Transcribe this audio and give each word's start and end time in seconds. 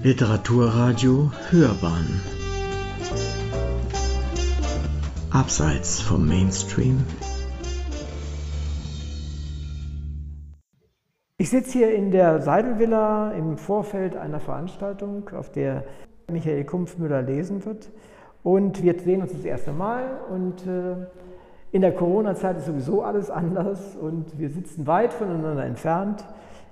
Literaturradio 0.00 1.32
Hörbahn. 1.50 2.20
Abseits 5.32 6.00
vom 6.00 6.28
Mainstream. 6.28 7.04
Ich 11.36 11.50
sitze 11.50 11.78
hier 11.78 11.92
in 11.92 12.12
der 12.12 12.40
Seidelvilla 12.40 13.32
im 13.32 13.58
Vorfeld 13.58 14.16
einer 14.16 14.38
Veranstaltung, 14.38 15.30
auf 15.30 15.50
der 15.50 15.82
Michael 16.30 16.64
Kumpfmüller 16.64 17.22
lesen 17.22 17.64
wird. 17.64 17.90
Und 18.44 18.84
wir 18.84 18.96
sehen 19.00 19.22
uns 19.22 19.32
das 19.32 19.44
erste 19.44 19.72
Mal 19.72 20.04
und 20.30 20.64
äh, 20.64 20.94
in 21.72 21.80
der 21.80 21.92
Corona-Zeit 21.92 22.58
ist 22.58 22.66
sowieso 22.66 23.02
alles 23.02 23.30
anders 23.30 23.96
und 23.96 24.38
wir 24.38 24.50
sitzen 24.50 24.86
weit 24.86 25.12
voneinander 25.12 25.64
entfernt 25.64 26.24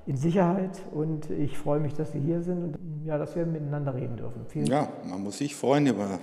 in 0.07 0.17
Sicherheit 0.17 0.81
und 0.93 1.29
ich 1.31 1.59
freue 1.59 1.81
mich, 1.81 1.95
dass 1.95 2.13
Sie 2.13 2.21
hier 2.21 2.41
sind 2.41 2.63
und 2.63 2.79
ja, 3.05 3.19
dass 3.19 3.35
wir 3.35 3.45
miteinander 3.45 3.95
reden 3.95 4.17
dürfen. 4.17 4.47
Vielen 4.49 4.67
ja, 4.67 4.89
man 5.05 5.23
muss 5.23 5.39
sich 5.39 5.55
freuen 5.55 5.87
über 5.89 6.21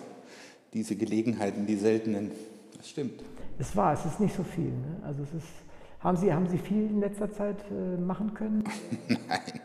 diese 0.74 0.96
Gelegenheiten, 0.96 1.66
die 1.66 1.76
seltenen. 1.76 2.32
Das 2.78 2.90
stimmt. 2.90 3.22
Es 3.60 3.76
war, 3.76 3.94
es 3.94 4.06
ist 4.06 4.20
nicht 4.20 4.36
so 4.36 4.44
viel. 4.44 4.70
Ne? 4.70 4.98
Also 5.04 5.24
es 5.24 5.34
ist, 5.34 5.48
haben, 6.00 6.18
Sie, 6.18 6.34
haben 6.34 6.48
Sie 6.48 6.58
viel 6.58 6.90
in 6.90 7.02
letzter 7.02 7.32
Zeit 7.32 7.58
äh, 7.70 8.00
machen 8.00 8.34
können? 8.34 8.64
Nein. 9.08 9.60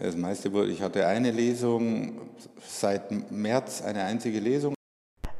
Das 0.00 0.16
meiste 0.16 0.52
wurde, 0.52 0.70
ich 0.70 0.80
hatte 0.80 1.06
eine 1.06 1.30
Lesung, 1.30 2.12
seit 2.60 3.30
März 3.30 3.82
eine 3.82 4.04
einzige 4.04 4.40
Lesung. 4.40 4.74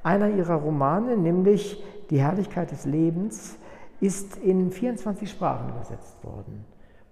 Einer 0.03 0.29
Ihrer 0.29 0.57
Romane, 0.57 1.17
nämlich 1.17 1.83
Die 2.11 2.21
Herrlichkeit 2.21 2.71
des 2.71 2.85
Lebens, 2.85 3.57
ist 4.01 4.37
in 4.37 4.71
24 4.71 5.31
Sprachen 5.31 5.71
übersetzt 5.71 6.23
worden 6.23 6.65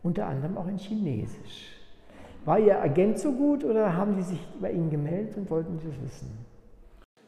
unter 0.03 0.27
anderem 0.27 0.57
auch 0.57 0.67
in 0.67 0.79
Chinesisch. 0.79 1.77
War 2.45 2.59
Ihr 2.59 2.81
Agent 2.81 3.19
so 3.19 3.33
gut 3.33 3.65
oder 3.65 3.95
haben 3.95 4.17
die 4.17 4.23
sich 4.23 4.41
bei 4.61 4.73
Ihnen 4.73 4.91
gemeldet 4.91 5.37
und 5.37 5.51
wollten 5.51 5.77
das 5.77 5.85
wissen? 6.03 6.31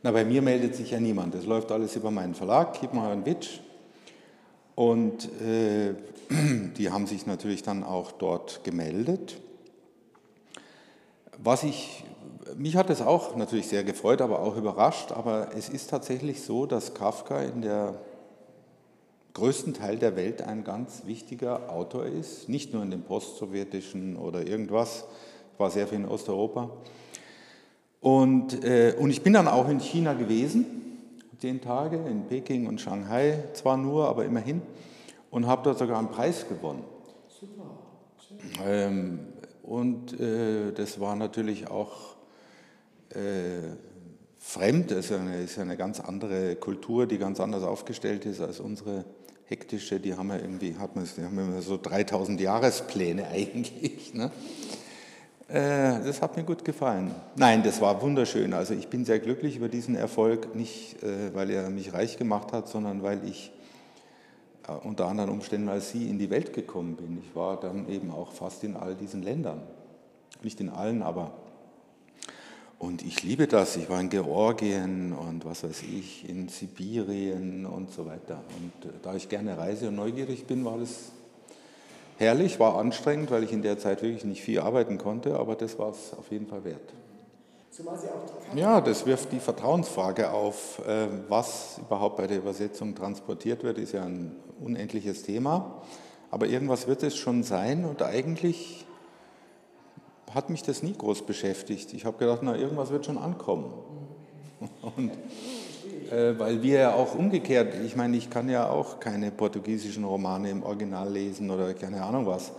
Na, 0.02 0.10
bei 0.10 0.24
mir 0.24 0.42
meldet 0.42 0.74
sich 0.74 0.90
ja 0.90 0.98
niemand. 0.98 1.34
Das 1.34 1.46
läuft 1.46 1.70
alles 1.70 1.94
über 1.96 2.10
meinen 2.10 2.34
Verlag, 2.34 2.74
Kiepenheuer 2.74 3.24
Witsch. 3.24 3.60
Und 4.74 5.28
äh, 5.42 5.94
die 6.76 6.90
haben 6.90 7.06
sich 7.06 7.26
natürlich 7.26 7.62
dann 7.62 7.84
auch 7.84 8.10
dort 8.12 8.64
gemeldet. 8.64 9.40
Was 11.38 11.62
ich, 11.62 12.04
mich 12.56 12.76
hat 12.76 12.90
es 12.90 13.02
auch 13.02 13.36
natürlich 13.36 13.68
sehr 13.68 13.84
gefreut, 13.84 14.20
aber 14.22 14.40
auch 14.40 14.56
überrascht. 14.56 15.12
Aber 15.12 15.50
es 15.56 15.68
ist 15.68 15.90
tatsächlich 15.90 16.42
so, 16.42 16.66
dass 16.66 16.94
Kafka 16.94 17.42
in 17.42 17.62
der 17.62 17.94
größten 19.34 19.74
Teil 19.74 19.98
der 19.98 20.16
Welt 20.16 20.42
ein 20.42 20.64
ganz 20.64 21.02
wichtiger 21.06 21.70
Autor 21.70 22.06
ist, 22.06 22.48
nicht 22.48 22.72
nur 22.72 22.82
in 22.82 22.90
dem 22.90 23.02
postsowjetischen 23.02 24.16
oder 24.16 24.46
irgendwas, 24.46 25.04
war 25.58 25.70
sehr 25.70 25.86
viel 25.86 25.98
in 25.98 26.08
Osteuropa. 26.08 26.70
Und, 28.00 28.64
äh, 28.64 28.94
und 28.98 29.10
ich 29.10 29.22
bin 29.22 29.32
dann 29.32 29.48
auch 29.48 29.68
in 29.68 29.78
China 29.78 30.12
gewesen, 30.14 30.66
zehn 31.38 31.60
Tage, 31.60 31.96
in 31.96 32.26
Peking 32.26 32.66
und 32.66 32.80
Shanghai, 32.80 33.44
zwar 33.54 33.76
nur, 33.76 34.08
aber 34.08 34.24
immerhin, 34.24 34.62
und 35.30 35.46
habe 35.46 35.62
dort 35.64 35.78
sogar 35.78 35.98
einen 35.98 36.08
Preis 36.08 36.46
gewonnen. 36.48 36.84
Super. 37.28 37.70
Ähm, 38.64 39.20
und 39.62 40.20
äh, 40.20 40.72
das 40.72 41.00
war 41.00 41.16
natürlich 41.16 41.68
auch 41.68 42.16
äh, 43.10 43.76
fremd, 44.38 44.90
es 44.90 45.10
ist, 45.10 45.18
eine, 45.18 45.42
ist 45.42 45.58
eine 45.58 45.76
ganz 45.76 46.00
andere 46.00 46.56
Kultur, 46.56 47.06
die 47.06 47.18
ganz 47.18 47.40
anders 47.40 47.62
aufgestellt 47.62 48.26
ist 48.26 48.40
als 48.40 48.60
unsere 48.60 49.04
hektische, 49.52 50.00
die 50.00 50.14
haben 50.14 50.30
ja 50.30 50.36
irgendwie, 50.36 50.76
hat 50.78 50.96
man, 50.96 51.06
die 51.16 51.22
haben 51.22 51.38
immer 51.38 51.60
so 51.60 51.78
3000 51.80 52.40
Jahrespläne 52.40 53.28
eigentlich. 53.32 54.14
Ne? 54.14 54.30
Äh, 55.48 56.02
das 56.04 56.22
hat 56.22 56.36
mir 56.36 56.44
gut 56.44 56.64
gefallen. 56.64 57.14
Nein, 57.36 57.62
das 57.62 57.80
war 57.82 58.00
wunderschön. 58.00 58.54
Also 58.54 58.72
ich 58.72 58.88
bin 58.88 59.04
sehr 59.04 59.18
glücklich 59.18 59.56
über 59.56 59.68
diesen 59.68 59.94
Erfolg, 59.94 60.54
nicht 60.54 61.02
äh, 61.02 61.34
weil 61.34 61.50
er 61.50 61.68
mich 61.68 61.92
reich 61.92 62.16
gemacht 62.16 62.52
hat, 62.52 62.68
sondern 62.68 63.02
weil 63.02 63.28
ich 63.28 63.52
äh, 64.66 64.72
unter 64.72 65.06
anderen 65.06 65.28
Umständen 65.28 65.68
als 65.68 65.90
Sie 65.90 66.08
in 66.08 66.18
die 66.18 66.30
Welt 66.30 66.54
gekommen 66.54 66.96
bin. 66.96 67.18
Ich 67.18 67.36
war 67.36 67.60
dann 67.60 67.88
eben 67.90 68.10
auch 68.10 68.32
fast 68.32 68.64
in 68.64 68.74
all 68.74 68.94
diesen 68.94 69.22
Ländern. 69.22 69.60
Nicht 70.42 70.60
in 70.60 70.70
allen, 70.70 71.02
aber 71.02 71.32
und 72.82 73.02
ich 73.02 73.22
liebe 73.22 73.46
das. 73.46 73.76
Ich 73.76 73.88
war 73.88 74.00
in 74.00 74.08
Georgien 74.08 75.12
und 75.12 75.44
was 75.44 75.62
weiß 75.62 75.82
ich, 75.82 76.28
in 76.28 76.48
Sibirien 76.48 77.64
und 77.64 77.92
so 77.92 78.06
weiter. 78.06 78.42
Und 78.58 78.90
äh, 78.90 78.92
da 79.00 79.14
ich 79.14 79.28
gerne 79.28 79.56
reise 79.56 79.88
und 79.88 79.94
neugierig 79.94 80.46
bin, 80.46 80.64
war 80.64 80.78
das 80.78 81.12
herrlich, 82.18 82.58
war 82.58 82.76
anstrengend, 82.76 83.30
weil 83.30 83.44
ich 83.44 83.52
in 83.52 83.62
der 83.62 83.78
Zeit 83.78 84.02
wirklich 84.02 84.24
nicht 84.24 84.42
viel 84.42 84.58
arbeiten 84.58 84.98
konnte, 84.98 85.38
aber 85.38 85.54
das 85.54 85.78
war 85.78 85.90
es 85.90 86.12
auf 86.18 86.32
jeden 86.32 86.48
Fall 86.48 86.64
wert. 86.64 86.92
Ja, 88.56 88.80
das 88.80 89.06
wirft 89.06 89.30
die 89.30 89.38
Vertrauensfrage 89.38 90.32
auf. 90.32 90.80
Äh, 90.84 91.06
was 91.28 91.78
überhaupt 91.78 92.16
bei 92.16 92.26
der 92.26 92.38
Übersetzung 92.38 92.96
transportiert 92.96 93.62
wird, 93.62 93.78
ist 93.78 93.92
ja 93.92 94.02
ein 94.02 94.34
unendliches 94.60 95.22
Thema. 95.22 95.82
Aber 96.32 96.48
irgendwas 96.48 96.88
wird 96.88 97.04
es 97.04 97.14
schon 97.14 97.44
sein 97.44 97.84
und 97.84 98.02
eigentlich 98.02 98.86
hat 100.34 100.50
mich 100.50 100.62
das 100.62 100.82
nie 100.82 100.94
groß 100.96 101.26
beschäftigt. 101.26 101.92
Ich 101.94 102.04
habe 102.04 102.18
gedacht, 102.18 102.40
na, 102.42 102.56
irgendwas 102.56 102.90
wird 102.90 103.06
schon 103.06 103.18
ankommen. 103.18 103.72
Und, 104.96 105.10
äh, 106.10 106.38
weil 106.38 106.62
wir 106.62 106.78
ja 106.78 106.94
auch 106.94 107.14
umgekehrt, 107.14 107.74
ich 107.84 107.96
meine, 107.96 108.16
ich 108.16 108.30
kann 108.30 108.48
ja 108.48 108.68
auch 108.68 109.00
keine 109.00 109.30
portugiesischen 109.30 110.04
Romane 110.04 110.50
im 110.50 110.62
Original 110.62 111.10
lesen 111.10 111.50
oder 111.50 111.74
keine 111.74 112.02
Ahnung 112.02 112.26
was. 112.26 112.52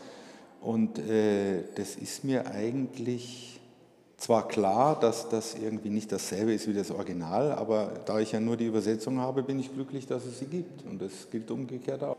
Und 0.61 0.99
äh, 0.99 1.63
das 1.75 1.95
ist 1.95 2.23
mir 2.23 2.47
eigentlich 2.47 3.59
zwar 4.17 4.47
klar, 4.47 4.97
dass 4.99 5.27
das 5.27 5.55
irgendwie 5.55 5.89
nicht 5.89 6.11
dasselbe 6.11 6.53
ist 6.53 6.67
wie 6.67 6.73
das 6.73 6.91
Original, 6.91 7.51
aber 7.51 7.91
da 8.05 8.19
ich 8.19 8.31
ja 8.31 8.39
nur 8.39 8.55
die 8.55 8.65
Übersetzung 8.65 9.19
habe, 9.19 9.43
bin 9.43 9.59
ich 9.59 9.73
glücklich, 9.73 10.07
dass 10.07 10.25
es 10.25 10.39
sie 10.39 10.45
gibt. 10.45 10.85
Und 10.85 11.01
das 11.01 11.29
gilt 11.29 11.51
umgekehrt 11.51 12.03
auch. 12.03 12.17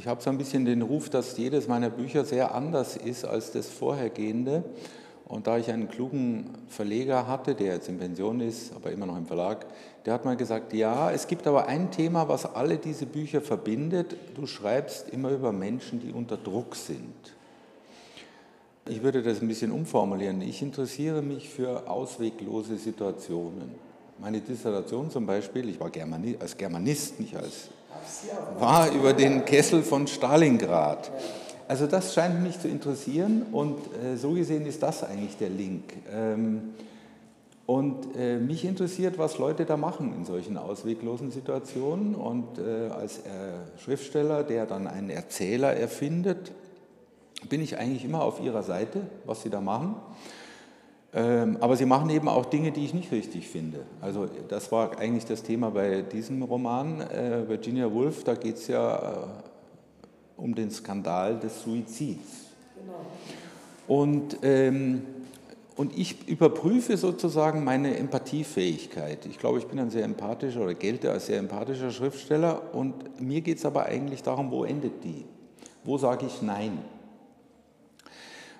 Ich 0.00 0.06
habe 0.06 0.22
so 0.22 0.30
ein 0.30 0.38
bisschen 0.38 0.64
den 0.64 0.80
Ruf, 0.80 1.10
dass 1.10 1.36
jedes 1.36 1.68
meiner 1.68 1.90
Bücher 1.90 2.24
sehr 2.24 2.54
anders 2.54 2.96
ist 2.96 3.26
als 3.26 3.52
das 3.52 3.68
vorhergehende. 3.68 4.64
Und 5.26 5.46
da 5.46 5.58
ich 5.58 5.70
einen 5.70 5.90
klugen 5.90 6.46
Verleger 6.68 7.26
hatte, 7.26 7.54
der 7.54 7.74
jetzt 7.74 7.90
in 7.90 7.98
Pension 7.98 8.40
ist, 8.40 8.74
aber 8.74 8.92
immer 8.92 9.04
noch 9.04 9.18
im 9.18 9.26
Verlag, 9.26 9.66
der 10.06 10.14
hat 10.14 10.24
mal 10.24 10.38
gesagt, 10.38 10.72
ja, 10.72 11.10
es 11.10 11.26
gibt 11.26 11.46
aber 11.46 11.66
ein 11.66 11.90
Thema, 11.90 12.30
was 12.30 12.46
alle 12.46 12.78
diese 12.78 13.04
Bücher 13.04 13.42
verbindet. 13.42 14.16
Du 14.34 14.46
schreibst 14.46 15.10
immer 15.10 15.32
über 15.32 15.52
Menschen, 15.52 16.00
die 16.00 16.12
unter 16.12 16.38
Druck 16.38 16.76
sind. 16.76 17.34
Ich 18.88 19.02
würde 19.02 19.22
das 19.22 19.42
ein 19.42 19.48
bisschen 19.48 19.70
umformulieren. 19.70 20.40
Ich 20.40 20.62
interessiere 20.62 21.20
mich 21.20 21.50
für 21.50 21.90
ausweglose 21.90 22.78
Situationen. 22.78 23.74
Meine 24.18 24.40
Dissertation 24.40 25.10
zum 25.10 25.26
Beispiel, 25.26 25.68
ich 25.68 25.78
war 25.78 25.90
Germanist, 25.90 26.40
als 26.40 26.56
Germanist, 26.56 27.20
nicht 27.20 27.36
als 27.36 27.68
war 28.58 28.90
über 28.92 29.12
den 29.12 29.44
Kessel 29.44 29.82
von 29.82 30.06
Stalingrad. 30.06 31.10
Also 31.68 31.86
das 31.86 32.14
scheint 32.14 32.42
mich 32.42 32.58
zu 32.58 32.68
interessieren 32.68 33.46
und 33.52 33.78
äh, 34.02 34.16
so 34.16 34.32
gesehen 34.32 34.66
ist 34.66 34.82
das 34.82 35.04
eigentlich 35.04 35.36
der 35.36 35.50
Link. 35.50 35.84
Ähm, 36.12 36.74
und 37.66 38.16
äh, 38.16 38.38
mich 38.38 38.64
interessiert, 38.64 39.18
was 39.18 39.38
Leute 39.38 39.64
da 39.64 39.76
machen 39.76 40.12
in 40.16 40.24
solchen 40.24 40.56
ausweglosen 40.56 41.30
Situationen. 41.30 42.16
Und 42.16 42.58
äh, 42.58 42.88
als 42.88 43.20
Schriftsteller, 43.84 44.42
der 44.42 44.66
dann 44.66 44.88
einen 44.88 45.10
Erzähler 45.10 45.72
erfindet, 45.74 46.50
bin 47.48 47.62
ich 47.62 47.78
eigentlich 47.78 48.04
immer 48.04 48.22
auf 48.22 48.40
ihrer 48.40 48.64
Seite, 48.64 49.02
was 49.24 49.42
sie 49.42 49.50
da 49.50 49.60
machen. 49.60 49.94
Ähm, 51.12 51.56
aber 51.60 51.76
sie 51.76 51.86
machen 51.86 52.08
eben 52.10 52.28
auch 52.28 52.46
Dinge, 52.46 52.70
die 52.70 52.84
ich 52.84 52.94
nicht 52.94 53.10
richtig 53.10 53.48
finde. 53.48 53.80
Also 54.00 54.28
das 54.48 54.70
war 54.70 54.96
eigentlich 54.98 55.24
das 55.24 55.42
Thema 55.42 55.70
bei 55.70 56.02
diesem 56.02 56.42
Roman, 56.42 57.00
äh, 57.00 57.48
Virginia 57.48 57.92
Woolf, 57.92 58.22
da 58.22 58.34
geht 58.34 58.56
es 58.56 58.68
ja 58.68 58.96
äh, 58.96 59.26
um 60.36 60.54
den 60.54 60.70
Skandal 60.70 61.38
des 61.40 61.62
Suizids. 61.62 62.50
Genau. 62.80 63.00
Und, 63.88 64.38
ähm, 64.42 65.02
und 65.74 65.98
ich 65.98 66.28
überprüfe 66.28 66.96
sozusagen 66.96 67.64
meine 67.64 67.96
Empathiefähigkeit. 67.96 69.26
Ich 69.26 69.38
glaube, 69.38 69.58
ich 69.58 69.66
bin 69.66 69.80
ein 69.80 69.90
sehr 69.90 70.04
empathischer 70.04 70.60
oder 70.60 70.74
gelte 70.74 71.10
als 71.10 71.26
sehr 71.26 71.38
empathischer 71.38 71.90
Schriftsteller 71.90 72.72
und 72.72 73.20
mir 73.20 73.40
geht 73.40 73.58
es 73.58 73.66
aber 73.66 73.86
eigentlich 73.86 74.22
darum, 74.22 74.52
wo 74.52 74.64
endet 74.64 75.02
die? 75.02 75.24
Wo 75.82 75.98
sage 75.98 76.26
ich 76.26 76.40
Nein? 76.40 76.78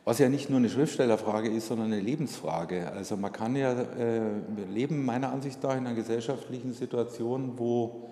Was 0.04 0.18
ja 0.18 0.28
nicht 0.28 0.48
nur 0.48 0.58
eine 0.58 0.70
Schriftstellerfrage 0.70 1.50
ist, 1.50 1.68
sondern 1.68 1.92
eine 1.92 2.00
Lebensfrage. 2.00 2.90
Also 2.92 3.16
man 3.16 3.32
kann 3.32 3.54
ja, 3.54 3.72
äh, 3.72 4.20
wir 4.56 4.66
leben 4.66 5.04
meiner 5.04 5.30
Ansicht 5.30 5.62
nach 5.62 5.76
in 5.76 5.86
einer 5.86 5.94
gesellschaftlichen 5.94 6.72
Situation, 6.72 7.52
wo, 7.56 8.08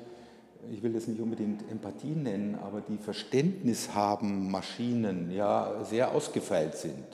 ich 0.71 0.83
will 0.83 0.93
das 0.93 1.07
nicht 1.07 1.21
unbedingt 1.21 1.71
Empathie 1.71 2.15
nennen, 2.15 2.59
aber 2.63 2.83
die 2.83 2.99
Verständnis 2.99 3.95
haben 3.95 4.51
Maschinen 4.51 5.31
ja 5.31 5.83
sehr 5.85 6.13
ausgefeilt 6.13 6.77
sind. 6.77 7.07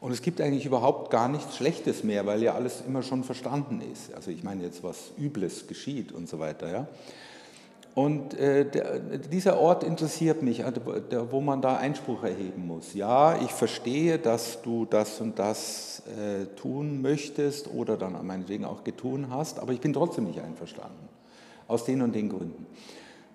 Und 0.00 0.12
es 0.12 0.22
gibt 0.22 0.40
eigentlich 0.40 0.64
überhaupt 0.64 1.10
gar 1.10 1.28
nichts 1.28 1.56
Schlechtes 1.56 2.04
mehr, 2.04 2.24
weil 2.24 2.40
ja 2.42 2.54
alles 2.54 2.82
immer 2.86 3.02
schon 3.02 3.24
verstanden 3.24 3.80
ist. 3.80 4.14
Also 4.14 4.30
ich 4.30 4.44
meine 4.44 4.62
jetzt, 4.62 4.84
was 4.84 5.10
Übles 5.18 5.66
geschieht 5.66 6.12
und 6.12 6.28
so 6.28 6.38
weiter. 6.38 6.70
Ja? 6.70 6.88
Und 7.94 8.34
äh, 8.34 8.64
der, 8.64 8.98
dieser 9.18 9.58
Ort 9.58 9.82
interessiert 9.82 10.42
mich, 10.42 10.64
also, 10.64 10.80
wo 11.30 11.40
man 11.40 11.60
da 11.60 11.76
Einspruch 11.76 12.22
erheben 12.22 12.66
muss. 12.66 12.94
Ja, 12.94 13.36
ich 13.40 13.50
verstehe, 13.50 14.18
dass 14.18 14.62
du 14.62 14.84
das 14.84 15.20
und 15.20 15.38
das 15.38 16.02
äh, 16.06 16.46
tun 16.54 17.02
möchtest 17.02 17.72
oder 17.74 17.96
dann 17.96 18.24
meinetwegen 18.24 18.64
auch 18.64 18.84
getun 18.84 19.30
hast, 19.30 19.58
aber 19.58 19.72
ich 19.72 19.80
bin 19.80 19.92
trotzdem 19.92 20.24
nicht 20.24 20.40
einverstanden. 20.40 21.08
Aus 21.66 21.84
den 21.84 22.00
und 22.02 22.14
den 22.14 22.28
Gründen. 22.28 22.66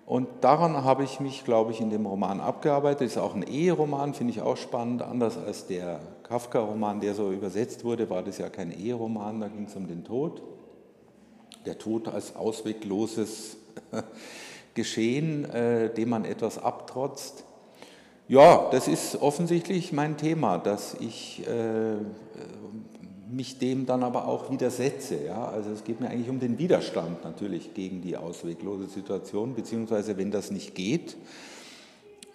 Und 0.06 0.28
daran 0.42 0.84
habe 0.84 1.04
ich 1.04 1.20
mich, 1.20 1.44
glaube 1.44 1.70
ich, 1.72 1.80
in 1.80 1.88
dem 1.88 2.04
Roman 2.04 2.40
abgearbeitet. 2.40 3.06
Ist 3.06 3.18
auch 3.18 3.34
ein 3.34 3.42
Eheroman, 3.42 4.12
finde 4.12 4.32
ich 4.32 4.42
auch 4.42 4.56
spannend. 4.56 5.02
Anders 5.02 5.38
als 5.38 5.66
der 5.66 6.00
Kafka-Roman, 6.24 7.00
der 7.00 7.14
so 7.14 7.30
übersetzt 7.30 7.84
wurde, 7.84 8.10
war 8.10 8.22
das 8.22 8.38
ja 8.38 8.50
kein 8.50 8.70
Eheroman, 8.70 9.40
da 9.40 9.48
ging 9.48 9.64
es 9.64 9.76
um 9.76 9.86
den 9.86 10.04
Tod. 10.04 10.42
Der 11.64 11.78
Tod 11.78 12.08
als 12.08 12.36
auswegloses 12.36 13.56
Geschehen, 14.74 15.44
äh, 15.44 15.92
dem 15.92 16.08
man 16.10 16.24
etwas 16.24 16.58
abtrotzt. 16.58 17.44
Ja, 18.26 18.68
das 18.70 18.88
ist 18.88 19.20
offensichtlich 19.20 19.92
mein 19.92 20.16
Thema, 20.16 20.58
dass 20.58 20.94
ich 20.98 21.46
äh, 21.46 21.96
mich 23.30 23.58
dem 23.58 23.86
dann 23.86 24.02
aber 24.02 24.26
auch 24.26 24.50
widersetze. 24.50 25.24
Ja? 25.26 25.48
Also 25.48 25.70
es 25.70 25.84
geht 25.84 26.00
mir 26.00 26.08
eigentlich 26.08 26.30
um 26.30 26.40
den 26.40 26.58
Widerstand 26.58 27.24
natürlich 27.24 27.74
gegen 27.74 28.00
die 28.00 28.16
ausweglose 28.16 28.86
Situation, 28.86 29.54
beziehungsweise 29.54 30.16
wenn 30.16 30.30
das 30.30 30.50
nicht 30.50 30.74
geht, 30.74 31.16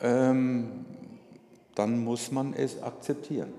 ähm, 0.01 0.85
dann 1.75 2.03
muss 2.03 2.31
man 2.31 2.53
es 2.53 2.81
akzeptieren. 2.81 3.53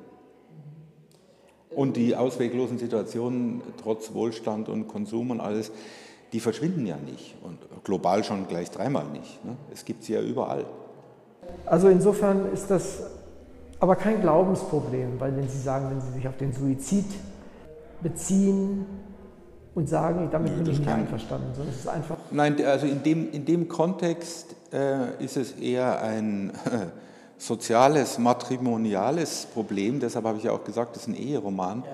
Und 1.70 1.96
die 1.96 2.16
ausweglosen 2.16 2.78
Situationen, 2.78 3.62
trotz 3.82 4.12
Wohlstand 4.12 4.68
und 4.68 4.88
Konsum 4.88 5.30
und 5.30 5.40
alles, 5.40 5.70
die 6.32 6.40
verschwinden 6.40 6.86
ja 6.86 6.96
nicht. 6.96 7.36
Und 7.42 7.58
global 7.84 8.24
schon 8.24 8.48
gleich 8.48 8.70
dreimal 8.70 9.06
nicht. 9.06 9.44
Ne? 9.44 9.56
Es 9.72 9.84
gibt 9.84 10.04
sie 10.04 10.14
ja 10.14 10.20
überall. 10.20 10.64
Also 11.66 11.88
insofern 11.88 12.52
ist 12.52 12.70
das 12.70 13.02
aber 13.80 13.96
kein 13.96 14.20
Glaubensproblem, 14.20 15.18
weil 15.18 15.36
wenn 15.36 15.48
Sie 15.48 15.58
sagen, 15.58 15.90
wenn 15.90 16.00
Sie 16.00 16.12
sich 16.12 16.28
auf 16.28 16.36
den 16.36 16.52
Suizid 16.52 17.06
beziehen 18.02 18.84
und 19.74 19.88
sagen, 19.88 20.28
damit 20.30 20.54
bin 20.56 20.70
ich 20.70 20.78
nicht 20.80 20.90
einverstanden, 20.90 21.54
sondern 21.54 21.72
es 21.72 21.80
ist 21.80 21.88
einfach. 21.88 22.16
Nein, 22.30 22.62
also 22.64 22.86
in 22.86 23.02
dem, 23.02 23.30
in 23.32 23.46
dem 23.46 23.68
Kontext 23.68 24.54
äh, 24.72 25.22
ist 25.24 25.36
es 25.36 25.52
eher 25.52 26.02
ein 26.02 26.52
soziales, 27.38 28.18
matrimoniales 28.18 29.46
Problem, 29.54 29.98
deshalb 29.98 30.26
habe 30.26 30.38
ich 30.38 30.44
ja 30.44 30.52
auch 30.52 30.64
gesagt, 30.64 30.96
das 30.96 31.02
ist 31.02 31.08
ein 31.08 31.14
Eheroman. 31.14 31.84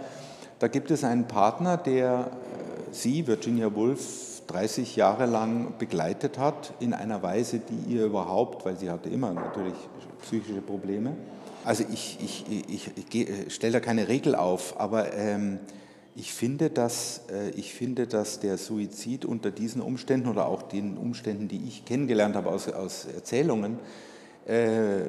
Da 0.58 0.68
gibt 0.68 0.90
es 0.90 1.04
einen 1.04 1.28
Partner, 1.28 1.76
der 1.76 2.30
äh, 2.30 2.92
Sie, 2.92 3.26
Virginia 3.26 3.72
Woolf, 3.74 4.35
30 4.46 4.96
Jahre 4.96 5.26
lang 5.26 5.74
begleitet 5.78 6.38
hat, 6.38 6.72
in 6.80 6.94
einer 6.94 7.22
Weise, 7.22 7.60
die 7.60 7.94
ihr 7.94 8.04
überhaupt, 8.04 8.64
weil 8.64 8.76
sie 8.76 8.90
hatte 8.90 9.08
immer 9.08 9.32
natürlich 9.32 9.74
psychische 10.22 10.60
Probleme, 10.60 11.16
also 11.66 11.84
ich, 11.92 12.18
ich, 12.22 12.44
ich, 12.68 12.90
ich 12.96 13.52
stelle 13.52 13.72
da 13.72 13.80
keine 13.80 14.06
Regel 14.06 14.36
auf, 14.36 14.78
aber 14.78 15.12
ähm, 15.14 15.58
ich, 16.14 16.32
finde, 16.32 16.70
dass, 16.70 17.22
äh, 17.28 17.50
ich 17.56 17.74
finde, 17.74 18.06
dass 18.06 18.38
der 18.38 18.56
Suizid 18.56 19.24
unter 19.24 19.50
diesen 19.50 19.82
Umständen 19.82 20.28
oder 20.28 20.46
auch 20.46 20.62
den 20.62 20.96
Umständen, 20.96 21.48
die 21.48 21.60
ich 21.66 21.84
kennengelernt 21.84 22.36
habe 22.36 22.50
aus, 22.50 22.68
aus 22.68 23.06
Erzählungen, 23.12 23.80
äh, 24.46 25.06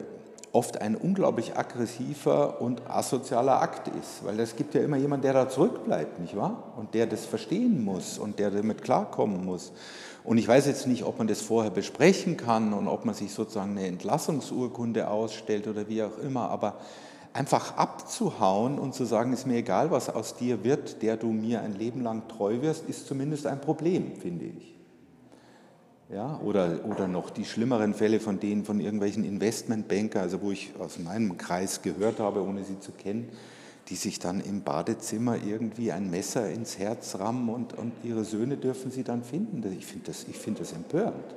oft 0.51 0.81
ein 0.81 0.95
unglaublich 0.95 1.57
aggressiver 1.57 2.61
und 2.61 2.89
asozialer 2.89 3.61
Akt 3.61 3.89
ist, 3.89 4.23
weil 4.23 4.39
es 4.39 4.55
gibt 4.55 4.73
ja 4.73 4.81
immer 4.81 4.97
jemanden, 4.97 5.23
der 5.23 5.33
da 5.33 5.49
zurückbleibt, 5.49 6.19
nicht 6.19 6.35
wahr? 6.35 6.73
Und 6.77 6.93
der 6.93 7.05
das 7.05 7.25
verstehen 7.25 7.83
muss 7.83 8.17
und 8.17 8.39
der 8.39 8.51
damit 8.51 8.81
klarkommen 8.81 9.45
muss. 9.45 9.71
Und 10.23 10.37
ich 10.37 10.47
weiß 10.47 10.65
jetzt 10.65 10.87
nicht, 10.87 11.03
ob 11.03 11.17
man 11.17 11.27
das 11.27 11.41
vorher 11.41 11.71
besprechen 11.71 12.37
kann 12.37 12.73
und 12.73 12.87
ob 12.87 13.05
man 13.05 13.15
sich 13.15 13.33
sozusagen 13.33 13.71
eine 13.71 13.87
Entlassungsurkunde 13.87 15.09
ausstellt 15.09 15.67
oder 15.67 15.87
wie 15.87 16.03
auch 16.03 16.17
immer, 16.17 16.49
aber 16.49 16.75
einfach 17.33 17.77
abzuhauen 17.77 18.79
und 18.79 18.93
zu 18.93 19.05
sagen, 19.05 19.31
ist 19.31 19.45
mir 19.45 19.57
egal, 19.57 19.91
was 19.91 20.09
aus 20.09 20.35
dir 20.35 20.63
wird, 20.63 21.01
der 21.01 21.17
du 21.17 21.27
mir 21.27 21.61
ein 21.61 21.75
Leben 21.75 22.01
lang 22.01 22.27
treu 22.27 22.61
wirst, 22.61 22.89
ist 22.89 23.07
zumindest 23.07 23.47
ein 23.47 23.61
Problem, 23.61 24.15
finde 24.15 24.45
ich. 24.45 24.76
Ja, 26.09 26.39
oder, 26.41 26.85
oder 26.85 27.07
noch 27.07 27.29
die 27.29 27.43
schlimmeren 27.43 27.93
Fälle 27.93 28.21
von 28.21 28.39
denen 28.39 28.63
von 28.63 28.79
irgendwelchen 28.79 29.25
Investmentbanker, 29.25 30.21
also 30.21 30.41
wo 30.41 30.51
ich 30.51 30.71
aus 30.79 30.99
meinem 30.99 31.37
Kreis 31.37 31.81
gehört 31.81 32.19
habe, 32.19 32.41
ohne 32.43 32.63
sie 32.63 32.79
zu 32.79 32.93
kennen, 32.93 33.27
die 33.89 33.95
sich 33.95 34.17
dann 34.17 34.39
im 34.39 34.61
Badezimmer 34.61 35.35
irgendwie 35.45 35.91
ein 35.91 36.09
Messer 36.09 36.49
ins 36.49 36.77
Herz 36.79 37.15
rammen 37.19 37.49
und, 37.49 37.77
und 37.77 37.91
ihre 38.03 38.23
Söhne 38.23 38.55
dürfen 38.55 38.89
sie 38.89 39.03
dann 39.03 39.21
finden. 39.21 39.61
Ich 39.77 39.85
finde 39.85 40.05
das, 40.07 40.23
find 40.23 40.61
das 40.61 40.71
empörend. 40.71 41.35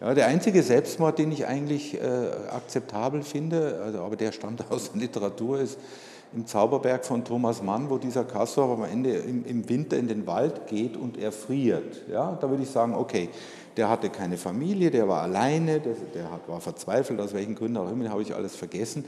Ja, 0.00 0.14
der 0.14 0.26
einzige 0.26 0.62
Selbstmord, 0.62 1.18
den 1.18 1.32
ich 1.32 1.46
eigentlich 1.46 1.94
äh, 1.94 2.00
akzeptabel 2.50 3.22
finde, 3.22 3.80
also, 3.82 4.00
aber 4.00 4.16
der 4.16 4.32
stammt 4.32 4.64
aus 4.70 4.92
der 4.92 5.00
Literatur, 5.00 5.60
ist 5.60 5.78
im 6.36 6.46
Zauberberg 6.46 7.04
von 7.04 7.24
Thomas 7.24 7.62
Mann, 7.62 7.88
wo 7.88 7.96
dieser 7.96 8.24
Castor 8.24 8.70
am 8.70 8.84
Ende 8.84 9.14
im, 9.14 9.68
Winter 9.68 9.96
in 9.96 10.06
den 10.06 10.26
Wald 10.26 10.66
geht 10.66 10.96
und 10.96 11.16
erfriert. 11.18 12.02
Ja, 12.10 12.36
da 12.38 12.50
würde 12.50 12.62
ich 12.62 12.70
sagen, 12.70 12.94
okay, 12.94 13.30
der 13.76 13.88
hatte 13.88 14.10
keine 14.10 14.36
Familie, 14.36 14.90
der 14.90 15.08
war 15.08 15.22
alleine, 15.22 15.80
der, 15.80 15.94
der 16.14 16.30
hat, 16.30 16.46
war 16.46 16.60
verzweifelt, 16.60 17.20
aus 17.20 17.32
welchen 17.32 17.54
Gründen 17.54 17.78
auch 17.78 17.90
immer, 17.90 18.10
habe 18.10 18.20
ich 18.20 18.34
alles 18.34 18.54
vergessen 18.54 19.06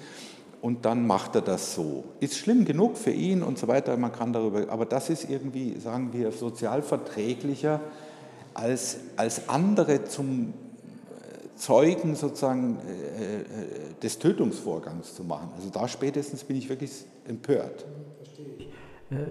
und 0.63 0.87
dann 0.87 1.07
macht 1.07 1.35
er 1.35 1.43
das 1.43 1.75
so. 1.75 2.05
Ist 2.19 2.37
schlimm 2.39 2.65
genug 2.65 2.97
für 2.97 3.13
ihn 3.13 3.43
und 3.43 3.59
so 3.59 3.69
weiter, 3.69 3.95
man 3.99 4.13
kann 4.13 4.33
darüber, 4.33 4.65
aber 4.71 4.87
das 4.87 5.11
ist 5.11 5.29
irgendwie, 5.29 5.79
sagen 5.79 6.11
wir, 6.13 6.33
sozialverträglicher 6.33 7.81
als, 8.55 8.97
als 9.17 9.51
andere 9.51 10.05
zum 10.05 10.55
Zeugen 11.59 12.15
sozusagen 12.15 12.79
äh, 12.79 13.41
äh, 13.41 13.45
des 14.03 14.19
Tötungsvorgangs 14.19 15.15
zu 15.15 15.25
machen. 15.25 15.51
Also 15.57 15.71
da 15.71 15.89
spätestens 15.89 16.45
bin 16.45 16.57
ich 16.57 16.69
wirklich 16.69 17.05
empört. 17.27 17.85
Verstehe 18.19 18.47
ich. 18.59 18.69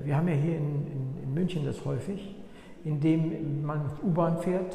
Wir 0.05 0.17
haben 0.17 0.27
ja 0.27 0.33
hier 0.33 0.57
in, 0.57 0.87
in, 0.87 1.23
in 1.23 1.33
München 1.33 1.65
das 1.65 1.85
häufig, 1.85 2.35
indem 2.83 3.63
man 3.65 3.91
U-Bahn 4.03 4.39
fährt, 4.41 4.73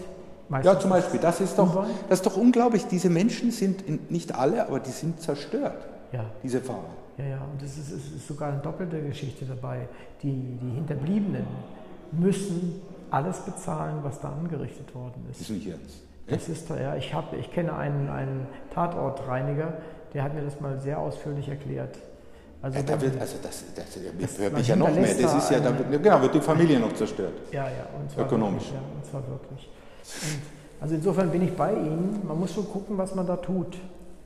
ja, 0.62 0.78
zum 0.78 0.90
Beispiel, 0.90 1.18
das 1.18 1.40
ist, 1.40 1.58
doch, 1.58 1.86
das 2.10 2.18
ist 2.18 2.26
doch 2.26 2.36
unglaublich. 2.36 2.84
Diese 2.84 3.08
Menschen 3.08 3.50
sind, 3.50 4.10
nicht 4.10 4.34
alle, 4.34 4.66
aber 4.66 4.80
die 4.80 4.90
sind 4.90 5.18
zerstört 5.18 5.88
ja. 6.12 6.24
diese 6.42 6.60
Fahrer. 6.60 6.90
Ja, 7.18 7.24
ja, 7.24 7.44
und 7.50 7.62
es 7.62 7.76
ist, 7.78 7.90
ist 7.90 8.26
sogar 8.26 8.52
eine 8.52 8.60
doppelte 8.60 9.02
Geschichte 9.02 9.44
dabei. 9.44 9.88
Die, 10.22 10.58
die 10.60 10.70
Hinterbliebenen 10.74 11.46
müssen 12.12 12.82
alles 13.10 13.40
bezahlen, 13.40 13.98
was 14.02 14.20
da 14.20 14.32
angerichtet 14.32 14.94
worden 14.94 15.26
ist. 15.30 15.40
Das 15.40 15.48
ist 15.48 15.56
nicht 15.56 15.68
ernst. 15.68 16.01
Das 16.28 16.48
ist 16.48 16.68
ja, 16.70 16.96
ich, 16.96 17.12
hab, 17.12 17.32
ich 17.34 17.50
kenne 17.52 17.74
einen, 17.74 18.08
einen 18.08 18.46
Tatortreiniger, 18.72 19.74
der 20.14 20.22
hat 20.22 20.34
mir 20.34 20.42
das 20.42 20.60
mal 20.60 20.80
sehr 20.80 20.98
ausführlich 20.98 21.48
erklärt. 21.48 21.98
Also, 22.62 22.78
ja, 22.78 22.84
da 22.84 23.00
wird, 23.00 23.20
also 23.20 23.36
das, 23.42 23.64
das, 23.74 23.98
das 24.20 24.38
hört 24.38 24.52
mich 24.54 24.68
ja 24.68 24.76
noch 24.76 24.94
mehr. 24.94 25.14
Das 25.20 25.34
ist 25.34 25.50
ja, 25.50 25.58
da 25.58 25.76
wird, 25.76 26.02
genau, 26.02 26.22
wird 26.22 26.34
die 26.34 26.40
Familie 26.40 26.78
noch 26.78 26.92
zerstört. 26.92 27.32
Ja, 27.50 27.64
ja, 27.64 27.86
und 28.00 28.10
zwar 28.10 28.26
ökonomisch. 28.26 28.70
Wirklich, 28.70 28.74
ja, 28.74 28.96
und 28.96 29.04
zwar 29.04 29.28
wirklich. 29.28 29.68
Und 30.22 30.42
also 30.80 30.94
insofern 30.94 31.30
bin 31.30 31.42
ich 31.42 31.56
bei 31.56 31.72
Ihnen. 31.72 32.20
Man 32.26 32.38
muss 32.38 32.54
schon 32.54 32.68
gucken, 32.70 32.96
was 32.96 33.14
man 33.14 33.26
da 33.26 33.36
tut. 33.36 33.76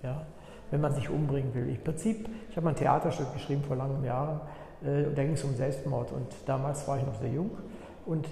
Ja 0.03 0.27
wenn 0.71 0.81
man 0.81 0.95
sich 0.95 1.09
umbringen 1.09 1.55
will. 1.55 1.69
Im 1.69 1.83
Prinzip, 1.83 2.29
ich 2.51 2.57
habe 2.57 2.69
ein 2.69 2.77
Theaterstück 2.77 3.33
geschrieben 3.33 3.63
vor 3.63 3.77
langen 3.77 4.05
Jahren, 4.05 4.41
äh, 4.83 5.15
da 5.15 5.23
ging 5.23 5.35
es 5.35 5.45
um 5.45 5.55
Selbstmord 5.55 6.13
und 6.13 6.27
damals 6.45 6.87
war 6.89 6.99
ich 6.99 7.07
noch 7.07 7.19
sehr 7.21 7.31
jung 7.31 7.51
und 8.05 8.27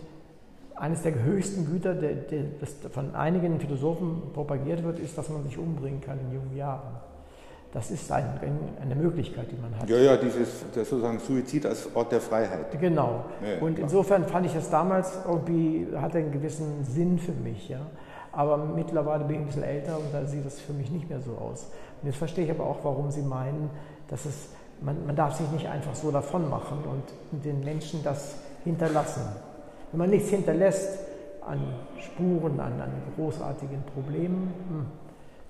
eines 0.76 1.02
der 1.02 1.23
höchsten 1.23 1.66
Güter, 1.66 1.95
der, 1.95 2.14
der, 2.14 2.45
das 2.61 2.75
von 2.93 3.14
einigen 3.14 3.61
Philosophen 3.61 4.23
propagiert 4.33 4.83
wird, 4.83 4.99
ist, 4.99 5.16
dass 5.16 5.28
man 5.28 5.45
sich 5.45 5.57
umbringen 5.59 6.00
kann 6.00 6.19
in 6.19 6.33
jungen 6.35 6.57
Jahren. 6.57 6.97
Das 7.73 7.90
ist 7.90 8.11
ein, 8.12 8.25
eine 8.81 8.95
Möglichkeit, 8.95 9.47
die 9.50 9.57
man 9.57 9.76
hat. 9.76 9.88
Ja, 9.90 9.97
ja, 9.97 10.16
dieses 10.16 10.64
sozusagen 10.73 11.19
Suizid 11.19 11.66
als 11.66 11.88
Ort 11.95 12.12
der 12.12 12.21
Freiheit. 12.21 12.81
Genau. 12.81 13.25
Ja, 13.43 13.61
und 13.61 13.81
insofern 13.81 14.25
fand 14.26 14.47
ich 14.47 14.54
das 14.54 14.71
damals 14.71 15.19
irgendwie, 15.26 15.88
hatte 15.97 16.19
einen 16.19 16.31
gewissen 16.31 16.85
Sinn 16.85 17.19
für 17.19 17.33
mich. 17.33 17.69
Ja. 17.69 17.81
Aber 18.31 18.59
mittlerweile 18.59 19.25
bin 19.25 19.37
ich 19.37 19.43
ein 19.43 19.47
bisschen 19.47 19.64
älter 19.64 19.97
und 19.97 20.12
da 20.12 20.25
sieht 20.25 20.47
das 20.47 20.61
für 20.61 20.73
mich 20.73 20.90
nicht 20.90 21.09
mehr 21.09 21.21
so 21.21 21.33
aus. 21.33 21.69
Und 22.00 22.07
jetzt 22.07 22.19
verstehe 22.19 22.45
ich 22.45 22.50
aber 22.52 22.64
auch, 22.64 22.78
warum 22.85 23.11
Sie 23.11 23.23
meinen, 23.23 23.71
dass 24.09 24.25
es, 24.25 24.50
man, 24.81 25.04
man 25.07 25.16
darf 25.16 25.35
sich 25.35 25.50
nicht 25.50 25.66
einfach 25.69 25.97
so 25.97 26.12
davon 26.12 26.49
machen 26.49 26.78
und 26.85 27.45
den 27.45 27.64
Menschen 27.64 28.04
das 28.04 28.37
hinterlassen. 28.62 29.23
Wenn 29.94 29.98
man 29.98 30.10
nichts 30.10 30.30
hinterlässt 30.30 30.98
an 31.40 31.60
Spuren, 32.00 32.58
an, 32.58 32.80
an 32.80 32.90
großartigen 33.14 33.80
Problemen, 33.94 34.52
hm, 34.68 34.86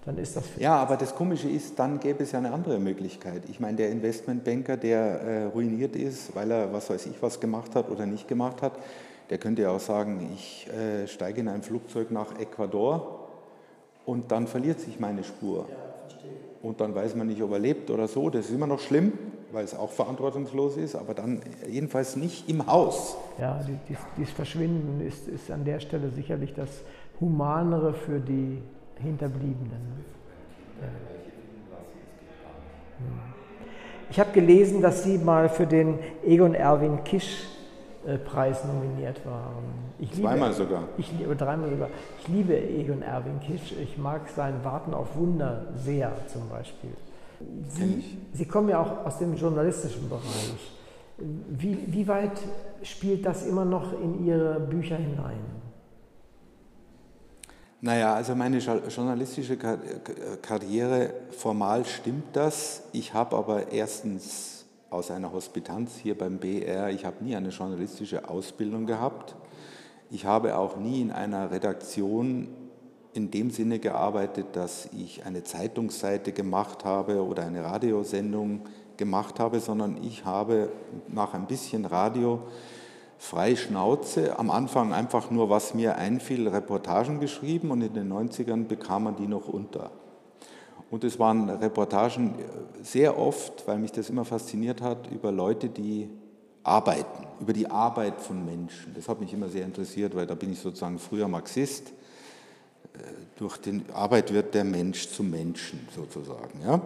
dann 0.05 0.19
ist 0.19 0.37
das. 0.37 0.45
Ja, 0.59 0.77
aber 0.77 0.99
das 0.99 1.15
Komische 1.15 1.49
ist, 1.49 1.79
dann 1.79 1.99
gäbe 1.99 2.25
es 2.25 2.33
ja 2.33 2.41
eine 2.41 2.53
andere 2.53 2.79
Möglichkeit. 2.79 3.45
Ich 3.49 3.59
meine, 3.59 3.79
der 3.79 3.91
Investmentbanker, 3.91 4.77
der 4.77 4.99
äh, 4.99 5.45
ruiniert 5.45 5.97
ist, 5.97 6.37
weil 6.37 6.51
er 6.51 6.71
was 6.75 6.91
weiß 6.91 7.07
ich 7.07 7.23
was 7.23 7.41
gemacht 7.41 7.75
hat 7.75 7.91
oder 7.91 8.05
nicht 8.05 8.29
gemacht 8.29 8.61
hat, 8.61 8.73
der 9.31 9.39
könnte 9.39 9.63
ja 9.63 9.71
auch 9.71 9.81
sagen, 9.81 10.29
ich 10.35 10.69
äh, 10.69 11.07
steige 11.07 11.41
in 11.41 11.49
ein 11.49 11.63
Flugzeug 11.63 12.11
nach 12.11 12.39
Ecuador 12.39 13.31
und 14.05 14.31
dann 14.31 14.47
verliert 14.47 14.79
sich 14.79 15.01
meine 15.01 15.25
Spur. 15.25 15.65
Ja 15.71 15.95
und 16.65 16.81
dann 16.81 16.95
weiß 16.95 17.15
man 17.15 17.27
nicht, 17.27 17.43
ob 17.43 17.53
er 17.53 17.59
lebt 17.59 17.91
oder 17.91 18.09
so. 18.09 18.31
Das 18.31 18.47
ist 18.47 18.53
immer 18.53 18.67
noch 18.67 18.81
schlimm, 18.81 19.13
weil 19.55 19.65
es 19.65 19.77
auch 19.77 19.91
verantwortungslos 19.91 20.77
ist, 20.77 20.97
aber 20.97 21.15
dann 21.15 21.41
jedenfalls 21.69 22.17
nicht 22.17 22.49
im 22.49 22.67
Haus. 22.67 23.17
Ja, 23.41 23.61
dieses 24.19 24.33
Verschwinden 24.33 25.01
ist, 25.07 25.29
ist 25.29 25.51
an 25.51 25.65
der 25.65 25.81
Stelle 25.81 26.11
sicherlich 26.11 26.53
das, 26.55 26.69
humanere 27.21 27.95
für 27.95 28.19
die 28.19 28.61
Hinterbliebenen. 29.01 30.05
Ja. 30.83 30.89
Ich 34.11 34.21
habe 34.21 34.33
gelesen, 34.33 34.83
dass 34.83 35.05
Sie 35.05 35.19
mal 35.19 35.49
für 35.49 35.67
den 35.67 35.99
Egon 36.25 36.55
Erwin 36.55 37.03
Kisch 37.05 37.45
Preis 38.27 38.65
nominiert 38.65 39.25
waren. 39.25 39.65
Ich 39.99 40.13
Zweimal 40.13 40.51
liebe, 40.51 40.53
sogar. 40.53 40.83
Ich 40.99 41.11
liebe, 41.19 41.35
dreimal 41.35 41.71
sogar. 41.71 41.89
Ich 42.21 42.29
liebe 42.29 42.55
Egon 42.55 43.01
Erwin 43.01 43.41
Kisch. 43.41 43.73
Ich 43.83 43.97
mag 43.97 44.29
sein 44.29 44.63
Warten 44.63 44.93
auf 44.93 45.17
Wunder 45.17 45.67
sehr 45.75 46.13
zum 46.27 46.49
Beispiel. 46.51 46.91
Sie, 47.69 48.19
Sie 48.33 48.45
kommen 48.47 48.69
ja 48.69 48.81
auch 48.81 49.07
aus 49.07 49.19
dem 49.19 49.35
journalistischen 49.35 50.09
Bereich. 50.09 50.75
Wie, 51.17 51.79
wie 51.87 52.09
weit 52.09 52.41
spielt 52.83 53.25
das 53.25 53.47
immer 53.47 53.65
noch 53.65 53.93
in 54.01 54.25
Ihre 54.27 54.61
Bücher 54.61 54.97
hinein? 54.97 55.39
Naja, 57.81 58.15
also 58.15 58.35
meine 58.35 58.59
journalistische 58.59 59.59
Karriere, 60.41 61.11
formal 61.31 61.85
stimmt 61.85 62.35
das. 62.35 62.83
Ich 62.93 63.13
habe 63.13 63.37
aber 63.37 63.73
erstens 63.73 64.65
aus 64.89 65.11
einer 65.11 65.33
Hospitanz 65.33 65.97
hier 65.97 66.17
beim 66.17 66.39
BR, 66.39 66.89
ich 66.91 67.05
habe 67.05 67.23
nie 67.23 67.37
eine 67.37 67.51
journalistische 67.51 68.29
Ausbildung 68.29 68.87
gehabt. 68.87 69.37
Ich 70.11 70.25
habe 70.25 70.57
auch 70.57 70.77
nie 70.77 71.03
in 71.03 71.11
einer 71.11 71.51
Redaktion 71.51 72.49
in 73.15 73.31
dem 73.31 73.51
Sinne 73.51 73.79
gearbeitet, 73.79 74.49
dass 74.53 74.89
ich 74.93 75.25
eine 75.25 75.45
Zeitungsseite 75.45 76.33
gemacht 76.33 76.85
habe 76.85 77.25
oder 77.25 77.45
eine 77.45 77.65
Radiosendung 77.65 78.63
gemacht 78.97 79.41
habe, 79.41 79.61
sondern 79.61 80.03
ich 80.03 80.25
habe 80.25 80.71
nach 81.09 81.33
ein 81.33 81.47
bisschen 81.47 81.85
Radio 81.85 82.41
frei 83.19 83.57
Schnauze, 83.57 84.39
am 84.39 84.51
Anfang 84.51 84.93
einfach 84.93 85.31
nur, 85.31 85.49
was 85.49 85.75
mir 85.75 85.97
einfiel, 85.97 86.49
Reportagen 86.49 87.21
geschrieben 87.21 87.71
und 87.71 87.81
in 87.83 87.95
den 87.95 88.13
90ern 88.13 88.65
bekam 88.67 89.05
man 89.05 89.17
die 89.17 89.27
noch 89.27 89.49
unter. 89.49 89.93
Und 90.91 91.05
es 91.05 91.19
waren 91.19 91.49
Reportagen 91.49 92.35
sehr 92.83 93.19
oft, 93.19 93.67
weil 93.67 93.79
mich 93.79 93.93
das 93.93 94.11
immer 94.11 94.25
fasziniert 94.25 94.83
hat, 94.83 95.11
über 95.11 95.33
Leute, 95.33 95.69
die 95.69 96.11
arbeiten, 96.63 97.27
über 97.41 97.53
die 97.53 97.71
Arbeit 97.71 98.21
von 98.21 98.45
Menschen. 98.45 98.93
Das 98.95 99.09
hat 99.09 99.21
mich 99.21 99.33
immer 99.33 99.49
sehr 99.49 99.65
interessiert, 99.65 100.15
weil 100.15 100.27
da 100.27 100.35
bin 100.35 100.53
ich 100.53 100.59
sozusagen 100.59 100.99
früher 100.99 101.29
Marxist. 101.29 101.93
Äh, 102.95 102.99
durch 103.37 103.59
die 103.59 103.83
Arbeit 103.93 104.33
wird 104.33 104.55
der 104.55 104.65
Mensch 104.65 105.09
zum 105.09 105.31
Menschen 105.31 105.89
sozusagen. 105.95 106.61
Ja? 106.65 106.81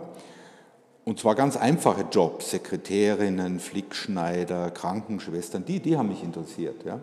Und 1.04 1.18
zwar 1.18 1.34
ganz 1.34 1.56
einfache 1.56 2.04
Jobs, 2.10 2.50
Sekretärinnen, 2.50 3.60
Flickschneider, 3.60 4.70
Krankenschwestern, 4.70 5.64
die, 5.64 5.80
die 5.80 5.96
haben 5.96 6.08
mich 6.08 6.22
interessiert. 6.22 6.84
Ja? 6.84 7.00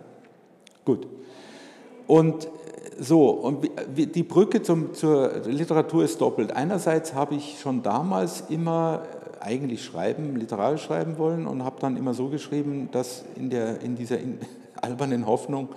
Gut. 0.83 1.07
Und 2.07 2.47
so, 2.99 3.29
und 3.29 3.69
die 3.87 4.23
Brücke 4.23 4.61
zum, 4.61 4.93
zur 4.93 5.41
Literatur 5.45 6.03
ist 6.03 6.21
doppelt. 6.21 6.51
Einerseits 6.51 7.13
habe 7.13 7.35
ich 7.35 7.59
schon 7.59 7.81
damals 7.83 8.43
immer 8.49 9.03
eigentlich 9.39 9.83
schreiben, 9.83 10.35
literarisch 10.35 10.83
schreiben 10.83 11.17
wollen 11.17 11.45
und 11.45 11.63
habe 11.63 11.79
dann 11.79 11.97
immer 11.97 12.13
so 12.13 12.29
geschrieben, 12.29 12.89
dass 12.91 13.23
in, 13.35 13.49
der, 13.49 13.81
in 13.81 13.95
dieser 13.95 14.17
albernen 14.81 15.25
Hoffnung, 15.25 15.69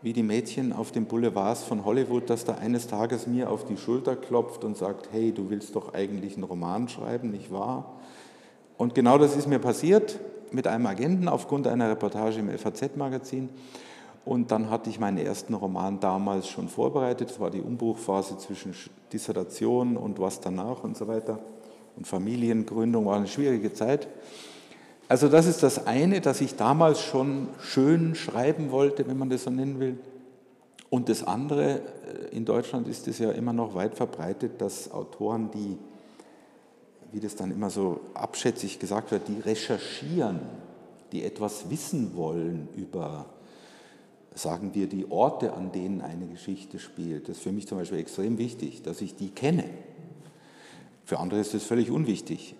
wie 0.00 0.12
die 0.12 0.22
Mädchen 0.22 0.72
auf 0.72 0.92
den 0.92 1.06
Boulevards 1.06 1.64
von 1.64 1.84
Hollywood, 1.84 2.30
dass 2.30 2.44
da 2.44 2.54
eines 2.54 2.86
Tages 2.86 3.26
mir 3.26 3.50
auf 3.50 3.64
die 3.64 3.76
Schulter 3.76 4.14
klopft 4.14 4.64
und 4.64 4.76
sagt, 4.76 5.08
hey, 5.12 5.32
du 5.32 5.50
willst 5.50 5.74
doch 5.74 5.92
eigentlich 5.94 6.34
einen 6.34 6.44
Roman 6.44 6.88
schreiben, 6.88 7.30
nicht 7.30 7.52
wahr? 7.52 7.98
Und 8.76 8.94
genau 8.94 9.18
das 9.18 9.36
ist 9.36 9.48
mir 9.48 9.58
passiert 9.58 10.20
mit 10.52 10.66
einem 10.66 10.86
Agenten 10.86 11.28
aufgrund 11.28 11.66
einer 11.66 11.90
Reportage 11.90 12.38
im 12.38 12.48
FAZ-Magazin. 12.48 13.48
Und 14.24 14.50
dann 14.50 14.70
hatte 14.70 14.90
ich 14.90 15.00
meinen 15.00 15.18
ersten 15.18 15.54
Roman 15.54 16.00
damals 16.00 16.48
schon 16.48 16.68
vorbereitet. 16.68 17.30
Das 17.30 17.40
war 17.40 17.50
die 17.50 17.60
Umbruchphase 17.60 18.38
zwischen 18.38 18.74
Dissertation 19.12 19.96
und 19.96 20.20
was 20.20 20.40
danach 20.40 20.84
und 20.84 20.96
so 20.96 21.08
weiter. 21.08 21.40
Und 21.96 22.06
Familiengründung 22.06 23.06
war 23.06 23.16
eine 23.16 23.26
schwierige 23.26 23.72
Zeit. 23.72 24.06
Also 25.08 25.28
das 25.28 25.46
ist 25.46 25.62
das 25.62 25.86
eine, 25.86 26.20
dass 26.20 26.42
ich 26.42 26.56
damals 26.56 27.00
schon 27.00 27.48
schön 27.60 28.14
schreiben 28.14 28.70
wollte, 28.70 29.06
wenn 29.08 29.16
man 29.16 29.30
das 29.30 29.44
so 29.44 29.50
nennen 29.50 29.80
will. 29.80 29.98
Und 30.90 31.08
das 31.08 31.22
andere, 31.24 31.80
äh, 31.80 32.36
in 32.36 32.44
Deutschland 32.44 32.86
ist 32.88 33.08
es 33.08 33.18
ja 33.18 33.30
immer 33.30 33.54
noch 33.54 33.74
weit 33.74 33.94
verbreitet, 33.94 34.60
dass 34.60 34.92
Autoren, 34.92 35.50
die, 35.50 35.78
wie 37.12 37.20
das 37.20 37.36
dann 37.36 37.50
immer 37.50 37.70
so 37.70 38.00
abschätzig 38.12 38.78
gesagt 38.78 39.10
wird, 39.10 39.28
die 39.28 39.40
recherchieren, 39.40 40.40
die 41.12 41.24
etwas 41.24 41.70
wissen 41.70 42.14
wollen 42.14 42.68
über, 42.76 43.26
sagen 44.34 44.74
wir, 44.74 44.88
die 44.88 45.10
Orte, 45.10 45.54
an 45.54 45.72
denen 45.72 46.02
eine 46.02 46.26
Geschichte 46.26 46.78
spielt. 46.78 47.28
Das 47.28 47.38
ist 47.38 47.42
für 47.42 47.52
mich 47.52 47.66
zum 47.66 47.78
Beispiel 47.78 47.98
extrem 47.98 48.36
wichtig, 48.36 48.82
dass 48.82 49.00
ich 49.00 49.16
die 49.16 49.30
kenne. 49.30 49.64
Für 51.04 51.18
andere 51.18 51.40
ist 51.40 51.54
das 51.54 51.64
völlig 51.64 51.90
unwichtig. 51.90 52.54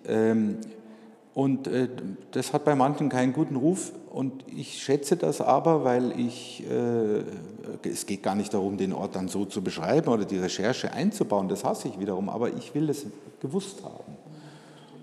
Und 1.33 1.67
äh, 1.67 1.87
das 2.31 2.53
hat 2.53 2.65
bei 2.65 2.75
manchen 2.75 3.09
keinen 3.09 3.33
guten 3.33 3.55
Ruf 3.55 3.91
und 4.11 4.43
ich 4.47 4.81
schätze 4.81 5.15
das 5.15 5.41
aber, 5.41 5.83
weil 5.83 6.19
ich, 6.19 6.65
äh, 6.69 7.87
es 7.87 8.05
geht 8.05 8.23
gar 8.23 8.35
nicht 8.35 8.53
darum, 8.53 8.77
den 8.77 8.93
Ort 8.93 9.15
dann 9.15 9.27
so 9.27 9.45
zu 9.45 9.61
beschreiben 9.61 10.09
oder 10.09 10.25
die 10.25 10.37
Recherche 10.37 10.91
einzubauen, 10.91 11.47
das 11.47 11.63
hasse 11.63 11.87
ich 11.87 11.99
wiederum, 11.99 12.29
aber 12.29 12.49
ich 12.49 12.73
will 12.73 12.89
es 12.89 13.05
gewusst 13.39 13.83
haben. 13.83 14.17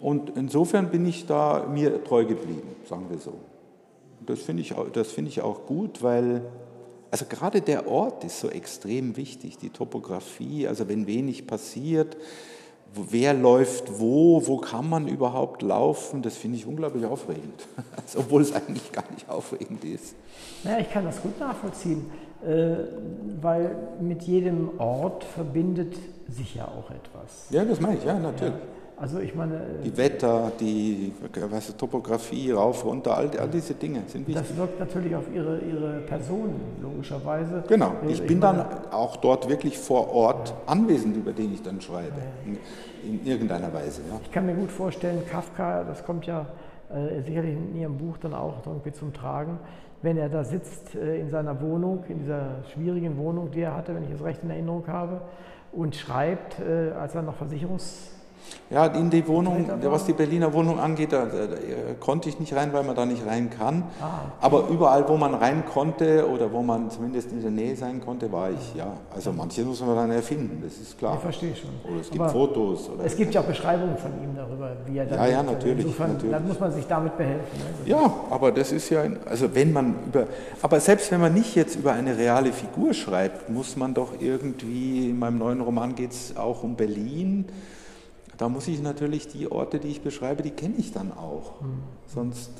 Und 0.00 0.32
insofern 0.36 0.90
bin 0.90 1.06
ich 1.06 1.26
da 1.26 1.66
mir 1.72 2.02
treu 2.04 2.24
geblieben, 2.24 2.68
sagen 2.88 3.06
wir 3.08 3.18
so. 3.18 3.34
Das 4.26 4.40
finde 4.40 4.62
ich, 4.62 4.74
find 5.06 5.28
ich 5.28 5.40
auch 5.40 5.66
gut, 5.66 6.02
weil 6.02 6.42
also 7.10 7.24
gerade 7.28 7.60
der 7.60 7.88
Ort 7.88 8.24
ist 8.24 8.40
so 8.40 8.50
extrem 8.50 9.16
wichtig, 9.16 9.58
die 9.58 9.70
Topografie, 9.70 10.66
also 10.66 10.88
wenn 10.88 11.06
wenig 11.06 11.46
passiert, 11.46 12.16
wer 13.10 13.34
läuft 13.34 13.98
wo, 14.00 14.46
wo 14.46 14.58
kann 14.58 14.88
man 14.88 15.08
überhaupt 15.08 15.62
laufen, 15.62 16.22
das 16.22 16.36
finde 16.36 16.58
ich 16.58 16.66
unglaublich 16.66 17.04
aufregend, 17.04 17.66
obwohl 18.16 18.42
es 18.42 18.52
eigentlich 18.52 18.92
gar 18.92 19.04
nicht 19.12 19.28
aufregend 19.28 19.84
ist. 19.84 20.14
Naja, 20.64 20.78
ich 20.80 20.90
kann 20.90 21.04
das 21.04 21.20
gut 21.20 21.38
nachvollziehen, 21.38 22.06
äh, 22.44 22.76
weil 23.40 23.76
mit 24.00 24.22
jedem 24.22 24.78
Ort 24.78 25.24
verbindet 25.24 25.94
sich 26.28 26.54
ja 26.54 26.66
auch 26.66 26.90
etwas. 26.90 27.46
Ja, 27.50 27.64
das 27.64 27.80
meine 27.80 27.98
ich, 27.98 28.04
ja, 28.04 28.18
natürlich. 28.18 28.54
Ja. 28.54 28.75
Also 28.98 29.18
ich 29.18 29.34
meine. 29.34 29.60
Die 29.84 29.94
Wetter, 29.96 30.50
die 30.58 31.12
was 31.50 31.68
ist, 31.68 31.78
Topografie, 31.78 32.50
rauf, 32.50 32.82
runter, 32.84 33.14
all, 33.14 33.30
all 33.38 33.48
diese 33.48 33.74
Dinge 33.74 34.02
sind 34.06 34.26
wichtig. 34.26 34.46
Das 34.48 34.56
wirkt 34.56 34.80
natürlich 34.80 35.14
auf 35.14 35.24
Ihre, 35.34 35.58
Ihre 35.58 36.00
Person, 36.00 36.54
logischerweise. 36.80 37.62
Genau, 37.68 37.92
ich, 38.06 38.20
ich 38.20 38.26
bin 38.26 38.38
meine, 38.38 38.58
dann 38.58 38.92
auch 38.92 39.16
dort 39.16 39.50
wirklich 39.50 39.78
vor 39.78 40.10
Ort 40.14 40.48
ja. 40.48 40.72
anwesend, 40.72 41.14
über 41.14 41.32
den 41.32 41.52
ich 41.52 41.62
dann 41.62 41.80
schreibe, 41.82 42.16
ja. 42.16 42.52
in, 43.04 43.18
in, 43.18 43.26
irgendeiner 43.26 43.72
Weise. 43.74 44.00
Ich 44.22 44.32
kann 44.32 44.46
mir 44.46 44.54
gut 44.54 44.70
vorstellen, 44.70 45.22
Kafka, 45.30 45.84
das 45.84 46.02
kommt 46.02 46.24
ja 46.24 46.46
äh, 46.88 47.20
sicherlich 47.20 47.54
in 47.54 47.76
Ihrem 47.76 47.98
Buch 47.98 48.16
dann 48.16 48.32
auch 48.32 48.66
irgendwie 48.66 48.92
zum 48.92 49.12
Tragen, 49.12 49.58
wenn 50.00 50.16
er 50.16 50.30
da 50.30 50.42
sitzt 50.42 50.94
äh, 50.94 51.20
in 51.20 51.28
seiner 51.28 51.60
Wohnung, 51.60 52.04
in 52.08 52.20
dieser 52.20 52.62
schwierigen 52.72 53.18
Wohnung, 53.18 53.50
die 53.50 53.60
er 53.60 53.76
hatte, 53.76 53.94
wenn 53.94 54.04
ich 54.04 54.10
es 54.12 54.24
recht 54.24 54.42
in 54.42 54.48
Erinnerung 54.48 54.86
habe, 54.86 55.20
und 55.72 55.94
schreibt, 55.96 56.58
äh, 56.60 56.92
als 56.92 57.14
er 57.14 57.20
noch 57.20 57.34
Versicherungs 57.34 58.15
ja, 58.68 58.86
in 58.86 59.10
die 59.10 59.26
Wohnung, 59.28 59.68
was 59.82 60.06
die 60.06 60.12
Berliner 60.12 60.52
Wohnung 60.52 60.80
angeht, 60.80 61.12
da, 61.12 61.26
da, 61.26 61.46
da, 61.46 61.56
konnte 62.00 62.28
ich 62.28 62.40
nicht 62.40 62.52
rein, 62.52 62.72
weil 62.72 62.82
man 62.82 62.96
da 62.96 63.06
nicht 63.06 63.24
rein 63.24 63.48
kann. 63.48 63.84
Ah. 64.00 64.22
Aber 64.40 64.68
überall, 64.68 65.08
wo 65.08 65.16
man 65.16 65.34
rein 65.34 65.64
konnte 65.72 66.28
oder 66.28 66.52
wo 66.52 66.62
man 66.62 66.90
zumindest 66.90 67.30
in 67.30 67.42
der 67.42 67.52
Nähe 67.52 67.76
sein 67.76 68.00
konnte, 68.04 68.30
war 68.32 68.50
ich, 68.50 68.74
ja. 68.74 68.88
Also 69.14 69.32
manches 69.32 69.64
muss 69.64 69.80
man 69.80 69.94
dann 69.94 70.10
erfinden, 70.10 70.60
das 70.64 70.78
ist 70.78 70.98
klar. 70.98 71.14
Ich 71.14 71.20
verstehe 71.20 71.54
schon. 71.54 71.70
Oder 71.88 72.00
es 72.00 72.10
gibt 72.10 72.20
Aber 72.20 72.30
Fotos. 72.30 72.90
es 73.04 73.16
gibt 73.16 73.34
ja 73.34 73.40
auch 73.40 73.44
Beschreibungen 73.44 73.96
von 73.96 74.10
ihm 74.20 74.34
darüber, 74.34 74.72
wie 74.84 74.98
er 74.98 75.06
da 75.06 75.16
Ja, 75.16 75.26
ja, 75.26 75.42
natürlich, 75.44 75.84
Insofern, 75.84 76.14
natürlich. 76.14 76.32
Dann 76.32 76.48
muss 76.48 76.58
man 76.58 76.72
sich 76.72 76.86
damit 76.88 77.16
behelfen. 77.16 77.44
Ne? 77.84 77.90
Ja, 77.90 78.14
aber 78.30 78.50
das 78.50 78.72
ist 78.72 78.90
ja, 78.90 79.04
also 79.26 79.54
wenn 79.54 79.72
man 79.72 79.94
über, 80.06 80.26
aber 80.60 80.80
selbst 80.80 81.12
wenn 81.12 81.20
man 81.20 81.34
nicht 81.34 81.54
jetzt 81.54 81.76
über 81.76 81.92
eine 81.92 82.18
reale 82.18 82.52
Figur 82.52 82.94
schreibt, 82.94 83.48
muss 83.48 83.76
man 83.76 83.94
doch 83.94 84.10
irgendwie, 84.18 85.10
in 85.10 85.20
meinem 85.20 85.38
neuen 85.38 85.60
Roman 85.60 85.94
geht 85.94 86.10
es 86.10 86.36
auch 86.36 86.64
um 86.64 86.74
Berlin, 86.74 87.44
da 88.38 88.48
muss 88.48 88.68
ich 88.68 88.82
natürlich 88.82 89.28
die 89.28 89.50
Orte, 89.50 89.78
die 89.78 89.88
ich 89.88 90.02
beschreibe, 90.02 90.42
die 90.42 90.50
kenne 90.50 90.74
ich 90.76 90.92
dann 90.92 91.12
auch. 91.12 91.60
Mhm. 91.60 91.82
Sonst, 92.06 92.50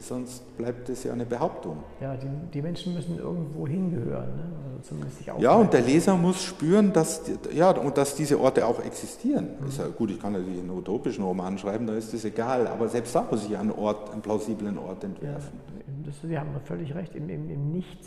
sonst 0.00 0.56
bleibt 0.56 0.88
es 0.88 1.04
ja 1.04 1.12
eine 1.12 1.26
Behauptung. 1.26 1.78
Ja, 2.00 2.16
die, 2.16 2.28
die 2.52 2.62
Menschen 2.62 2.94
müssen 2.94 3.18
irgendwo 3.18 3.66
hingehören, 3.66 4.36
ne? 4.36 4.44
also 4.64 4.88
zumindest 4.88 5.18
sich 5.18 5.26
Ja, 5.38 5.54
und 5.54 5.72
der 5.72 5.82
Leser 5.82 6.16
muss 6.16 6.42
spüren, 6.42 6.92
dass, 6.92 7.22
ja, 7.52 7.70
und 7.70 7.96
dass 7.96 8.14
diese 8.14 8.40
Orte 8.40 8.66
auch 8.66 8.80
existieren. 8.80 9.48
Mhm. 9.60 9.68
Ist 9.68 9.78
ja 9.78 9.88
gut, 9.88 10.10
ich 10.10 10.20
kann 10.20 10.32
natürlich 10.32 10.60
einen 10.60 10.70
utopischen 10.70 11.24
Roman 11.24 11.58
schreiben, 11.58 11.86
da 11.86 11.94
ist 11.94 12.12
das 12.14 12.24
egal, 12.24 12.66
aber 12.66 12.88
selbst 12.88 13.14
da 13.14 13.26
muss 13.30 13.44
ich 13.46 13.56
einen 13.56 13.72
Ort, 13.72 14.10
einen 14.10 14.22
plausiblen 14.22 14.78
Ort 14.78 15.04
entwerfen. 15.04 15.60
Ja, 15.68 16.06
das, 16.06 16.14
Sie 16.22 16.38
haben 16.38 16.48
völlig 16.64 16.94
recht, 16.94 17.14
im, 17.14 17.28
im, 17.28 17.50
im 17.50 17.72
Nichts 17.72 18.06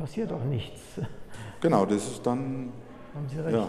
passiert 0.00 0.32
auch 0.32 0.44
nichts. 0.44 0.80
Genau, 1.60 1.84
das 1.84 2.06
ist 2.06 2.26
dann. 2.26 2.72
Haben 3.14 3.28
Sie 3.28 3.38
recht. 3.38 3.54
Ja. 3.54 3.68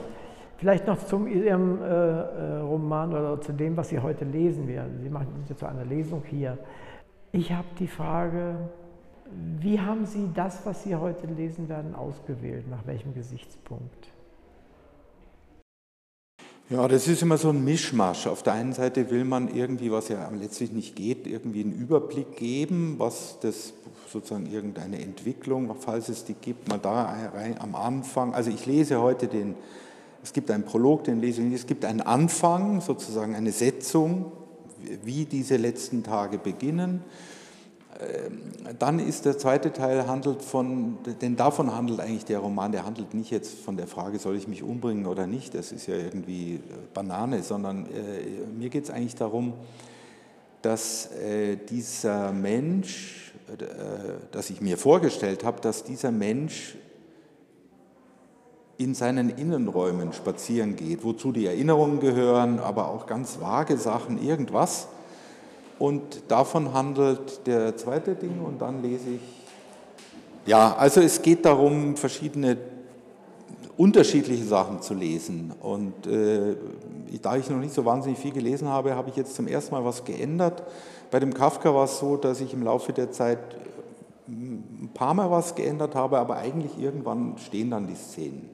Vielleicht 0.61 0.85
noch 0.85 1.03
zu 1.03 1.25
Ihrem 1.25 1.81
äh, 1.81 1.85
äh, 1.87 2.59
Roman 2.59 3.09
oder 3.09 3.41
zu 3.41 3.51
dem, 3.51 3.75
was 3.75 3.89
Sie 3.89 3.97
heute 3.97 4.25
lesen 4.25 4.67
werden. 4.67 4.99
Sie 5.01 5.09
machen 5.09 5.33
sich 5.39 5.49
ja 5.49 5.57
zu 5.57 5.65
einer 5.65 5.85
Lesung 5.85 6.21
hier. 6.29 6.55
Ich 7.31 7.51
habe 7.51 7.67
die 7.79 7.87
Frage, 7.87 8.57
Wie 9.59 9.79
haben 9.79 10.05
Sie 10.05 10.29
das, 10.35 10.63
was 10.63 10.83
Sie 10.83 10.95
heute 10.95 11.25
lesen 11.25 11.67
werden, 11.67 11.95
ausgewählt? 11.95 12.69
Nach 12.69 12.85
welchem 12.85 13.15
Gesichtspunkt? 13.15 14.09
Ja, 16.69 16.87
das 16.87 17.07
ist 17.07 17.23
immer 17.23 17.37
so 17.39 17.49
ein 17.49 17.65
Mischmasch. 17.65 18.27
Auf 18.27 18.43
der 18.43 18.53
einen 18.53 18.73
Seite 18.73 19.09
will 19.09 19.25
man 19.25 19.47
irgendwie, 19.47 19.91
was 19.91 20.09
ja 20.09 20.29
letztlich 20.29 20.71
nicht 20.71 20.95
geht, 20.95 21.25
irgendwie 21.25 21.63
einen 21.63 21.73
Überblick 21.73 22.35
geben, 22.35 22.97
was 22.99 23.39
das 23.41 23.73
sozusagen 24.07 24.45
irgendeine 24.45 25.01
Entwicklung, 25.01 25.75
falls 25.79 26.07
es 26.07 26.23
die 26.23 26.35
gibt, 26.35 26.69
mal 26.69 26.77
da 26.77 27.05
rein 27.33 27.55
am 27.59 27.73
Anfang. 27.73 28.35
Also 28.35 28.51
ich 28.51 28.67
lese 28.67 29.01
heute 29.01 29.27
den, 29.27 29.55
es 30.23 30.33
gibt 30.33 30.51
einen 30.51 30.63
Prolog, 30.63 31.03
den 31.03 31.19
lese 31.19 31.41
ich, 31.41 31.53
es 31.53 31.65
gibt 31.65 31.85
einen 31.85 32.01
Anfang, 32.01 32.81
sozusagen 32.81 33.35
eine 33.35 33.51
Setzung, 33.51 34.31
wie 35.03 35.25
diese 35.25 35.57
letzten 35.57 36.03
Tage 36.03 36.37
beginnen. 36.37 37.03
Ähm, 37.99 38.41
dann 38.79 38.99
ist 38.99 39.25
der 39.25 39.37
zweite 39.37 39.73
Teil 39.73 40.07
handelt 40.07 40.41
von, 40.41 40.97
denn 41.21 41.35
davon 41.35 41.73
handelt 41.75 41.99
eigentlich 41.99 42.25
der 42.25 42.39
Roman, 42.39 42.71
der 42.71 42.85
handelt 42.85 43.13
nicht 43.13 43.31
jetzt 43.31 43.59
von 43.59 43.77
der 43.77 43.87
Frage, 43.87 44.17
soll 44.17 44.35
ich 44.35 44.47
mich 44.47 44.63
umbringen 44.63 45.05
oder 45.05 45.27
nicht, 45.27 45.53
das 45.53 45.71
ist 45.71 45.87
ja 45.87 45.95
irgendwie 45.95 46.55
äh, 46.55 46.59
Banane, 46.93 47.43
sondern 47.43 47.85
äh, 47.85 48.47
mir 48.57 48.69
geht 48.69 48.85
es 48.85 48.89
eigentlich 48.89 49.15
darum, 49.15 49.53
dass 50.61 51.11
äh, 51.13 51.57
dieser 51.57 52.31
Mensch, 52.31 53.33
dass 54.31 54.49
ich 54.49 54.61
mir 54.61 54.77
vorgestellt 54.77 55.43
habe, 55.43 55.59
dass 55.59 55.83
dieser 55.83 56.11
Mensch 56.11 56.77
in 58.81 58.95
seinen 58.95 59.29
Innenräumen 59.29 60.11
spazieren 60.11 60.75
geht, 60.75 61.03
wozu 61.03 61.31
die 61.31 61.45
Erinnerungen 61.45 61.99
gehören, 61.99 62.59
aber 62.59 62.87
auch 62.87 63.05
ganz 63.05 63.39
vage 63.39 63.77
Sachen, 63.77 64.21
irgendwas 64.23 64.87
und 65.81 66.01
davon 66.27 66.73
handelt 66.73 67.45
der 67.47 67.75
zweite 67.75 68.15
Ding 68.15 68.39
und 68.39 68.61
dann 68.61 68.83
lese 68.83 69.09
ich. 69.15 69.21
Ja, 70.45 70.75
also 70.75 71.01
es 71.01 71.23
geht 71.23 71.43
darum, 71.43 71.95
verschiedene 71.95 72.55
unterschiedliche 73.77 74.43
Sachen 74.43 74.83
zu 74.83 74.93
lesen. 74.93 75.53
Und 75.59 76.05
äh, 76.05 76.55
da 77.19 77.35
ich 77.35 77.49
noch 77.49 77.57
nicht 77.57 77.73
so 77.73 77.83
wahnsinnig 77.83 78.19
viel 78.19 78.31
gelesen 78.31 78.67
habe, 78.67 78.95
habe 78.95 79.09
ich 79.09 79.15
jetzt 79.15 79.33
zum 79.33 79.47
ersten 79.47 79.73
Mal 79.73 79.83
was 79.83 80.03
geändert. 80.03 80.61
Bei 81.09 81.19
dem 81.19 81.33
Kafka 81.33 81.73
war 81.73 81.85
es 81.85 81.97
so, 81.97 82.15
dass 82.15 82.41
ich 82.41 82.53
im 82.53 82.61
Laufe 82.61 82.93
der 82.93 83.11
Zeit 83.11 83.39
ein 84.27 84.91
paar 84.93 85.15
Mal 85.15 85.31
was 85.31 85.55
geändert 85.55 85.95
habe, 85.95 86.19
aber 86.19 86.37
eigentlich 86.37 86.77
irgendwann 86.79 87.39
stehen 87.39 87.71
dann 87.71 87.87
die 87.87 87.95
Szenen 87.95 88.50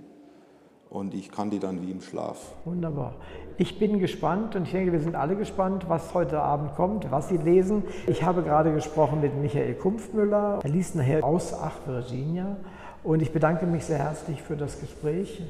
und 0.89 1.13
ich 1.13 1.31
kann 1.31 1.49
die 1.49 1.59
dann 1.59 1.81
wie 1.81 1.91
im 1.91 2.01
Schlaf. 2.01 2.53
Wunderbar. 2.65 3.15
Ich 3.57 3.79
bin 3.79 3.99
gespannt 3.99 4.55
und 4.55 4.63
ich 4.63 4.71
denke, 4.71 4.91
wir 4.91 4.99
sind 4.99 5.15
alle 5.15 5.35
gespannt, 5.35 5.85
was 5.87 6.13
heute 6.13 6.39
Abend 6.41 6.75
kommt, 6.75 7.11
was 7.11 7.29
Sie 7.29 7.37
lesen. 7.37 7.83
Ich 8.05 8.23
habe 8.23 8.43
gerade 8.43 8.73
gesprochen 8.73 9.21
mit 9.21 9.35
Michael 9.35 9.73
Kumpfmüller. 9.75 10.59
Er 10.63 10.69
liest 10.69 10.95
nachher 10.95 11.23
aus 11.23 11.53
Ach 11.53 11.75
Virginia 11.85 12.57
und 13.03 13.21
ich 13.21 13.31
bedanke 13.31 13.65
mich 13.65 13.85
sehr 13.85 13.99
herzlich 13.99 14.41
für 14.41 14.55
das 14.55 14.79
Gespräch 14.79 15.41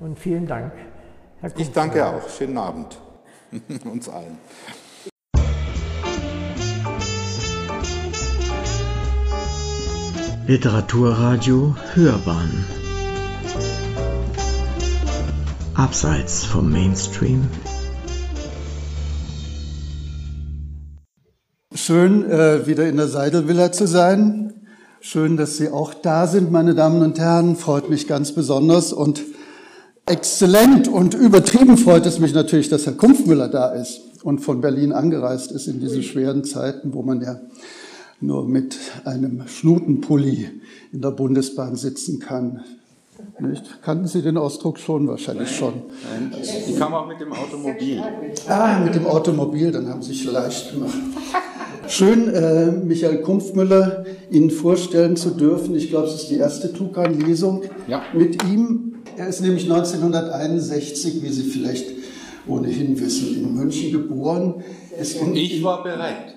und 0.00 0.18
vielen 0.18 0.46
Dank, 0.46 0.72
Herr 1.40 1.50
Kumpfmüller. 1.50 1.68
Ich 1.68 1.72
danke 1.72 2.06
auch. 2.06 2.28
Schönen 2.28 2.58
Abend 2.58 2.98
uns 3.84 4.08
allen. 4.08 4.38
Literaturradio 10.46 11.74
Hörbahn 11.94 12.83
Abseits 15.74 16.44
vom 16.44 16.70
Mainstream. 16.70 17.48
Schön, 21.74 22.30
äh, 22.30 22.68
wieder 22.68 22.88
in 22.88 22.96
der 22.96 23.08
Seidelvilla 23.08 23.72
zu 23.72 23.88
sein. 23.88 24.54
Schön, 25.00 25.36
dass 25.36 25.56
Sie 25.56 25.70
auch 25.70 25.92
da 25.92 26.28
sind, 26.28 26.52
meine 26.52 26.76
Damen 26.76 27.02
und 27.02 27.18
Herren. 27.18 27.56
Freut 27.56 27.90
mich 27.90 28.06
ganz 28.06 28.30
besonders 28.30 28.92
und 28.92 29.22
exzellent 30.06 30.86
und 30.86 31.14
übertrieben 31.14 31.76
freut 31.76 32.06
es 32.06 32.20
mich 32.20 32.34
natürlich, 32.34 32.68
dass 32.68 32.86
Herr 32.86 32.92
Kumpfmüller 32.92 33.48
da 33.48 33.70
ist 33.70 34.22
und 34.22 34.38
von 34.38 34.60
Berlin 34.60 34.92
angereist 34.92 35.50
ist 35.50 35.66
in 35.66 35.80
diesen 35.80 36.04
schweren 36.04 36.44
Zeiten, 36.44 36.94
wo 36.94 37.02
man 37.02 37.20
ja 37.20 37.40
nur 38.20 38.46
mit 38.46 38.78
einem 39.04 39.48
Schnutenpulli 39.48 40.48
in 40.92 41.00
der 41.00 41.10
Bundesbahn 41.10 41.74
sitzen 41.74 42.20
kann. 42.20 42.62
Nicht? 43.38 43.82
Kannten 43.82 44.06
Sie 44.06 44.22
den 44.22 44.36
Ausdruck 44.36 44.78
schon? 44.78 45.06
Wahrscheinlich 45.08 45.48
Nein. 45.50 45.58
schon. 45.58 45.74
Nein, 46.30 46.40
ich 46.40 46.78
kam 46.78 46.94
auch 46.94 47.06
mit 47.06 47.20
dem 47.20 47.32
Automobil. 47.32 48.02
Ah, 48.48 48.78
mit 48.78 48.94
dem 48.94 49.06
Automobil, 49.06 49.70
dann 49.72 49.88
haben 49.88 50.02
Sie 50.02 50.12
sich 50.12 50.24
leicht 50.24 50.72
gemacht. 50.72 50.94
Schön, 51.86 52.32
äh, 52.32 52.72
Michael 52.72 53.20
Kumpfmüller 53.20 54.04
Ihnen 54.30 54.50
vorstellen 54.50 55.16
zu 55.16 55.30
dürfen. 55.30 55.74
Ich 55.74 55.90
glaube, 55.90 56.08
es 56.08 56.14
ist 56.14 56.30
die 56.30 56.38
erste 56.38 56.72
Tukan-Lesung 56.72 57.62
ja. 57.86 58.02
mit 58.14 58.42
ihm. 58.44 59.02
Er 59.16 59.28
ist 59.28 59.42
nämlich 59.42 59.64
1961, 59.64 61.22
wie 61.22 61.28
Sie 61.28 61.42
vielleicht 61.42 61.86
ohnehin 62.46 62.98
wissen, 62.98 63.36
in 63.36 63.54
München 63.54 63.92
geboren. 63.92 64.64
Und 65.20 65.36
ich 65.36 65.62
war 65.62 65.82
bereit. 65.82 66.33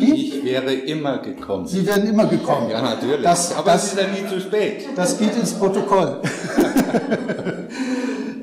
Ich 0.00 0.44
wäre 0.44 0.72
immer 0.72 1.18
gekommen. 1.18 1.66
Sie 1.66 1.86
wären 1.86 2.06
immer 2.06 2.26
gekommen. 2.26 2.70
Ja, 2.70 2.82
natürlich. 2.82 3.22
Das, 3.22 3.54
Aber 3.56 3.72
das, 3.72 3.84
es 3.84 3.92
ist 3.92 4.00
ja 4.00 4.08
nie 4.08 4.28
zu 4.28 4.40
spät. 4.40 4.88
Das 4.96 5.18
geht 5.18 5.36
ins 5.36 5.54
Protokoll. 5.54 6.20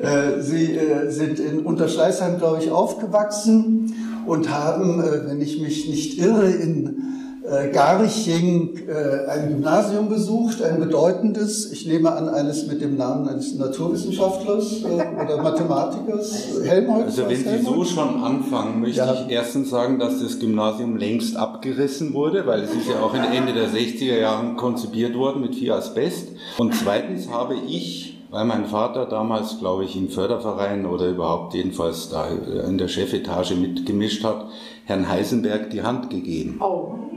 Äh, 0.01 0.41
Sie 0.41 0.77
äh, 0.77 1.09
sind 1.09 1.39
in 1.39 1.59
Unterschleißheim, 1.59 2.37
glaube 2.37 2.63
ich, 2.63 2.71
aufgewachsen 2.71 3.93
und 4.25 4.49
haben, 4.49 5.01
äh, 5.01 5.27
wenn 5.27 5.41
ich 5.41 5.61
mich 5.61 5.89
nicht 5.89 6.19
irre, 6.19 6.49
in 6.49 7.18
äh, 7.49 7.71
Garching 7.71 8.87
äh, 8.87 9.29
ein 9.29 9.49
Gymnasium 9.49 10.09
besucht, 10.09 10.61
ein 10.61 10.79
bedeutendes, 10.79 11.71
ich 11.71 11.87
nehme 11.87 12.11
an, 12.11 12.29
eines 12.29 12.67
mit 12.67 12.81
dem 12.81 12.97
Namen 12.97 13.27
eines 13.27 13.55
Naturwissenschaftlers 13.55 14.83
äh, 14.83 15.23
oder 15.23 15.37
Mathematikers, 15.43 16.61
Helmholtz. 16.63 17.17
Also 17.17 17.29
wenn 17.29 17.37
Sie 17.37 17.63
so 17.63 17.83
schon 17.83 18.23
anfangen, 18.23 18.81
möchte 18.81 18.97
ja. 18.97 19.13
ich 19.13 19.31
erstens 19.31 19.69
sagen, 19.69 19.99
dass 19.99 20.21
das 20.21 20.39
Gymnasium 20.39 20.97
längst 20.97 21.35
abgerissen 21.37 22.13
wurde, 22.13 22.45
weil 22.45 22.61
es 22.61 22.71
ist 22.71 22.87
ja 22.87 23.01
auch 23.01 23.13
Ende 23.13 23.53
der 23.53 23.69
60er 23.69 24.19
Jahren 24.19 24.55
konzipiert 24.55 25.15
worden 25.15 25.41
mit 25.41 25.55
viel 25.55 25.71
Asbest. 25.71 26.29
Und 26.57 26.75
zweitens 26.75 27.29
habe 27.29 27.55
ich 27.55 28.15
weil 28.31 28.45
mein 28.45 28.65
Vater 28.65 29.07
damals, 29.07 29.57
glaube 29.57 29.85
ich, 29.85 29.95
im 29.95 30.09
Förderverein 30.09 30.85
oder 30.85 31.07
überhaupt 31.07 31.55
jedenfalls 31.55 32.09
da 32.09 32.27
in 32.27 32.77
der 32.77 32.87
Chefetage 32.87 33.55
mitgemischt 33.55 34.23
hat, 34.23 34.45
Herrn 34.85 35.09
Heisenberg 35.09 35.71
die 35.71 35.81
Hand 35.81 36.11
gegeben. 36.11 36.59
Oh. 36.61 37.08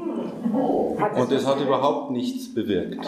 Und 1.16 1.32
es 1.32 1.46
hat 1.46 1.60
überhaupt 1.60 2.10
nichts 2.10 2.52
bewirkt. 2.52 3.06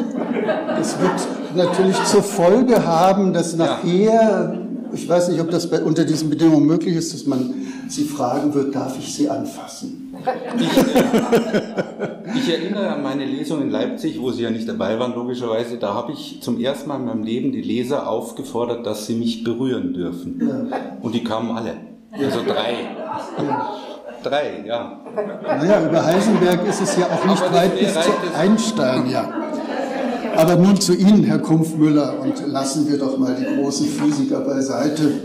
Es 0.80 0.98
wird 1.00 1.56
natürlich 1.56 2.02
zur 2.04 2.22
Folge 2.22 2.86
haben, 2.86 3.32
dass 3.32 3.56
nachher, 3.56 4.58
ich 4.92 5.08
weiß 5.08 5.28
nicht, 5.28 5.40
ob 5.40 5.50
das 5.50 5.68
bei, 5.68 5.82
unter 5.82 6.04
diesen 6.04 6.30
Bedingungen 6.30 6.66
möglich 6.66 6.96
ist, 6.96 7.12
dass 7.12 7.26
man 7.26 7.54
sie 7.88 8.04
fragen 8.04 8.54
wird, 8.54 8.74
darf 8.74 8.98
ich 8.98 9.14
sie 9.14 9.28
anfassen? 9.28 10.14
Ich, 10.58 10.78
äh, 10.78 12.38
ich 12.38 12.48
erinnere 12.48 12.88
an 12.90 13.02
meine 13.02 13.26
Lesung 13.26 13.62
in 13.62 13.70
Leipzig, 13.70 14.20
wo 14.20 14.30
Sie 14.30 14.42
ja 14.42 14.50
nicht 14.50 14.68
dabei 14.68 14.98
waren, 14.98 15.14
logischerweise. 15.14 15.76
Da 15.76 15.94
habe 15.94 16.12
ich 16.12 16.40
zum 16.40 16.60
ersten 16.60 16.88
Mal 16.88 16.96
in 16.96 17.04
meinem 17.04 17.24
Leben 17.24 17.52
die 17.52 17.62
Leser 17.62 18.08
aufgefordert, 18.08 18.86
dass 18.86 19.06
sie 19.06 19.16
mich 19.16 19.44
berühren 19.44 19.92
dürfen. 19.92 20.70
Und 21.02 21.14
die 21.14 21.24
kamen 21.24 21.50
alle. 21.50 21.74
Also 22.12 22.42
drei. 22.46 22.74
Drei, 24.24 24.64
ja. 24.66 25.00
Naja, 25.42 25.86
über 25.86 26.02
Heisenberg 26.02 26.66
ist 26.66 26.80
es 26.80 26.96
ja 26.96 27.06
auch 27.06 27.26
nicht 27.26 27.52
weit 27.52 27.78
bis 27.78 27.92
zu 27.92 28.10
Einstein, 28.34 29.10
ja. 29.10 29.30
Aber 30.34 30.56
nun 30.56 30.80
zu 30.80 30.94
Ihnen, 30.94 31.24
Herr 31.24 31.38
Kumpfmüller, 31.38 32.20
und 32.20 32.46
lassen 32.46 32.88
wir 32.88 32.98
doch 32.98 33.18
mal 33.18 33.36
die 33.38 33.60
großen 33.60 33.86
Physiker 33.86 34.40
beiseite. 34.40 35.20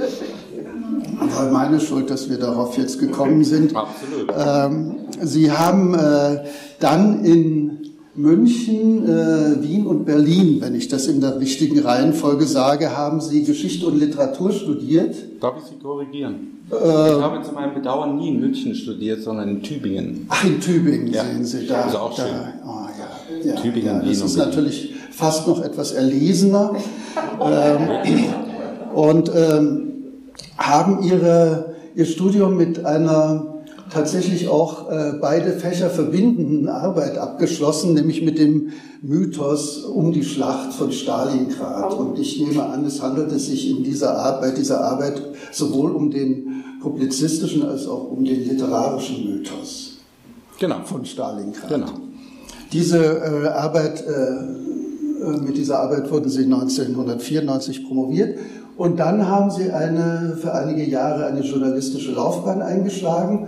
War 1.21 1.49
meine 1.49 1.79
Schuld, 1.79 2.09
dass 2.09 2.29
wir 2.29 2.37
darauf 2.37 2.77
jetzt 2.77 2.99
gekommen 2.99 3.43
sind. 3.43 3.73
Absolut. 3.75 4.33
Ähm, 4.37 4.95
Sie 5.21 5.51
haben 5.51 5.93
äh, 5.93 6.43
dann 6.79 7.23
in 7.23 7.79
München, 8.15 9.07
äh, 9.07 9.63
Wien 9.63 9.87
und 9.87 10.05
Berlin, 10.05 10.57
wenn 10.59 10.75
ich 10.75 10.89
das 10.89 11.07
in 11.07 11.21
der 11.21 11.39
richtigen 11.39 11.79
Reihenfolge 11.79 12.45
sage, 12.45 12.97
haben 12.97 13.21
Sie 13.21 13.45
Geschichte 13.45 13.87
und 13.87 13.97
Literatur 13.97 14.51
studiert. 14.51 15.15
Darf 15.41 15.55
ich 15.57 15.69
Sie 15.69 15.79
korrigieren? 15.81 16.58
Äh, 16.71 16.75
ich 16.75 17.21
habe 17.21 17.41
zu 17.41 17.53
meinem 17.53 17.73
Bedauern 17.73 18.17
nie 18.17 18.29
in 18.29 18.39
München 18.39 18.75
studiert, 18.75 19.21
sondern 19.21 19.49
in 19.49 19.63
Tübingen. 19.63 20.25
Ach, 20.29 20.43
in 20.43 20.59
Tübingen 20.59 21.07
ja. 21.07 21.23
sehen 21.23 21.45
Sie 21.45 21.67
da. 21.67 21.83
Das 21.83 21.87
ist 21.87 21.95
auch 21.95 22.15
da, 22.15 22.23
schön. 22.23 22.35
Oh, 22.65 22.69
ja, 23.43 23.49
ja, 23.49 23.55
Tübingen, 23.55 24.01
ja. 24.01 24.07
Das 24.07 24.21
ist 24.21 24.37
natürlich 24.37 24.93
fast 25.11 25.47
noch 25.47 25.63
etwas 25.63 25.91
erlesener. 25.93 26.75
ähm, 27.41 27.89
und 28.93 29.31
ähm, 29.35 29.93
haben 30.57 31.03
ihre, 31.03 31.75
ihr 31.95 32.05
Studium 32.05 32.57
mit 32.57 32.85
einer 32.85 33.49
tatsächlich 33.89 34.47
auch 34.47 34.89
äh, 34.89 35.13
beide 35.19 35.53
Fächer 35.53 35.89
verbindenden 35.89 36.67
Arbeit 36.69 37.17
abgeschlossen, 37.17 37.93
nämlich 37.93 38.21
mit 38.21 38.37
dem 38.37 38.71
Mythos 39.01 39.83
um 39.83 40.11
die 40.11 40.23
Schlacht 40.23 40.73
von 40.73 40.91
Stalingrad. 40.91 41.93
Und 41.93 42.19
ich 42.19 42.39
nehme 42.39 42.65
an, 42.65 42.85
es 42.85 43.01
handelt 43.01 43.31
es 43.31 43.47
sich 43.47 43.69
in 43.69 43.83
dieser 43.83 44.17
Arbeit, 44.17 44.57
dieser 44.57 44.81
Arbeit 44.81 45.21
sowohl 45.51 45.91
um 45.91 46.11
den 46.11 46.48
publizistischen 46.81 47.65
als 47.65 47.87
auch 47.87 48.11
um 48.11 48.23
den 48.23 48.47
literarischen 48.47 49.29
Mythos 49.29 49.97
genau. 50.59 50.83
von 50.83 51.05
Stalingrad. 51.05 51.69
Genau. 51.69 51.91
Diese 52.71 52.97
äh, 52.97 53.47
Arbeit, 53.47 54.03
äh, 54.05 54.11
äh 54.11 55.37
mit 55.41 55.57
dieser 55.57 55.79
Arbeit 55.79 56.11
wurden 56.11 56.29
Sie 56.29 56.43
1994 56.43 57.87
promoviert 57.87 58.39
und 58.77 58.99
dann 58.99 59.27
haben 59.27 59.51
Sie 59.51 59.71
eine, 59.71 60.37
für 60.39 60.53
einige 60.53 60.83
Jahre 60.85 61.25
eine 61.25 61.41
journalistische 61.41 62.11
Laufbahn 62.11 62.61
eingeschlagen 62.61 63.47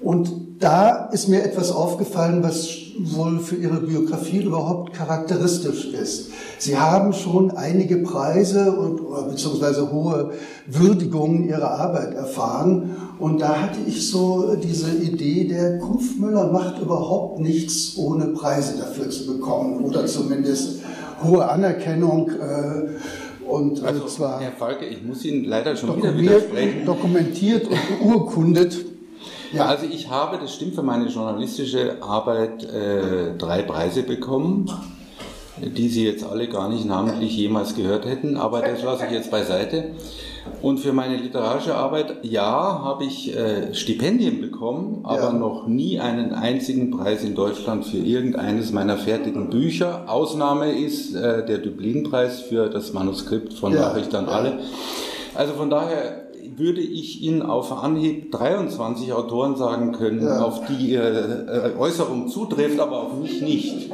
und 0.00 0.32
da 0.58 1.06
ist 1.06 1.28
mir 1.28 1.42
etwas 1.42 1.70
aufgefallen, 1.70 2.42
was 2.42 2.68
wohl 2.98 3.38
für 3.40 3.56
Ihre 3.56 3.80
Biografie 3.80 4.42
überhaupt 4.42 4.94
charakteristisch 4.94 5.92
ist. 5.92 6.30
Sie 6.58 6.76
haben 6.76 7.12
schon 7.12 7.50
einige 7.50 7.98
Preise 7.98 8.72
und 8.72 9.00
beziehungsweise 9.28 9.90
hohe 9.92 10.32
Würdigungen 10.66 11.48
Ihrer 11.48 11.70
Arbeit 11.70 12.14
erfahren. 12.14 12.96
Und 13.18 13.40
da 13.40 13.60
hatte 13.60 13.78
ich 13.86 14.10
so 14.10 14.56
diese 14.56 14.90
Idee, 14.90 15.48
der 15.48 15.78
Kumpfmüller 15.78 16.52
macht 16.52 16.80
überhaupt 16.80 17.40
nichts, 17.40 17.96
ohne 17.96 18.26
Preise 18.28 18.78
dafür 18.78 19.10
zu 19.10 19.26
bekommen 19.26 19.84
oder 19.84 20.06
zumindest 20.06 20.80
hohe 21.22 21.48
Anerkennung. 21.48 22.30
Äh, 22.30 23.46
und 23.48 23.82
äh, 23.82 23.86
also, 23.86 24.06
zwar 24.06 24.40
Herr 24.40 24.52
Falke, 24.52 24.86
ich 24.86 25.02
muss 25.02 25.24
Ihnen 25.24 25.44
leider 25.44 25.76
schon 25.76 25.96
wieder 25.96 26.16
widersprechen. 26.16 26.84
Dokumentiert 26.84 27.68
und 27.68 27.78
beurkundet. 28.00 28.76
Ja. 29.52 29.66
Also 29.66 29.86
ich 29.86 30.10
habe, 30.10 30.38
das 30.38 30.54
stimmt 30.54 30.74
für 30.74 30.82
meine 30.82 31.06
journalistische 31.06 32.02
Arbeit, 32.02 32.64
äh, 32.64 33.36
drei 33.38 33.62
Preise 33.62 34.02
bekommen 34.02 34.70
die 35.58 35.88
Sie 35.88 36.04
jetzt 36.04 36.24
alle 36.24 36.48
gar 36.48 36.68
nicht 36.68 36.84
namentlich 36.84 37.36
jemals 37.36 37.74
gehört 37.74 38.06
hätten, 38.06 38.36
aber 38.36 38.60
das 38.60 38.82
lasse 38.82 39.06
ich 39.06 39.12
jetzt 39.12 39.30
beiseite. 39.30 39.92
Und 40.62 40.78
für 40.78 40.92
meine 40.92 41.16
literarische 41.16 41.74
Arbeit, 41.74 42.18
ja, 42.22 42.80
habe 42.82 43.04
ich 43.04 43.36
äh, 43.36 43.74
Stipendien 43.74 44.40
bekommen, 44.40 45.00
aber 45.04 45.24
ja. 45.24 45.32
noch 45.32 45.66
nie 45.66 45.98
einen 45.98 46.32
einzigen 46.32 46.90
Preis 46.90 47.24
in 47.24 47.34
Deutschland 47.34 47.84
für 47.84 47.98
irgendeines 47.98 48.72
meiner 48.72 48.96
fertigen 48.96 49.50
Bücher. 49.50 50.04
Ausnahme 50.06 50.72
ist 50.72 51.14
äh, 51.14 51.44
der 51.44 51.58
Dublin-Preis 51.58 52.42
für 52.42 52.68
das 52.68 52.92
Manuskript 52.92 53.54
von 53.54 53.72
ja. 53.72 53.80
Nachricht 53.80 54.14
an 54.14 54.28
alle. 54.28 54.60
Also 55.34 55.54
von 55.54 55.68
daher 55.68 56.25
würde 56.58 56.80
ich 56.80 57.22
Ihnen 57.22 57.42
auf 57.42 57.72
Anhieb 57.72 58.32
23 58.32 59.12
Autoren 59.12 59.56
sagen 59.56 59.92
können, 59.92 60.24
ja. 60.24 60.40
auf 60.40 60.62
die 60.66 60.92
Ihre 60.92 61.74
äh, 61.74 61.78
Äußerung 61.78 62.28
zutrifft, 62.28 62.80
aber 62.80 63.02
auf 63.02 63.14
mich 63.20 63.42
nicht. 63.42 63.90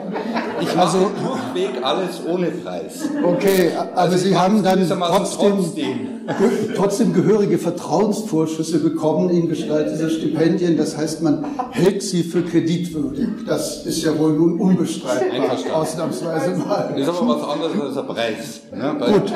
Ich 0.60 0.76
mache 0.76 0.86
also, 0.86 1.10
durchweg 1.54 1.82
alles 1.82 2.20
ohne 2.26 2.46
Preis. 2.48 3.08
Okay, 3.24 3.72
aber 3.76 3.98
also 3.98 4.16
Sie 4.16 4.36
haben 4.36 4.62
dann 4.62 4.86
trotzdem, 4.88 5.56
trotzdem. 5.58 6.74
trotzdem 6.76 7.12
gehörige 7.12 7.58
Vertrauensvorschüsse 7.58 8.78
bekommen 8.78 9.30
in 9.30 9.48
Gestalt 9.48 9.90
dieser 9.90 10.10
Stipendien. 10.10 10.76
Das 10.76 10.96
heißt, 10.96 11.22
man 11.22 11.44
hält 11.70 12.02
sie 12.02 12.22
für 12.22 12.42
kreditwürdig. 12.42 13.28
Das 13.46 13.86
ist 13.86 14.02
ja 14.02 14.16
wohl 14.18 14.32
nun 14.34 14.60
unbestreitbar, 14.60 15.56
ausnahmsweise 15.74 16.56
mal. 16.56 16.94
Das 16.96 17.08
ist 17.08 17.08
aber 17.08 17.28
was 17.28 17.48
anderes 17.48 17.80
als 17.80 17.94
der 17.94 18.02
Preis. 18.02 18.60
Ne? 18.72 18.96
Gut. 19.12 19.32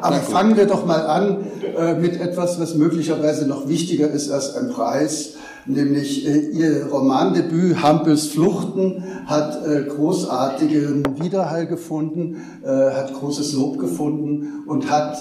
Aber 0.00 0.16
fangen 0.16 0.56
wir 0.56 0.66
doch 0.66 0.84
mal 0.84 1.06
an 1.06 1.46
äh, 1.76 1.94
mit 1.94 2.20
etwas, 2.20 2.60
was 2.60 2.74
möglicherweise 2.74 3.46
noch 3.46 3.68
wichtiger 3.68 4.10
ist 4.10 4.30
als 4.30 4.56
ein 4.56 4.70
Preis, 4.70 5.34
nämlich 5.66 6.26
äh, 6.26 6.38
Ihr 6.50 6.86
Romandebüt 6.86 7.82
Hampels 7.82 8.26
Fluchten 8.26 9.04
hat 9.26 9.64
äh, 9.66 9.84
großartigen 9.84 11.04
Widerhall 11.20 11.66
gefunden, 11.66 12.42
äh, 12.64 12.68
hat 12.68 13.14
großes 13.14 13.52
Lob 13.54 13.78
gefunden 13.78 14.64
und 14.66 14.90
hat 14.90 15.18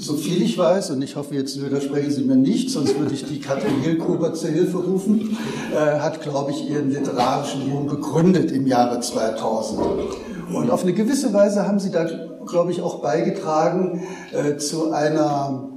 so 0.00 0.14
viel 0.14 0.40
ich 0.42 0.56
weiß, 0.56 0.92
und 0.92 1.02
ich 1.02 1.16
hoffe, 1.16 1.34
jetzt 1.34 1.62
widersprechen 1.62 2.10
Sie 2.10 2.22
mir 2.22 2.36
nicht, 2.36 2.70
sonst 2.70 2.98
würde 2.98 3.12
ich 3.12 3.26
die 3.26 3.38
Katrin 3.38 3.80
Hilkober 3.82 4.32
zur 4.32 4.48
Hilfe 4.48 4.78
rufen, 4.78 5.36
äh, 5.72 5.98
hat, 5.98 6.22
glaube 6.22 6.52
ich, 6.52 6.70
ihren 6.70 6.90
literarischen 6.90 7.70
Ruhm 7.70 7.86
begründet 7.86 8.50
im 8.50 8.66
Jahre 8.66 9.00
2000. 9.00 9.78
Und 10.54 10.70
auf 10.70 10.82
eine 10.82 10.94
gewisse 10.94 11.32
Weise 11.34 11.66
haben 11.66 11.78
Sie 11.78 11.90
da 11.90 12.06
glaube 12.46 12.72
ich, 12.72 12.82
auch 12.82 13.00
beigetragen 13.00 14.02
äh, 14.32 14.56
zu 14.56 14.92
einer 14.92 15.68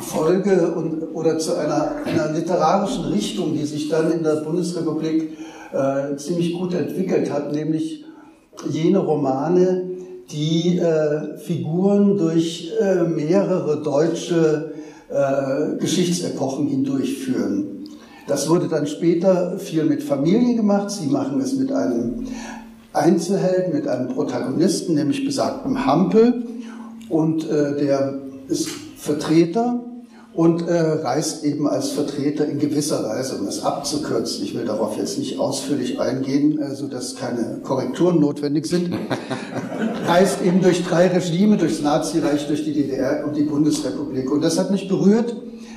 Folge 0.00 0.72
und, 0.74 1.14
oder 1.14 1.38
zu 1.38 1.56
einer, 1.56 1.92
einer 2.04 2.32
literarischen 2.32 3.04
Richtung, 3.06 3.54
die 3.54 3.64
sich 3.64 3.88
dann 3.88 4.10
in 4.10 4.22
der 4.22 4.36
Bundesrepublik 4.36 5.38
äh, 5.72 6.16
ziemlich 6.16 6.54
gut 6.54 6.74
entwickelt 6.74 7.32
hat, 7.32 7.52
nämlich 7.52 8.04
jene 8.68 8.98
Romane, 8.98 9.90
die 10.30 10.78
äh, 10.78 11.36
Figuren 11.38 12.16
durch 12.16 12.72
äh, 12.80 13.04
mehrere 13.04 13.82
deutsche 13.82 14.72
äh, 15.08 15.76
Geschichtsepochen 15.76 16.66
hindurchführen. 16.66 17.84
Das 18.26 18.48
wurde 18.48 18.68
dann 18.68 18.86
später 18.86 19.58
viel 19.58 19.84
mit 19.84 20.02
Familien 20.02 20.56
gemacht. 20.56 20.90
Sie 20.90 21.08
machen 21.08 21.40
es 21.40 21.54
mit 21.56 21.70
einem 21.70 22.26
Einzelheld 22.94 23.74
mit 23.74 23.88
einem 23.88 24.08
Protagonisten, 24.08 24.94
nämlich 24.94 25.24
besagtem 25.24 25.84
Hampel. 25.84 26.44
Und 27.08 27.48
äh, 27.48 27.76
der 27.76 28.18
ist 28.48 28.68
Vertreter 28.96 29.80
und 30.34 30.66
äh, 30.66 30.72
reist 30.74 31.44
eben 31.44 31.68
als 31.68 31.90
Vertreter 31.90 32.46
in 32.46 32.58
gewisser 32.58 33.04
Weise, 33.04 33.36
um 33.36 33.46
es 33.46 33.62
abzukürzen, 33.62 34.44
ich 34.44 34.54
will 34.54 34.64
darauf 34.64 34.96
jetzt 34.96 35.16
nicht 35.16 35.38
ausführlich 35.38 36.00
eingehen, 36.00 36.58
äh, 36.58 36.74
sodass 36.74 37.14
keine 37.14 37.60
Korrekturen 37.62 38.18
notwendig 38.18 38.66
sind, 38.66 38.90
reist 40.06 40.42
eben 40.44 40.60
durch 40.60 40.84
drei 40.84 41.06
Regime, 41.06 41.56
durchs 41.56 41.82
Nazireich, 41.82 42.48
durch 42.48 42.64
die 42.64 42.72
DDR 42.72 43.24
und 43.24 43.36
die 43.36 43.44
Bundesrepublik. 43.44 44.30
Und 44.30 44.42
das 44.42 44.58
hat 44.58 44.72
mich 44.72 44.88
berührt, 44.88 45.36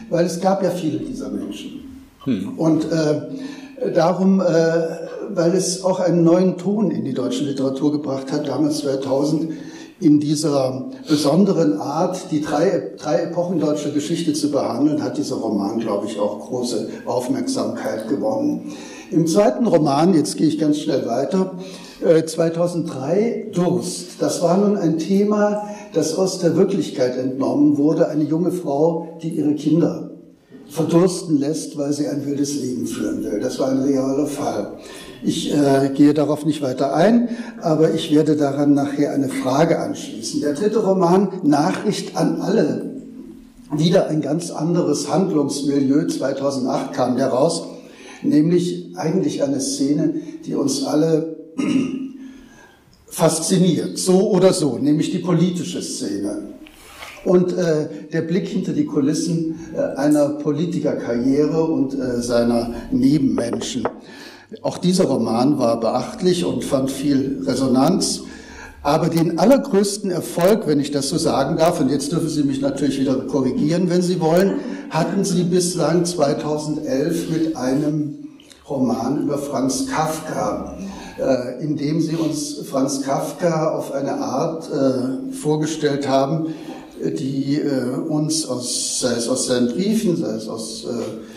weil 0.10 0.26
es 0.26 0.42
gab 0.42 0.64
ja 0.64 0.72
viele 0.72 1.00
dieser 1.00 1.30
Menschen. 1.30 2.04
Hm. 2.24 2.58
Und 2.58 2.92
äh, 2.92 3.92
darum 3.94 4.42
äh, 4.42 5.07
weil 5.34 5.54
es 5.54 5.84
auch 5.84 6.00
einen 6.00 6.24
neuen 6.24 6.58
Ton 6.58 6.92
in 6.92 7.06
die 7.06 7.14
deutsche 7.14 7.44
Literatur 7.44 7.92
gebracht 7.92 8.32
hat, 8.32 8.48
damals 8.48 8.80
2000, 8.80 9.52
in 10.00 10.20
dieser 10.20 10.90
besonderen 11.08 11.80
Art, 11.80 12.32
die 12.32 12.42
drei, 12.42 12.92
drei 12.98 13.24
Epochen 13.24 13.60
deutscher 13.60 13.90
Geschichte 13.90 14.34
zu 14.34 14.52
behandeln, 14.52 15.04
hat 15.04 15.18
dieser 15.18 15.38
Roman, 15.38 15.80
glaube 15.80 16.06
ich, 16.06 16.20
auch 16.20 16.40
große 16.40 16.90
Aufmerksamkeit 17.06 18.08
gewonnen. 18.08 18.74
Im 19.10 19.26
zweiten 19.26 19.66
Roman, 19.66 20.14
jetzt 20.14 20.38
gehe 20.38 20.48
ich 20.48 20.60
ganz 20.60 20.78
schnell 20.78 21.08
weiter, 21.08 21.56
2003 22.26 23.20
äh, 23.20 23.52
Durst. 23.52 24.22
Das 24.22 24.42
war 24.44 24.58
nun 24.58 24.78
ein 24.78 25.00
Thema, 25.00 25.68
das 25.94 26.16
aus 26.16 26.40
der 26.40 26.56
Wirklichkeit 26.56 27.18
entnommen 27.18 27.78
wurde. 27.78 28.10
Eine 28.10 28.24
junge 28.24 28.52
Frau, 28.52 29.18
die 29.24 29.30
ihre 29.30 29.56
Kinder 29.56 30.12
verdursten 30.70 31.40
lässt, 31.40 31.78
weil 31.78 31.94
sie 31.94 32.08
ein 32.08 32.26
wildes 32.26 32.62
Leben 32.62 32.86
führen 32.86 33.24
will. 33.24 33.40
Das 33.40 33.58
war 33.60 33.70
ein 33.70 33.82
realer 33.82 34.28
Fall. 34.28 34.74
Ich 35.24 35.54
äh, 35.54 35.90
gehe 35.94 36.14
darauf 36.14 36.46
nicht 36.46 36.62
weiter 36.62 36.94
ein, 36.94 37.30
aber 37.62 37.94
ich 37.94 38.14
werde 38.14 38.36
daran 38.36 38.74
nachher 38.74 39.14
eine 39.14 39.30
Frage 39.30 39.80
anschließen. 39.80 40.42
Der 40.42 40.54
dritte 40.54 40.80
Roman, 40.80 41.30
Nachricht 41.44 42.16
an 42.16 42.42
alle, 42.42 42.98
wieder 43.72 44.08
ein 44.08 44.22
ganz 44.22 44.52
anderes 44.52 45.12
Handlungsmilieu. 45.12 46.08
2008 46.08 46.94
kam 46.94 47.18
der 47.18 47.30
raus, 47.30 47.64
nämlich 48.22 48.96
eigentlich 48.96 49.44
eine 49.44 49.60
Szene, 49.60 50.16
die 50.46 50.56
uns 50.56 50.86
alle 50.86 51.38
fasziniert, 53.08 53.98
so 53.98 54.30
oder 54.30 54.54
so, 54.54 54.78
nämlich 54.78 55.12
die 55.12 55.20
politische 55.20 55.82
Szene. 55.82 56.54
Und 57.26 57.52
äh, 57.54 57.88
der 58.14 58.22
Blick 58.22 58.48
hinter 58.48 58.72
die 58.72 58.86
Kulissen 58.86 59.60
äh, 59.76 59.80
einer 59.98 60.30
Politikerkarriere 60.30 61.64
und 61.64 61.94
äh, 61.94 62.22
seiner 62.22 62.74
Nebenmenschen. 62.92 63.84
Auch 64.62 64.78
dieser 64.78 65.06
Roman 65.06 65.60
war 65.60 65.78
beachtlich 65.80 66.46
und 66.46 66.64
fand 66.64 66.90
viel 66.90 67.44
Resonanz. 67.46 68.22
Aber 68.82 69.10
den 69.10 69.38
allergrößten 69.38 70.10
Erfolg, 70.10 70.68
wenn 70.68 70.80
ich 70.80 70.92
das 70.92 71.10
so 71.10 71.18
sagen 71.18 71.58
darf, 71.58 71.82
und 71.82 71.90
jetzt 71.90 72.14
dürfen 72.14 72.30
Sie 72.30 72.44
mich 72.44 72.62
natürlich 72.62 72.98
wieder 72.98 73.16
korrigieren, 73.28 73.90
wenn 73.90 74.02
Sie 74.02 74.22
wollen, 74.22 74.62
hatten 74.90 75.26
Sie 75.26 75.44
bislang 75.44 76.06
2011 76.06 77.30
mit 77.30 77.58
einem 77.58 78.20
Roman 78.70 79.24
über 79.24 79.38
Franz 79.38 79.88
Kafka, 79.88 80.78
äh, 81.20 81.62
in 81.62 81.76
dem 81.76 82.00
Sie 82.00 82.16
uns 82.16 82.60
Franz 82.70 83.02
Kafka 83.02 83.76
auf 83.76 83.92
eine 83.92 84.14
Art 84.14 84.70
äh, 84.72 85.34
vorgestellt 85.34 86.08
haben, 86.08 86.54
die 87.04 87.60
äh, 87.60 87.98
uns 88.08 88.46
aus, 88.46 89.02
sei 89.02 89.12
es 89.12 89.28
aus 89.28 89.48
seinen 89.48 89.68
Briefen, 89.68 90.16
sei 90.16 90.36
es 90.36 90.48
aus 90.48 90.86
äh, 90.86 91.37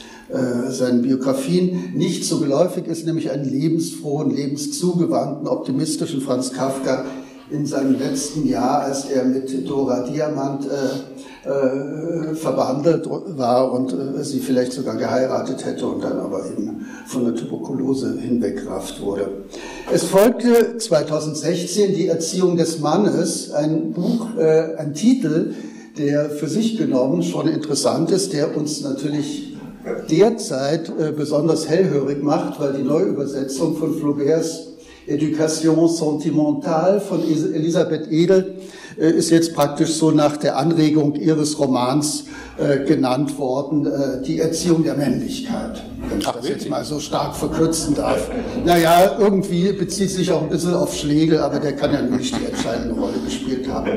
seinen 0.69 1.03
Biografien 1.03 1.93
nicht 1.95 2.25
so 2.25 2.39
geläufig 2.39 2.87
ist, 2.87 3.05
nämlich 3.05 3.31
einen 3.31 3.45
lebensfrohen, 3.45 4.31
lebenszugewandten, 4.31 5.49
optimistischen 5.49 6.21
Franz 6.21 6.53
Kafka 6.53 7.05
in 7.51 7.67
seinem 7.67 7.99
letzten 7.99 8.47
Jahr, 8.47 8.83
als 8.83 9.07
er 9.07 9.25
mit 9.25 9.69
Dora 9.69 10.05
Diamant 10.05 10.67
äh, 10.67 11.49
äh, 11.49 12.35
verbandelt 12.35 13.09
war 13.09 13.73
und 13.73 13.93
äh, 13.93 14.23
sie 14.23 14.41
vielleicht 14.41 14.73
sogar 14.73 14.97
geheiratet 14.97 15.65
hätte 15.65 15.87
und 15.87 16.05
dann 16.05 16.19
aber 16.19 16.45
eben 16.47 16.87
von 17.07 17.25
der 17.25 17.35
Tuberkulose 17.35 18.19
hinwegrafft 18.19 19.01
wurde. 19.01 19.45
Es 19.93 20.05
folgte 20.05 20.77
2016 20.77 21.95
die 21.95 22.07
Erziehung 22.09 22.57
des 22.57 22.79
Mannes, 22.79 23.51
ein 23.53 23.93
Buch, 23.93 24.37
äh, 24.39 24.77
ein 24.77 24.95
Titel, 24.95 25.55
der 25.99 26.31
für 26.31 26.49
sich 26.49 26.79
genommen 26.79 27.23
schon 27.23 27.49
interessant 27.49 28.11
ist, 28.11 28.33
der 28.33 28.57
uns 28.57 28.83
natürlich 28.83 29.50
derzeit 30.11 30.89
äh, 30.89 31.13
besonders 31.13 31.69
hellhörig 31.69 32.23
macht, 32.23 32.61
weil 32.61 32.73
die 32.75 32.83
Neuübersetzung 32.83 33.77
von 33.77 33.95
Flauberts 33.99 34.71
Education 35.07 35.89
sentimentale 35.89 37.01
von 37.01 37.23
Elisabeth 37.23 38.11
Edel 38.11 38.57
äh, 38.99 39.11
ist 39.11 39.31
jetzt 39.31 39.55
praktisch 39.55 39.95
so 39.95 40.11
nach 40.11 40.37
der 40.37 40.57
Anregung 40.57 41.15
ihres 41.15 41.59
Romans 41.59 42.25
äh, 42.59 42.85
genannt 42.85 43.39
worden, 43.39 43.87
äh, 43.87 44.23
die 44.23 44.39
Erziehung 44.39 44.85
der 44.85 44.95
Männlichkeit. 44.95 45.83
Wenn 46.09 46.19
ich 46.21 46.29
Ach, 46.29 46.37
das 46.37 46.49
jetzt 46.49 46.69
mal 46.69 46.85
so 46.85 47.01
stark 47.01 47.35
verkürzen 47.35 47.95
darf. 47.95 48.31
Naja, 48.65 49.17
irgendwie 49.19 49.73
bezieht 49.73 50.11
sich 50.11 50.31
auch 50.31 50.43
ein 50.43 50.49
bisschen 50.49 50.75
auf 50.75 50.95
Schlegel, 50.95 51.39
aber 51.39 51.59
der 51.59 51.75
kann 51.75 51.93
ja 51.93 52.03
nicht 52.03 52.39
die 52.39 52.45
entscheidende 52.45 52.95
Rolle 52.95 53.19
gespielt 53.25 53.69
haben. 53.69 53.91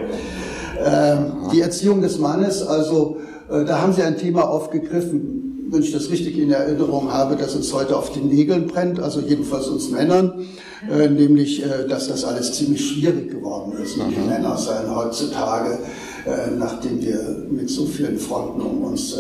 Ähm, 0.84 1.50
die 1.52 1.62
Erziehung 1.62 2.02
des 2.02 2.18
Mannes, 2.18 2.66
also 2.66 3.18
äh, 3.50 3.66
da 3.66 3.82
haben 3.82 3.94
Sie 3.94 4.02
ein 4.02 4.18
Thema 4.18 4.48
aufgegriffen, 4.48 5.53
wenn 5.70 5.82
ich 5.82 5.92
das 5.92 6.10
richtig 6.10 6.38
in 6.38 6.52
Erinnerung 6.52 7.12
habe, 7.12 7.36
dass 7.36 7.56
uns 7.56 7.74
heute 7.74 7.98
auf 7.98 8.12
den 8.12 8.28
Nägeln 8.28 8.68
brennt, 8.68 9.00
also 9.00 9.20
jedenfalls 9.20 9.68
uns 9.68 9.90
Männern, 9.90 10.46
äh, 10.90 11.08
nämlich, 11.08 11.64
äh, 11.64 11.88
dass 11.88 12.08
das 12.08 12.24
alles 12.26 12.54
ziemlich 12.54 12.86
schwierig 12.86 13.32
geworden 13.32 13.74
ist. 13.82 13.98
Mhm. 13.98 14.10
Die 14.10 14.30
Männer 14.30 14.58
seien 14.58 14.94
heutzutage, 14.94 15.80
äh, 16.26 16.52
nachdem 16.58 17.02
wir 17.02 17.46
mit 17.50 17.70
so 17.70 17.86
vielen 17.86 18.18
Fronten 18.18 18.62
um 18.62 18.84
uns 18.84 19.14
äh, 19.14 19.20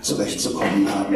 zurechtzukommen 0.00 0.88
haben. 0.92 1.14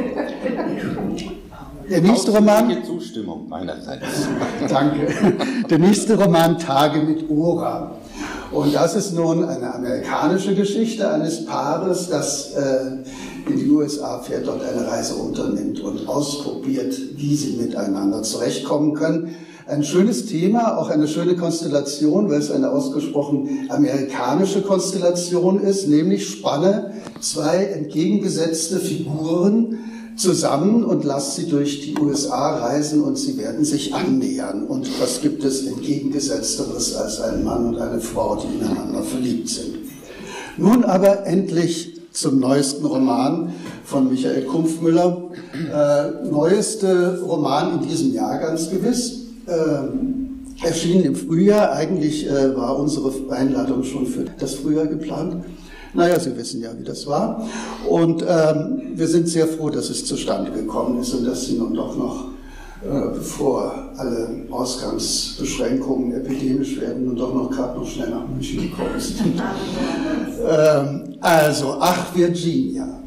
Der 1.90 2.02
nächste 2.02 2.32
Roman. 2.32 2.84
Zustimmung 2.84 3.48
meinerseits. 3.48 4.04
Danke. 4.68 5.06
Der 5.70 5.78
nächste 5.78 6.22
Roman 6.22 6.58
Tage 6.58 7.00
mit 7.00 7.30
Ora. 7.30 7.92
Und 8.50 8.74
das 8.74 8.96
ist 8.96 9.12
nun 9.12 9.44
eine 9.44 9.74
amerikanische 9.74 10.54
Geschichte 10.54 11.10
eines 11.10 11.44
Paares, 11.44 12.08
das 12.08 12.52
äh, 12.54 13.04
in 13.46 13.56
die 13.56 13.70
USA 13.70 14.18
fährt, 14.20 14.46
dort 14.46 14.62
eine 14.62 14.86
Reise 14.86 15.14
unternimmt 15.14 15.80
und 15.80 16.08
ausprobiert, 16.08 16.94
wie 17.16 17.36
sie 17.36 17.56
miteinander 17.56 18.22
zurechtkommen 18.22 18.94
können. 18.94 19.34
Ein 19.66 19.84
schönes 19.84 20.24
Thema, 20.24 20.78
auch 20.78 20.88
eine 20.88 21.06
schöne 21.06 21.36
Konstellation, 21.36 22.30
weil 22.30 22.38
es 22.38 22.50
eine 22.50 22.70
ausgesprochen 22.70 23.68
amerikanische 23.68 24.62
Konstellation 24.62 25.60
ist, 25.60 25.88
nämlich 25.88 26.26
spanne 26.26 26.94
zwei 27.20 27.64
entgegengesetzte 27.64 28.78
Figuren 28.78 29.78
zusammen 30.16 30.84
und 30.84 31.04
lasst 31.04 31.36
sie 31.36 31.48
durch 31.48 31.80
die 31.82 31.98
USA 31.98 32.56
reisen 32.56 33.02
und 33.02 33.16
sie 33.16 33.36
werden 33.36 33.64
sich 33.64 33.94
annähern. 33.94 34.66
Und 34.66 34.88
was 35.00 35.20
gibt 35.20 35.44
es 35.44 35.66
entgegengesetzteres 35.66 36.96
als 36.96 37.20
ein 37.20 37.44
Mann 37.44 37.66
und 37.66 37.78
eine 37.78 38.00
Frau, 38.00 38.36
die 38.36 38.58
ineinander 38.58 39.02
verliebt 39.02 39.48
sind? 39.48 39.76
Nun 40.56 40.84
aber 40.84 41.26
endlich 41.26 41.97
zum 42.12 42.40
neuesten 42.40 42.84
Roman 42.84 43.52
von 43.84 44.10
Michael 44.10 44.44
Kumpfmüller. 44.44 45.30
Äh, 45.54 46.28
neueste 46.28 47.20
Roman 47.20 47.80
in 47.80 47.88
diesem 47.88 48.12
Jahr 48.12 48.38
ganz 48.38 48.70
gewiss. 48.70 49.26
Äh, 49.46 50.66
erschienen 50.66 51.04
im 51.04 51.16
Frühjahr. 51.16 51.72
Eigentlich 51.72 52.28
äh, 52.28 52.56
war 52.56 52.78
unsere 52.78 53.12
Einladung 53.30 53.84
schon 53.84 54.06
für 54.06 54.24
das 54.38 54.54
Frühjahr 54.54 54.86
geplant. 54.86 55.44
Naja, 55.94 56.20
Sie 56.20 56.36
wissen 56.36 56.60
ja, 56.60 56.70
wie 56.78 56.84
das 56.84 57.06
war. 57.06 57.48
Und 57.88 58.22
ähm, 58.22 58.92
wir 58.94 59.08
sind 59.08 59.28
sehr 59.28 59.46
froh, 59.46 59.70
dass 59.70 59.88
es 59.88 60.04
zustande 60.04 60.50
gekommen 60.50 61.00
ist 61.00 61.14
und 61.14 61.24
dass 61.24 61.46
Sie 61.46 61.56
nun 61.56 61.74
doch 61.74 61.96
noch, 61.96 62.26
bevor 62.82 63.90
alle 63.96 64.46
Ausgangsbeschränkungen 64.50 66.12
epidemisch 66.12 66.80
werden, 66.80 67.08
und 67.08 67.16
doch 67.16 67.34
noch 67.34 67.50
gerade 67.50 67.78
noch 67.78 67.86
schnell 67.86 68.10
nach 68.10 68.26
München 68.28 68.62
gekommen 68.62 68.98
sind. 68.98 69.34
ähm, 70.48 71.16
also, 71.20 71.76
ach 71.80 72.14
Virginia. 72.14 73.00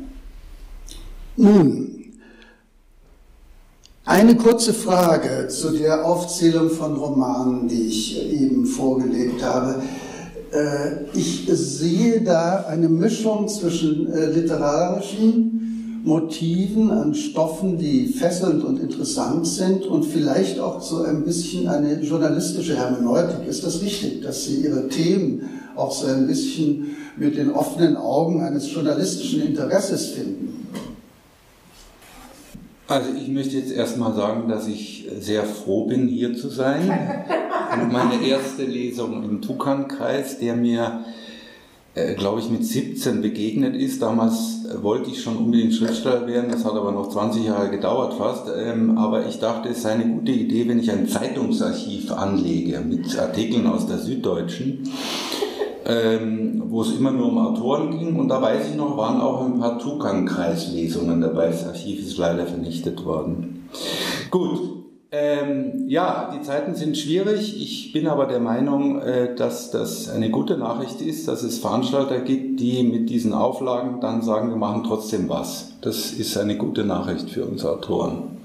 Nun, 1.37 1.91
eine 4.03 4.35
kurze 4.35 4.73
Frage 4.73 5.47
zu 5.47 5.71
der 5.71 6.05
Aufzählung 6.05 6.69
von 6.69 6.97
Romanen, 6.97 7.67
die 7.67 7.87
ich 7.87 8.33
eben 8.33 8.65
vorgelegt 8.65 9.43
habe. 9.43 9.81
Äh, 10.51 11.17
ich 11.17 11.47
sehe 11.49 12.21
da 12.21 12.65
eine 12.67 12.89
Mischung 12.89 13.47
zwischen 13.47 14.11
äh, 14.11 14.25
literarischen 14.25 15.70
Motiven 16.03 16.89
an 16.89 17.13
Stoffen, 17.13 17.77
die 17.77 18.07
fesselnd 18.07 18.63
und 18.63 18.79
interessant 18.79 19.45
sind 19.45 19.85
und 19.85 20.03
vielleicht 20.03 20.59
auch 20.59 20.81
so 20.81 21.03
ein 21.03 21.23
bisschen 21.23 21.67
eine 21.67 22.01
journalistische 22.01 22.75
Hermeneutik. 22.75 23.47
Ist 23.47 23.63
das 23.63 23.81
richtig, 23.81 24.21
dass 24.21 24.45
Sie 24.45 24.61
Ihre 24.63 24.87
Themen 24.87 25.49
auch 25.75 25.91
so 25.91 26.07
ein 26.07 26.27
bisschen 26.27 26.95
mit 27.17 27.37
den 27.37 27.51
offenen 27.51 27.97
Augen 27.97 28.41
eines 28.41 28.71
journalistischen 28.73 29.43
Interesses 29.43 30.07
finden? 30.07 30.67
Also 32.87 33.11
ich 33.15 33.29
möchte 33.29 33.57
jetzt 33.57 33.71
erstmal 33.71 34.13
sagen, 34.13 34.49
dass 34.49 34.67
ich 34.67 35.07
sehr 35.19 35.45
froh 35.45 35.85
bin, 35.85 36.07
hier 36.07 36.35
zu 36.35 36.49
sein. 36.49 36.91
Und 37.71 37.91
meine 37.93 38.21
erste 38.25 38.65
Lesung 38.65 39.23
im 39.23 39.41
Tukan-Kreis, 39.41 40.39
der 40.39 40.55
mir, 40.55 41.05
äh, 41.95 42.15
glaube 42.15 42.41
ich, 42.41 42.49
mit 42.49 42.65
17 42.65 43.21
begegnet 43.21 43.77
ist. 43.77 44.01
Damals 44.01 44.50
wollte 44.81 45.09
ich 45.09 45.21
schon 45.21 45.37
unbedingt 45.37 45.73
Schriftsteller 45.73 46.27
werden, 46.27 46.51
das 46.51 46.65
hat 46.65 46.73
aber 46.73 46.91
noch 46.91 47.09
20 47.09 47.45
Jahre 47.45 47.69
gedauert 47.69 48.13
fast. 48.13 48.47
Ähm, 48.55 48.97
aber 48.97 49.27
ich 49.27 49.39
dachte, 49.39 49.69
es 49.69 49.81
sei 49.81 49.91
eine 49.91 50.07
gute 50.07 50.31
Idee, 50.31 50.67
wenn 50.67 50.79
ich 50.79 50.91
ein 50.91 51.07
Zeitungsarchiv 51.07 52.11
anlege 52.11 52.79
mit 52.81 53.17
Artikeln 53.17 53.67
aus 53.67 53.87
der 53.87 53.97
Süddeutschen 53.97 54.83
ähm, 55.85 56.63
wo 56.67 56.81
es 56.81 56.95
immer 56.95 57.11
nur 57.11 57.27
um 57.27 57.37
Autoren 57.37 57.97
ging. 57.97 58.15
Und 58.15 58.29
da 58.29 58.41
weiß 58.41 58.69
ich 58.69 58.75
noch, 58.75 58.97
waren 58.97 59.19
auch 59.21 59.45
ein 59.45 59.59
paar 59.59 59.79
Tukan-Kreislesungen 59.79 61.21
dabei. 61.21 61.47
Das 61.47 61.67
Archiv 61.67 61.99
ist 61.99 62.17
leider 62.17 62.45
vernichtet 62.45 63.03
worden. 63.05 63.67
Gut. 64.29 64.80
Ähm, 65.13 65.89
ja, 65.89 66.31
die 66.33 66.41
Zeiten 66.41 66.73
sind 66.73 66.97
schwierig. 66.97 67.61
Ich 67.61 67.91
bin 67.91 68.07
aber 68.07 68.27
der 68.27 68.39
Meinung, 68.39 69.01
äh, 69.01 69.35
dass 69.35 69.69
das 69.69 70.07
eine 70.07 70.29
gute 70.29 70.57
Nachricht 70.57 71.01
ist, 71.01 71.27
dass 71.27 71.43
es 71.43 71.59
Veranstalter 71.59 72.21
gibt, 72.21 72.61
die 72.61 72.81
mit 72.83 73.09
diesen 73.09 73.33
Auflagen 73.33 73.99
dann 73.99 74.21
sagen, 74.21 74.49
wir 74.49 74.55
machen 74.55 74.85
trotzdem 74.85 75.27
was. 75.27 75.73
Das 75.81 76.11
ist 76.11 76.37
eine 76.37 76.55
gute 76.55 76.85
Nachricht 76.85 77.29
für 77.29 77.43
uns 77.43 77.65
Autoren. 77.65 78.37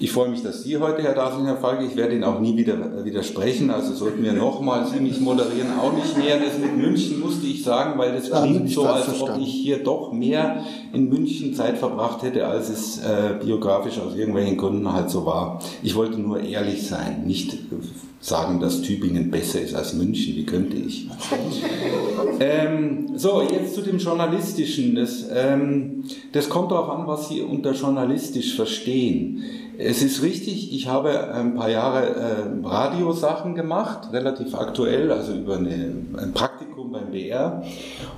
Ich 0.00 0.12
freue 0.12 0.28
mich, 0.28 0.44
dass 0.44 0.62
Sie 0.62 0.76
heute 0.78 1.02
Herr 1.02 1.14
da 1.14 1.34
sind, 1.34 1.46
Herr 1.46 1.56
Falke. 1.56 1.84
Ich 1.84 1.96
werde 1.96 2.14
Ihnen 2.14 2.22
auch 2.22 2.38
nie 2.38 2.56
wieder 2.56 2.74
äh, 2.74 3.04
widersprechen. 3.04 3.70
Also 3.70 3.94
sollten 3.94 4.22
wir 4.22 4.32
nochmal 4.32 4.86
Sie 4.86 5.00
nicht 5.00 5.20
moderieren, 5.20 5.76
auch 5.80 5.92
nicht 5.92 6.16
mehr. 6.16 6.38
Das 6.38 6.56
mit 6.56 6.76
München 6.76 7.18
musste 7.18 7.46
ich 7.46 7.64
sagen, 7.64 7.98
weil 7.98 8.12
das 8.12 8.30
klingt 8.30 8.70
so, 8.70 8.84
als 8.84 9.06
verstanden. 9.06 9.34
ob 9.34 9.40
ich 9.40 9.52
hier 9.52 9.82
doch 9.82 10.12
mehr 10.12 10.62
in 10.92 11.08
München 11.08 11.52
Zeit 11.52 11.78
verbracht 11.78 12.22
hätte, 12.22 12.46
als 12.46 12.68
es 12.68 12.98
äh, 12.98 13.34
biografisch 13.44 13.98
aus 13.98 14.14
irgendwelchen 14.14 14.56
Gründen 14.56 14.92
halt 14.92 15.10
so 15.10 15.26
war. 15.26 15.60
Ich 15.82 15.96
wollte 15.96 16.20
nur 16.20 16.40
ehrlich 16.40 16.86
sein, 16.86 17.24
nicht 17.26 17.56
sagen, 18.20 18.60
dass 18.60 18.82
Tübingen 18.82 19.30
besser 19.30 19.60
ist 19.60 19.74
als 19.74 19.94
München. 19.94 20.34
Wie 20.36 20.44
könnte 20.46 20.76
ich? 20.76 21.08
ähm, 22.40 23.10
so, 23.16 23.42
jetzt 23.42 23.74
zu 23.74 23.82
dem 23.82 23.98
Journalistischen. 23.98 24.94
Das, 24.94 25.26
ähm, 25.32 26.04
das 26.32 26.48
kommt 26.48 26.72
darauf 26.72 26.90
an, 26.90 27.06
was 27.06 27.28
Sie 27.28 27.42
unter 27.42 27.72
journalistisch 27.72 28.56
verstehen. 28.56 29.44
Es 29.80 30.02
ist 30.02 30.22
richtig, 30.22 30.74
ich 30.74 30.88
habe 30.88 31.32
ein 31.32 31.54
paar 31.54 31.70
Jahre 31.70 32.08
äh, 32.08 32.66
Radiosachen 32.66 33.54
gemacht, 33.54 34.12
relativ 34.12 34.56
aktuell, 34.56 35.12
also 35.12 35.32
über 35.34 35.56
eine, 35.56 35.94
ein 36.16 36.32
Praktikum 36.34 36.90
beim 36.90 37.12
BR. 37.12 37.62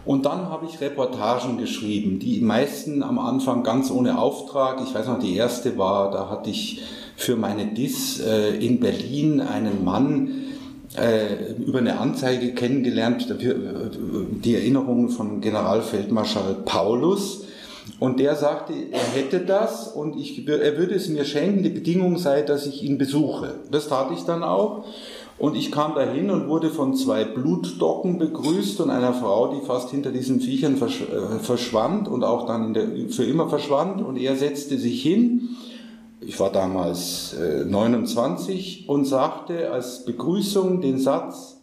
Und 0.06 0.24
dann 0.24 0.48
habe 0.48 0.64
ich 0.64 0.80
Reportagen 0.80 1.58
geschrieben, 1.58 2.18
die 2.18 2.40
meisten 2.40 3.02
am 3.02 3.18
Anfang 3.18 3.62
ganz 3.62 3.90
ohne 3.90 4.18
Auftrag. 4.18 4.80
Ich 4.82 4.94
weiß 4.94 5.06
noch, 5.08 5.18
die 5.18 5.36
erste 5.36 5.76
war, 5.76 6.10
da 6.10 6.30
hatte 6.30 6.48
ich 6.48 6.80
für 7.20 7.36
meine 7.36 7.66
DIS 7.66 8.20
äh, 8.20 8.56
in 8.64 8.80
Berlin 8.80 9.40
einen 9.42 9.84
Mann, 9.84 10.30
äh, 10.96 11.52
über 11.62 11.78
eine 11.78 11.98
Anzeige 11.98 12.54
kennengelernt, 12.54 13.30
äh, 13.30 13.54
die 14.42 14.54
Erinnerungen 14.54 15.10
von 15.10 15.40
Generalfeldmarschall 15.42 16.62
Paulus, 16.64 17.44
und 17.98 18.20
der 18.20 18.36
sagte, 18.36 18.72
er 18.90 19.00
hätte 19.00 19.40
das 19.40 19.88
und 19.88 20.16
ich, 20.16 20.46
er 20.48 20.78
würde 20.78 20.94
es 20.94 21.08
mir 21.08 21.24
schenken. 21.24 21.62
Die 21.62 21.70
Bedingung 21.70 22.16
sei, 22.18 22.42
dass 22.42 22.66
ich 22.66 22.82
ihn 22.82 22.98
besuche. 22.98 23.56
Das 23.70 23.88
tat 23.88 24.10
ich 24.12 24.22
dann 24.22 24.42
auch. 24.42 24.84
Und 25.38 25.56
ich 25.56 25.72
kam 25.72 25.94
dahin 25.94 26.30
und 26.30 26.48
wurde 26.48 26.70
von 26.70 26.94
zwei 26.94 27.24
Blutdocken 27.24 28.18
begrüßt 28.18 28.80
und 28.80 28.90
einer 28.90 29.12
Frau, 29.12 29.54
die 29.54 29.66
fast 29.66 29.90
hinter 29.90 30.12
diesen 30.12 30.40
Viechern 30.40 30.76
äh, 30.76 31.38
verschwand 31.42 32.08
und 32.08 32.24
auch 32.24 32.46
dann 32.46 32.74
der, 32.74 32.86
für 33.08 33.24
immer 33.24 33.48
verschwand. 33.48 34.02
Und 34.02 34.16
er 34.16 34.36
setzte 34.36 34.78
sich 34.78 35.02
hin. 35.02 35.56
Ich 36.20 36.38
war 36.38 36.52
damals 36.52 37.34
äh, 37.34 37.64
29 37.64 38.88
und 38.88 39.06
sagte 39.06 39.70
als 39.70 40.04
Begrüßung 40.04 40.82
den 40.82 40.98
Satz, 40.98 41.56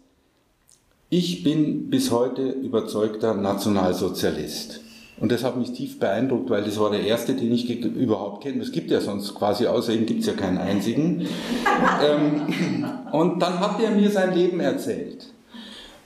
ich 1.09 1.43
bin 1.43 1.89
bis 1.89 2.11
heute 2.11 2.49
überzeugter 2.49 3.33
Nationalsozialist. 3.35 4.81
Und 5.19 5.31
das 5.31 5.43
hat 5.43 5.57
mich 5.57 5.71
tief 5.71 5.99
beeindruckt, 5.99 6.49
weil 6.49 6.63
das 6.63 6.79
war 6.79 6.91
der 6.91 7.01
erste, 7.01 7.33
den 7.33 7.51
ich 7.51 7.69
überhaupt 7.69 8.43
kenne. 8.43 8.61
Es 8.61 8.71
gibt 8.71 8.91
ja 8.91 8.99
sonst 8.99 9.33
quasi, 9.35 9.65
außer 9.67 9.93
ihm 9.93 10.05
gibt 10.05 10.21
es 10.21 10.27
ja 10.27 10.33
keinen 10.33 10.57
einzigen. 10.57 11.27
ähm, 12.03 12.85
und 13.11 13.39
dann 13.41 13.59
hat 13.59 13.79
er 13.81 13.91
mir 13.91 14.11
sein 14.11 14.33
Leben 14.33 14.59
erzählt. 14.59 15.33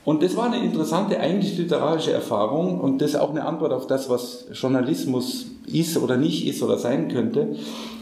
Und 0.04 0.22
das 0.22 0.36
war 0.36 0.46
eine 0.46 0.64
interessante, 0.64 1.20
eigentlich 1.20 1.56
literarische 1.56 2.12
Erfahrung 2.12 2.80
und 2.80 3.00
das 3.00 3.10
ist 3.10 3.16
auch 3.16 3.30
eine 3.30 3.44
Antwort 3.44 3.72
auf 3.72 3.86
das, 3.86 4.10
was 4.10 4.46
Journalismus 4.52 5.46
ist 5.66 5.96
oder 5.96 6.16
nicht 6.16 6.44
ist 6.46 6.60
oder 6.60 6.76
sein 6.76 7.06
könnte. 7.06 7.54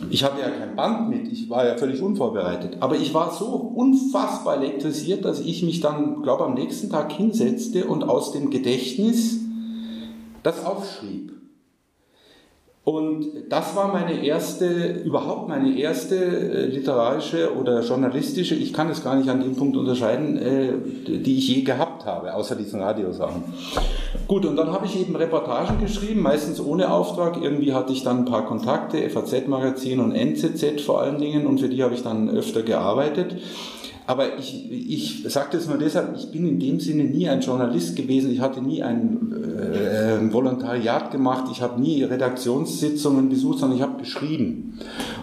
Ich 0.09 0.25
hatte 0.25 0.41
ja 0.41 0.49
kein 0.49 0.77
Band 0.77 1.11
mit, 1.11 1.31
ich 1.31 1.51
war 1.51 1.67
ja 1.67 1.77
völlig 1.77 2.01
unvorbereitet. 2.01 2.79
Aber 2.81 2.97
ich 2.97 3.13
war 3.13 3.33
so 3.33 3.49
unfassbar 3.49 4.57
elektrisiert, 4.57 5.27
dass 5.27 5.41
ich 5.41 5.63
mich 5.63 5.81
dann, 5.81 6.23
glaube 6.23 6.45
am 6.45 6.55
nächsten 6.55 6.89
Tag 6.89 7.13
hinsetzte 7.13 7.85
und 7.85 8.03
aus 8.03 8.33
dem 8.33 8.49
Gedächtnis 8.49 9.39
das 10.43 10.65
aufschrieb. 10.65 11.40
Und 12.91 13.45
das 13.49 13.77
war 13.77 13.93
meine 13.93 14.25
erste, 14.25 14.67
überhaupt 15.05 15.49
meine 15.49 15.79
erste 15.79 16.17
äh, 16.17 16.67
literarische 16.67 17.55
oder 17.57 17.83
journalistische, 17.83 18.57
ich 18.57 18.73
kann 18.73 18.91
es 18.91 19.05
gar 19.05 19.15
nicht 19.15 19.29
an 19.29 19.41
dem 19.41 19.55
Punkt 19.55 19.77
unterscheiden, 19.77 20.37
äh, 20.37 20.73
die 21.07 21.39
ich 21.39 21.47
je 21.47 21.63
gehabt 21.63 22.05
habe, 22.05 22.35
außer 22.35 22.57
diesen 22.57 22.81
Radiosachen. 22.81 23.45
Gut, 24.27 24.45
und 24.45 24.57
dann 24.57 24.73
habe 24.73 24.87
ich 24.87 25.01
eben 25.01 25.15
Reportagen 25.15 25.79
geschrieben, 25.79 26.21
meistens 26.21 26.61
ohne 26.61 26.93
Auftrag. 26.93 27.41
Irgendwie 27.41 27.75
hatte 27.75 27.93
ich 27.93 28.03
dann 28.03 28.19
ein 28.19 28.25
paar 28.25 28.45
Kontakte, 28.45 29.09
FAZ-Magazin 29.09 30.01
und 30.01 30.11
NZZ 30.11 30.81
vor 30.81 31.01
allen 31.01 31.21
Dingen, 31.21 31.47
und 31.47 31.61
für 31.61 31.69
die 31.69 31.85
habe 31.85 31.95
ich 31.95 32.03
dann 32.03 32.29
öfter 32.29 32.65
gearbeitet. 32.65 33.37
Aber 34.07 34.39
ich, 34.39 34.71
ich 34.71 35.25
sage 35.29 35.51
das 35.53 35.69
nur 35.69 35.79
deshalb, 35.79 36.17
ich 36.17 36.31
bin 36.31 36.47
in 36.47 36.59
dem 36.59 36.81
Sinne 36.81 37.05
nie 37.05 37.29
ein 37.29 37.41
Journalist 37.41 37.97
gewesen, 37.97 38.33
ich 38.33 38.41
hatte 38.41 38.61
nie 38.61 38.83
ein 38.83 39.33
äh, 39.33 40.33
Volontariat 40.33 41.11
gemacht, 41.11 41.45
ich 41.53 41.63
habe 41.63 41.81
nie 41.81 42.03
Redaktionssitzungen 42.03 43.29
besucht, 43.29 43.61
sondern 43.61 43.79
ich 43.79 43.83
habe 43.83 43.99
geschrieben. 43.99 44.79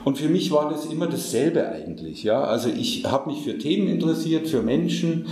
Und 0.06 0.18
für 0.18 0.30
mich 0.30 0.52
war 0.52 0.70
das 0.70 0.86
immer 0.86 1.08
dasselbe 1.08 1.68
eigentlich. 1.68 2.24
Ja? 2.24 2.44
Also 2.44 2.70
ich 2.70 3.06
habe 3.06 3.30
mich 3.30 3.42
für 3.42 3.58
Themen 3.58 3.88
interessiert, 3.88 4.48
für 4.48 4.62
Menschen, 4.62 5.26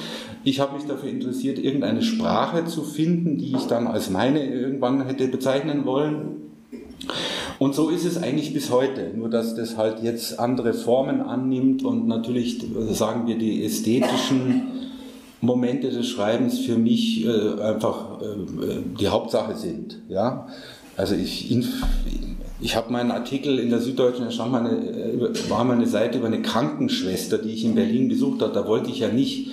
ich 0.43 0.59
habe 0.59 0.75
mich 0.75 0.85
dafür 0.85 1.09
interessiert, 1.09 1.57
irgendeine 1.57 2.01
Sprache 2.01 2.65
zu 2.65 2.83
finden, 2.83 3.37
die 3.37 3.55
ich 3.55 3.65
dann 3.67 3.87
als 3.87 4.09
meine 4.09 4.45
irgendwann 4.45 5.05
hätte 5.05 5.27
bezeichnen 5.27 5.85
wollen. 5.85 6.41
Und 7.57 7.73
so 7.73 7.89
ist 7.89 8.05
es 8.05 8.21
eigentlich 8.21 8.53
bis 8.53 8.69
heute, 8.69 9.11
nur 9.15 9.29
dass 9.29 9.55
das 9.55 9.77
halt 9.77 10.03
jetzt 10.03 10.39
andere 10.39 10.73
Formen 10.73 11.21
annimmt 11.21 11.83
und 11.83 12.07
natürlich, 12.07 12.63
sagen 12.91 13.27
wir, 13.27 13.37
die 13.37 13.63
ästhetischen 13.63 14.63
Momente 15.41 15.89
des 15.89 16.07
Schreibens 16.07 16.59
für 16.59 16.77
mich 16.77 17.25
äh, 17.25 17.61
einfach 17.61 18.21
äh, 18.21 18.81
die 18.99 19.07
Hauptsache 19.07 19.55
sind. 19.55 19.99
Ja? 20.09 20.47
Also 20.97 21.15
ich, 21.15 21.55
ich 22.61 22.75
habe 22.75 22.91
meinen 22.91 23.11
Artikel 23.11 23.59
in 23.59 23.69
der 23.69 23.79
Süddeutschen, 23.79 24.25
da 24.25 24.31
äh, 24.31 25.49
war 25.49 25.63
mal 25.63 25.73
eine 25.73 25.87
Seite 25.87 26.17
über 26.17 26.27
eine 26.27 26.41
Krankenschwester, 26.41 27.37
die 27.37 27.51
ich 27.51 27.63
in 27.63 27.75
Berlin 27.75 28.09
besucht 28.09 28.41
habe. 28.41 28.53
Da 28.53 28.67
wollte 28.67 28.89
ich 28.89 28.99
ja 28.99 29.09
nicht 29.09 29.51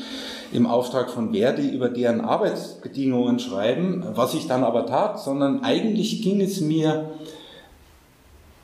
im 0.52 0.66
Auftrag 0.66 1.10
von 1.10 1.32
Verdi 1.32 1.68
über 1.68 1.88
deren 1.88 2.20
Arbeitsbedingungen 2.20 3.38
schreiben, 3.38 4.04
was 4.14 4.34
ich 4.34 4.46
dann 4.46 4.64
aber 4.64 4.86
tat, 4.86 5.20
sondern 5.20 5.64
eigentlich 5.64 6.22
ging 6.22 6.40
es 6.40 6.60
mir 6.60 7.10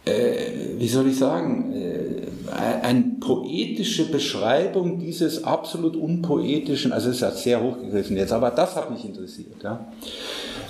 äh, 0.09 0.79
wie 0.79 0.89
soll 0.89 1.09
ich 1.09 1.19
sagen, 1.19 1.73
äh, 1.73 2.19
eine 2.53 3.05
poetische 3.21 4.11
Beschreibung 4.11 4.99
dieses 4.99 5.45
absolut 5.45 5.97
unpoetischen, 5.97 6.93
also 6.93 7.11
es 7.11 7.21
ja 7.21 7.31
sehr 7.31 7.63
hochgegriffen 7.63 8.17
jetzt, 8.17 8.33
aber 8.33 8.51
das 8.51 8.77
hat 8.77 8.91
mich 8.91 9.05
interessiert. 9.05 9.63
Ja. 9.63 9.87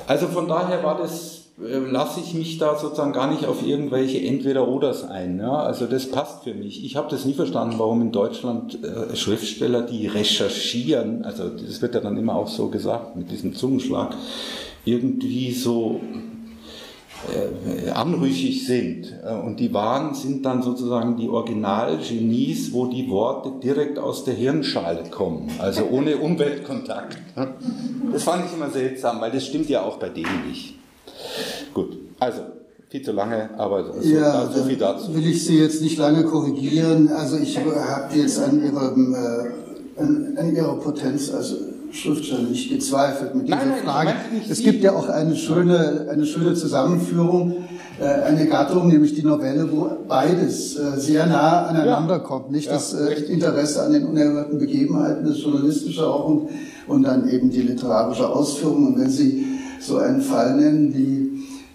Also 0.06 0.26
von 0.26 0.48
daher 0.48 0.82
war 0.82 0.98
das, 0.98 1.50
äh, 1.60 1.78
lasse 1.78 2.20
ich 2.20 2.34
mich 2.34 2.58
da 2.58 2.76
sozusagen 2.78 3.12
gar 3.12 3.30
nicht 3.30 3.44
auf 3.44 3.66
irgendwelche 3.66 4.20
Entweder-Oders 4.20 5.04
ein. 5.04 5.38
Ja. 5.38 5.56
Also 5.56 5.86
das 5.86 6.06
passt 6.10 6.44
für 6.44 6.54
mich. 6.54 6.84
Ich 6.84 6.96
habe 6.96 7.08
das 7.10 7.24
nie 7.24 7.34
verstanden, 7.34 7.74
warum 7.78 8.02
in 8.02 8.12
Deutschland 8.12 8.78
äh, 8.82 9.14
Schriftsteller, 9.14 9.82
die 9.82 10.06
recherchieren, 10.06 11.24
also 11.24 11.48
das 11.48 11.80
wird 11.82 11.94
ja 11.94 12.00
dann 12.00 12.16
immer 12.16 12.34
auch 12.34 12.48
so 12.48 12.68
gesagt 12.68 13.16
mit 13.16 13.30
diesem 13.30 13.54
Zungenschlag, 13.54 14.14
irgendwie 14.84 15.52
so 15.52 16.00
äh, 17.26 17.90
anrüchig 17.90 18.64
sind. 18.64 19.12
Äh, 19.24 19.34
und 19.34 19.58
die 19.58 19.74
waren, 19.74 20.14
sind 20.14 20.44
dann 20.46 20.62
sozusagen 20.62 21.16
die 21.16 21.28
Originalgenies, 21.28 22.72
wo 22.72 22.86
die 22.86 23.10
Worte 23.10 23.52
direkt 23.62 23.98
aus 23.98 24.24
der 24.24 24.34
Hirnschale 24.34 25.04
kommen, 25.10 25.50
also 25.58 25.84
ohne 25.90 26.18
Umweltkontakt. 26.18 27.18
Das 28.12 28.22
fand 28.22 28.46
ich 28.46 28.54
immer 28.54 28.70
seltsam, 28.70 29.20
weil 29.20 29.32
das 29.32 29.46
stimmt 29.46 29.68
ja 29.68 29.82
auch 29.82 29.96
bei 29.96 30.10
denen 30.10 30.48
nicht. 30.48 30.76
Gut, 31.74 31.98
also 32.20 32.42
viel 32.88 33.02
zu 33.02 33.12
lange, 33.12 33.50
aber 33.58 34.00
so, 34.00 34.08
ja, 34.08 34.46
so 34.46 34.64
viel 34.64 34.76
dazu. 34.76 35.14
Will 35.14 35.26
ich 35.26 35.44
Sie 35.44 35.58
jetzt 35.58 35.82
nicht 35.82 35.98
lange 35.98 36.24
korrigieren. 36.24 37.08
Also 37.08 37.36
ich 37.36 37.58
habe 37.58 37.74
jetzt 38.14 38.38
an, 38.38 38.62
Ihrem, 38.62 39.14
äh, 39.14 40.00
an, 40.00 40.38
an 40.38 40.54
Ihrer 40.54 40.76
Potenz, 40.76 41.32
also 41.32 41.56
Schriftsteller 41.92 42.42
nicht 42.42 42.70
gezweifelt 42.70 43.34
mit 43.34 43.48
dieser 43.48 43.64
nein, 43.64 43.82
Frage. 43.84 44.10
Es 44.48 44.60
gibt 44.60 44.82
ja 44.82 44.92
auch 44.92 45.08
eine 45.08 45.36
schöne, 45.36 46.06
eine 46.10 46.26
schöne 46.26 46.54
Zusammenführung, 46.54 47.56
äh, 48.00 48.04
eine 48.04 48.46
Gattung, 48.46 48.88
nämlich 48.88 49.14
die 49.14 49.22
Novelle, 49.22 49.70
wo 49.72 49.90
beides 50.06 50.76
äh, 50.76 50.98
sehr 50.98 51.26
nah 51.26 51.66
aneinander 51.66 52.16
ja. 52.16 52.20
kommt. 52.20 52.50
Nicht 52.50 52.66
ja, 52.66 52.74
das 52.74 52.94
äh, 52.94 53.14
Interesse 53.24 53.82
an 53.82 53.92
den 53.92 54.06
unerhörten 54.06 54.58
Begebenheiten, 54.58 55.26
das 55.26 55.40
journalistische 55.42 56.06
auch 56.06 56.28
und, 56.28 56.48
und 56.86 57.02
dann 57.02 57.28
eben 57.28 57.50
die 57.50 57.62
literarische 57.62 58.28
Ausführung. 58.28 58.88
Und 58.88 59.00
wenn 59.00 59.10
Sie 59.10 59.46
so 59.80 59.98
einen 59.98 60.20
Fall 60.20 60.56
nennen 60.56 60.94
wie 60.94 61.28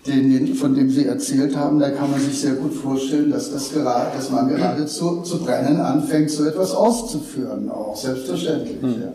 den, 0.06 0.54
von 0.56 0.76
dem 0.76 0.90
Sie 0.90 1.06
erzählt 1.06 1.56
haben, 1.56 1.80
da 1.80 1.90
kann 1.90 2.12
man 2.12 2.20
sich 2.20 2.40
sehr 2.40 2.54
gut 2.54 2.74
vorstellen, 2.74 3.32
dass, 3.32 3.52
das 3.52 3.74
gerade, 3.74 4.16
dass 4.16 4.30
man 4.30 4.50
gerade 4.50 4.86
zu, 4.86 5.22
zu 5.22 5.40
brennen 5.40 5.80
anfängt, 5.80 6.30
so 6.30 6.44
etwas 6.46 6.74
auszuführen, 6.74 7.70
auch 7.70 7.96
selbstverständlich. 7.96 8.82
Mhm. 8.82 9.02
Ja. 9.02 9.14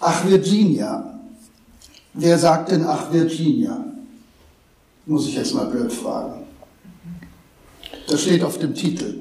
Ach 0.00 0.26
Virginia. 0.26 1.20
Wer 2.14 2.38
sagt 2.38 2.72
denn 2.72 2.84
Ach 2.86 3.12
Virginia? 3.12 3.84
Muss 5.06 5.26
ich 5.26 5.36
jetzt 5.36 5.54
mal 5.54 5.66
blöd 5.66 5.92
fragen. 5.92 6.44
Das 8.08 8.22
steht 8.22 8.42
auf 8.42 8.58
dem 8.58 8.74
Titel. 8.74 9.20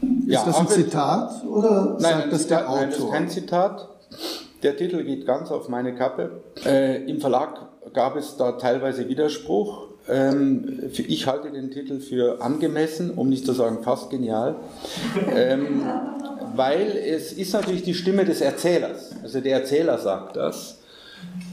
Ist 0.00 0.32
ja, 0.32 0.44
das 0.44 0.56
ein 0.56 0.68
Zitat 0.68 1.44
oder 1.44 1.96
nein, 2.00 2.18
sagt 2.20 2.32
das 2.32 2.46
der 2.48 2.68
Autor? 2.68 2.80
Nein, 2.80 2.90
das 2.90 2.98
ist 2.98 3.10
kein 3.10 3.28
Zitat. 3.28 3.88
Der 4.62 4.76
Titel 4.76 5.04
geht 5.04 5.26
ganz 5.26 5.50
auf 5.50 5.68
meine 5.68 5.94
Kappe. 5.94 6.42
Äh, 6.64 7.04
Im 7.08 7.20
Verlag 7.20 7.60
gab 7.92 8.16
es 8.16 8.36
da 8.36 8.52
teilweise 8.52 9.08
Widerspruch. 9.08 9.86
Ähm, 10.08 10.90
ich 10.92 11.26
halte 11.26 11.50
den 11.50 11.70
Titel 11.70 12.00
für 12.00 12.40
angemessen, 12.40 13.10
um 13.10 13.28
nicht 13.28 13.44
zu 13.44 13.52
sagen 13.52 13.82
fast 13.82 14.10
genial. 14.10 14.56
Ähm, 15.34 15.82
weil 16.56 16.96
es 16.96 17.32
ist 17.32 17.52
natürlich 17.52 17.82
die 17.82 17.94
Stimme 17.94 18.24
des 18.24 18.40
Erzählers. 18.40 19.14
Also 19.22 19.40
der 19.40 19.60
Erzähler 19.60 19.98
sagt 19.98 20.36
das. 20.36 20.78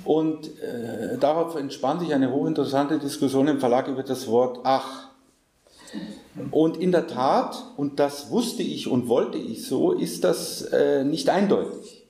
Und 0.03 0.47
äh, 0.61 1.17
darauf 1.19 1.55
entspann 1.55 1.99
sich 1.99 2.13
eine 2.13 2.31
hochinteressante 2.31 2.99
Diskussion 2.99 3.47
im 3.47 3.59
Verlag 3.59 3.87
über 3.87 4.03
das 4.03 4.27
Wort 4.27 4.59
Ach. 4.63 5.07
Und 6.51 6.77
in 6.77 6.91
der 6.91 7.07
Tat, 7.07 7.63
und 7.77 7.99
das 7.99 8.31
wusste 8.31 8.63
ich 8.63 8.87
und 8.87 9.07
wollte 9.07 9.37
ich 9.37 9.65
so, 9.65 9.91
ist 9.91 10.23
das 10.23 10.63
äh, 10.63 11.03
nicht 11.03 11.29
eindeutig. 11.29 12.05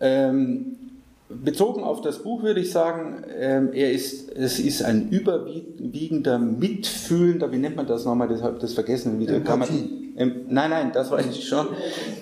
Ähm, 0.00 0.76
Bezogen 1.30 1.82
auf 1.82 2.00
das 2.00 2.22
Buch 2.22 2.42
würde 2.42 2.60
ich 2.60 2.70
sagen, 2.70 3.22
ähm, 3.38 3.70
er 3.74 3.92
ist, 3.92 4.30
es 4.32 4.58
ist 4.58 4.82
ein 4.82 5.10
überwiegender, 5.10 6.38
mitfühlender, 6.38 7.52
wie 7.52 7.58
nennt 7.58 7.76
man 7.76 7.86
das 7.86 8.06
nochmal, 8.06 8.28
das 8.28 8.42
habe 8.42 8.58
das 8.58 8.72
vergessen 8.72 9.18
wieder. 9.20 9.40
Kann 9.40 9.58
man, 9.58 9.68
ähm, 9.68 9.97
nein, 10.18 10.70
nein, 10.70 10.90
das 10.92 11.10
weiß 11.10 11.26
ich 11.30 11.46
schon. 11.46 11.68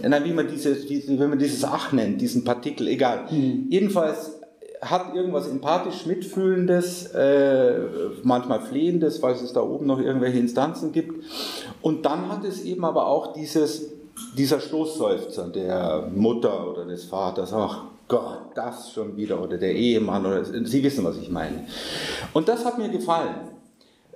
Nein, 0.03 0.25
wie 0.25 0.33
man 0.33 0.49
dieses, 0.49 0.89
wie, 0.89 1.19
wenn 1.19 1.31
man 1.31 1.39
dieses 1.39 1.65
Ach 1.65 1.93
nennt, 1.93 2.21
diesen 2.21 2.45
Partikel, 2.45 2.89
egal. 2.89 3.27
Mhm. 3.31 3.67
Jedenfalls 3.71 4.37
hat 4.83 5.15
irgendwas 5.15 5.49
empathisch 5.49 6.07
Mitfühlendes, 6.07 7.07
äh, 7.15 7.75
manchmal 8.23 8.61
Flehendes, 8.61 9.19
falls 9.19 9.43
es 9.43 9.53
da 9.53 9.63
oben 9.63 9.87
noch 9.87 10.01
irgendwelche 10.01 10.39
Instanzen 10.39 10.93
gibt. 10.93 11.25
Und 11.83 12.05
dann 12.05 12.29
hat 12.29 12.45
es 12.45 12.63
eben 12.63 12.85
aber 12.85 13.07
auch 13.07 13.33
dieses, 13.33 13.91
dieser 14.37 14.61
Stoßseufzer 14.61 15.49
der 15.49 16.11
Mutter 16.15 16.71
oder 16.71 16.85
des 16.85 17.05
Vaters, 17.05 17.53
ach 17.53 17.85
Gott, 18.09 18.39
das 18.55 18.93
schon 18.93 19.17
wieder, 19.17 19.43
oder 19.43 19.59
der 19.59 19.75
Ehemann, 19.75 20.25
oder 20.25 20.45
Sie 20.45 20.83
wissen, 20.83 21.05
was 21.05 21.17
ich 21.17 21.29
meine. 21.29 21.67
Und 22.33 22.49
das 22.49 22.65
hat 22.65 22.79
mir 22.79 22.89
gefallen. 22.89 23.56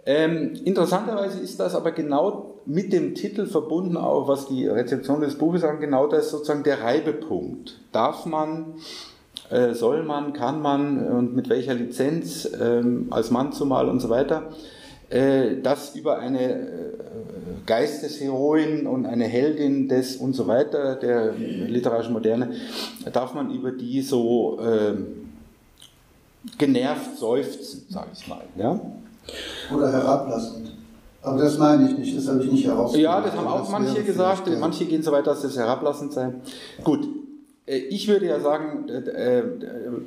Ähm, 0.07 0.55
interessanterweise 0.65 1.41
ist 1.41 1.61
das 1.61 1.75
aber 1.75 1.93
genau 1.93 2.55
mit 2.67 2.93
dem 2.93 3.15
Titel 3.15 3.47
verbunden, 3.47 3.97
auch 3.97 4.29
was 4.29 4.47
die 4.47 4.67
Rezeption 4.67 5.21
des 5.21 5.37
Buches 5.37 5.63
angeht, 5.65 5.83
genau 5.83 6.07
das 6.07 6.27
ist 6.27 6.31
sozusagen 6.31 6.63
der 6.63 6.83
Reibepunkt. 6.83 7.79
Darf 7.93 8.27
man, 8.27 8.75
äh, 9.51 9.75
soll 9.75 10.03
man, 10.03 10.33
kann 10.33 10.63
man 10.63 11.07
und 11.07 11.37
mit 11.37 11.49
welcher 11.49 11.75
Lizenz 11.75 12.51
ähm, 12.61 13.09
als 13.11 13.31
Mann 13.31 13.53
zumal 13.53 13.89
und 13.89 14.01
so 14.01 14.09
weiter 14.09 14.51
äh, 15.11 15.61
das 15.61 15.97
über 15.97 16.19
eine 16.21 16.53
äh, 16.53 16.93
Geistesheroin 17.67 18.87
und 18.87 19.07
eine 19.07 19.25
Heldin 19.25 19.89
des 19.89 20.17
und 20.17 20.35
so 20.35 20.47
weiter 20.47 20.95
der 20.95 21.33
literarischen 21.35 22.13
Moderne, 22.13 22.53
darf 23.13 23.35
man 23.35 23.51
über 23.51 23.73
die 23.73 24.03
so 24.03 24.61
äh, 24.61 24.95
genervt 26.57 27.19
seufzen, 27.19 27.85
sage 27.89 28.11
ich 28.15 28.27
mal. 28.29 28.43
Ja? 28.57 28.81
Oder 29.75 29.93
herablassend. 29.93 30.73
Aber 31.23 31.39
das 31.43 31.59
meine 31.59 31.91
ich 31.91 31.99
nicht, 31.99 32.17
das 32.17 32.29
habe 32.29 32.43
ich 32.43 32.51
nicht 32.51 32.67
herausgefunden. 32.67 33.03
Ja, 33.03 33.21
das 33.21 33.37
haben 33.37 33.47
auch 33.47 33.61
das 33.61 33.71
manche 33.71 34.03
gesagt. 34.03 34.49
Manche 34.59 34.87
gehen 34.87 35.03
so 35.03 35.13
weit, 35.13 35.27
dass 35.27 35.43
das 35.43 35.57
herablassend 35.57 36.13
sei. 36.13 36.33
Gut, 36.83 37.07
äh, 37.67 37.77
ich 37.77 38.09
würde 38.09 38.27
ja 38.27 38.41
sagen, 38.41 38.87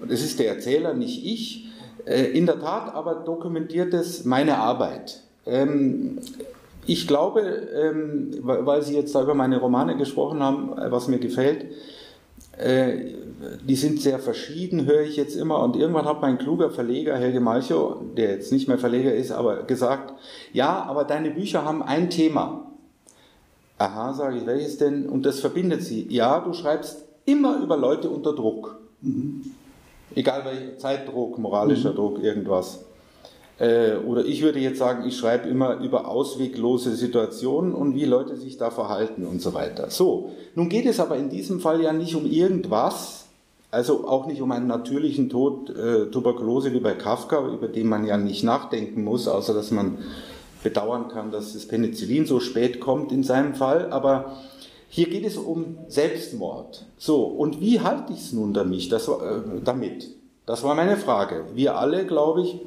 es 0.09 0.23
ist 0.23 0.39
der 0.39 0.49
Erzähler, 0.49 0.93
nicht 0.93 1.25
ich. 1.25 1.69
In 2.33 2.45
der 2.45 2.59
Tat 2.59 2.93
aber 2.93 3.15
dokumentiert 3.15 3.93
es 3.93 4.25
meine 4.25 4.57
Arbeit. 4.57 5.21
Ähm, 5.45 6.19
ich 6.85 7.07
glaube, 7.07 7.39
ähm, 7.41 8.31
weil 8.41 8.81
Sie 8.81 8.95
jetzt 8.95 9.15
da 9.15 9.23
über 9.23 9.35
meine 9.35 9.57
Romane 9.57 9.95
gesprochen 9.95 10.43
haben, 10.43 10.73
was 10.75 11.07
mir 11.07 11.19
gefällt, 11.19 11.65
die 13.63 13.75
sind 13.75 14.01
sehr 14.01 14.19
verschieden, 14.19 14.85
höre 14.85 15.01
ich 15.01 15.15
jetzt 15.15 15.35
immer. 15.35 15.59
Und 15.59 15.75
irgendwann 15.75 16.05
hat 16.05 16.21
mein 16.21 16.37
kluger 16.37 16.69
Verleger 16.69 17.15
Helge 17.15 17.39
Malchow, 17.39 17.97
der 18.15 18.31
jetzt 18.31 18.51
nicht 18.51 18.67
mehr 18.67 18.77
Verleger 18.77 19.13
ist, 19.13 19.31
aber 19.31 19.63
gesagt, 19.63 20.13
ja, 20.51 20.83
aber 20.83 21.03
deine 21.03 21.31
Bücher 21.31 21.65
haben 21.65 21.83
ein 21.83 22.09
Thema. 22.09 22.71
Aha, 23.77 24.13
sage 24.13 24.37
ich, 24.37 24.45
welches 24.45 24.77
denn? 24.77 25.09
Und 25.09 25.25
das 25.25 25.39
verbindet 25.39 25.83
sie. 25.83 26.07
Ja, 26.09 26.39
du 26.39 26.53
schreibst 26.53 27.05
immer 27.25 27.61
über 27.61 27.77
Leute 27.77 28.09
unter 28.09 28.33
Druck. 28.33 28.79
Mhm. 29.01 29.51
Egal 30.15 30.45
welcher 30.45 30.77
Zeitdruck, 30.77 31.37
moralischer 31.37 31.91
mhm. 31.91 31.95
Druck, 31.95 32.23
irgendwas. 32.23 32.85
Äh, 33.59 33.97
oder 33.97 34.25
ich 34.25 34.41
würde 34.41 34.59
jetzt 34.59 34.79
sagen, 34.79 35.07
ich 35.07 35.17
schreibe 35.17 35.47
immer 35.47 35.79
über 35.79 36.07
ausweglose 36.07 36.95
Situationen 36.95 37.73
und 37.73 37.95
wie 37.95 38.05
Leute 38.05 38.35
sich 38.35 38.57
da 38.57 38.71
verhalten 38.71 39.25
und 39.25 39.41
so 39.41 39.53
weiter. 39.53 39.89
So, 39.89 40.31
nun 40.55 40.69
geht 40.69 40.85
es 40.85 40.99
aber 40.99 41.17
in 41.17 41.29
diesem 41.29 41.59
Fall 41.59 41.81
ja 41.81 41.93
nicht 41.93 42.15
um 42.15 42.25
irgendwas, 42.25 43.22
also 43.73 44.07
auch 44.07 44.27
nicht 44.27 44.41
um 44.41 44.51
einen 44.51 44.67
natürlichen 44.67 45.29
Tod, 45.29 45.71
äh, 45.71 46.05
Tuberkulose 46.11 46.73
wie 46.73 46.79
bei 46.79 46.93
Kafka, 46.93 47.47
über 47.47 47.67
den 47.67 47.87
man 47.87 48.05
ja 48.05 48.17
nicht 48.17 48.43
nachdenken 48.43 49.03
muss, 49.03 49.27
außer 49.27 49.53
dass 49.53 49.71
man 49.71 49.97
bedauern 50.61 51.07
kann, 51.09 51.31
dass 51.31 51.53
das 51.53 51.67
Penicillin 51.67 52.25
so 52.25 52.39
spät 52.39 52.79
kommt 52.79 53.11
in 53.11 53.23
seinem 53.23 53.55
Fall. 53.55 53.91
Aber 53.91 54.37
hier 54.89 55.09
geht 55.09 55.25
es 55.25 55.37
um 55.37 55.77
Selbstmord. 55.87 56.85
So, 56.97 57.23
und 57.23 57.61
wie 57.61 57.79
halte 57.79 58.13
ich 58.13 58.19
es 58.19 58.33
nun 58.33 58.53
damit? 58.53 58.91
Das, 58.91 59.07
war, 59.07 59.21
äh, 59.21 59.41
damit? 59.63 60.07
Das 60.45 60.63
war 60.63 60.75
meine 60.75 60.95
Frage. 60.95 61.45
Wir 61.55 61.77
alle, 61.77 62.05
glaube 62.05 62.43
ich, 62.43 62.59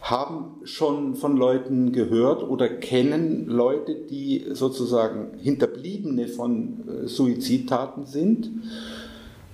haben 0.00 0.60
schon 0.64 1.16
von 1.16 1.36
Leuten 1.36 1.92
gehört 1.92 2.42
oder 2.42 2.68
kennen 2.68 3.46
Leute, 3.46 3.94
die 3.94 4.46
sozusagen 4.52 5.38
Hinterbliebene 5.38 6.28
von 6.28 6.88
äh, 6.88 7.08
Suizidtaten 7.08 8.06
sind. 8.06 8.50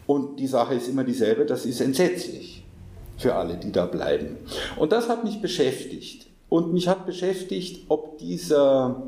Und 0.06 0.38
die 0.38 0.46
Sache 0.46 0.74
ist 0.74 0.88
immer 0.88 1.04
dieselbe, 1.04 1.44
das 1.44 1.66
ist 1.66 1.80
entsetzlich 1.80 2.64
für 3.18 3.34
alle, 3.34 3.56
die 3.56 3.72
da 3.72 3.86
bleiben. 3.86 4.36
Und 4.76 4.92
das 4.92 5.08
hat 5.08 5.24
mich 5.24 5.40
beschäftigt. 5.40 6.26
Und 6.48 6.72
mich 6.72 6.86
hat 6.88 7.06
beschäftigt, 7.06 7.86
ob 7.88 8.18
dieser, 8.18 9.02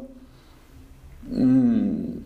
mh, 1.31 1.41
hm, 1.41 2.25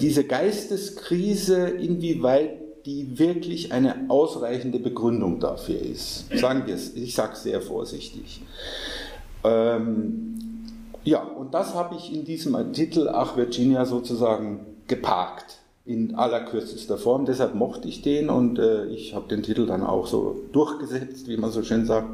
diese 0.00 0.24
Geisteskrise, 0.24 1.68
inwieweit 1.68 2.60
die 2.86 3.18
wirklich 3.18 3.72
eine 3.72 4.06
ausreichende 4.08 4.78
Begründung 4.78 5.40
dafür 5.40 5.80
ist. 5.80 6.26
Sagen 6.34 6.66
wir 6.66 6.74
es, 6.74 6.94
ich 6.94 7.14
sage 7.14 7.32
es 7.32 7.42
sehr 7.42 7.62
vorsichtig. 7.62 8.42
Ähm, 9.42 10.38
ja, 11.02 11.22
und 11.22 11.54
das 11.54 11.74
habe 11.74 11.96
ich 11.96 12.14
in 12.14 12.24
diesem 12.24 12.72
Titel 12.72 13.08
Ach 13.08 13.36
Virginia 13.36 13.86
sozusagen 13.86 14.60
geparkt 14.86 15.63
in 15.86 16.14
allerkürzester 16.14 16.96
Form. 16.96 17.26
Deshalb 17.26 17.54
mochte 17.54 17.88
ich 17.88 18.02
den 18.02 18.30
und 18.30 18.58
äh, 18.58 18.86
ich 18.86 19.14
habe 19.14 19.28
den 19.28 19.42
Titel 19.42 19.66
dann 19.66 19.82
auch 19.82 20.06
so 20.06 20.40
durchgesetzt, 20.52 21.28
wie 21.28 21.36
man 21.36 21.50
so 21.50 21.62
schön 21.62 21.84
sagt. 21.84 22.08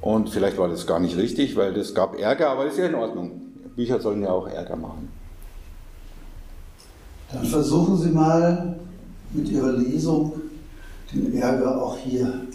Und 0.00 0.30
vielleicht 0.30 0.58
war 0.58 0.68
das 0.68 0.86
gar 0.86 1.00
nicht 1.00 1.16
richtig, 1.16 1.56
weil 1.56 1.72
das 1.72 1.94
gab 1.94 2.18
Ärger, 2.18 2.50
aber 2.50 2.66
ist 2.66 2.78
ja 2.78 2.86
in 2.86 2.94
Ordnung. 2.94 3.42
Bücher 3.76 4.00
sollen 4.00 4.22
ja 4.22 4.30
auch 4.30 4.48
Ärger 4.48 4.76
machen. 4.76 5.08
Dann 7.32 7.44
versuchen 7.44 7.96
Sie 7.96 8.10
mal 8.10 8.78
mit 9.32 9.48
Ihrer 9.48 9.72
Lesung 9.72 10.32
den 11.12 11.32
Ärger 11.34 11.82
auch 11.82 11.96
hier 11.96 12.46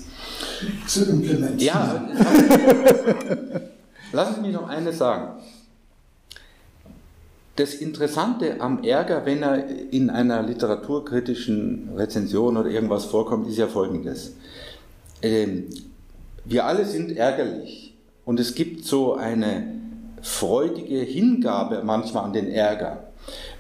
zu 0.86 1.06
implementieren. 1.06 1.60
Ja, 1.60 2.10
lassen 4.12 4.36
Sie 4.36 4.42
mich 4.42 4.54
noch 4.54 4.68
eines 4.68 4.98
sagen. 4.98 5.40
Das 7.56 7.74
Interessante 7.74 8.60
am 8.60 8.84
Ärger, 8.84 9.26
wenn 9.26 9.42
er 9.42 9.66
in 9.92 10.10
einer 10.10 10.44
literaturkritischen 10.44 11.92
Rezension 11.96 12.58
oder 12.58 12.70
irgendwas 12.70 13.06
vorkommt, 13.06 13.48
ist 13.48 13.58
ja 13.58 13.68
folgendes. 13.68 14.36
Ähm, 15.22 15.68
wir 16.44 16.66
alle 16.66 16.86
sind 16.86 17.16
ärgerlich 17.16 17.96
und 18.26 18.42
es 18.42 18.56
gibt 18.56 18.84
so 18.84 19.16
eine 19.16 19.68
freudige 20.22 20.98
Hingabe 20.98 21.82
manchmal 21.84 22.26
an 22.26 22.34
den 22.34 22.50
Ärger. 22.50 23.06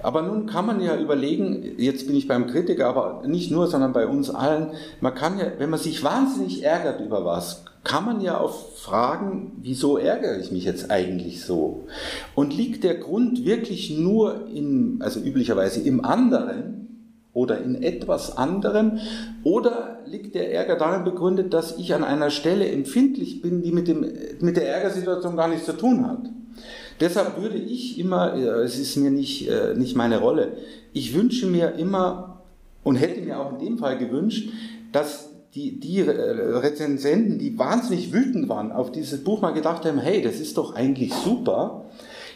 Aber 0.03 0.21
nun 0.21 0.45
kann 0.45 0.65
man 0.65 0.81
ja 0.81 0.97
überlegen, 0.97 1.75
jetzt 1.77 2.05
bin 2.07 2.15
ich 2.15 2.27
beim 2.27 2.47
Kritiker, 2.47 2.87
aber 2.87 3.23
nicht 3.25 3.49
nur, 3.49 3.67
sondern 3.67 3.93
bei 3.93 4.07
uns 4.07 4.29
allen, 4.29 4.71
man 4.99 5.15
kann 5.15 5.39
ja, 5.39 5.45
wenn 5.57 5.69
man 5.69 5.79
sich 5.79 6.03
wahnsinnig 6.03 6.63
ärgert 6.63 7.01
über 7.01 7.25
was, 7.25 7.64
kann 7.85 8.03
man 8.03 8.19
ja 8.19 8.39
auch 8.39 8.73
fragen, 8.73 9.53
wieso 9.61 9.97
ärgere 9.97 10.39
ich 10.39 10.51
mich 10.51 10.65
jetzt 10.65 10.91
eigentlich 10.91 11.45
so? 11.45 11.87
Und 12.33 12.53
liegt 12.53 12.83
der 12.83 12.95
Grund 12.95 13.45
wirklich 13.45 13.97
nur 13.97 14.47
in, 14.53 14.97
also 15.01 15.21
üblicherweise 15.21 15.81
im 15.81 16.03
anderen 16.03 17.13
oder 17.31 17.61
in 17.61 17.81
etwas 17.81 18.37
anderem? 18.37 18.99
Oder 19.43 19.99
liegt 20.07 20.35
der 20.35 20.51
Ärger 20.51 20.75
darin 20.75 21.03
begründet, 21.03 21.53
dass 21.53 21.77
ich 21.77 21.93
an 21.93 22.03
einer 22.03 22.31
Stelle 22.31 22.67
empfindlich 22.67 23.41
bin, 23.41 23.61
die 23.61 23.71
mit, 23.71 23.87
dem, 23.87 24.05
mit 24.39 24.57
der 24.57 24.67
Ärgersituation 24.67 25.37
gar 25.37 25.47
nichts 25.47 25.65
zu 25.65 25.77
tun 25.77 26.07
hat? 26.07 26.27
Deshalb 26.99 27.39
würde 27.39 27.57
ich 27.57 27.99
immer, 27.99 28.33
es 28.35 28.79
ist 28.79 28.95
mir 28.97 29.11
nicht, 29.11 29.47
äh, 29.47 29.75
nicht 29.75 29.95
meine 29.95 30.19
Rolle, 30.19 30.53
ich 30.91 31.13
wünsche 31.13 31.45
mir 31.45 31.73
immer 31.73 32.41
und 32.83 32.95
hätte 32.95 33.21
mir 33.21 33.39
auch 33.39 33.51
in 33.53 33.65
dem 33.65 33.77
Fall 33.77 33.97
gewünscht, 33.97 34.49
dass 34.91 35.24
die, 35.55 35.79
die 35.79 36.01
Rezensenten, 36.01 37.39
die 37.39 37.57
wahnsinnig 37.57 38.11
wütend 38.11 38.49
waren 38.49 38.73
auf 38.73 38.91
dieses 38.91 39.23
Buch, 39.23 39.41
mal 39.41 39.51
gedacht 39.51 39.85
haben, 39.85 39.99
hey, 39.99 40.21
das 40.21 40.39
ist 40.39 40.57
doch 40.57 40.75
eigentlich 40.75 41.13
super. 41.13 41.85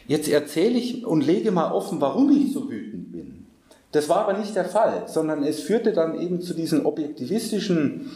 Jetzt 0.08 0.30
erzähle 0.30 0.80
ich 0.80 1.06
und 1.06 1.26
lege 1.26 1.52
mal 1.52 1.72
offen, 1.72 2.00
warum 2.00 2.32
ich 2.32 2.54
so 2.54 2.70
wütend 2.70 3.12
bin. 3.12 3.46
Das 3.92 4.08
war 4.08 4.28
aber 4.28 4.38
nicht 4.38 4.56
der 4.56 4.66
Fall, 4.66 5.04
sondern 5.08 5.44
es 5.44 5.60
führte 5.60 5.94
dann 5.94 6.20
eben 6.20 6.42
zu 6.42 6.54
diesen 6.54 6.86
objektivistischen 6.86 8.12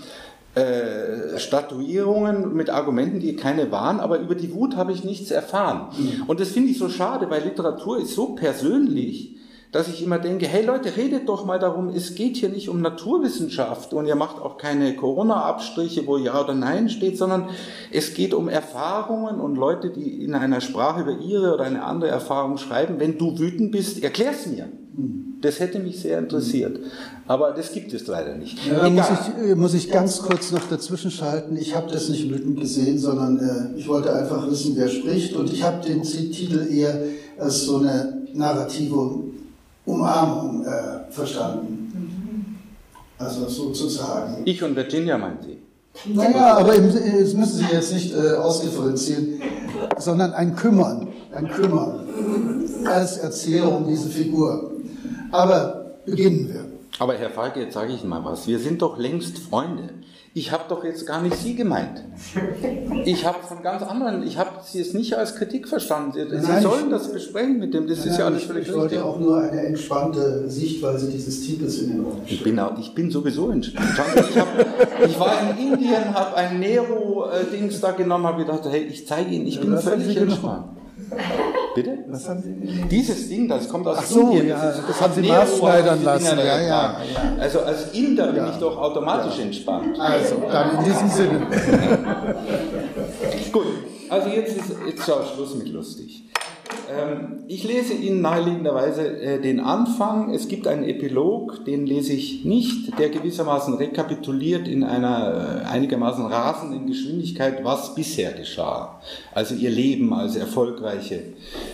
äh, 0.56 1.38
Statuierungen 1.38 2.56
mit 2.56 2.70
Argumenten, 2.70 3.20
die 3.20 3.36
keine 3.36 3.72
waren, 3.72 4.00
aber 4.00 4.20
über 4.20 4.36
die 4.36 4.54
Wut 4.54 4.76
habe 4.78 4.94
ich 4.94 5.04
nichts 5.04 5.32
erfahren. 5.32 5.90
Mhm. 5.98 6.24
Und 6.28 6.40
das 6.40 6.50
finde 6.50 6.70
ich 6.70 6.78
so 6.78 6.90
schade, 6.90 7.30
weil 7.30 7.44
Literatur 7.44 8.00
ist 8.00 8.14
so 8.14 8.36
persönlich, 8.36 9.36
dass 9.74 9.88
ich 9.88 10.04
immer 10.04 10.20
denke, 10.20 10.48
hey 10.48 10.64
Leute, 10.64 10.96
redet 10.96 11.28
doch 11.28 11.46
mal 11.46 11.58
darum, 11.58 11.90
es 11.90 12.14
geht 12.14 12.38
hier 12.38 12.50
nicht 12.50 12.70
um 12.70 12.80
Naturwissenschaft 12.80 13.92
und 13.92 14.06
ihr 14.06 14.16
macht 14.16 14.40
auch 14.40 14.58
keine 14.58 14.96
Corona-Abstriche, 14.96 16.06
wo 16.06 16.18
Ja 16.18 16.40
oder 16.42 16.54
Nein 16.54 16.90
steht, 16.90 17.18
sondern 17.18 17.50
es 17.92 18.14
geht 18.14 18.36
um 18.36 18.50
Erfahrungen 18.50 19.42
und 19.42 19.56
Leute, 19.56 19.90
die 19.90 20.24
in 20.24 20.36
einer 20.36 20.62
Sprache 20.62 21.02
über 21.02 21.18
ihre 21.18 21.56
oder 21.56 21.64
eine 21.64 21.84
andere 21.84 22.12
Erfahrung 22.12 22.58
schreiben. 22.58 23.00
Wenn 23.00 23.18
du 23.18 23.38
wütend 23.40 23.72
bist, 23.72 24.04
erklär's 24.04 24.46
mir. 24.46 24.70
Das 25.42 25.60
hätte 25.60 25.80
mich 25.80 26.00
sehr 26.00 26.20
interessiert. 26.20 26.80
Aber 27.26 27.52
das 27.52 27.72
gibt 27.72 27.92
es 27.94 28.06
leider 28.06 28.36
nicht. 28.36 28.60
Ja, 28.68 28.88
muss, 28.92 29.06
ich, 29.10 29.44
äh, 29.44 29.56
muss 29.56 29.74
ich 29.74 29.90
ganz 29.90 30.22
kurz 30.22 30.52
noch 30.52 30.70
dazwischen 30.70 31.10
schalten. 31.10 31.58
Ich 31.58 31.76
habe 31.76 31.92
das 31.92 32.10
nicht 32.10 32.30
wütend 32.30 32.60
gesehen, 32.60 33.00
sondern 33.00 33.40
äh, 33.40 33.78
ich 33.78 33.88
wollte 33.88 34.14
einfach 34.14 34.48
wissen, 34.50 34.74
wer 34.76 34.88
spricht. 34.88 35.36
Und 35.36 35.52
ich 35.52 35.64
habe 35.64 35.84
den 35.84 36.04
Titel 36.04 36.68
eher 36.72 36.96
als 37.40 37.64
so 37.64 37.78
eine 37.78 38.22
narrative 38.34 39.33
Umarmung 39.86 40.66
äh, 40.66 41.12
verstanden. 41.12 42.60
Also 43.18 43.48
sozusagen. 43.48 44.42
Ich 44.46 44.62
und 44.64 44.76
Virginia 44.76 45.18
meinen 45.18 45.40
Sie? 45.42 45.60
Naja, 46.14 46.58
aber 46.58 46.76
das 46.76 47.34
müssen 47.34 47.58
Sie 47.58 47.66
jetzt 47.72 47.94
nicht 47.94 48.14
äh, 48.16 48.32
ausdifferenzieren, 48.34 49.42
sondern 49.98 50.34
ein 50.34 50.56
Kümmern, 50.56 51.08
ein 51.34 51.48
Kümmern 51.50 52.08
als 52.86 53.18
Erzähler 53.18 53.76
um 53.78 53.88
diese 53.88 54.10
Figur. 54.10 54.72
Aber 55.32 55.94
beginnen 56.06 56.50
wir. 56.52 56.66
Aber 57.00 57.14
Herr 57.16 57.30
Falke, 57.30 57.62
jetzt 57.62 57.74
sage 57.74 57.94
ich 57.94 58.04
mal 58.04 58.24
was. 58.26 58.48
Wir 58.48 58.60
sind 58.60 58.82
doch 58.82 58.98
längst 58.98 59.38
Freunde. 59.40 59.90
Ich 60.36 60.52
habe 60.52 60.64
doch 60.68 60.84
jetzt 60.84 61.06
gar 61.06 61.22
nicht 61.22 61.36
Sie 61.36 61.54
gemeint. 61.54 62.04
Ich 63.06 63.24
habe 63.24 63.38
von 63.48 63.62
ganz 63.62 63.84
anderen, 63.84 64.24
ich 64.24 64.40
habe 64.40 64.50
Sie 64.66 64.80
jetzt 64.80 64.96
nicht 64.96 65.16
als 65.16 65.36
Kritik 65.36 65.68
verstanden. 65.68 66.14
Sie, 66.14 66.26
nein, 66.26 66.64
sollen 66.64 66.86
ich, 66.86 66.90
das 66.90 67.14
besprechen 67.14 67.60
mit 67.60 67.76
dem, 67.76 67.86
das 67.86 68.00
nein, 68.00 68.08
ist 68.08 68.18
ja 68.18 68.26
alles 68.26 68.44
völlig 68.46 68.68
Ich 68.68 68.74
wollte 68.74 68.96
richtig. 68.96 69.02
auch 69.04 69.20
nur 69.20 69.38
eine 69.38 69.62
entspannte 69.62 70.50
Sichtweise 70.50 71.12
dieses 71.12 71.42
Titels 71.42 71.78
in 71.82 71.90
den 71.90 72.04
Raum 72.04 72.22
ich 72.26 72.44
bin, 72.44 72.60
auch, 72.60 72.76
ich 72.80 72.96
bin 72.96 73.12
sowieso 73.12 73.52
entspannt. 73.52 73.88
Ich, 74.28 74.40
hab, 74.40 74.48
ich 75.08 75.20
war 75.20 75.38
in 75.52 75.74
Indien, 75.74 76.14
habe 76.16 76.36
ein 76.36 76.60
Nero-Dings 76.60 77.80
da 77.80 77.92
genommen, 77.92 78.26
habe 78.26 78.44
gedacht, 78.44 78.62
hey, 78.72 78.86
ich 78.86 79.06
zeige 79.06 79.30
Ihnen, 79.30 79.46
ich 79.46 79.62
bin 79.62 79.78
völlig 79.78 80.18
entspannt. 80.18 80.66
Bitte? 81.76 82.06
Was 82.08 82.30
haben 82.30 82.42
Sie 82.42 82.54
Dieses 82.88 83.30
Ding, 83.30 83.48
das 83.48 83.68
kommt 83.68 83.88
aus 83.88 83.98
Ach 84.00 84.06
so, 84.06 84.22
Indien. 84.22 84.50
Ja, 84.50 84.66
das, 84.66 84.86
das 84.86 85.02
haben 85.02 85.14
Sie 85.14 85.22
maßschneidern 85.24 86.04
lassen. 86.04 86.38
Ja, 86.38 86.44
ja, 86.44 86.62
ja. 86.62 86.98
Also 87.40 87.62
als 87.62 87.92
Inder 87.94 88.32
bin 88.32 88.46
ich 88.52 88.58
doch 88.58 88.78
automatisch 88.78 89.40
entspannt. 89.40 90.00
Also, 90.00 90.36
dann 90.52 90.78
in 90.78 90.84
diesem 90.86 91.10
Sinne. 91.10 91.48
Gut, 93.52 93.66
also 94.10 94.30
jetzt 94.30 94.58
ist 94.58 94.76
jetzt 94.88 95.06
schau, 95.06 95.24
Schluss 95.24 95.56
mit 95.56 95.70
lustig. 95.70 96.26
Ähm, 96.90 97.44
ich 97.48 97.64
lese 97.64 97.94
Ihnen 97.94 98.22
naheliegenderweise 98.22 99.06
äh, 99.22 99.42
den 99.42 99.60
Anfang. 99.60 100.34
Es 100.34 100.48
gibt 100.48 100.68
einen 100.68 100.84
Epilog, 100.84 101.66
den 101.66 101.86
lese 101.86 102.14
ich 102.14 102.46
nicht, 102.46 102.98
der 103.00 103.10
gewissermaßen 103.10 103.76
rekapituliert 103.76 104.68
in 104.68 104.84
einer 104.84 105.64
äh, 105.64 105.68
einigermaßen 105.68 106.26
rasenden 106.26 106.88
Geschwindigkeit, 106.88 107.64
was 107.64 107.96
bisher 107.96 108.34
geschah. 108.34 109.00
Also 109.34 109.56
ihr 109.56 109.70
Leben 109.70 110.14
als 110.14 110.36
erfolgreiche 110.36 111.22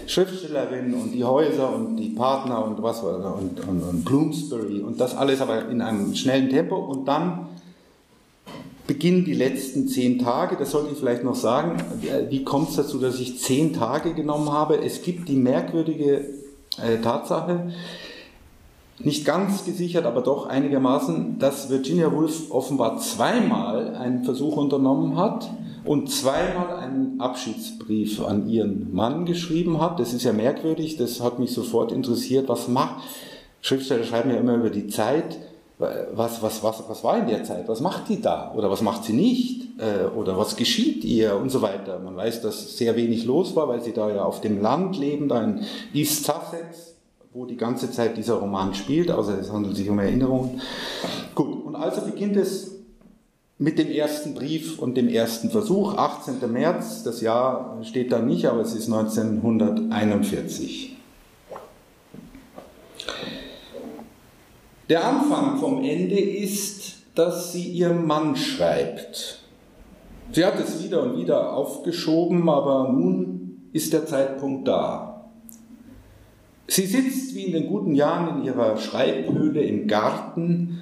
Schriftstellerin 0.08 0.94
und 0.94 1.12
die 1.12 1.24
Häuser 1.24 1.74
und 1.74 1.98
die 1.98 2.10
Partner 2.10 2.66
und 2.66 2.82
was 2.82 3.02
und, 3.02 3.60
und, 3.68 3.84
und 3.84 4.06
Bloomsbury 4.06 4.82
und 4.82 5.00
das 5.00 5.16
alles 5.16 5.42
aber 5.42 5.70
in 5.70 5.82
einem 5.82 6.16
schnellen 6.16 6.50
Tempo 6.50 6.76
und 6.76 7.08
dann 7.08 7.49
beginnen 8.90 9.24
die 9.24 9.36
letzten 9.36 9.88
zehn 9.88 10.18
Tage. 10.18 10.58
Das 10.58 10.72
sollte 10.72 10.94
ich 10.94 10.98
vielleicht 10.98 11.24
noch 11.24 11.36
sagen. 11.36 11.78
Wie 12.30 12.44
kommt 12.44 12.72
es 12.72 12.76
dazu, 12.76 12.98
dass 12.98 13.20
ich 13.20 13.40
zehn 13.40 13.72
Tage 13.72 14.16
genommen 14.16 14.52
habe? 14.52 14.84
Es 14.84 15.04
gibt 15.04 15.30
die 15.30 15.36
merkwürdige 15.36 16.26
äh, 16.82 16.98
Tatsache, 17.04 17.72
nicht 18.98 19.26
ganz 19.26 19.64
gesichert, 19.64 20.06
aber 20.06 20.22
doch 20.22 20.48
einigermaßen, 20.48 21.38
dass 21.38 21.70
Virginia 21.70 22.12
Woolf 22.12 22.50
offenbar 22.50 22.98
zweimal 22.98 23.96
einen 23.96 24.24
Versuch 24.24 24.58
unternommen 24.58 25.18
hat 25.18 25.48
und 25.86 26.10
zweimal 26.10 26.76
einen 26.78 27.22
Abschiedsbrief 27.22 28.20
an 28.26 28.50
ihren 28.50 28.92
Mann 28.92 29.26
geschrieben 29.26 29.80
hat. 29.80 30.00
Das 30.00 30.14
ist 30.14 30.24
ja 30.24 30.34
merkwürdig, 30.34 30.98
das 30.98 31.22
hat 31.22 31.38
mich 31.38 31.52
sofort 31.54 31.92
interessiert. 31.92 32.50
Was 32.50 32.68
macht 32.68 33.04
Schriftsteller 33.62 34.04
schreiben 34.04 34.32
ja 34.32 34.38
immer 34.38 34.56
über 34.56 34.72
die 34.72 34.88
Zeit 34.88 35.38
was, 35.80 36.42
was, 36.42 36.62
was, 36.62 36.84
was 36.90 37.04
war 37.06 37.20
in 37.20 37.28
der 37.28 37.46
Zeit, 37.46 37.70
was 37.70 37.80
macht 37.80 38.10
die 38.10 38.22
da 38.22 38.54
oder 38.54 38.70
was 38.70 38.82
macht 38.82 39.06
sie 39.06 39.14
nicht 39.14 39.80
äh, 39.80 40.08
oder 40.14 40.38
was 40.38 40.58
geschieht 40.58 41.06
ihr 41.06 41.38
und 41.38 41.50
so 41.50 41.62
weiter. 41.62 42.00
Man 42.00 42.18
weiß, 42.18 42.42
dass 42.42 42.78
sehr 42.78 42.98
wenig 42.98 43.24
los 43.24 43.56
war, 43.56 43.70
weil 43.70 43.82
sie 43.82 43.94
da 43.94 44.14
ja 44.14 44.24
auf 44.24 44.42
dem 44.42 44.62
Land 44.62 44.98
leben, 44.98 45.30
da 45.30 45.42
in 45.42 45.62
East 45.94 46.26
Sussex, 46.26 46.96
wo 47.32 47.46
die 47.46 47.56
ganze 47.56 47.90
Zeit 47.92 48.18
dieser 48.18 48.36
Roman 48.36 48.74
spielt, 48.74 49.10
außer 49.10 49.40
es 49.40 49.54
handelt 49.54 49.78
sich 49.78 49.90
um 49.90 50.00
Erinnerungen. 50.00 50.60
Gut, 51.34 51.66
und 51.66 51.78
also 51.78 52.02
beginnt 52.02 52.36
es 52.36 52.76
mit 53.58 53.80
dem 53.80 53.90
ersten 53.90 54.34
Brief 54.34 54.80
und 54.80 54.96
dem 54.96 55.08
ersten 55.08 55.50
Versuch, 55.50 55.96
18. 55.96 56.40
März, 56.52 57.04
das 57.04 57.22
Jahr 57.22 57.78
steht 57.84 58.12
da 58.12 58.20
nicht, 58.20 58.48
aber 58.48 58.62
es 58.62 58.74
ist 58.74 58.92
1941. 58.92 60.98
Der 64.90 65.06
Anfang 65.06 65.58
vom 65.58 65.84
Ende 65.84 66.20
ist, 66.20 66.96
dass 67.14 67.52
sie 67.52 67.64
ihrem 67.64 68.08
Mann 68.08 68.36
schreibt. 68.36 69.38
Sie 70.32 70.44
hat 70.44 70.60
es 70.60 70.84
wieder 70.84 71.04
und 71.04 71.16
wieder 71.16 71.54
aufgeschoben, 71.54 72.50
aber 72.50 72.92
nun 72.92 73.70
ist 73.72 73.94
der 73.94 74.08
Zeitpunkt 74.08 74.68
da. 74.68 75.30
Sie 76.68 76.88
sitzt 76.88 77.36
wie 77.36 77.44
in 77.44 77.54
den 77.54 77.68
guten 77.68 77.94
Jahren 77.94 78.40
in 78.40 78.46
ihrer 78.46 78.78
Schreibhöhle 78.78 79.62
im 79.62 79.88
Garten, 79.88 80.80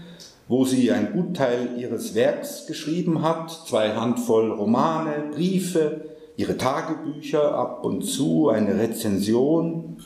wo 0.48 0.64
sie 0.64 0.90
ein 0.94 1.12
Gutteil 1.12 1.72
ihres 1.78 2.16
Werks 2.16 2.66
geschrieben 2.66 3.22
hat, 3.24 3.52
zwei 3.68 3.92
Handvoll 3.92 4.52
Romane, 4.52 5.32
Briefe, 5.34 6.06
ihre 6.38 6.56
Tagebücher, 6.56 7.54
ab 7.54 7.84
und 7.84 8.04
zu 8.04 8.48
eine 8.48 8.80
Rezension 8.80 9.98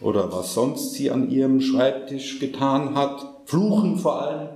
oder 0.00 0.32
was 0.32 0.54
sonst 0.54 0.92
sie 0.92 1.10
an 1.10 1.30
ihrem 1.30 1.60
Schreibtisch 1.60 2.38
getan 2.38 2.94
hat 2.94 3.39
fluchen 3.50 3.96
vor 3.96 4.22
allem, 4.22 4.48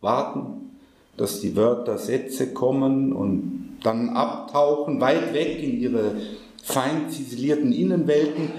warten, 0.00 0.70
dass 1.18 1.40
die 1.40 1.54
Wörter, 1.54 1.98
Sätze 1.98 2.54
kommen 2.54 3.12
und 3.12 3.76
dann 3.82 4.10
abtauchen, 4.10 5.02
weit 5.02 5.34
weg 5.34 5.62
in 5.62 5.78
ihre 5.78 6.12
fein 6.62 7.10
ziselierten 7.10 7.72
Innenwelten, 7.72 8.50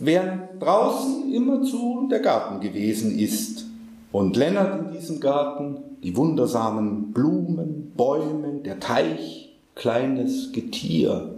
während 0.00 0.60
draußen 0.60 1.32
immerzu 1.32 2.08
der 2.10 2.18
Garten 2.18 2.60
gewesen 2.60 3.16
ist. 3.16 3.66
Und 4.10 4.36
Lennart 4.36 4.80
in 4.80 4.92
diesem 4.92 5.20
Garten, 5.20 5.78
die 6.02 6.16
wundersamen 6.16 7.12
Blumen, 7.12 7.92
Bäume, 7.96 8.60
der 8.64 8.80
Teich, 8.80 9.56
kleines 9.76 10.50
Getier. 10.50 11.36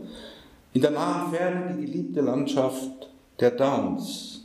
In 0.72 0.80
der 0.80 0.90
nahen 0.90 1.32
Ferne 1.32 1.74
die 1.76 1.84
geliebte 1.84 2.22
Landschaft 2.22 3.10
der 3.40 3.50
Downs, 3.50 4.43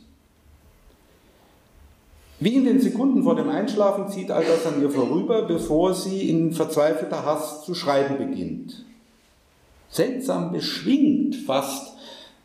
wie 2.40 2.54
in 2.54 2.64
den 2.64 2.80
Sekunden 2.80 3.22
vor 3.22 3.36
dem 3.36 3.50
Einschlafen 3.50 4.08
zieht 4.08 4.30
all 4.30 4.44
das 4.44 4.66
an 4.66 4.80
ihr 4.80 4.90
vorüber, 4.90 5.42
bevor 5.42 5.92
sie 5.92 6.30
in 6.30 6.52
verzweifelter 6.52 7.26
Hast 7.26 7.66
zu 7.66 7.74
schreiben 7.74 8.16
beginnt. 8.16 8.86
Seltsam 9.90 10.50
beschwingt 10.50 11.36
fast, 11.36 11.94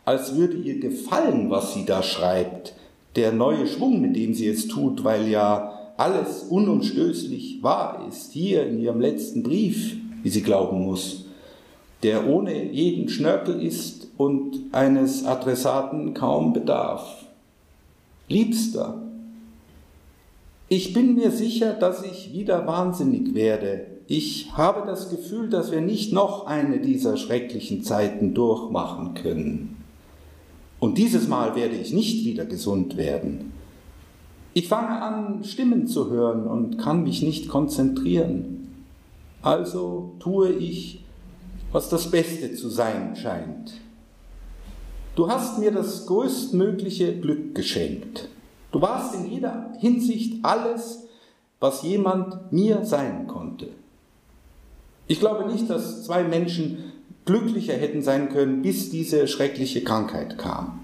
als 0.04 0.36
würde 0.36 0.58
ihr 0.58 0.80
gefallen, 0.80 1.50
was 1.50 1.74
sie 1.74 1.86
da 1.86 2.04
schreibt, 2.04 2.74
der 3.16 3.32
neue 3.32 3.68
Schwung, 3.68 4.02
mit 4.02 4.18
dem 4.18 4.34
sie 4.34 4.48
es 4.50 4.68
tut, 4.68 5.06
weil 5.06 5.30
ja 5.30 5.94
alles 5.96 6.44
unumstößlich 6.44 7.64
wahr 7.64 8.06
ist, 8.10 8.34
hier 8.34 8.68
in 8.68 8.80
ihrem 8.80 9.00
letzten 9.00 9.44
Brief, 9.44 9.96
wie 10.22 10.30
sie 10.30 10.42
glauben 10.42 10.84
muss, 10.84 11.26
der 12.04 12.28
ohne 12.28 12.70
jeden 12.72 13.08
Schnörkel 13.08 13.62
ist 13.62 14.10
und 14.18 14.60
eines 14.74 15.24
Adressaten 15.24 16.14
kaum 16.14 16.52
bedarf. 16.52 17.24
Liebster, 18.28 19.05
ich 20.68 20.94
bin 20.94 21.16
mir 21.16 21.32
sicher, 21.32 21.74
dass 21.74 22.04
ich 22.04 22.34
wieder 22.34 22.66
wahnsinnig 22.66 23.34
werde. 23.36 23.88
Ich 24.08 24.52
habe 24.54 24.86
das 24.88 25.10
Gefühl, 25.10 25.50
dass 25.50 25.72
wir 25.72 25.82
nicht 25.82 26.12
noch 26.14 26.46
eine 26.46 26.80
dieser 26.80 27.18
schrecklichen 27.18 27.84
Zeiten 27.84 28.34
durchmachen 28.34 29.14
können. 29.14 29.78
Und 30.80 30.98
dieses 30.98 31.28
Mal 31.28 31.56
werde 31.56 31.76
ich 31.76 31.94
nicht 31.94 32.26
wieder 32.26 32.46
gesund 32.46 32.98
werden. 32.98 33.54
Ich 34.54 34.68
fange 34.68 35.02
an, 35.02 35.44
Stimmen 35.44 35.88
zu 35.88 36.10
hören 36.10 36.48
und 36.48 36.78
kann 36.78 37.04
mich 37.04 37.22
nicht 37.22 37.50
konzentrieren. 37.50 38.70
Also 39.42 40.14
tue 40.20 40.52
ich, 40.52 41.04
was 41.72 41.90
das 41.90 42.10
Beste 42.10 42.54
zu 42.54 42.70
sein 42.70 43.16
scheint. 43.16 43.74
Du 45.16 45.30
hast 45.30 45.60
mir 45.60 45.72
das 45.72 46.06
größtmögliche 46.06 47.20
Glück 47.20 47.54
geschenkt. 47.54 48.30
Du 48.76 48.82
warst 48.82 49.16
in 49.16 49.32
jeder 49.32 49.72
Hinsicht 49.80 50.44
alles, 50.44 51.08
was 51.62 51.82
jemand 51.84 52.52
mir 52.52 52.84
sein 52.84 53.26
konnte. 53.26 53.70
Ich 55.08 55.22
glaube 55.22 55.50
nicht, 55.50 55.70
dass 55.70 56.04
zwei 56.04 56.26
Menschen 56.26 56.92
glücklicher 57.24 57.72
hätten 57.72 58.02
sein 58.02 58.28
können, 58.28 58.64
bis 58.64 58.90
diese 58.90 59.30
schreckliche 59.30 59.82
Krankheit 59.82 60.38
kam. 60.38 60.82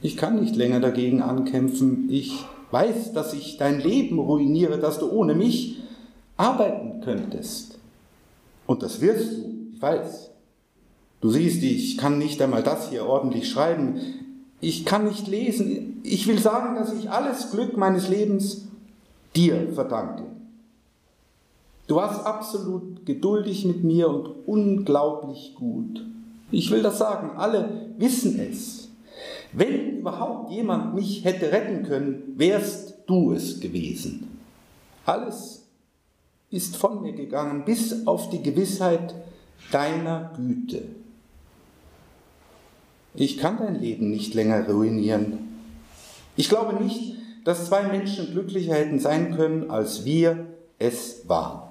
Ich 0.00 0.16
kann 0.16 0.40
nicht 0.40 0.56
länger 0.56 0.80
dagegen 0.80 1.20
ankämpfen. 1.20 2.08
Ich 2.08 2.42
weiß, 2.70 3.12
dass 3.12 3.34
ich 3.34 3.58
dein 3.58 3.78
Leben 3.80 4.18
ruiniere, 4.18 4.78
dass 4.78 4.98
du 4.98 5.10
ohne 5.10 5.34
mich 5.34 5.82
arbeiten 6.38 7.02
könntest. 7.02 7.78
Und 8.66 8.82
das 8.82 9.02
wirst 9.02 9.30
du, 9.30 9.56
ich 9.74 9.82
weiß. 9.82 10.30
Du 11.20 11.28
siehst, 11.28 11.62
ich 11.62 11.98
kann 11.98 12.16
nicht 12.16 12.40
einmal 12.40 12.62
das 12.62 12.88
hier 12.88 13.04
ordentlich 13.04 13.50
schreiben. 13.50 14.23
Ich 14.64 14.86
kann 14.86 15.04
nicht 15.04 15.28
lesen. 15.28 16.00
Ich 16.04 16.26
will 16.26 16.38
sagen, 16.38 16.74
dass 16.74 16.90
ich 16.94 17.10
alles 17.10 17.50
Glück 17.50 17.76
meines 17.76 18.08
Lebens 18.08 18.62
dir 19.36 19.68
verdanke. 19.74 20.22
Du 21.86 21.96
warst 21.96 22.24
absolut 22.24 23.04
geduldig 23.04 23.66
mit 23.66 23.84
mir 23.84 24.08
und 24.08 24.30
unglaublich 24.46 25.54
gut. 25.54 26.02
Ich 26.50 26.70
will 26.70 26.82
das 26.82 26.96
sagen, 26.96 27.36
alle 27.36 27.90
wissen 27.98 28.40
es. 28.40 28.88
Wenn 29.52 29.98
überhaupt 29.98 30.50
jemand 30.50 30.94
mich 30.94 31.26
hätte 31.26 31.52
retten 31.52 31.82
können, 31.82 32.32
wärst 32.36 32.94
du 33.06 33.32
es 33.32 33.60
gewesen. 33.60 34.40
Alles 35.04 35.66
ist 36.50 36.76
von 36.76 37.02
mir 37.02 37.12
gegangen, 37.12 37.66
bis 37.66 38.06
auf 38.06 38.30
die 38.30 38.42
Gewissheit 38.42 39.14
deiner 39.70 40.32
Güte. 40.34 40.84
Ich 43.14 43.38
kann 43.38 43.58
dein 43.58 43.80
Leben 43.80 44.10
nicht 44.10 44.34
länger 44.34 44.68
ruinieren. 44.68 45.38
Ich 46.36 46.48
glaube 46.48 46.82
nicht, 46.82 47.14
dass 47.44 47.66
zwei 47.66 47.84
Menschen 47.84 48.32
glücklicher 48.32 48.74
hätten 48.74 48.98
sein 48.98 49.36
können, 49.36 49.70
als 49.70 50.04
wir 50.04 50.46
es 50.78 51.28
waren. 51.28 51.68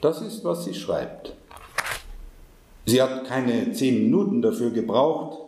Das 0.00 0.20
ist, 0.20 0.44
was 0.44 0.64
sie 0.64 0.74
schreibt. 0.74 1.32
Sie 2.84 3.00
hat 3.00 3.24
keine 3.24 3.72
zehn 3.72 4.02
Minuten 4.02 4.42
dafür 4.42 4.70
gebraucht. 4.70 5.38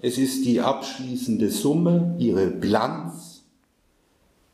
Es 0.00 0.18
ist 0.18 0.44
die 0.44 0.60
abschließende 0.60 1.50
Summe, 1.50 2.14
ihre 2.18 2.46
Bilanz 2.48 3.29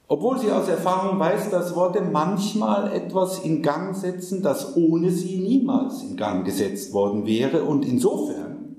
obwohl 0.08 0.38
sie 0.38 0.52
aus 0.52 0.68
Erfahrung 0.68 1.18
weiß, 1.18 1.50
dass 1.50 1.74
Worte 1.74 2.00
manchmal 2.00 2.92
etwas 2.92 3.40
in 3.40 3.62
Gang 3.62 3.96
setzen, 3.96 4.42
das 4.42 4.76
ohne 4.76 5.10
sie 5.10 5.38
niemals 5.38 6.02
in 6.02 6.16
Gang 6.16 6.44
gesetzt 6.44 6.92
worden 6.92 7.26
wäre. 7.26 7.64
Und 7.64 7.84
insofern 7.84 8.76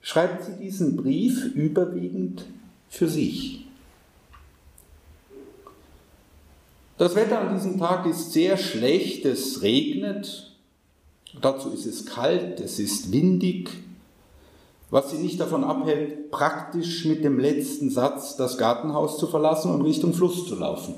schreibt 0.00 0.44
sie 0.44 0.52
diesen 0.52 0.96
Brief 0.96 1.44
überwiegend 1.54 2.46
für 2.88 3.08
sich. 3.08 3.66
Das 6.96 7.14
Wetter 7.14 7.40
an 7.40 7.54
diesem 7.54 7.78
Tag 7.78 8.06
ist 8.06 8.32
sehr 8.32 8.56
schlecht, 8.56 9.26
es 9.26 9.60
regnet. 9.60 10.56
Dazu 11.42 11.68
ist 11.68 11.84
es 11.84 12.06
kalt, 12.06 12.60
es 12.60 12.78
ist 12.78 13.12
windig, 13.12 13.70
was 14.90 15.10
sie 15.10 15.18
nicht 15.18 15.40
davon 15.40 15.64
abhält, 15.64 16.30
praktisch 16.30 17.04
mit 17.04 17.24
dem 17.24 17.38
letzten 17.38 17.90
Satz 17.90 18.36
das 18.36 18.56
Gartenhaus 18.56 19.18
zu 19.18 19.26
verlassen 19.26 19.72
und 19.72 19.82
Richtung 19.82 20.12
Fluss 20.12 20.46
zu 20.46 20.54
laufen, 20.56 20.94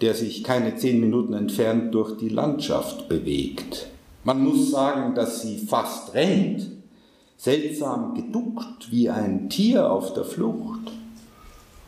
der 0.00 0.14
sich 0.14 0.42
keine 0.42 0.76
zehn 0.76 1.00
Minuten 1.00 1.32
entfernt 1.32 1.94
durch 1.94 2.16
die 2.16 2.28
Landschaft 2.28 3.08
bewegt. 3.08 3.86
Man 4.24 4.42
muss 4.42 4.70
sagen, 4.70 5.14
dass 5.14 5.42
sie 5.42 5.58
fast 5.58 6.14
rennt, 6.14 6.70
seltsam 7.36 8.14
geduckt 8.14 8.90
wie 8.90 9.08
ein 9.08 9.48
Tier 9.48 9.90
auf 9.90 10.12
der 10.12 10.24
Flucht. 10.24 10.92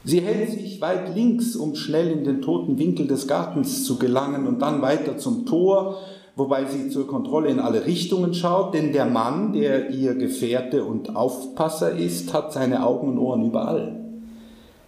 Sie 0.04 0.20
hält 0.20 0.52
sich 0.52 0.80
weit 0.80 1.14
links, 1.14 1.56
um 1.56 1.74
schnell 1.74 2.10
in 2.12 2.24
den 2.24 2.40
toten 2.40 2.78
Winkel 2.78 3.06
des 3.06 3.26
Gartens 3.26 3.84
zu 3.84 3.98
gelangen 3.98 4.46
und 4.46 4.60
dann 4.62 4.80
weiter 4.80 5.18
zum 5.18 5.44
Tor, 5.44 5.98
wobei 6.36 6.64
sie 6.64 6.90
zur 6.90 7.06
Kontrolle 7.06 7.48
in 7.48 7.58
alle 7.58 7.86
Richtungen 7.86 8.34
schaut, 8.34 8.74
denn 8.74 8.92
der 8.92 9.06
Mann, 9.06 9.52
der 9.52 9.90
ihr 9.90 10.14
Gefährte 10.14 10.84
und 10.84 11.14
Aufpasser 11.16 11.96
ist, 11.96 12.32
hat 12.32 12.52
seine 12.52 12.84
Augen 12.84 13.08
und 13.08 13.18
Ohren 13.18 13.44
überall. 13.44 13.96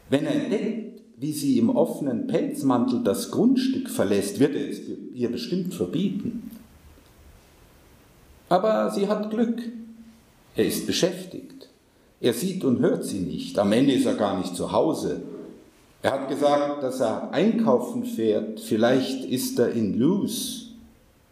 Wenn 0.09 0.26
er 0.26 0.34
entdeckt, 0.34 1.03
wie 1.16 1.32
sie 1.32 1.59
im 1.59 1.70
offenen 1.70 2.26
Pelzmantel 2.26 3.03
das 3.05 3.30
Grundstück 3.30 3.88
verlässt, 3.88 4.40
wird 4.40 4.57
er 4.57 4.68
es 4.68 4.80
ihr 5.14 5.30
bestimmt 5.30 5.72
verbieten. 5.72 6.51
Aber 8.49 8.90
sie 8.90 9.09
hat 9.09 9.30
Glück. 9.30 9.62
Er 10.57 10.66
ist 10.66 10.86
beschäftigt. 10.86 11.70
Er 12.20 12.34
sieht 12.34 12.64
und 12.64 12.80
hört 12.80 13.05
sie 13.05 13.20
nicht. 13.20 13.59
Am 13.59 13.72
Ende 13.72 13.93
ist 13.93 14.05
er 14.05 14.14
gar 14.14 14.36
nicht 14.38 14.55
zu 14.55 14.72
Hause. 14.72 15.22
Er 16.03 16.12
hat 16.12 16.28
gesagt, 16.28 16.82
dass 16.82 17.01
er 17.01 17.30
einkaufen 17.30 18.05
fährt. 18.05 18.61
Vielleicht 18.61 19.24
ist 19.24 19.59
er 19.59 19.70
in 19.70 19.99
Luz. 19.99 20.71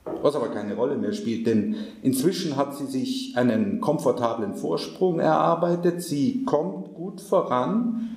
Was 0.04 0.34
aber 0.34 0.48
keine 0.48 0.74
Rolle 0.74 0.96
mehr 0.96 1.12
spielt, 1.12 1.46
denn 1.46 1.76
inzwischen 2.02 2.56
hat 2.56 2.76
sie 2.76 2.86
sich 2.86 3.36
einen 3.36 3.80
komfortablen 3.80 4.54
Vorsprung 4.54 5.20
erarbeitet. 5.20 6.02
Sie 6.02 6.44
kommt 6.44 6.94
gut 6.94 7.20
voran. 7.20 8.16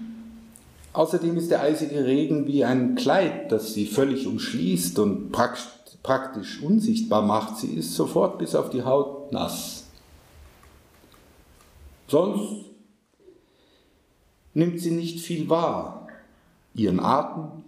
Außerdem 0.93 1.38
ist 1.38 1.49
der 1.51 1.61
eisige 1.61 2.05
Regen 2.05 2.45
wie 2.47 2.63
ein 2.63 2.95
Kleid, 2.95 3.51
das 3.51 3.73
sie 3.73 3.86
völlig 3.86 4.27
umschließt 4.27 4.99
und 4.99 5.31
praktisch 5.31 6.61
unsichtbar 6.61 7.21
macht. 7.21 7.57
Sie 7.57 7.73
ist 7.73 7.95
sofort 7.95 8.38
bis 8.38 8.53
auf 8.55 8.69
die 8.69 8.84
Haut 8.84 9.31
nass. 9.31 9.88
Sonst 12.07 12.65
nimmt 14.53 14.79
sie 14.79 14.91
nicht 14.91 15.19
viel 15.19 15.49
wahr. 15.49 16.07
Ihren 16.75 16.99
Atem, 16.99 17.63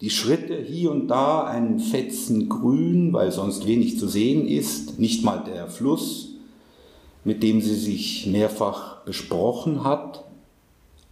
die 0.00 0.10
Schritte, 0.10 0.56
hier 0.56 0.90
und 0.90 1.08
da 1.08 1.44
ein 1.44 1.78
Fetzen 1.78 2.48
grün, 2.48 3.12
weil 3.12 3.32
sonst 3.32 3.66
wenig 3.66 3.98
zu 3.98 4.08
sehen 4.08 4.46
ist, 4.46 4.98
nicht 4.98 5.24
mal 5.24 5.42
der 5.44 5.68
Fluss, 5.68 6.30
mit 7.24 7.42
dem 7.42 7.60
sie 7.60 7.76
sich 7.76 8.26
mehrfach 8.26 9.02
besprochen 9.04 9.84
hat. 9.84 10.24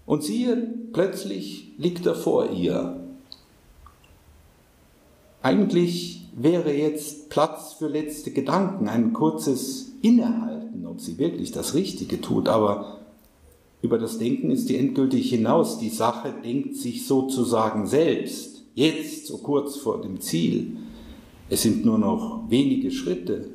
Und 0.05 0.23
siehe, 0.25 0.57
plötzlich 0.93 1.69
liegt 1.79 2.05
er 2.07 2.15
vor 2.15 2.51
ihr. 2.51 3.01
Eigentlich 5.43 6.29
wäre 6.35 6.73
jetzt 6.73 7.31
Platz 7.31 7.75
für 7.75 7.89
letzte 7.89 8.31
Gedanken, 8.31 8.89
ein 8.89 9.13
kurzes 9.13 9.93
Innehalten 10.03 10.63
ob 10.93 11.01
sie 11.01 11.17
wirklich 11.17 11.53
das 11.53 11.73
Richtige 11.73 12.21
tut, 12.21 12.49
aber 12.49 12.99
über 13.81 13.99
das 13.99 14.19
Denken 14.19 14.51
ist 14.51 14.69
die 14.69 14.77
endgültig 14.77 15.31
hinaus. 15.31 15.79
Die 15.79 15.89
Sache 15.89 16.35
denkt 16.45 16.77
sich 16.77 17.07
sozusagen 17.07 17.87
selbst, 17.87 18.52
jetzt 18.75 19.27
so 19.27 19.39
kurz 19.39 19.77
vor 19.77 20.01
dem 20.01 20.21
Ziel. 20.21 20.77
Es 21.49 21.63
sind 21.63 21.85
nur 21.85 21.99
noch 21.99 22.45
wenige 22.49 22.91
Schritte. 22.91 23.51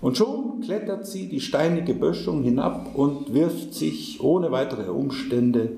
Und 0.00 0.16
schon 0.16 0.60
klettert 0.62 1.06
sie 1.06 1.28
die 1.28 1.40
steinige 1.40 1.94
Böschung 1.94 2.42
hinab 2.42 2.94
und 2.94 3.34
wirft 3.34 3.74
sich 3.74 4.20
ohne 4.22 4.50
weitere 4.50 4.90
Umstände 4.90 5.72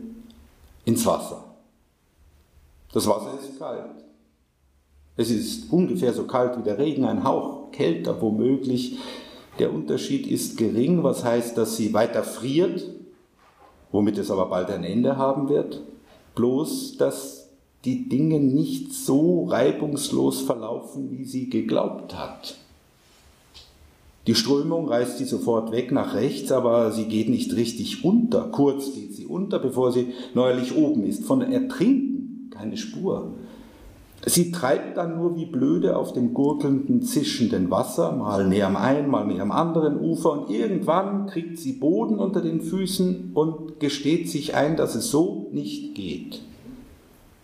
ins 0.85 1.05
Wasser. 1.05 1.45
Das 2.93 3.07
Wasser 3.07 3.39
ist 3.39 3.59
kalt. 3.59 4.05
Es 5.16 5.30
ist 5.30 5.72
ungefähr 5.72 6.12
so 6.12 6.24
kalt 6.24 6.59
wie 6.59 6.62
der 6.62 6.78
Regen, 6.78 7.05
ein 7.05 7.24
Hauch 7.24 7.70
kälter 7.72 8.20
womöglich. 8.22 8.99
Der 9.59 9.72
Unterschied 9.72 10.26
ist 10.26 10.57
gering, 10.57 11.03
was 11.03 11.24
heißt, 11.24 11.59
dass 11.59 11.76
sie 11.76 11.93
weiter 11.93 12.22
friert, 12.22 12.83
womit 13.91 14.18
es 14.18 14.30
aber 14.30 14.47
bald 14.47 14.70
ein 14.70 14.85
Ende 14.85 15.16
haben 15.16 15.49
wird. 15.49 15.83
Bloß, 16.35 16.97
dass 16.97 17.41
die 17.85 18.09
Dinge 18.09 18.41
nicht 18.41 18.93
so 18.93 19.45
reibungslos 19.45 20.43
verlaufen, 20.43 21.11
wie 21.11 21.24
sie 21.24 21.51
geglaubt 21.51 22.16
hat. 22.16 22.57
Die 24.28 24.37
Strömung 24.37 24.87
reißt 24.87 25.18
sie 25.18 25.24
sofort 25.24 25.72
weg 25.72 25.91
nach 25.91 26.14
rechts, 26.14 26.53
aber 26.53 26.93
sie 26.93 27.07
geht 27.07 27.28
nicht 27.28 27.57
richtig 27.57 28.05
unter. 28.05 28.43
Kurz 28.53 28.95
geht 28.95 29.14
sie 29.14 29.26
unter, 29.26 29.59
bevor 29.59 29.91
sie 29.91 30.12
neuerlich 30.35 30.76
oben 30.76 31.05
ist. 31.05 31.24
Von 31.24 31.43
Ertrinken 31.43 32.51
keine 32.53 32.76
Spur. 32.76 33.33
Sie 34.24 34.53
treibt 34.53 34.97
dann 34.97 35.16
nur 35.16 35.37
wie 35.37 35.47
blöde 35.47 35.97
auf 35.97 36.12
dem 36.12 36.33
gurgelnden, 36.33 37.03
zischenden 37.03 37.72
Wasser, 37.72 38.12
mal 38.12 38.47
näher 38.47 38.68
am 38.68 38.76
einen, 38.76 39.11
mal 39.11 39.26
näher 39.26 39.43
am 39.43 39.51
anderen 39.51 39.99
Ufer 39.99 40.30
und 40.33 40.51
irgendwann 40.51 41.26
kriegt 41.26 41.59
sie 41.59 41.72
Boden 41.72 42.20
unter 42.20 42.41
den 42.41 42.61
Füßen 42.61 43.33
und 43.35 43.80
gesteht 43.80 44.30
sich 44.30 44.55
ein, 44.55 44.76
dass 44.76 44.95
es 44.95 45.11
so 45.11 45.49
nicht 45.51 45.97
geht. 45.97 46.43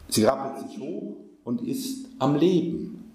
Sie 0.09 0.25
rappelt 0.25 0.69
sich 0.69 0.81
hoch 0.81 1.17
und 1.45 1.63
ist 1.63 2.07
am 2.19 2.37
Leben. 2.37 3.13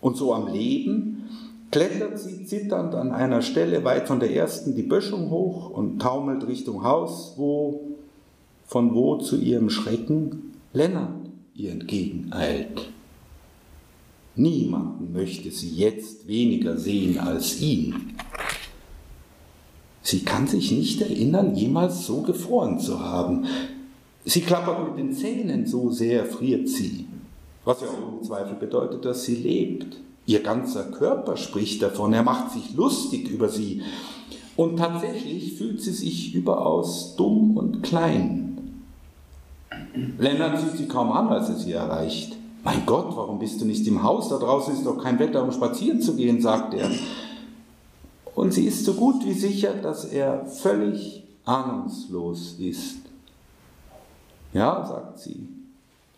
Und 0.00 0.16
so 0.16 0.34
am 0.34 0.48
Leben 0.48 1.28
klettert 1.70 2.18
sie 2.18 2.44
zitternd 2.44 2.94
an 2.94 3.10
einer 3.10 3.42
Stelle 3.42 3.84
weit 3.84 4.06
von 4.06 4.20
der 4.20 4.34
ersten 4.34 4.74
die 4.74 4.82
Böschung 4.82 5.30
hoch 5.30 5.70
und 5.70 6.00
taumelt 6.00 6.46
Richtung 6.46 6.84
Haus, 6.84 7.34
wo, 7.36 7.80
von 8.64 8.94
wo 8.94 9.16
zu 9.16 9.36
ihrem 9.36 9.70
Schrecken 9.70 10.52
Lennart 10.72 11.30
ihr 11.54 11.72
entgegeneilt. 11.72 12.90
Niemanden 14.36 15.12
möchte 15.12 15.50
sie 15.50 15.70
jetzt 15.70 16.26
weniger 16.26 16.76
sehen 16.76 17.18
als 17.18 17.60
ihn. 17.60 18.14
Sie 20.02 20.20
kann 20.20 20.46
sich 20.46 20.70
nicht 20.70 21.00
erinnern, 21.00 21.54
jemals 21.54 22.04
so 22.04 22.22
gefroren 22.22 22.78
zu 22.78 23.00
haben. 23.00 23.46
Sie 24.24 24.40
klappert 24.40 24.88
mit 24.88 24.98
den 24.98 25.12
Zähnen, 25.12 25.66
so 25.66 25.90
sehr 25.90 26.24
friert 26.24 26.68
sie. 26.68 27.06
Was 27.64 27.80
ja 27.80 27.88
ohne 27.88 28.22
Zweifel 28.22 28.56
bedeutet, 28.56 29.04
dass 29.04 29.24
sie 29.24 29.36
lebt. 29.36 29.98
Ihr 30.26 30.42
ganzer 30.42 30.84
Körper 30.84 31.36
spricht 31.36 31.82
davon, 31.82 32.14
er 32.14 32.22
macht 32.22 32.52
sich 32.52 32.74
lustig 32.74 33.28
über 33.28 33.48
sie. 33.48 33.82
Und 34.56 34.78
tatsächlich 34.78 35.54
fühlt 35.54 35.82
sie 35.82 35.92
sich 35.92 36.34
überaus 36.34 37.16
dumm 37.16 37.56
und 37.56 37.82
klein. 37.82 38.84
Lennart 40.18 40.60
sieht 40.60 40.78
sie 40.78 40.88
kaum 40.88 41.12
an, 41.12 41.28
als 41.28 41.48
er 41.50 41.56
sie 41.56 41.72
erreicht. 41.72 42.36
Mein 42.62 42.86
Gott, 42.86 43.14
warum 43.16 43.38
bist 43.38 43.60
du 43.60 43.66
nicht 43.66 43.86
im 43.86 44.02
Haus? 44.02 44.30
Da 44.30 44.38
draußen 44.38 44.74
ist 44.74 44.86
doch 44.86 45.02
kein 45.02 45.18
Wetter, 45.18 45.42
um 45.42 45.52
spazieren 45.52 46.00
zu 46.00 46.16
gehen, 46.16 46.40
sagt 46.40 46.72
er. 46.72 46.90
Und 48.34 48.54
sie 48.54 48.66
ist 48.66 48.84
so 48.84 48.94
gut 48.94 49.24
wie 49.26 49.34
sicher, 49.34 49.74
dass 49.74 50.06
er 50.06 50.46
völlig 50.46 51.24
ahnungslos 51.44 52.56
ist. 52.58 52.96
Ja, 54.54 54.86
sagt 54.86 55.18
sie. 55.18 55.46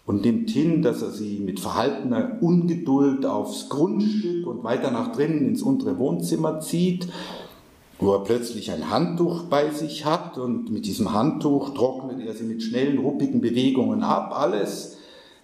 Und 0.05 0.23
nimmt 0.23 0.51
hin, 0.51 0.83
dass 0.83 1.03
er 1.03 1.11
sie 1.11 1.41
mit 1.41 1.59
verhaltener 1.59 2.39
Ungeduld 2.41 3.27
aufs 3.27 3.69
Grundstück 3.69 4.47
und 4.47 4.63
weiter 4.63 4.93
nach 4.93 5.11
drinnen 5.11 5.49
ins 5.49 5.63
untere 5.63 5.99
Wohnzimmer 5.99 6.61
zieht, 6.61 7.09
wo 7.99 8.13
er 8.13 8.23
plötzlich 8.23 8.71
ein 8.71 8.89
Handtuch 8.91 9.45
bei 9.45 9.71
sich 9.71 10.05
hat 10.05 10.39
und 10.39 10.71
mit 10.71 10.87
diesem 10.87 11.13
Handtuch 11.13 11.75
trocknet 11.75 12.25
er 12.25 12.35
sie 12.35 12.45
mit 12.45 12.63
schnellen, 12.63 12.99
ruppigen 12.99 13.41
Bewegungen 13.41 14.05
ab. 14.05 14.31
Alles 14.33 14.97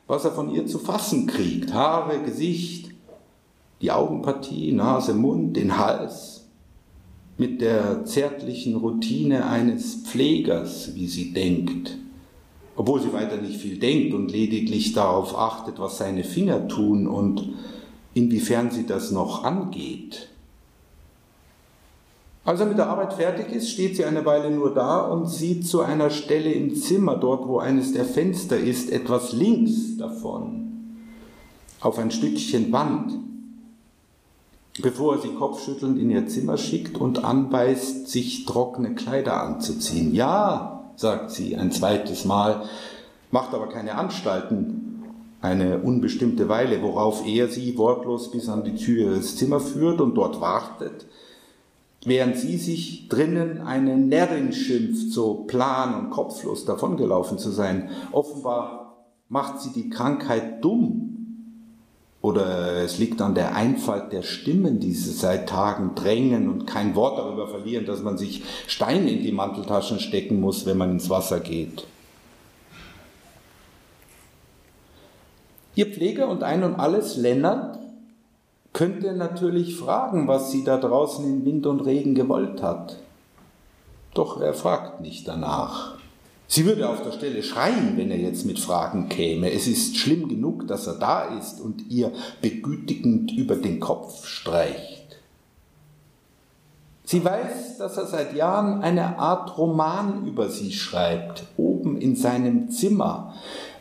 was 0.06 0.26
er 0.26 0.32
von 0.32 0.54
ihr 0.54 0.66
zu 0.66 0.78
fassen 0.78 1.26
kriegt. 1.26 1.72
Haare, 1.72 2.22
Gesicht, 2.22 2.90
die 3.80 3.90
Augenpartie, 3.90 4.72
Nase, 4.72 5.14
Mund, 5.14 5.56
den 5.56 5.78
Hals. 5.78 6.44
Mit 7.38 7.60
der 7.62 8.04
zärtlichen 8.04 8.76
Routine 8.76 9.46
eines 9.46 9.94
Pflegers, 10.04 10.94
wie 10.94 11.06
sie 11.06 11.32
denkt. 11.32 11.96
Obwohl 12.74 13.00
sie 13.00 13.12
weiter 13.12 13.36
nicht 13.36 13.60
viel 13.60 13.78
denkt 13.78 14.14
und 14.14 14.30
lediglich 14.30 14.92
darauf 14.92 15.36
achtet, 15.36 15.78
was 15.78 15.98
seine 15.98 16.24
Finger 16.24 16.68
tun 16.68 17.06
und 17.06 17.52
inwiefern 18.14 18.70
sie 18.70 18.86
das 18.86 19.10
noch 19.10 19.44
angeht. 19.44 20.28
Als 22.44 22.58
er 22.58 22.66
mit 22.66 22.78
der 22.78 22.88
Arbeit 22.88 23.12
fertig 23.12 23.52
ist, 23.54 23.70
steht 23.70 23.96
sie 23.96 24.04
eine 24.04 24.24
Weile 24.24 24.50
nur 24.50 24.74
da 24.74 25.02
und 25.02 25.28
sieht 25.28 25.66
zu 25.66 25.80
einer 25.80 26.10
Stelle 26.10 26.50
im 26.50 26.74
Zimmer, 26.74 27.14
dort 27.16 27.46
wo 27.46 27.58
eines 27.58 27.92
der 27.92 28.04
Fenster 28.04 28.58
ist, 28.58 28.90
etwas 28.90 29.32
links 29.32 29.96
davon, 29.96 30.96
auf 31.80 31.98
ein 31.98 32.10
Stückchen 32.10 32.72
Wand, 32.72 33.12
bevor 34.80 35.16
er 35.16 35.22
sie 35.22 35.28
kopfschüttelnd 35.28 35.98
in 36.00 36.10
ihr 36.10 36.26
Zimmer 36.26 36.56
schickt 36.56 36.98
und 36.98 37.22
anbeißt, 37.24 38.08
sich 38.08 38.44
trockene 38.44 38.96
Kleider 38.96 39.40
anzuziehen. 39.40 40.12
Ja, 40.12 40.81
sagt 40.96 41.30
sie 41.30 41.56
ein 41.56 41.72
zweites 41.72 42.24
Mal, 42.24 42.64
macht 43.30 43.54
aber 43.54 43.68
keine 43.68 43.96
Anstalten. 43.96 44.78
eine 45.42 45.80
unbestimmte 45.80 46.48
Weile, 46.48 46.80
worauf 46.82 47.26
er 47.26 47.48
sie 47.48 47.76
wortlos 47.76 48.30
bis 48.30 48.48
an 48.48 48.62
die 48.62 48.76
Tür 48.76 49.10
ihres 49.10 49.36
Zimmers 49.36 49.70
führt 49.72 50.00
und 50.00 50.14
dort 50.14 50.40
wartet, 50.40 51.04
während 52.04 52.36
sie 52.36 52.56
sich 52.56 53.08
drinnen 53.08 53.60
eine 53.60 53.96
Närrin 53.96 54.52
schimpft, 54.52 55.12
so 55.12 55.34
plan 55.34 55.98
und 55.98 56.10
kopflos 56.10 56.64
davongelaufen 56.64 57.38
zu 57.38 57.50
sein. 57.50 57.90
Offenbar 58.12 59.04
macht 59.28 59.60
sie 59.60 59.72
die 59.72 59.90
Krankheit 59.90 60.64
dumm. 60.64 61.11
Oder 62.22 62.84
es 62.84 62.98
liegt 62.98 63.20
an 63.20 63.34
der 63.34 63.56
Einfalt 63.56 64.12
der 64.12 64.22
Stimmen, 64.22 64.78
die 64.78 64.92
sie 64.92 65.10
seit 65.10 65.48
Tagen 65.48 65.96
drängen 65.96 66.48
und 66.48 66.66
kein 66.66 66.94
Wort 66.94 67.18
darüber 67.18 67.48
verlieren, 67.48 67.84
dass 67.84 68.00
man 68.00 68.16
sich 68.16 68.44
Steine 68.68 69.10
in 69.10 69.24
die 69.24 69.32
Manteltaschen 69.32 69.98
stecken 69.98 70.40
muss, 70.40 70.64
wenn 70.64 70.78
man 70.78 70.92
ins 70.92 71.10
Wasser 71.10 71.40
geht. 71.40 71.84
Ihr 75.74 75.86
Pfleger 75.86 76.28
und 76.28 76.44
ein 76.44 76.62
und 76.62 76.76
alles, 76.76 77.16
Lennart, 77.16 77.80
könnte 78.72 79.14
natürlich 79.14 79.76
fragen, 79.76 80.28
was 80.28 80.52
sie 80.52 80.62
da 80.62 80.76
draußen 80.76 81.24
in 81.24 81.44
Wind 81.44 81.66
und 81.66 81.80
Regen 81.80 82.14
gewollt 82.14 82.62
hat. 82.62 82.98
Doch 84.14 84.40
er 84.40 84.54
fragt 84.54 85.00
nicht 85.00 85.26
danach. 85.26 86.01
Sie 86.52 86.66
würde 86.66 86.86
auf 86.86 87.02
der 87.02 87.12
Stelle 87.12 87.42
schreien, 87.42 87.96
wenn 87.96 88.10
er 88.10 88.18
jetzt 88.18 88.44
mit 88.44 88.58
Fragen 88.58 89.08
käme. 89.08 89.50
Es 89.50 89.66
ist 89.66 89.96
schlimm 89.96 90.28
genug, 90.28 90.68
dass 90.68 90.86
er 90.86 90.98
da 90.98 91.38
ist 91.38 91.62
und 91.62 91.90
ihr 91.90 92.12
begütigend 92.42 93.32
über 93.32 93.56
den 93.56 93.80
Kopf 93.80 94.26
streicht. 94.26 95.18
Sie 97.04 97.24
weiß, 97.24 97.78
dass 97.78 97.96
er 97.96 98.04
seit 98.04 98.36
Jahren 98.36 98.82
eine 98.82 99.18
Art 99.18 99.56
Roman 99.56 100.26
über 100.26 100.50
sie 100.50 100.72
schreibt, 100.72 101.44
oben 101.56 101.96
in 101.96 102.16
seinem 102.16 102.68
Zimmer, 102.68 103.32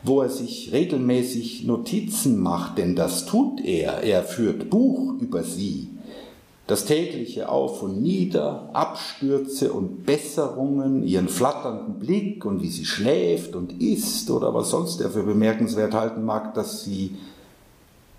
wo 0.04 0.22
er 0.22 0.30
sich 0.30 0.72
regelmäßig 0.72 1.66
Notizen 1.66 2.40
macht, 2.40 2.78
denn 2.78 2.96
das 2.96 3.26
tut 3.26 3.60
er. 3.60 4.02
Er 4.04 4.24
führt 4.24 4.70
Buch 4.70 5.20
über 5.20 5.44
sie. 5.44 5.91
Das 6.72 6.86
tägliche 6.86 7.50
Auf 7.50 7.84
und 7.84 8.02
Nieder, 8.02 8.70
Abstürze 8.72 9.74
und 9.74 10.06
Besserungen, 10.06 11.04
ihren 11.04 11.28
flatternden 11.28 12.00
Blick 12.00 12.46
und 12.46 12.62
wie 12.62 12.70
sie 12.70 12.86
schläft 12.86 13.58
und 13.58 13.82
isst 13.82 14.32
oder 14.32 14.54
was 14.54 14.70
sonst 14.70 15.02
er 15.02 15.10
für 15.10 15.24
bemerkenswert 15.24 15.94
halten 15.94 16.24
mag, 16.24 16.54
dass 16.54 16.86
sie 16.86 17.18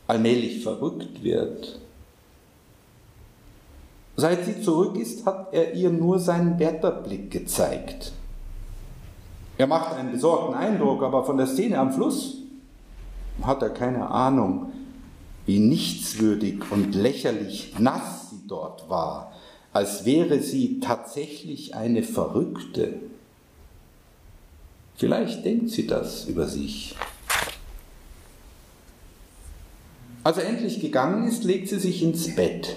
allmählich 0.06 0.62
verrückt 0.62 1.24
wird. 1.24 1.80
Seit 4.16 4.44
sie 4.44 4.60
zurück 4.60 4.98
ist, 4.98 5.24
hat 5.24 5.54
er 5.54 5.72
ihr 5.72 5.88
nur 5.88 6.18
seinen 6.18 6.58
Wärterblick 6.58 7.30
gezeigt. 7.30 8.12
Er 9.56 9.66
macht 9.66 9.94
einen 9.94 10.12
besorgten 10.12 10.52
Eindruck, 10.52 11.02
aber 11.02 11.24
von 11.24 11.38
der 11.38 11.46
Szene 11.46 11.78
am 11.78 11.90
Fluss 11.90 12.36
hat 13.42 13.62
er 13.62 13.70
keine 13.70 14.10
Ahnung, 14.10 14.72
wie 15.46 15.58
nichtswürdig 15.58 16.70
und 16.70 16.94
lächerlich 16.94 17.72
nass 17.78 18.21
dort 18.52 18.90
war, 18.90 19.32
als 19.72 20.04
wäre 20.04 20.40
sie 20.40 20.78
tatsächlich 20.80 21.74
eine 21.74 22.02
Verrückte. 22.02 22.94
Vielleicht 24.96 25.44
denkt 25.46 25.70
sie 25.70 25.86
das 25.86 26.26
über 26.26 26.46
sich. 26.46 26.94
Als 30.22 30.36
er 30.36 30.46
endlich 30.46 30.80
gegangen 30.80 31.26
ist, 31.26 31.42
legt 31.42 31.68
sie 31.68 31.78
sich 31.78 32.02
ins 32.02 32.36
Bett. 32.36 32.76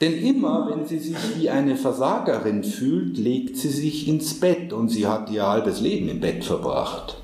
Denn 0.00 0.18
immer, 0.20 0.68
wenn 0.68 0.84
sie 0.84 0.98
sich 0.98 1.16
wie 1.38 1.48
eine 1.48 1.76
Versagerin 1.76 2.64
fühlt, 2.64 3.16
legt 3.16 3.56
sie 3.56 3.68
sich 3.68 4.08
ins 4.08 4.40
Bett 4.40 4.72
und 4.72 4.88
sie 4.88 5.06
hat 5.06 5.30
ihr 5.30 5.46
halbes 5.46 5.80
Leben 5.80 6.08
im 6.08 6.20
Bett 6.20 6.44
verbracht. 6.44 7.21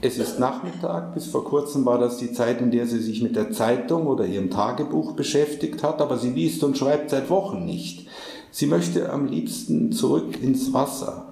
Es 0.00 0.18
ist 0.18 0.38
Nachmittag, 0.38 1.14
bis 1.14 1.26
vor 1.26 1.44
kurzem 1.44 1.84
war 1.84 1.98
das 1.98 2.18
die 2.18 2.32
Zeit, 2.32 2.60
in 2.60 2.70
der 2.70 2.86
sie 2.86 3.00
sich 3.00 3.20
mit 3.22 3.34
der 3.34 3.50
Zeitung 3.50 4.06
oder 4.06 4.26
ihrem 4.26 4.50
Tagebuch 4.50 5.12
beschäftigt 5.12 5.82
hat, 5.82 6.00
aber 6.00 6.18
sie 6.18 6.30
liest 6.30 6.62
und 6.62 6.78
schreibt 6.78 7.10
seit 7.10 7.30
Wochen 7.30 7.64
nicht. 7.64 8.06
Sie 8.50 8.66
möchte 8.66 9.10
am 9.10 9.26
liebsten 9.26 9.92
zurück 9.92 10.40
ins 10.40 10.72
Wasser. 10.72 11.28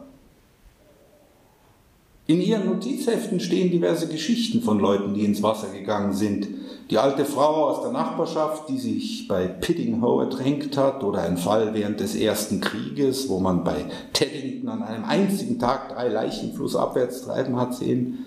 In 2.28 2.40
ihren 2.40 2.66
Notizheften 2.66 3.38
stehen 3.38 3.70
diverse 3.70 4.08
Geschichten 4.08 4.60
von 4.60 4.80
Leuten, 4.80 5.14
die 5.14 5.24
ins 5.24 5.44
Wasser 5.44 5.68
gegangen 5.68 6.12
sind. 6.12 6.48
Die 6.90 6.98
alte 6.98 7.24
Frau 7.24 7.66
aus 7.66 7.82
der 7.82 7.92
Nachbarschaft, 7.92 8.68
die 8.68 8.78
sich 8.78 9.28
bei 9.28 9.46
Piddinghoe 9.46 10.24
ertränkt 10.24 10.76
hat, 10.76 11.04
oder 11.04 11.22
ein 11.22 11.36
Fall 11.36 11.72
während 11.72 12.00
des 12.00 12.16
Ersten 12.16 12.60
Krieges, 12.60 13.28
wo 13.28 13.38
man 13.38 13.62
bei 13.62 13.84
Teddington 14.12 14.68
an 14.68 14.82
einem 14.82 15.04
einzigen 15.04 15.60
Tag 15.60 15.90
drei 15.94 16.08
Leichen 16.08 16.52
flussabwärts 16.52 17.22
treiben 17.22 17.60
hat 17.60 17.76
sehen. 17.76 18.25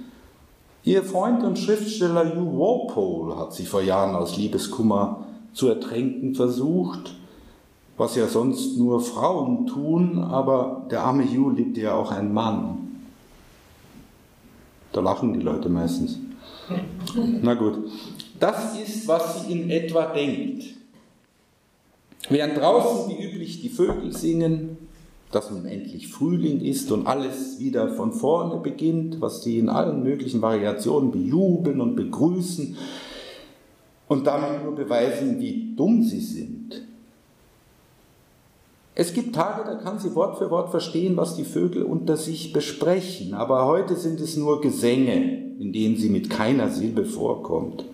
Ihr 0.90 1.04
Freund 1.04 1.44
und 1.44 1.60
Schriftsteller 1.60 2.36
Hugh 2.36 2.58
Walpole 2.58 3.38
hat 3.38 3.54
sich 3.54 3.70
vor 3.70 3.84
Jahren 3.84 4.16
aus 4.16 4.38
Liebeskummer 4.38 5.24
zu 5.54 5.68
ertränken 5.68 6.34
versucht, 6.34 7.14
was 7.96 8.16
ja 8.16 8.26
sonst 8.26 8.76
nur 8.76 9.00
Frauen 9.00 9.68
tun, 9.68 10.18
aber 10.18 10.88
der 10.90 11.04
arme 11.04 11.26
Hugh 11.26 11.52
liebte 11.52 11.82
ja 11.82 11.94
auch 11.94 12.10
einen 12.10 12.34
Mann. 12.34 13.04
Da 14.92 15.02
lachen 15.02 15.32
die 15.36 15.42
Leute 15.42 15.70
meistens. 15.70 16.18
Na 17.16 17.54
gut. 17.54 17.88
Das 18.40 18.76
ist, 18.80 19.08
was 19.08 19.46
sie 19.46 19.52
in 19.52 19.70
etwa 19.70 20.08
denkt. 20.08 20.64
Während 22.30 22.58
draußen 22.58 23.12
wie 23.12 23.24
üblich 23.24 23.62
die 23.62 23.70
Vögel 23.70 24.12
singen, 24.12 24.79
dass 25.32 25.52
nun 25.52 25.66
endlich 25.66 26.08
Frühling 26.08 26.62
ist 26.62 26.92
und 26.92 27.06
alles 27.06 27.60
wieder 27.60 27.90
von 27.90 28.14
vorne 28.14 28.60
beginnt, 28.62 29.22
was 29.22 29.44
sie 29.44 29.60
in 29.60 29.70
allen 29.70 30.04
möglichen 30.04 30.42
Variationen 30.42 31.12
bejubeln 31.12 31.82
und 31.82 31.96
begrüßen 31.96 32.76
und 34.08 34.26
damit 34.26 34.64
nur 34.64 34.76
beweisen, 34.76 35.40
wie 35.40 35.76
dumm 35.76 36.04
sie 36.04 36.20
sind. 36.20 36.82
Es 38.96 39.14
gibt 39.14 39.34
Tage, 39.34 39.64
da 39.64 39.76
kann 39.76 40.00
sie 40.00 40.14
Wort 40.16 40.40
für 40.40 40.50
Wort 40.50 40.72
verstehen, 40.72 41.16
was 41.16 41.36
die 41.36 41.46
Vögel 41.46 41.84
unter 41.84 42.18
sich 42.18 42.52
besprechen, 42.52 43.34
aber 43.34 43.66
heute 43.66 43.96
sind 43.96 44.20
es 44.20 44.36
nur 44.36 44.60
Gesänge, 44.60 45.56
in 45.60 45.72
denen 45.72 45.96
sie 45.96 46.10
mit 46.10 46.30
keiner 46.30 46.70
Silbe 46.70 47.06
vorkommt. 47.06 47.86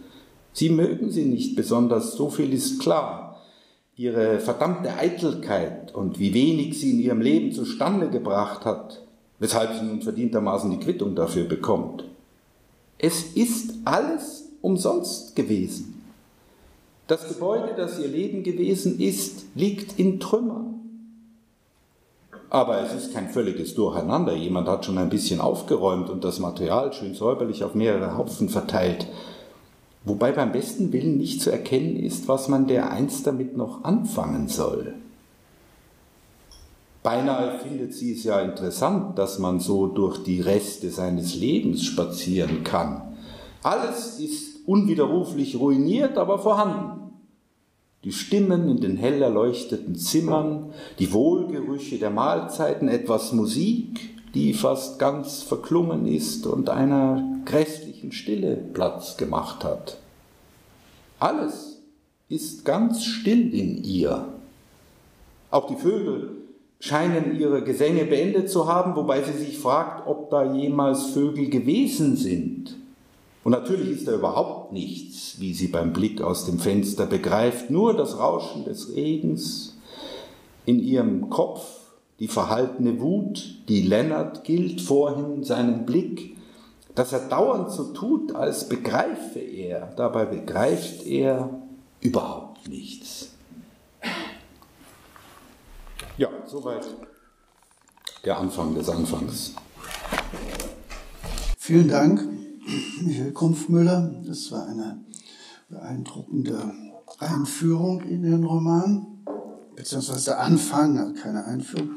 Sie 0.53 0.69
mögen 0.69 1.11
sie 1.11 1.25
nicht 1.25 1.55
besonders, 1.55 2.13
so 2.13 2.29
viel 2.29 2.53
ist 2.53 2.79
klar. 2.79 3.24
Ihre 3.97 4.39
verdammte 4.39 4.93
Eitelkeit 4.97 5.95
und 5.95 6.19
wie 6.19 6.33
wenig 6.33 6.77
sie 6.79 6.91
in 6.91 6.99
ihrem 6.99 7.21
Leben 7.21 7.53
zustande 7.53 8.09
gebracht 8.09 8.65
hat, 8.65 9.01
weshalb 9.39 9.73
sie 9.73 9.85
nun 9.85 10.01
verdientermaßen 10.01 10.69
die 10.69 10.79
Quittung 10.79 11.15
dafür 11.15 11.45
bekommt. 11.45 12.03
Es 12.97 13.23
ist 13.35 13.75
alles 13.85 14.49
umsonst 14.61 15.35
gewesen. 15.35 16.01
Das 17.07 17.27
Gebäude, 17.27 17.73
das 17.77 17.99
ihr 17.99 18.07
Leben 18.07 18.43
gewesen 18.43 18.99
ist, 18.99 19.45
liegt 19.55 19.97
in 19.97 20.19
Trümmern. 20.19 20.75
Aber 22.49 22.81
es 22.81 22.93
ist 22.93 23.13
kein 23.13 23.29
völliges 23.29 23.75
Durcheinander. 23.75 24.35
Jemand 24.35 24.67
hat 24.67 24.85
schon 24.85 24.97
ein 24.97 25.09
bisschen 25.09 25.39
aufgeräumt 25.39 26.09
und 26.09 26.23
das 26.23 26.39
Material 26.39 26.91
schön 26.93 27.13
säuberlich 27.13 27.63
auf 27.63 27.75
mehrere 27.75 28.17
Haufen 28.17 28.49
verteilt. 28.49 29.07
Wobei 30.05 30.31
beim 30.31 30.51
besten 30.51 30.93
Willen 30.93 31.17
nicht 31.17 31.41
zu 31.41 31.51
erkennen 31.51 31.97
ist, 31.97 32.27
was 32.27 32.47
man 32.47 32.67
dereinst 32.67 33.25
damit 33.25 33.57
noch 33.57 33.83
anfangen 33.83 34.47
soll. 34.47 34.93
Beinahe 37.01 37.59
findet 37.59 37.93
sie 37.93 38.13
es 38.13 38.23
ja 38.23 38.39
interessant, 38.39 39.17
dass 39.17 39.39
man 39.39 39.59
so 39.59 39.87
durch 39.87 40.23
die 40.23 40.41
Reste 40.41 40.89
seines 40.89 41.35
Lebens 41.35 41.83
spazieren 41.83 42.63
kann. 42.63 43.01
Alles 43.61 44.19
ist 44.19 44.67
unwiderruflich 44.67 45.59
ruiniert, 45.59 46.17
aber 46.17 46.39
vorhanden 46.39 47.05
die 48.05 48.11
Stimmen 48.11 48.69
in 48.69 48.81
den 48.81 48.97
hell 48.97 49.19
erleuchteten 49.19 49.95
Zimmern, 49.95 50.71
die 50.99 51.11
Wohlgerüche 51.11 51.97
der 51.97 52.11
Mahlzeiten, 52.11 52.87
etwas 52.87 53.33
Musik, 53.33 54.11
die 54.35 54.53
fast 54.53 54.99
ganz 54.99 55.41
verklungen 55.41 56.05
ist 56.05 56.45
und 56.45 56.69
einer 56.69 57.41
grässlichen 57.45 57.84
Stille 58.11 58.55
Platz 58.55 59.17
gemacht 59.17 59.63
hat. 59.63 59.97
Alles 61.19 61.81
ist 62.29 62.65
ganz 62.65 63.03
still 63.03 63.53
in 63.53 63.83
ihr. 63.83 64.27
Auch 65.51 65.67
die 65.67 65.75
Vögel 65.75 66.31
scheinen 66.79 67.39
ihre 67.39 67.63
Gesänge 67.63 68.05
beendet 68.05 68.49
zu 68.49 68.67
haben, 68.67 68.95
wobei 68.95 69.21
sie 69.23 69.33
sich 69.33 69.57
fragt, 69.57 70.07
ob 70.07 70.29
da 70.29 70.53
jemals 70.53 71.07
Vögel 71.07 71.49
gewesen 71.49 72.15
sind. 72.15 72.75
Und 73.43 73.51
natürlich 73.51 73.91
ist 73.91 74.07
da 74.07 74.15
überhaupt 74.15 74.73
nichts, 74.73 75.39
wie 75.39 75.53
sie 75.53 75.67
beim 75.67 75.93
Blick 75.93 76.21
aus 76.21 76.45
dem 76.45 76.59
Fenster 76.59 77.05
begreift, 77.05 77.69
nur 77.69 77.95
das 77.95 78.17
Rauschen 78.17 78.65
des 78.65 78.95
Regens 78.95 79.77
in 80.65 80.79
ihrem 80.79 81.29
Kopf, 81.29 81.63
die 82.19 82.27
verhaltene 82.27 82.99
Wut, 82.99 83.59
die 83.69 83.81
Lennart 83.81 84.43
gilt 84.43 84.81
vorhin 84.81 85.43
seinen 85.43 85.85
Blick, 85.85 86.35
dass 86.95 87.11
er 87.11 87.27
dauernd 87.27 87.71
so 87.71 87.91
tut, 87.93 88.33
als 88.33 88.69
begreife 88.69 89.39
er, 89.39 89.93
dabei 89.97 90.25
begreift 90.25 91.05
er 91.05 91.61
überhaupt 91.99 92.67
nichts. 92.69 93.31
Ja, 96.17 96.29
soweit 96.45 96.87
der 98.23 98.37
Anfang 98.37 98.73
des 98.73 98.89
Anfangs. 98.89 99.53
Vielen 101.57 101.89
Dank. 101.89 102.25
Michael 103.01 103.33
Krumpfmüller. 103.33 104.21
Das 104.25 104.51
war 104.51 104.65
eine 104.65 105.03
beeindruckende 105.67 106.71
Einführung 107.19 108.01
in 108.01 108.23
den 108.23 108.43
Roman, 108.45 109.05
beziehungsweise 109.75 110.25
der 110.25 110.39
Anfang, 110.39 110.97
also 110.97 111.13
keine 111.21 111.43
Einführung. 111.45 111.89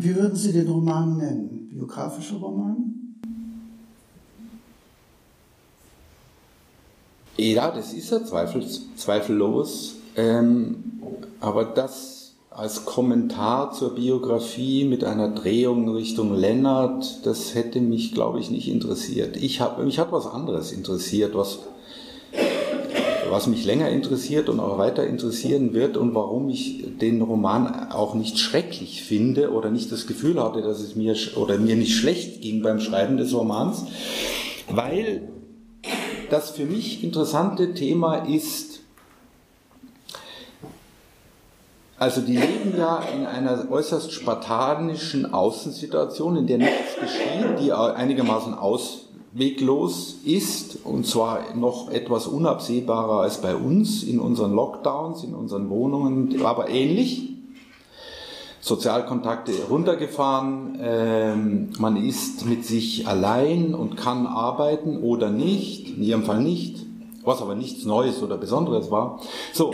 Wie 0.00 0.14
würden 0.14 0.36
Sie 0.36 0.52
den 0.52 0.68
Roman 0.68 1.18
nennen? 1.18 1.68
Biografischer 1.68 2.36
Roman? 2.36 3.05
Ja, 7.36 7.70
das 7.70 7.92
ist 7.92 8.12
er 8.12 8.24
zweifel, 8.24 8.64
zweifellos. 8.96 9.96
Ähm, 10.16 10.76
aber 11.40 11.64
das 11.64 12.16
als 12.50 12.86
Kommentar 12.86 13.72
zur 13.72 13.94
Biografie 13.94 14.84
mit 14.84 15.04
einer 15.04 15.28
Drehung 15.28 15.90
Richtung 15.90 16.34
Lennart, 16.34 17.26
das 17.26 17.54
hätte 17.54 17.80
mich, 17.80 18.14
glaube 18.14 18.40
ich, 18.40 18.50
nicht 18.50 18.68
interessiert. 18.68 19.36
Ich 19.36 19.60
hab, 19.60 19.82
mich 19.84 19.98
hat 19.98 20.10
was 20.10 20.26
anderes 20.26 20.72
interessiert, 20.72 21.34
was, 21.34 21.58
was 23.28 23.46
mich 23.46 23.66
länger 23.66 23.90
interessiert 23.90 24.48
und 24.48 24.58
auch 24.58 24.78
weiter 24.78 25.06
interessieren 25.06 25.74
wird 25.74 25.98
und 25.98 26.14
warum 26.14 26.48
ich 26.48 26.86
den 26.98 27.20
Roman 27.20 27.90
auch 27.92 28.14
nicht 28.14 28.38
schrecklich 28.38 29.02
finde 29.02 29.52
oder 29.52 29.70
nicht 29.70 29.92
das 29.92 30.06
Gefühl 30.06 30.42
hatte, 30.42 30.62
dass 30.62 30.80
es 30.80 30.96
mir 30.96 31.14
oder 31.36 31.58
mir 31.58 31.76
nicht 31.76 31.94
schlecht 31.94 32.40
ging 32.40 32.62
beim 32.62 32.80
Schreiben 32.80 33.18
des 33.18 33.34
Romans, 33.34 33.84
weil 34.70 35.28
das 36.30 36.50
für 36.50 36.64
mich 36.64 37.04
interessante 37.04 37.74
Thema 37.74 38.26
ist, 38.26 38.80
also 41.98 42.20
die 42.20 42.36
leben 42.36 42.74
ja 42.76 43.02
in 43.14 43.24
einer 43.24 43.70
äußerst 43.70 44.12
spartanischen 44.12 45.32
Außensituation, 45.32 46.36
in 46.36 46.46
der 46.46 46.58
nichts 46.58 46.94
geschieht, 47.00 47.58
die 47.58 47.72
einigermaßen 47.72 48.52
ausweglos 48.52 50.16
ist, 50.24 50.84
und 50.84 51.06
zwar 51.06 51.54
noch 51.54 51.90
etwas 51.90 52.26
unabsehbarer 52.26 53.22
als 53.22 53.40
bei 53.40 53.54
uns 53.56 54.02
in 54.02 54.20
unseren 54.20 54.52
Lockdowns, 54.52 55.24
in 55.24 55.34
unseren 55.34 55.70
Wohnungen, 55.70 56.44
aber 56.44 56.68
ähnlich. 56.68 57.35
Sozialkontakte 58.66 59.52
runtergefahren, 59.70 60.76
ähm, 60.80 61.68
man 61.78 61.96
ist 61.96 62.46
mit 62.46 62.64
sich 62.64 63.06
allein 63.06 63.76
und 63.76 63.96
kann 63.96 64.26
arbeiten 64.26 65.04
oder 65.04 65.30
nicht, 65.30 65.96
in 65.96 66.02
ihrem 66.02 66.24
Fall 66.24 66.42
nicht, 66.42 66.84
was 67.22 67.40
aber 67.42 67.54
nichts 67.54 67.84
Neues 67.84 68.24
oder 68.24 68.36
Besonderes 68.36 68.90
war. 68.90 69.20
So, 69.52 69.70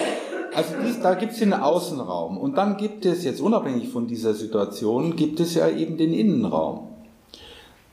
also 0.54 0.74
dies, 0.84 1.00
da 1.00 1.14
gibt 1.14 1.32
es 1.32 1.38
den 1.38 1.54
Außenraum 1.54 2.36
und 2.36 2.58
dann 2.58 2.76
gibt 2.76 3.06
es 3.06 3.24
jetzt 3.24 3.40
unabhängig 3.40 3.88
von 3.88 4.08
dieser 4.08 4.34
Situation, 4.34 5.16
gibt 5.16 5.40
es 5.40 5.54
ja 5.54 5.70
eben 5.70 5.96
den 5.96 6.12
Innenraum. 6.12 6.88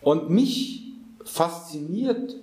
Und 0.01 0.29
mich 0.29 0.83
fasziniert 1.23 2.35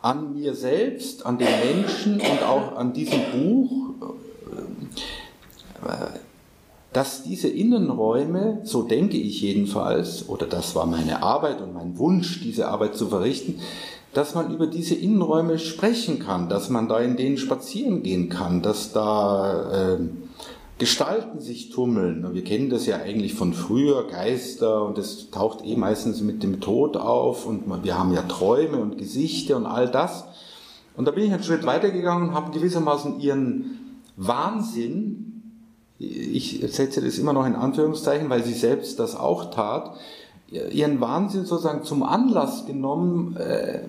an 0.00 0.32
mir 0.32 0.54
selbst, 0.54 1.26
an 1.26 1.38
den 1.38 1.48
Menschen 1.48 2.20
und 2.20 2.42
auch 2.44 2.76
an 2.76 2.92
diesem 2.92 3.18
Buch, 3.32 3.72
äh, 5.84 6.23
dass 6.94 7.24
diese 7.24 7.48
Innenräume, 7.48 8.60
so 8.62 8.82
denke 8.82 9.16
ich 9.16 9.42
jedenfalls, 9.42 10.28
oder 10.28 10.46
das 10.46 10.76
war 10.76 10.86
meine 10.86 11.24
Arbeit 11.24 11.60
und 11.60 11.74
mein 11.74 11.98
Wunsch, 11.98 12.40
diese 12.40 12.68
Arbeit 12.68 12.94
zu 12.94 13.08
verrichten, 13.08 13.58
dass 14.12 14.36
man 14.36 14.54
über 14.54 14.68
diese 14.68 14.94
Innenräume 14.94 15.58
sprechen 15.58 16.20
kann, 16.20 16.48
dass 16.48 16.70
man 16.70 16.88
da 16.88 17.00
in 17.00 17.16
denen 17.16 17.36
spazieren 17.36 18.04
gehen 18.04 18.28
kann, 18.28 18.62
dass 18.62 18.92
da 18.92 19.96
äh, 19.96 19.98
Gestalten 20.78 21.40
sich 21.40 21.70
tummeln. 21.70 22.32
Wir 22.32 22.44
kennen 22.44 22.70
das 22.70 22.86
ja 22.86 22.98
eigentlich 22.98 23.34
von 23.34 23.54
früher, 23.54 24.06
Geister, 24.06 24.84
und 24.84 24.96
das 24.96 25.30
taucht 25.32 25.64
eh 25.64 25.74
meistens 25.74 26.20
mit 26.20 26.44
dem 26.44 26.60
Tod 26.60 26.96
auf, 26.96 27.44
und 27.44 27.64
wir 27.82 27.98
haben 27.98 28.12
ja 28.12 28.22
Träume 28.22 28.78
und 28.78 28.98
Gesichter 28.98 29.56
und 29.56 29.66
all 29.66 29.90
das. 29.90 30.26
Und 30.96 31.08
da 31.08 31.10
bin 31.10 31.24
ich 31.24 31.32
einen 31.32 31.42
Schritt 31.42 31.66
weitergegangen 31.66 32.28
und 32.28 32.34
habe 32.36 32.56
gewissermaßen 32.56 33.18
ihren 33.18 34.00
Wahnsinn 34.16 35.23
ich 36.04 36.60
setze 36.68 37.00
das 37.00 37.18
immer 37.18 37.32
noch 37.32 37.46
in 37.46 37.54
Anführungszeichen, 37.54 38.28
weil 38.30 38.44
sie 38.44 38.54
selbst 38.54 38.98
das 38.98 39.16
auch 39.16 39.50
tat, 39.50 39.96
ihren 40.50 41.00
Wahnsinn 41.00 41.44
sozusagen 41.44 41.84
zum 41.84 42.02
Anlass 42.02 42.66
genommen, 42.66 43.36
äh, 43.36 43.80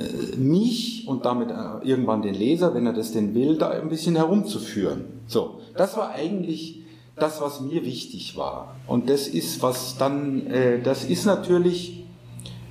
äh, 0.00 0.36
mich 0.36 1.06
und 1.06 1.24
damit 1.24 1.50
äh, 1.50 1.54
irgendwann 1.86 2.22
den 2.22 2.34
Leser, 2.34 2.74
wenn 2.74 2.86
er 2.86 2.92
das 2.92 3.12
denn 3.12 3.34
will, 3.34 3.58
da 3.58 3.70
ein 3.70 3.88
bisschen 3.88 4.16
herumzuführen. 4.16 5.04
So, 5.26 5.60
das 5.76 5.96
war 5.96 6.10
eigentlich 6.10 6.82
das, 7.16 7.40
was 7.40 7.60
mir 7.60 7.84
wichtig 7.84 8.36
war. 8.36 8.76
Und 8.86 9.10
das 9.10 9.28
ist, 9.28 9.62
was 9.62 9.98
dann, 9.98 10.46
das 10.82 11.04
ist 11.04 11.26
natürlich 11.26 12.06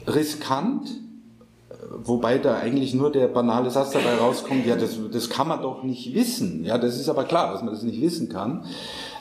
riskant, 0.07 0.89
wobei 1.89 2.37
da 2.37 2.57
eigentlich 2.57 2.93
nur 2.93 3.11
der 3.11 3.27
banale 3.27 3.71
Satz 3.71 3.91
dabei 3.91 4.15
rauskommt, 4.15 4.65
ja, 4.65 4.75
das, 4.75 4.97
das 5.11 5.29
kann 5.29 5.47
man 5.47 5.61
doch 5.61 5.83
nicht 5.83 6.13
wissen. 6.13 6.63
Ja, 6.63 6.77
das 6.77 6.99
ist 6.99 7.09
aber 7.09 7.23
klar, 7.23 7.51
dass 7.51 7.63
man 7.63 7.73
das 7.73 7.83
nicht 7.83 8.01
wissen 8.01 8.29
kann. 8.29 8.65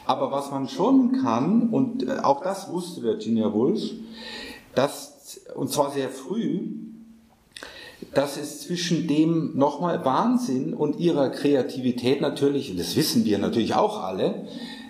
Aber 0.06 0.30
was 0.32 0.50
man 0.50 0.68
schon 0.68 1.20
kann, 1.22 1.68
und 1.70 2.06
äh, 2.06 2.18
auch 2.22 2.42
das 2.42 2.70
wusste 2.70 3.02
Virginia 3.02 3.52
Woolf, 3.52 3.82
dass, 4.74 5.40
und 5.54 5.70
zwar 5.70 5.90
sehr 5.90 6.08
früh, 6.08 6.60
dass 8.14 8.36
es 8.36 8.62
zwischen 8.62 9.06
dem 9.06 9.56
nochmal 9.56 10.04
Wahnsinn 10.04 10.72
und 10.72 10.98
ihrer 10.98 11.30
Kreativität 11.30 12.20
natürlich, 12.20 12.74
das 12.76 12.96
wissen 12.96 13.24
wir 13.24 13.38
natürlich 13.38 13.74
auch 13.74 14.02
alle, 14.02 14.46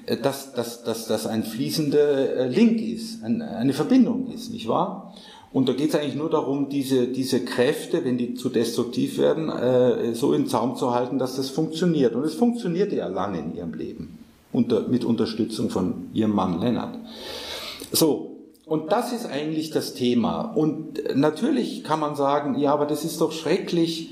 äh, 0.07 0.17
dass, 0.17 0.53
dass, 0.53 0.85
dass 0.85 1.07
das 1.07 1.27
ein 1.27 1.45
fließender 1.45 2.37
äh, 2.37 2.49
Link 2.49 2.81
ist, 2.81 3.23
eine 3.23 3.73
Verbindung 3.73 4.31
ist, 4.31 4.51
nicht 4.51 4.69
wahr? 4.69 5.15
Und 5.53 5.69
da 5.69 5.73
geht 5.73 5.91
es 5.91 5.95
eigentlich 5.95 6.15
nur 6.15 6.29
darum, 6.29 6.69
diese, 6.69 7.09
diese 7.09 7.45
Kräfte, 7.45 8.05
wenn 8.05 8.19
die 8.19 8.35
zu 8.35 8.51
destruktiv 8.51 9.17
werden, 9.17 9.49
äh, 9.49 10.15
so 10.15 10.35
in 10.35 10.47
Zaum 10.47 10.77
zu 10.77 10.95
halten, 10.95 11.19
dass 11.19 11.37
das 11.37 11.49
funktioniert. 11.49 12.15
Und 12.15 12.25
es 12.25 12.35
funktionierte 12.35 12.97
ja 12.97 13.09
lange 13.09 13.39
in 13.39 13.57
ihrem 13.57 13.73
Leben, 13.73 14.19
unter, 14.53 14.89
mit 14.89 15.05
Unterstützung 15.05 15.71
von 15.71 16.11
ihrem 16.13 16.35
Mann 16.35 16.61
Lennart. 16.61 16.99
So, 17.93 18.37
und 18.67 18.93
das 18.93 19.13
ist 19.13 19.25
eigentlich 19.25 19.71
das 19.71 19.95
Thema. 19.95 20.43
Und 20.43 21.17
natürlich 21.17 21.83
kann 21.83 22.01
man 22.01 22.15
sagen, 22.15 22.59
ja, 22.59 22.75
aber 22.75 22.85
das 22.85 23.05
ist 23.05 23.23
doch 23.23 23.33
schrecklich, 23.33 24.11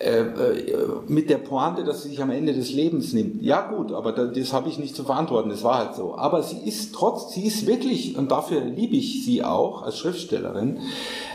äh, 0.00 0.20
äh, 0.20 0.86
mit 1.08 1.28
der 1.28 1.38
Pointe, 1.38 1.82
dass 1.82 2.04
sie 2.04 2.10
sich 2.10 2.22
am 2.22 2.30
Ende 2.30 2.52
des 2.52 2.72
Lebens 2.72 3.12
nimmt. 3.12 3.42
Ja 3.42 3.62
gut, 3.62 3.92
aber 3.92 4.12
das, 4.12 4.32
das 4.32 4.52
habe 4.52 4.68
ich 4.68 4.78
nicht 4.78 4.94
zu 4.94 5.02
verantworten, 5.02 5.50
das 5.50 5.64
war 5.64 5.78
halt 5.78 5.96
so. 5.96 6.16
Aber 6.16 6.44
sie 6.44 6.58
ist 6.58 6.94
trotz, 6.94 7.34
sie 7.34 7.44
ist 7.44 7.66
wirklich, 7.66 8.16
und 8.16 8.30
dafür 8.30 8.60
liebe 8.60 8.94
ich 8.94 9.24
sie 9.24 9.42
auch 9.42 9.82
als 9.82 9.98
Schriftstellerin, 9.98 10.78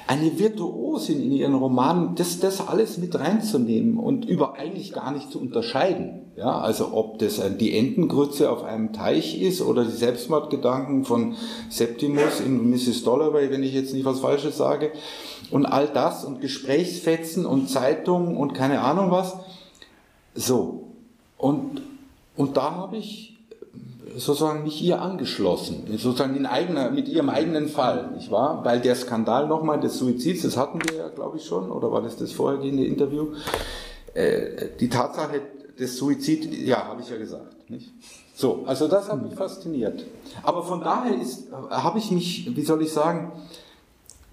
eine 0.08 0.38
Virtuosin 0.38 1.22
in 1.22 1.32
ihren 1.32 1.54
Romanen, 1.54 2.16
das, 2.16 2.40
das 2.40 2.68
alles 2.68 2.98
mit 2.98 3.18
reinzunehmen 3.18 3.98
und 3.98 4.26
über 4.26 4.56
eigentlich 4.56 4.92
gar 4.92 5.12
nicht 5.12 5.32
zu 5.32 5.40
unterscheiden. 5.40 6.32
Ja, 6.36 6.60
also 6.60 6.94
ob 6.94 7.20
das 7.20 7.42
die 7.58 7.78
Entengrütze 7.78 8.52
auf 8.52 8.64
einem 8.64 8.92
Teich 8.92 9.40
ist 9.40 9.62
oder 9.62 9.86
die 9.86 9.92
Selbstmordgedanken 9.92 11.06
von 11.06 11.36
Septimus 11.70 12.40
in 12.40 12.70
Mrs. 12.70 13.04
Dollaway, 13.04 13.52
wenn 13.52 13.64
ich 13.64 13.74
jetzt 13.74 13.94
nicht 13.94 14.06
was 14.06 14.20
Falsches 14.20 14.58
sage, 14.58 14.92
und 15.52 15.66
all 15.66 15.88
das 15.88 16.26
und 16.26 16.42
Gesprächsfetzen 16.42 17.46
und 17.46 17.70
Zeitungen 17.70 18.36
und 18.36 18.54
keine 18.54 18.82
Ahnung 18.82 19.12
was. 19.12 19.38
So. 20.34 20.88
Und, 21.38 21.82
und 22.36 22.58
da 22.58 22.72
habe 22.72 22.98
ich 22.98 23.33
sozusagen 24.16 24.64
mich 24.64 24.82
ihr 24.82 25.02
angeschlossen, 25.02 25.86
sozusagen 25.98 26.36
in 26.36 26.46
eigener, 26.46 26.92
mit 26.92 27.08
ihrem 27.08 27.30
eigenen 27.30 27.68
Fall, 27.68 28.12
nicht 28.12 28.32
wahr? 28.32 28.64
Weil 28.64 28.80
der 28.80 28.96
Skandal 28.96 29.48
nochmal 29.48 29.80
des 29.80 29.98
Suizids, 29.98 30.44
das 30.44 30.58
hatten 30.58 30.80
wir 30.84 30.98
ja, 30.98 31.10
glaube 31.10 31.38
ich, 31.38 31.46
schon, 31.46 31.72
oder 31.72 31.92
war 31.92 32.02
das 32.02 32.18
das 32.18 32.32
vorhergehende 32.32 32.86
Interview? 32.86 33.28
Äh, 34.14 34.70
die 34.80 34.90
Tatsache 34.90 35.42
des 35.80 35.98
Suizids, 35.98 36.48
ja, 36.66 36.86
habe 36.86 37.02
ich 37.02 37.10
ja 37.10 37.18
gesagt, 37.18 37.70
nicht? 37.70 37.92
So, 38.36 38.64
also 38.66 38.88
das 38.88 39.12
hat 39.12 39.22
mich 39.22 39.36
fasziniert. 39.36 40.06
Aber 40.42 40.64
von 40.64 40.82
daher 40.82 41.20
ist, 41.20 41.48
habe 41.70 42.00
ich 42.00 42.10
mich, 42.12 42.56
wie 42.56 42.64
soll 42.64 42.82
ich 42.82 42.92
sagen, 42.92 43.32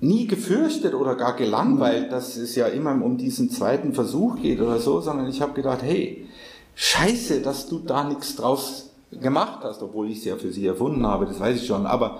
nie 0.01 0.27
gefürchtet 0.27 0.95
oder 0.95 1.15
gar 1.15 1.37
gelangweilt, 1.37 2.11
dass 2.11 2.37
es 2.37 2.55
ja 2.55 2.67
immer 2.67 2.93
um 2.93 3.19
diesen 3.19 3.51
zweiten 3.51 3.93
Versuch 3.93 4.37
geht 4.41 4.61
oder 4.61 4.79
so, 4.79 5.01
sondern 5.01 5.29
ich 5.29 5.43
habe 5.43 5.53
gedacht, 5.53 5.83
hey, 5.83 6.27
scheiße, 6.75 7.43
dass 7.43 7.69
du 7.69 7.81
da 7.81 8.05
nichts 8.05 8.37
draus 8.37 8.90
gemacht 9.11 9.61
hast, 9.63 9.83
obwohl 9.83 10.09
ich 10.09 10.19
es 10.19 10.25
ja 10.25 10.37
für 10.37 10.53
sie 10.53 10.67
erfunden 10.67 11.07
habe, 11.07 11.27
das 11.27 11.41
weiß 11.41 11.57
ich 11.57 11.67
schon, 11.67 11.87
aber 11.87 12.19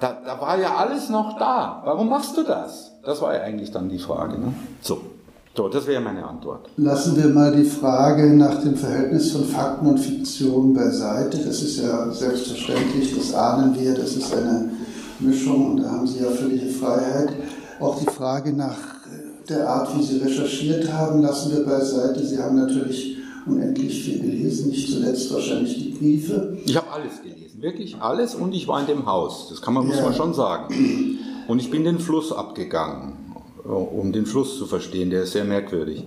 da, 0.00 0.16
da 0.24 0.40
war 0.40 0.58
ja 0.58 0.76
alles 0.76 1.10
noch 1.10 1.38
da. 1.38 1.82
Warum 1.84 2.08
machst 2.08 2.36
du 2.36 2.42
das? 2.42 2.92
Das 3.04 3.20
war 3.20 3.34
ja 3.34 3.42
eigentlich 3.42 3.70
dann 3.70 3.88
die 3.88 3.98
Frage. 3.98 4.38
Ne? 4.38 4.52
So. 4.80 5.00
So, 5.54 5.68
das 5.68 5.86
wäre 5.86 6.00
meine 6.00 6.26
Antwort. 6.26 6.70
Lassen 6.78 7.14
wir 7.14 7.28
mal 7.28 7.54
die 7.54 7.64
Frage 7.64 8.32
nach 8.32 8.62
dem 8.62 8.74
Verhältnis 8.74 9.32
von 9.32 9.44
Fakten 9.44 9.86
und 9.86 9.98
Fiktion 9.98 10.72
beiseite. 10.72 11.36
Das 11.36 11.62
ist 11.62 11.78
ja 11.78 12.10
selbstverständlich, 12.10 13.14
das 13.14 13.34
ahnen 13.34 13.78
wir, 13.78 13.94
das 13.94 14.16
ist 14.16 14.34
eine 14.34 14.70
Mischung 15.20 15.72
und 15.72 15.82
da 15.82 15.90
haben 15.90 16.06
Sie 16.06 16.20
ja 16.20 16.30
völlige 16.30 16.70
Freiheit. 16.70 17.34
Auch 17.80 17.98
die 18.00 18.06
Frage 18.06 18.54
nach 18.54 18.78
der 19.46 19.68
Art, 19.68 19.94
wie 19.98 20.02
Sie 20.02 20.18
recherchiert 20.20 20.90
haben, 20.90 21.20
lassen 21.20 21.52
wir 21.52 21.66
beiseite. 21.66 22.24
Sie 22.24 22.38
haben 22.38 22.56
natürlich 22.56 23.18
unendlich 23.46 24.04
viel 24.04 24.20
gelesen, 24.20 24.70
nicht 24.70 24.90
zuletzt 24.90 25.32
wahrscheinlich 25.32 25.76
die 25.76 25.90
Briefe. 25.90 26.58
Ich 26.64 26.76
habe 26.76 26.90
alles 26.90 27.22
gelesen, 27.22 27.62
wirklich 27.62 27.96
alles 27.96 28.34
und 28.34 28.54
ich 28.54 28.68
war 28.68 28.80
in 28.80 28.86
dem 28.86 29.06
Haus, 29.06 29.48
das 29.50 29.62
kann 29.62 29.74
man, 29.74 29.86
muss 29.86 29.96
ja. 29.96 30.04
man 30.04 30.14
schon 30.14 30.34
sagen. 30.34 30.74
Und 31.48 31.58
ich 31.58 31.70
bin 31.70 31.84
den 31.84 31.98
Fluss 31.98 32.32
abgegangen 32.32 33.22
um 33.64 34.12
den 34.12 34.26
Fluss 34.26 34.58
zu 34.58 34.66
verstehen. 34.66 35.10
Der 35.10 35.22
ist 35.22 35.32
sehr 35.32 35.44
merkwürdig. 35.44 36.04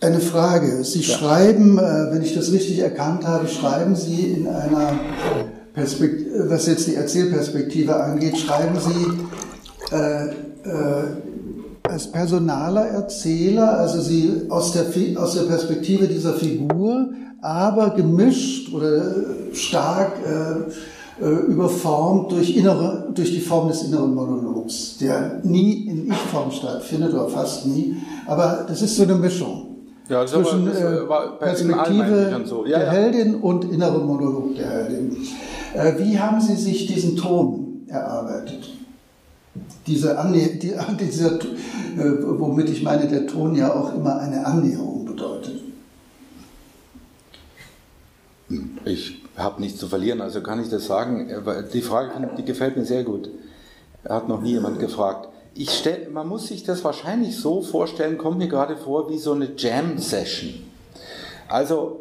Eine 0.00 0.20
Frage. 0.20 0.84
Sie 0.84 1.00
ja. 1.00 1.16
schreiben, 1.16 1.78
äh, 1.78 2.12
wenn 2.12 2.22
ich 2.22 2.34
das 2.34 2.52
richtig 2.52 2.78
erkannt 2.78 3.26
habe, 3.26 3.48
schreiben 3.48 3.96
Sie 3.96 4.32
in 4.32 4.46
einer 4.46 4.98
Perspektive, 5.74 6.48
was 6.48 6.66
jetzt 6.66 6.86
die 6.86 6.94
Erzählperspektive 6.94 7.96
angeht, 7.96 8.38
schreiben 8.38 8.76
Sie 8.78 9.94
äh, 9.94 10.26
äh, 10.26 11.04
als 11.88 12.10
personaler 12.12 12.86
Erzähler, 12.86 13.78
also 13.78 14.00
Sie 14.00 14.46
aus 14.48 14.72
der, 14.72 14.86
aus 15.16 15.34
der 15.34 15.42
Perspektive 15.42 16.06
dieser 16.06 16.34
Figur, 16.34 17.10
aber 17.40 17.90
gemischt 17.90 18.72
oder 18.72 19.02
stark 19.52 20.12
äh, 20.24 21.24
äh, 21.24 21.30
überformt 21.46 22.32
durch, 22.32 22.56
innere, 22.56 23.08
durch 23.14 23.32
die 23.32 23.40
Form 23.40 23.68
des 23.68 23.82
inneren 23.82 24.14
Monologs, 24.14 24.98
der 24.98 25.40
nie 25.42 25.88
in 25.88 26.10
Ich-Form 26.10 26.50
stattfindet 26.50 27.12
oder 27.12 27.28
fast 27.28 27.66
nie, 27.66 27.96
aber 28.26 28.66
das 28.68 28.82
ist 28.82 28.96
so 28.96 29.02
eine 29.04 29.14
Mischung. 29.14 29.64
Ja, 30.08 30.24
zwischen 30.24 30.68
aber, 30.68 31.36
äh, 31.36 31.38
Perspektive 31.38 32.40
so. 32.44 32.64
ja, 32.64 32.78
der 32.78 32.86
ja. 32.86 32.92
Heldin 32.92 33.34
und 33.34 33.64
innere 33.64 33.98
Monolog 33.98 34.54
der 34.56 34.70
Heldin. 34.70 35.16
Äh, 35.74 35.92
wie 35.98 36.18
haben 36.18 36.40
Sie 36.40 36.56
sich 36.56 36.86
diesen 36.86 37.16
Ton 37.16 37.82
erarbeitet? 37.88 38.67
Diese 39.88 40.18
Annäher 40.18 40.50
die, 40.50 40.74
dieser, 41.00 41.34
äh, 41.34 42.38
womit 42.38 42.70
ich 42.70 42.82
meine, 42.82 43.08
der 43.08 43.26
Ton 43.26 43.54
ja 43.54 43.74
auch 43.74 43.94
immer 43.94 44.18
eine 44.18 44.44
Annäherung 44.46 45.04
bedeutet. 45.04 45.62
Ich 48.84 49.22
habe 49.36 49.60
nichts 49.60 49.78
zu 49.78 49.88
verlieren, 49.88 50.20
also 50.20 50.40
kann 50.40 50.62
ich 50.62 50.68
das 50.68 50.86
sagen. 50.86 51.28
Die 51.72 51.82
Frage 51.82 52.30
die 52.38 52.44
gefällt 52.44 52.76
mir 52.76 52.84
sehr 52.84 53.04
gut. 53.04 53.30
Hat 54.08 54.28
noch 54.28 54.40
nie 54.40 54.52
jemand 54.52 54.78
gefragt. 54.78 55.28
Ich 55.54 55.70
stell, 55.70 56.08
man 56.10 56.28
muss 56.28 56.46
sich 56.46 56.62
das 56.62 56.84
wahrscheinlich 56.84 57.36
so 57.36 57.62
vorstellen, 57.62 58.16
kommt 58.16 58.38
mir 58.38 58.48
gerade 58.48 58.76
vor 58.76 59.10
wie 59.10 59.18
so 59.18 59.32
eine 59.32 59.50
Jam-Session. 59.56 60.54
Also 61.48 62.00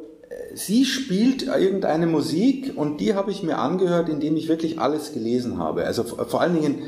sie 0.54 0.86
spielt 0.86 1.44
irgendeine 1.44 2.08
Musik 2.08 2.74
und 2.76 3.00
die 3.00 3.14
habe 3.14 3.32
ich 3.32 3.44
mir 3.44 3.58
angehört, 3.58 4.10
indem 4.10 4.36
ich 4.38 4.48
wirklich 4.48 4.80
alles 4.80 5.14
gelesen 5.14 5.58
habe. 5.58 5.86
Also 5.86 6.04
vor 6.04 6.42
allen 6.42 6.56
Dingen, 6.56 6.84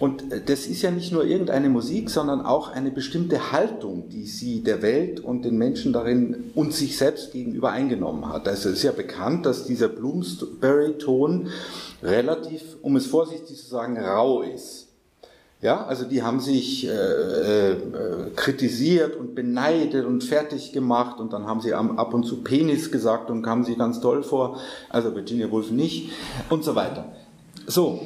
und 0.00 0.24
das 0.46 0.66
ist 0.66 0.82
ja 0.82 0.90
nicht 0.90 1.12
nur 1.12 1.24
irgendeine 1.24 1.68
Musik, 1.68 2.10
sondern 2.10 2.40
auch 2.40 2.72
eine 2.72 2.90
bestimmte 2.90 3.52
Haltung, 3.52 4.08
die 4.08 4.26
sie 4.26 4.62
der 4.62 4.82
Welt 4.82 5.20
und 5.20 5.44
den 5.44 5.56
Menschen 5.56 5.92
darin 5.92 6.50
und 6.56 6.72
sich 6.72 6.98
selbst 6.98 7.32
gegenüber 7.32 7.70
eingenommen 7.70 8.28
hat. 8.28 8.48
Also 8.48 8.70
es 8.70 8.78
ist 8.78 8.82
ja 8.82 8.92
bekannt, 8.92 9.46
dass 9.46 9.66
dieser 9.66 9.88
Bloomsbury-Ton 9.88 11.48
relativ, 12.02 12.62
um 12.82 12.96
es 12.96 13.06
vorsichtig 13.06 13.56
zu 13.56 13.68
sagen, 13.68 13.96
rau 13.96 14.42
ist. 14.42 14.88
Ja, 15.62 15.86
also 15.86 16.04
die 16.04 16.22
haben 16.22 16.40
sich 16.40 16.86
äh, 16.86 17.70
äh, 17.70 17.76
kritisiert 18.36 19.16
und 19.16 19.34
beneidet 19.34 20.04
und 20.04 20.22
fertig 20.22 20.72
gemacht 20.72 21.20
und 21.20 21.32
dann 21.32 21.46
haben 21.46 21.62
sie 21.62 21.72
ab 21.72 22.12
und 22.12 22.24
zu 22.24 22.42
Penis 22.42 22.90
gesagt 22.90 23.30
und 23.30 23.42
kamen 23.42 23.64
sie 23.64 23.76
ganz 23.76 24.00
toll 24.00 24.22
vor, 24.24 24.60
also 24.90 25.14
Virginia 25.14 25.50
Woolf 25.50 25.70
nicht 25.70 26.10
und 26.50 26.64
so 26.64 26.74
weiter. 26.74 27.12
So, 27.66 28.02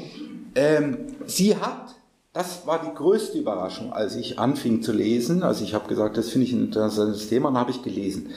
ähm, 0.54 1.07
sie 1.28 1.56
hat, 1.56 1.94
das 2.32 2.66
war 2.66 2.82
die 2.82 2.94
größte 2.94 3.38
Überraschung, 3.38 3.92
als 3.92 4.16
ich 4.16 4.38
anfing 4.38 4.82
zu 4.82 4.92
lesen, 4.92 5.42
also 5.42 5.64
ich 5.64 5.74
habe 5.74 5.88
gesagt, 5.88 6.16
das 6.16 6.30
finde 6.30 6.46
ich 6.46 6.52
ein 6.52 6.64
interessantes 6.66 7.28
Thema 7.28 7.48
und 7.48 7.58
habe 7.58 7.70
ich 7.70 7.82
gelesen. 7.82 8.30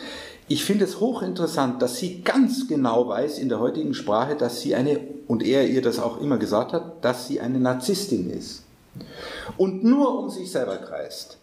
Ich 0.47 0.65
finde 0.65 0.85
es 0.85 0.99
hochinteressant, 0.99 1.81
dass 1.81 1.97
sie 1.97 2.21
ganz 2.21 2.67
genau 2.67 3.07
weiß 3.07 3.39
in 3.39 3.49
der 3.49 3.59
heutigen 3.59 3.93
Sprache, 3.93 4.35
dass 4.35 4.61
sie 4.61 4.75
eine, 4.75 4.99
und 5.27 5.43
er 5.43 5.67
ihr 5.67 5.81
das 5.81 5.99
auch 5.99 6.19
immer 6.19 6.37
gesagt 6.37 6.73
hat, 6.73 7.03
dass 7.05 7.27
sie 7.27 7.39
eine 7.39 7.59
Narzisstin 7.59 8.29
ist 8.29 8.63
und 9.57 9.83
nur 9.83 10.19
um 10.19 10.29
sich 10.29 10.51
selber 10.51 10.77
kreist. 10.77 11.37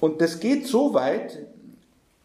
Und 0.00 0.20
das 0.20 0.40
geht 0.40 0.66
so 0.66 0.94
weit, 0.94 1.38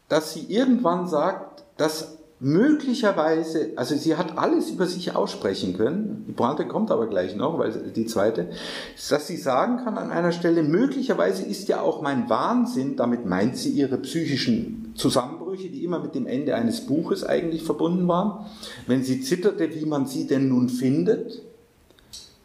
dass 0.09 0.33
sie 0.33 0.45
irgendwann 0.47 1.07
sagt, 1.07 1.63
dass 1.77 2.14
möglicherweise, 2.39 3.71
also 3.77 3.95
sie 3.95 4.17
hat 4.17 4.37
alles 4.37 4.69
über 4.69 4.87
sich 4.87 5.15
aussprechen 5.15 5.77
können, 5.77 6.25
die 6.27 6.33
Pointe 6.33 6.67
kommt 6.67 6.91
aber 6.91 7.07
gleich 7.07 7.35
noch, 7.35 7.57
weil 7.57 7.71
die 7.71 8.05
zweite, 8.05 8.49
dass 9.09 9.27
sie 9.27 9.37
sagen 9.37 9.77
kann 9.77 9.97
an 9.97 10.11
einer 10.11 10.33
Stelle, 10.33 10.63
möglicherweise 10.63 11.45
ist 11.45 11.69
ja 11.69 11.81
auch 11.81 12.01
mein 12.01 12.29
Wahnsinn, 12.29 12.97
damit 12.97 13.25
meint 13.25 13.55
sie 13.57 13.69
ihre 13.69 13.97
psychischen 13.97 14.91
Zusammenbrüche, 14.95 15.69
die 15.69 15.83
immer 15.83 15.99
mit 15.99 16.13
dem 16.13 16.27
Ende 16.27 16.55
eines 16.55 16.81
Buches 16.81 17.23
eigentlich 17.23 17.63
verbunden 17.63 18.07
waren, 18.07 18.45
wenn 18.85 19.03
sie 19.03 19.21
zitterte, 19.21 19.73
wie 19.73 19.85
man 19.85 20.05
sie 20.05 20.27
denn 20.27 20.49
nun 20.49 20.67
findet, 20.67 21.41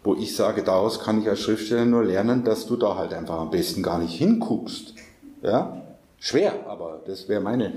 wo 0.04 0.14
ich 0.14 0.34
sage, 0.36 0.62
daraus 0.62 1.00
kann 1.00 1.20
ich 1.20 1.28
als 1.28 1.40
Schriftsteller 1.40 1.84
nur 1.84 2.04
lernen, 2.04 2.44
dass 2.44 2.66
du 2.66 2.76
da 2.76 2.96
halt 2.96 3.12
einfach 3.12 3.38
am 3.40 3.50
besten 3.50 3.82
gar 3.82 3.98
nicht 3.98 4.14
hinguckst. 4.14 4.94
Ja? 5.42 5.82
Schwer, 6.22 6.66
aber 6.68 7.00
das 7.06 7.28
wäre 7.28 7.40
meine, 7.40 7.72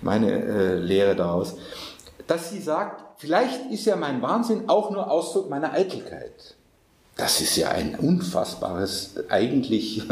meine 0.00 0.30
äh, 0.30 0.74
Lehre 0.76 1.16
daraus. 1.16 1.56
Dass 2.28 2.50
sie 2.50 2.60
sagt, 2.60 3.20
vielleicht 3.20 3.70
ist 3.72 3.84
ja 3.86 3.96
mein 3.96 4.22
Wahnsinn 4.22 4.68
auch 4.68 4.90
nur 4.90 5.10
Ausdruck 5.10 5.50
meiner 5.50 5.72
Eitelkeit. 5.72 6.54
Das 7.16 7.40
ist 7.40 7.56
ja 7.56 7.70
ein 7.70 7.96
unfassbares, 7.96 9.16
eigentlich, 9.28 10.08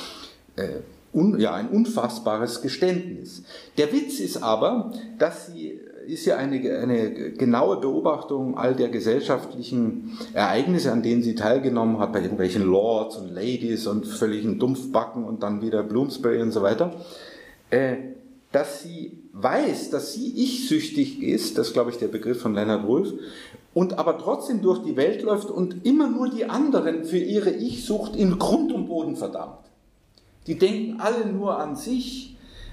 äh, 0.56 0.68
un, 1.14 1.40
ja, 1.40 1.54
ein 1.54 1.70
unfassbares 1.70 2.60
Geständnis. 2.60 3.42
Der 3.78 3.90
Witz 3.90 4.20
ist 4.20 4.42
aber, 4.42 4.92
dass 5.18 5.46
sie 5.46 5.80
ist 6.06 6.26
ja 6.26 6.36
eine, 6.36 6.56
eine 6.78 7.32
genaue 7.32 7.76
Beobachtung 7.78 8.58
all 8.58 8.74
der 8.74 8.88
gesellschaftlichen 8.88 10.18
Ereignisse, 10.34 10.92
an 10.92 11.02
denen 11.02 11.22
sie 11.22 11.34
teilgenommen 11.34 11.98
hat, 11.98 12.12
bei 12.12 12.20
irgendwelchen 12.20 12.64
Lords 12.64 13.16
und 13.16 13.32
Ladies 13.32 13.86
und 13.86 14.06
völligen 14.06 14.58
Dumpfbacken 14.58 15.24
und 15.24 15.42
dann 15.42 15.62
wieder 15.62 15.82
Bloomsbury 15.82 16.42
und 16.42 16.52
so 16.52 16.62
weiter, 16.62 16.94
äh, 17.70 17.96
dass 18.52 18.82
sie 18.82 19.18
weiß, 19.32 19.90
dass 19.90 20.12
sie 20.12 20.32
ich-süchtig 20.36 21.22
ist, 21.22 21.56
das 21.56 21.68
ist, 21.68 21.72
glaube 21.72 21.90
ich, 21.90 21.98
der 21.98 22.08
Begriff 22.08 22.40
von 22.40 22.54
Leonard 22.54 22.86
Wolf, 22.86 23.12
und 23.72 23.98
aber 23.98 24.18
trotzdem 24.18 24.62
durch 24.62 24.82
die 24.82 24.96
Welt 24.96 25.22
läuft 25.22 25.50
und 25.50 25.86
immer 25.86 26.08
nur 26.08 26.28
die 26.28 26.46
anderen 26.46 27.04
für 27.04 27.18
ihre 27.18 27.50
Ich-Sucht 27.50 28.16
in 28.16 28.38
Grund 28.38 28.72
und 28.72 28.88
Boden 28.88 29.16
verdammt. 29.16 29.58
Die 30.48 30.58
denken 30.58 31.00
alle 31.00 31.26
nur 31.26 31.58
an 31.58 31.76
sich 31.76 32.30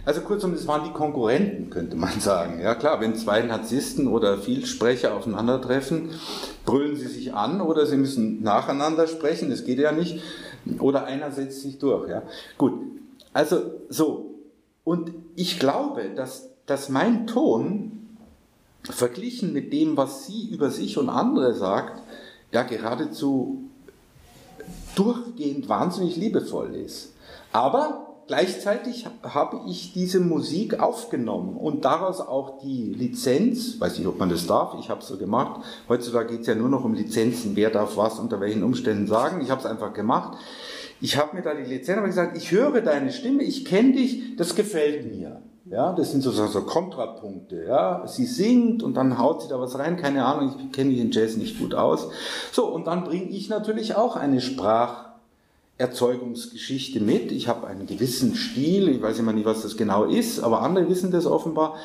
also 0.08 0.22
kurzum, 0.22 0.54
das 0.54 0.66
waren 0.68 0.86
die 0.86 0.94
Konkurrenten, 0.94 1.70
könnte 1.70 1.98
man 1.98 2.22
sagen. 2.22 2.62
Ja 2.62 2.76
klar, 2.76 3.02
wenn 3.02 3.14
zwei 3.16 3.42
Narzissten 3.42 4.08
oder 4.08 4.38
Vielsprecher 4.38 5.14
aufeinandertreffen, 5.14 6.12
brüllen 6.64 6.96
sie 6.96 7.08
sich 7.08 7.34
an 7.34 7.60
oder 7.60 7.86
sie 7.86 7.98
müssen 7.98 8.42
nacheinander 8.42 9.08
sprechen, 9.08 9.50
das 9.50 9.66
geht 9.66 9.80
ja 9.80 9.92
nicht. 9.92 10.22
Oder 10.80 11.04
einer 11.04 11.32
setzt 11.32 11.62
sich 11.62 11.78
durch. 11.78 12.10
Ja. 12.10 12.24
Gut, 12.58 12.74
also 13.34 13.58
so. 13.90 14.34
Und 14.88 15.12
ich 15.36 15.60
glaube, 15.60 16.12
dass, 16.16 16.48
dass 16.66 16.88
mein 16.88 17.28
Ton 17.28 18.08
verglichen 18.84 19.52
mit 19.52 19.74
dem, 19.74 19.98
was 19.98 20.26
sie 20.26 20.48
über 20.48 20.72
sich 20.72 20.98
und 20.98 21.10
andere 21.10 21.54
sagt, 21.54 22.02
ja 22.54 22.64
geradezu 22.64 23.64
durchgehend 24.96 25.68
wahnsinnig 25.68 26.16
liebevoll 26.16 26.74
ist. 26.74 27.12
Aber 27.52 28.08
Gleichzeitig 28.28 29.08
habe 29.24 29.62
ich 29.70 29.94
diese 29.94 30.20
Musik 30.20 30.82
aufgenommen 30.82 31.56
und 31.56 31.86
daraus 31.86 32.20
auch 32.20 32.60
die 32.60 32.94
Lizenz, 32.94 33.80
weiß 33.80 33.98
nicht, 33.98 34.08
ob 34.08 34.20
man 34.20 34.28
das 34.28 34.46
darf, 34.46 34.76
ich 34.82 34.90
habe 34.90 35.00
es 35.00 35.08
so 35.08 35.16
gemacht. 35.16 35.62
Heutzutage 35.88 36.32
geht 36.32 36.42
es 36.42 36.48
ja 36.48 36.56
nur 36.56 36.68
noch 36.68 36.84
um 36.84 36.94
Lizenzen, 36.94 37.56
wer 37.56 37.70
darf 37.70 37.96
was 37.96 38.20
unter 38.20 38.42
welchen 38.42 38.64
Umständen 38.64 39.08
sagen. 39.08 39.40
Ich 39.40 39.50
habe 39.50 39.62
es 39.62 39.66
einfach 39.66 39.94
gemacht. 39.94 40.38
Ich 41.00 41.18
habe 41.18 41.36
mir 41.36 41.44
da 41.44 41.54
die 41.54 41.64
Lizenz 41.64 41.98
aber 41.98 42.08
gesagt, 42.08 42.36
ich 42.38 42.52
höre 42.52 42.82
deine 42.82 43.12
Stimme, 43.12 43.44
ich 43.44 43.66
kenne 43.66 43.94
dich, 43.94 44.36
das 44.36 44.56
gefällt 44.56 45.14
mir. 45.14 45.42
Ja, 45.70 45.94
das 45.94 46.12
sind 46.12 46.22
sozusagen 46.22 46.52
so 46.52 46.62
Kontrapunkte. 46.62 47.66
Ja, 47.68 48.08
sie 48.08 48.26
singt 48.26 48.84
und 48.84 48.96
dann 48.96 49.18
haut 49.18 49.42
sie 49.42 49.50
da 49.50 49.60
was 49.60 49.78
rein. 49.78 49.98
Keine 49.98 50.24
Ahnung, 50.24 50.56
ich 50.58 50.72
kenne 50.72 50.94
in 50.94 51.12
Jazz 51.12 51.36
nicht 51.36 51.60
gut 51.60 51.76
aus. 51.76 52.10
So 52.52 52.68
und 52.68 52.88
dann 52.88 53.04
bringe 53.04 53.30
ich 53.30 53.50
natürlich 53.50 53.96
auch 53.96 54.16
eine 54.16 54.40
Sprach 54.40 55.08
Erzeugungsgeschichte 55.78 57.02
mit. 57.02 57.32
Ich 57.32 57.48
habe 57.48 57.68
einen 57.68 57.86
gewissen 57.86 58.36
Stil, 58.36 58.88
ich 58.90 59.02
weiß 59.02 59.20
immer 59.20 59.34
nicht, 59.34 59.46
was 59.46 59.62
das 59.62 59.78
genau 59.78 60.06
ist, 60.06 60.40
aber 60.40 60.62
andere 60.62 60.90
wissen 60.90 61.12
das 61.12 61.26
offenbar. 61.26 61.76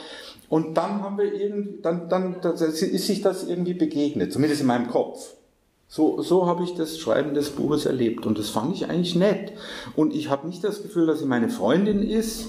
Und 0.48 0.76
dann 0.76 1.02
haben 1.02 1.18
wir 1.18 1.32
irgendwie, 1.32 1.80
dann, 1.82 2.08
dann 2.08 2.36
ist 2.40 3.06
sich 3.06 3.20
das 3.20 3.44
irgendwie 3.44 3.74
begegnet, 3.74 4.32
zumindest 4.32 4.60
in 4.60 4.66
meinem 4.66 4.88
Kopf. 4.88 5.34
So, 5.94 6.22
so 6.22 6.46
habe 6.46 6.64
ich 6.64 6.72
das 6.72 6.98
Schreiben 6.98 7.34
des 7.34 7.50
Buches 7.50 7.84
erlebt 7.84 8.24
und 8.24 8.38
das 8.38 8.48
fand 8.48 8.74
ich 8.74 8.88
eigentlich 8.88 9.14
nett. 9.14 9.52
Und 9.94 10.14
ich 10.14 10.30
habe 10.30 10.46
nicht 10.46 10.64
das 10.64 10.82
Gefühl, 10.82 11.04
dass 11.04 11.18
sie 11.18 11.26
meine 11.26 11.50
Freundin 11.50 12.02
ist. 12.02 12.46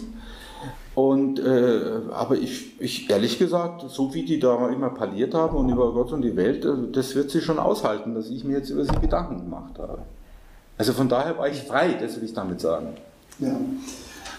Und 0.95 1.39
äh, 1.39 1.81
aber 2.13 2.37
ich, 2.37 2.79
ich 2.79 3.09
ehrlich 3.09 3.39
gesagt, 3.39 3.83
so 3.89 4.13
wie 4.13 4.23
die 4.23 4.39
da 4.39 4.69
immer 4.69 4.91
parliert 4.91 5.33
haben 5.33 5.57
und 5.57 5.67
über 5.67 5.91
Gott 5.91 6.13
und 6.13 6.21
die 6.21 6.37
Welt, 6.37 6.63
äh, 6.63 6.69
das 6.93 7.15
wird 7.15 7.31
sie 7.31 7.41
schon 7.41 7.59
aushalten, 7.59 8.15
dass 8.15 8.29
ich 8.29 8.45
mir 8.45 8.59
jetzt 8.59 8.69
über 8.69 8.85
sie 8.85 8.95
Gedanken 9.01 9.39
gemacht 9.39 9.77
habe. 9.77 10.03
Also 10.77 10.93
von 10.93 11.09
daher 11.09 11.37
war 11.37 11.49
ich 11.49 11.63
frei, 11.63 11.97
das 11.99 12.15
will 12.15 12.23
ich 12.23 12.33
damit 12.33 12.61
sagen. 12.61 12.93
Ja. 13.39 13.59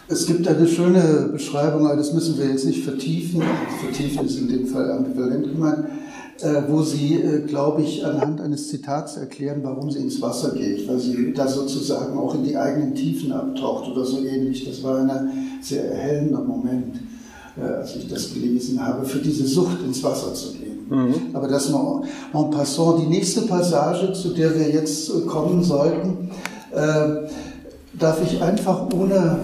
Es 0.08 0.26
gibt 0.26 0.48
eine 0.48 0.66
schöne 0.66 1.28
Beschreibung, 1.30 1.86
aber 1.86 1.96
das 1.96 2.14
müssen 2.14 2.38
wir 2.38 2.46
jetzt 2.46 2.64
nicht 2.64 2.82
vertiefen. 2.82 3.42
Vertiefen 3.82 4.24
ist 4.24 4.38
in 4.38 4.48
dem 4.48 4.66
Fall 4.66 4.90
ambivalent 4.90 5.44
gemeint. 5.44 5.88
Äh, 6.40 6.62
wo 6.68 6.82
sie, 6.82 7.14
äh, 7.14 7.40
glaube 7.46 7.82
ich, 7.82 8.04
anhand 8.04 8.40
eines 8.40 8.68
Zitats 8.68 9.16
erklären, 9.16 9.60
warum 9.62 9.90
sie 9.90 10.00
ins 10.00 10.20
Wasser 10.20 10.50
geht, 10.50 10.88
weil 10.88 10.98
sie 10.98 11.32
da 11.32 11.46
sozusagen 11.46 12.18
auch 12.18 12.34
in 12.34 12.44
die 12.44 12.56
eigenen 12.56 12.94
Tiefen 12.94 13.32
abtaucht 13.32 13.90
oder 13.90 14.04
so 14.04 14.18
ähnlich. 14.24 14.64
Das 14.64 14.82
war 14.82 14.98
ein 14.98 15.60
sehr 15.62 15.92
erhellender 15.92 16.42
Moment, 16.42 16.96
äh, 17.56 17.62
als 17.62 17.96
ich 17.96 18.08
das 18.08 18.34
gelesen 18.34 18.84
habe, 18.84 19.06
für 19.06 19.18
diese 19.18 19.46
Sucht 19.46 19.82
ins 19.84 20.02
Wasser 20.02 20.34
zu 20.34 20.52
gehen. 20.54 20.64
Mhm. 20.88 21.14
Aber 21.34 21.48
das 21.48 21.70
noch 21.70 22.04
en 22.32 22.50
passant. 22.50 23.00
Die 23.02 23.08
nächste 23.08 23.42
Passage, 23.42 24.12
zu 24.12 24.30
der 24.30 24.58
wir 24.58 24.70
jetzt 24.70 25.26
kommen 25.26 25.62
sollten, 25.62 26.30
äh, 26.72 27.28
darf 27.98 28.20
ich 28.22 28.42
einfach, 28.42 28.92
ohne 28.92 29.38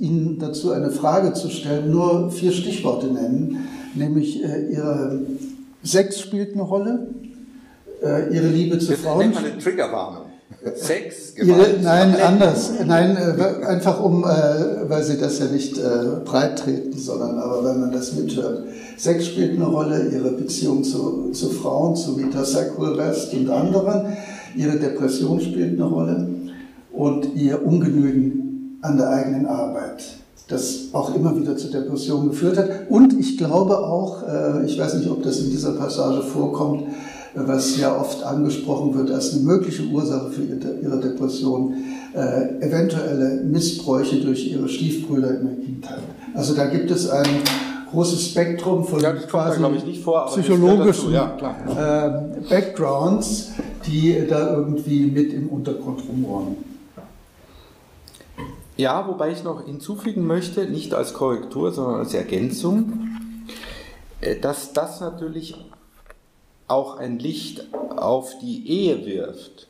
Ihnen 0.00 0.38
dazu 0.40 0.72
eine 0.72 0.90
Frage 0.90 1.32
zu 1.32 1.48
stellen, 1.48 1.90
nur 1.90 2.30
vier 2.30 2.50
Stichworte 2.52 3.06
nennen, 3.06 3.68
nämlich 3.94 4.42
äh, 4.42 4.72
Ihre 4.72 5.20
Sex 5.86 6.20
spielt 6.20 6.54
eine 6.54 6.62
Rolle, 6.62 7.06
äh, 8.02 8.34
Ihre 8.34 8.48
Liebe 8.48 8.78
zu 8.78 8.92
das 8.92 9.00
Frauen. 9.00 9.18
Nennt 9.20 9.34
man 9.34 9.44
eine 9.44 9.58
Triggerwarnung. 9.58 10.26
Sex, 10.74 11.34
Gewalt. 11.36 11.82
Nein, 11.82 12.16
anders. 12.16 12.72
Nein, 12.84 13.16
äh, 13.16 13.64
einfach 13.66 14.02
um, 14.02 14.24
äh, 14.24 14.88
weil 14.88 15.02
Sie 15.04 15.18
das 15.18 15.38
ja 15.38 15.46
nicht 15.46 15.78
äh, 15.78 16.20
breit 16.24 16.58
treten, 16.58 16.98
sondern 16.98 17.38
aber 17.38 17.64
wenn 17.64 17.80
man 17.80 17.92
das 17.92 18.14
mithört. 18.14 18.64
Sex 18.96 19.26
spielt 19.26 19.52
eine 19.52 19.66
Rolle, 19.66 20.08
Ihre 20.12 20.32
Beziehung 20.32 20.82
zu, 20.82 21.30
zu 21.30 21.50
Frauen, 21.50 21.94
zu 21.94 22.18
Vita 22.18 22.44
Sacral 22.44 22.96
West 22.96 23.32
und 23.34 23.48
anderen. 23.48 24.16
Ihre 24.56 24.78
Depression 24.78 25.40
spielt 25.40 25.74
eine 25.78 25.88
Rolle 25.88 26.28
und 26.92 27.34
Ihr 27.34 27.64
Ungenügen 27.64 28.78
an 28.82 28.96
der 28.96 29.10
eigenen 29.10 29.46
Arbeit 29.46 30.15
das 30.48 30.88
auch 30.92 31.14
immer 31.14 31.36
wieder 31.36 31.56
zu 31.56 31.68
Depressionen 31.70 32.30
geführt 32.30 32.56
hat. 32.56 32.68
Und 32.88 33.18
ich 33.18 33.36
glaube 33.36 33.78
auch, 33.78 34.22
ich 34.64 34.78
weiß 34.78 34.94
nicht, 34.94 35.10
ob 35.10 35.22
das 35.24 35.40
in 35.40 35.50
dieser 35.50 35.72
Passage 35.72 36.22
vorkommt, 36.22 36.84
was 37.36 37.76
ja 37.76 37.94
oft 37.94 38.22
angesprochen 38.22 38.94
wird 38.94 39.10
als 39.10 39.34
eine 39.34 39.42
mögliche 39.42 39.82
Ursache 39.84 40.30
für 40.30 40.42
ihre 40.42 41.00
Depression, 41.00 41.74
äh, 42.14 42.64
eventuelle 42.64 43.42
Missbräuche 43.44 44.16
durch 44.20 44.50
ihre 44.50 44.68
Stiefbrüder 44.68 45.38
in 45.38 45.46
der 45.46 45.56
Kindheit. 45.56 45.98
Also 46.34 46.54
da 46.54 46.64
gibt 46.66 46.90
es 46.90 47.10
ein 47.10 47.26
großes 47.90 48.30
Spektrum 48.30 48.84
von 48.84 49.00
ja, 49.00 49.12
quasi 49.12 49.60
da, 49.60 49.70
vor, 50.02 50.26
psychologischen 50.26 51.12
ja, 51.12 51.36
äh, 51.76 52.40
Backgrounds, 52.48 53.50
die 53.86 54.16
da 54.28 54.56
irgendwie 54.56 55.06
mit 55.06 55.32
im 55.32 55.48
Untergrund 55.48 56.02
rumräumen. 56.08 56.75
Ja, 58.76 59.08
wobei 59.08 59.32
ich 59.32 59.42
noch 59.42 59.64
hinzufügen 59.64 60.26
möchte, 60.26 60.66
nicht 60.66 60.92
als 60.92 61.14
Korrektur, 61.14 61.72
sondern 61.72 62.00
als 62.00 62.12
Ergänzung, 62.12 63.08
äh, 64.20 64.38
dass 64.38 64.74
das 64.74 65.00
natürlich 65.00 65.56
auch 66.68 66.98
ein 66.98 67.18
Licht 67.18 67.64
auf 67.96 68.38
die 68.40 68.68
Ehe 68.68 69.06
wirft. 69.06 69.68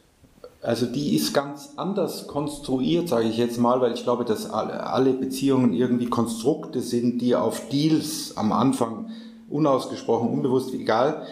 Also 0.62 0.86
die 0.86 1.14
ist 1.14 1.32
ganz 1.32 1.74
anders 1.76 2.26
konstruiert, 2.26 3.08
sage 3.08 3.28
ich 3.28 3.36
jetzt 3.36 3.58
mal, 3.58 3.80
weil 3.80 3.92
ich 3.92 4.02
glaube, 4.02 4.24
dass 4.24 4.50
alle 4.50 5.12
Beziehungen 5.12 5.72
irgendwie 5.72 6.06
Konstrukte 6.06 6.80
sind, 6.80 7.20
die 7.20 7.36
auf 7.36 7.68
Deals 7.68 8.36
am 8.36 8.50
Anfang 8.50 9.10
unausgesprochen, 9.48 10.28
unbewusst, 10.28 10.74
egal, 10.74 11.24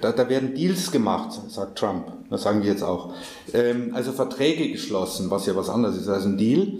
da, 0.00 0.10
da 0.10 0.28
werden 0.28 0.54
Deals 0.54 0.90
gemacht, 0.90 1.38
sagt 1.48 1.78
Trump, 1.78 2.06
das 2.30 2.42
sagen 2.42 2.62
wir 2.62 2.70
jetzt 2.70 2.82
auch. 2.82 3.12
Ähm, 3.52 3.92
also 3.94 4.10
Verträge 4.10 4.70
geschlossen, 4.72 5.30
was 5.30 5.46
ja 5.46 5.54
was 5.54 5.68
anderes 5.68 5.96
ist 5.96 6.08
als 6.08 6.24
ein 6.24 6.38
Deal. 6.38 6.78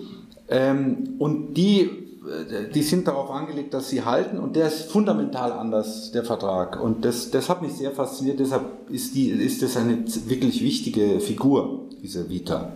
Ähm, 0.49 1.17
und 1.19 1.55
die 1.55 2.05
die 2.75 2.83
sind 2.83 3.07
darauf 3.07 3.31
angelegt, 3.31 3.75
dass 3.75 3.91
sie 3.91 4.05
halten 4.05 4.39
und 4.39 4.57
der 4.57 4.69
ist 4.69 4.91
fundamental 4.91 5.53
anders, 5.53 6.11
der 6.13 6.25
Vertrag. 6.25 6.81
Und 6.81 7.05
das, 7.05 7.31
das 7.31 7.49
hat 7.49 7.63
mich 7.63 7.75
sehr 7.75 7.91
fasziniert, 7.91 8.41
deshalb 8.41 8.65
ist, 8.91 9.15
die, 9.15 9.29
ist 9.29 9.63
das 9.63 9.77
eine 9.77 10.05
wirklich 10.27 10.63
wichtige 10.63 11.21
Figur, 11.21 11.81
diese 12.03 12.31
Vita. 12.31 12.73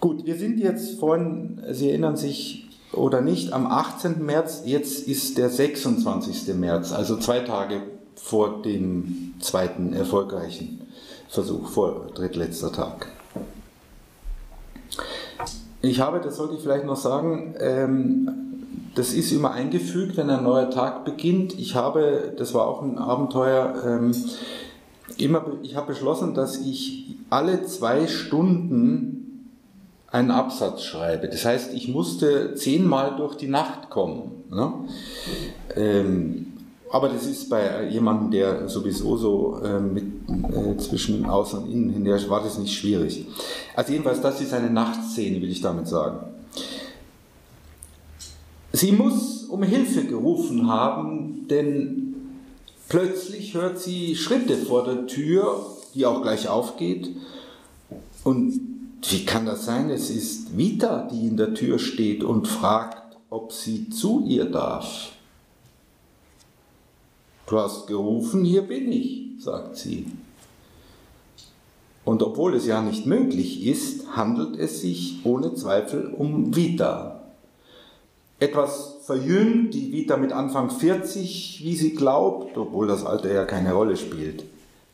Gut, 0.00 0.24
wir 0.24 0.36
sind 0.36 0.60
jetzt 0.60 1.00
vorhin, 1.00 1.60
Sie 1.72 1.88
erinnern 1.88 2.16
sich 2.16 2.68
oder 2.92 3.20
nicht, 3.20 3.52
am 3.52 3.66
18. 3.66 4.24
März, 4.24 4.62
jetzt 4.64 5.08
ist 5.08 5.36
der 5.36 5.50
26. 5.50 6.54
März, 6.54 6.92
also 6.92 7.16
zwei 7.16 7.40
Tage 7.40 7.82
vor 8.14 8.62
dem 8.62 9.34
zweiten 9.40 9.92
erfolgreichen 9.92 10.80
Versuch, 11.28 11.68
vor 11.68 12.06
drittletzter 12.14 12.72
Tag. 12.72 13.08
Ich 15.80 16.00
habe, 16.00 16.20
das 16.20 16.36
sollte 16.36 16.54
ich 16.54 16.60
vielleicht 16.60 16.84
noch 16.84 16.96
sagen, 16.96 17.54
ähm, 17.60 18.30
das 18.94 19.12
ist 19.12 19.30
immer 19.30 19.52
eingefügt, 19.52 20.16
wenn 20.16 20.28
ein 20.28 20.42
neuer 20.42 20.70
Tag 20.70 21.04
beginnt. 21.04 21.56
Ich 21.58 21.76
habe, 21.76 22.32
das 22.36 22.52
war 22.52 22.66
auch 22.66 22.82
ein 22.82 22.98
Abenteuer, 22.98 23.74
ähm, 23.86 24.12
immer, 25.18 25.44
ich 25.62 25.76
habe 25.76 25.88
beschlossen, 25.88 26.34
dass 26.34 26.58
ich 26.58 27.14
alle 27.30 27.64
zwei 27.64 28.08
Stunden 28.08 29.18
einen 30.10 30.30
Absatz 30.30 30.82
schreibe. 30.82 31.28
Das 31.28 31.44
heißt, 31.44 31.74
ich 31.74 31.88
musste 31.88 32.54
zehnmal 32.54 33.16
durch 33.16 33.36
die 33.36 33.48
Nacht 33.48 33.90
kommen. 33.90 34.44
Ne? 34.50 34.72
Ähm, 35.76 36.47
aber 36.90 37.08
das 37.08 37.26
ist 37.26 37.48
bei 37.48 37.88
jemandem, 37.88 38.30
der 38.30 38.68
sowieso 38.68 39.16
so 39.16 39.60
äh, 39.62 39.80
mit, 39.80 40.04
äh, 40.28 40.76
zwischen 40.78 41.24
Außen 41.26 41.62
und 41.62 41.70
Innen 41.70 41.90
hin, 41.90 42.04
der 42.04 42.28
war 42.30 42.42
das 42.42 42.58
nicht 42.58 42.74
schwierig. 42.74 43.26
Also 43.74 43.92
jedenfalls, 43.92 44.20
das 44.20 44.40
ist 44.40 44.52
eine 44.52 44.70
Nachtszene, 44.70 45.40
will 45.40 45.50
ich 45.50 45.60
damit 45.60 45.88
sagen. 45.88 46.20
Sie 48.72 48.92
muss 48.92 49.44
um 49.44 49.62
Hilfe 49.62 50.04
gerufen 50.04 50.68
haben, 50.68 51.46
denn 51.48 52.14
plötzlich 52.88 53.54
hört 53.54 53.78
sie 53.78 54.14
Schritte 54.14 54.56
vor 54.56 54.84
der 54.84 55.06
Tür, 55.06 55.66
die 55.94 56.06
auch 56.06 56.22
gleich 56.22 56.48
aufgeht. 56.48 57.10
Und 58.24 58.60
wie 59.08 59.24
kann 59.24 59.46
das 59.46 59.64
sein? 59.64 59.90
Es 59.90 60.10
ist 60.10 60.56
Vita, 60.56 61.08
die 61.10 61.28
in 61.28 61.36
der 61.36 61.54
Tür 61.54 61.78
steht 61.78 62.22
und 62.22 62.46
fragt, 62.46 63.16
ob 63.30 63.52
sie 63.52 63.90
zu 63.90 64.24
ihr 64.26 64.46
darf. 64.46 65.12
Du 67.48 67.58
hast 67.58 67.86
gerufen, 67.86 68.44
hier 68.44 68.60
bin 68.60 68.92
ich, 68.92 69.42
sagt 69.42 69.76
sie. 69.76 70.06
Und 72.04 72.22
obwohl 72.22 72.54
es 72.54 72.66
ja 72.66 72.82
nicht 72.82 73.06
möglich 73.06 73.66
ist, 73.66 74.14
handelt 74.14 74.58
es 74.58 74.82
sich 74.82 75.20
ohne 75.24 75.54
Zweifel 75.54 76.08
um 76.08 76.54
Vita. 76.54 77.22
Etwas 78.38 78.98
verjüngt, 79.02 79.72
die 79.72 79.92
Vita 79.92 80.18
mit 80.18 80.32
Anfang 80.32 80.70
40, 80.70 81.62
wie 81.64 81.74
sie 81.74 81.94
glaubt, 81.94 82.56
obwohl 82.58 82.86
das 82.86 83.04
Alter 83.04 83.32
ja 83.32 83.46
keine 83.46 83.72
Rolle 83.72 83.96
spielt. 83.96 84.44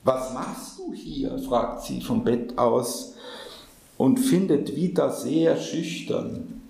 Was 0.04 0.32
machst 0.32 0.78
du 0.78 0.92
hier? 0.92 1.36
fragt 1.38 1.82
sie 1.82 2.00
vom 2.00 2.22
Bett 2.22 2.56
aus 2.56 3.14
und 3.98 4.18
findet 4.18 4.76
Vita 4.76 5.10
sehr 5.10 5.56
schüchtern. 5.56 6.63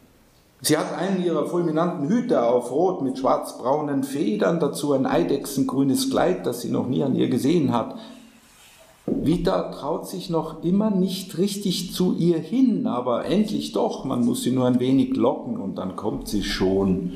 Sie 0.66 0.78
hat 0.78 0.96
einen 0.96 1.22
ihrer 1.22 1.44
fulminanten 1.44 2.08
Hüte 2.08 2.42
auf, 2.42 2.70
rot 2.70 3.02
mit 3.02 3.18
schwarzbraunen 3.18 4.02
Federn, 4.02 4.60
dazu 4.60 4.94
ein 4.94 5.04
eidechsengrünes 5.04 6.08
Kleid, 6.08 6.46
das 6.46 6.62
sie 6.62 6.70
noch 6.70 6.86
nie 6.86 7.02
an 7.02 7.14
ihr 7.14 7.28
gesehen 7.28 7.70
hat. 7.70 7.98
Vita 9.04 9.70
traut 9.72 10.08
sich 10.08 10.30
noch 10.30 10.64
immer 10.64 10.90
nicht 10.90 11.36
richtig 11.36 11.92
zu 11.92 12.14
ihr 12.16 12.38
hin, 12.38 12.86
aber 12.86 13.26
endlich 13.26 13.72
doch, 13.72 14.06
man 14.06 14.24
muss 14.24 14.42
sie 14.42 14.52
nur 14.52 14.66
ein 14.66 14.80
wenig 14.80 15.14
locken 15.16 15.58
und 15.58 15.76
dann 15.76 15.96
kommt 15.96 16.28
sie 16.28 16.42
schon 16.42 17.12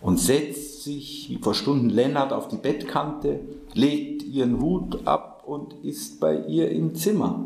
und 0.00 0.18
setzt 0.18 0.82
sich, 0.82 1.30
wie 1.30 1.36
vor 1.36 1.54
Stunden 1.54 1.90
Lennart, 1.90 2.32
auf 2.32 2.48
die 2.48 2.56
Bettkante, 2.56 3.38
legt 3.74 4.24
ihren 4.24 4.60
Hut 4.60 5.06
ab 5.06 5.44
und 5.46 5.72
ist 5.84 6.18
bei 6.18 6.36
ihr 6.48 6.68
im 6.72 6.96
Zimmer. 6.96 7.44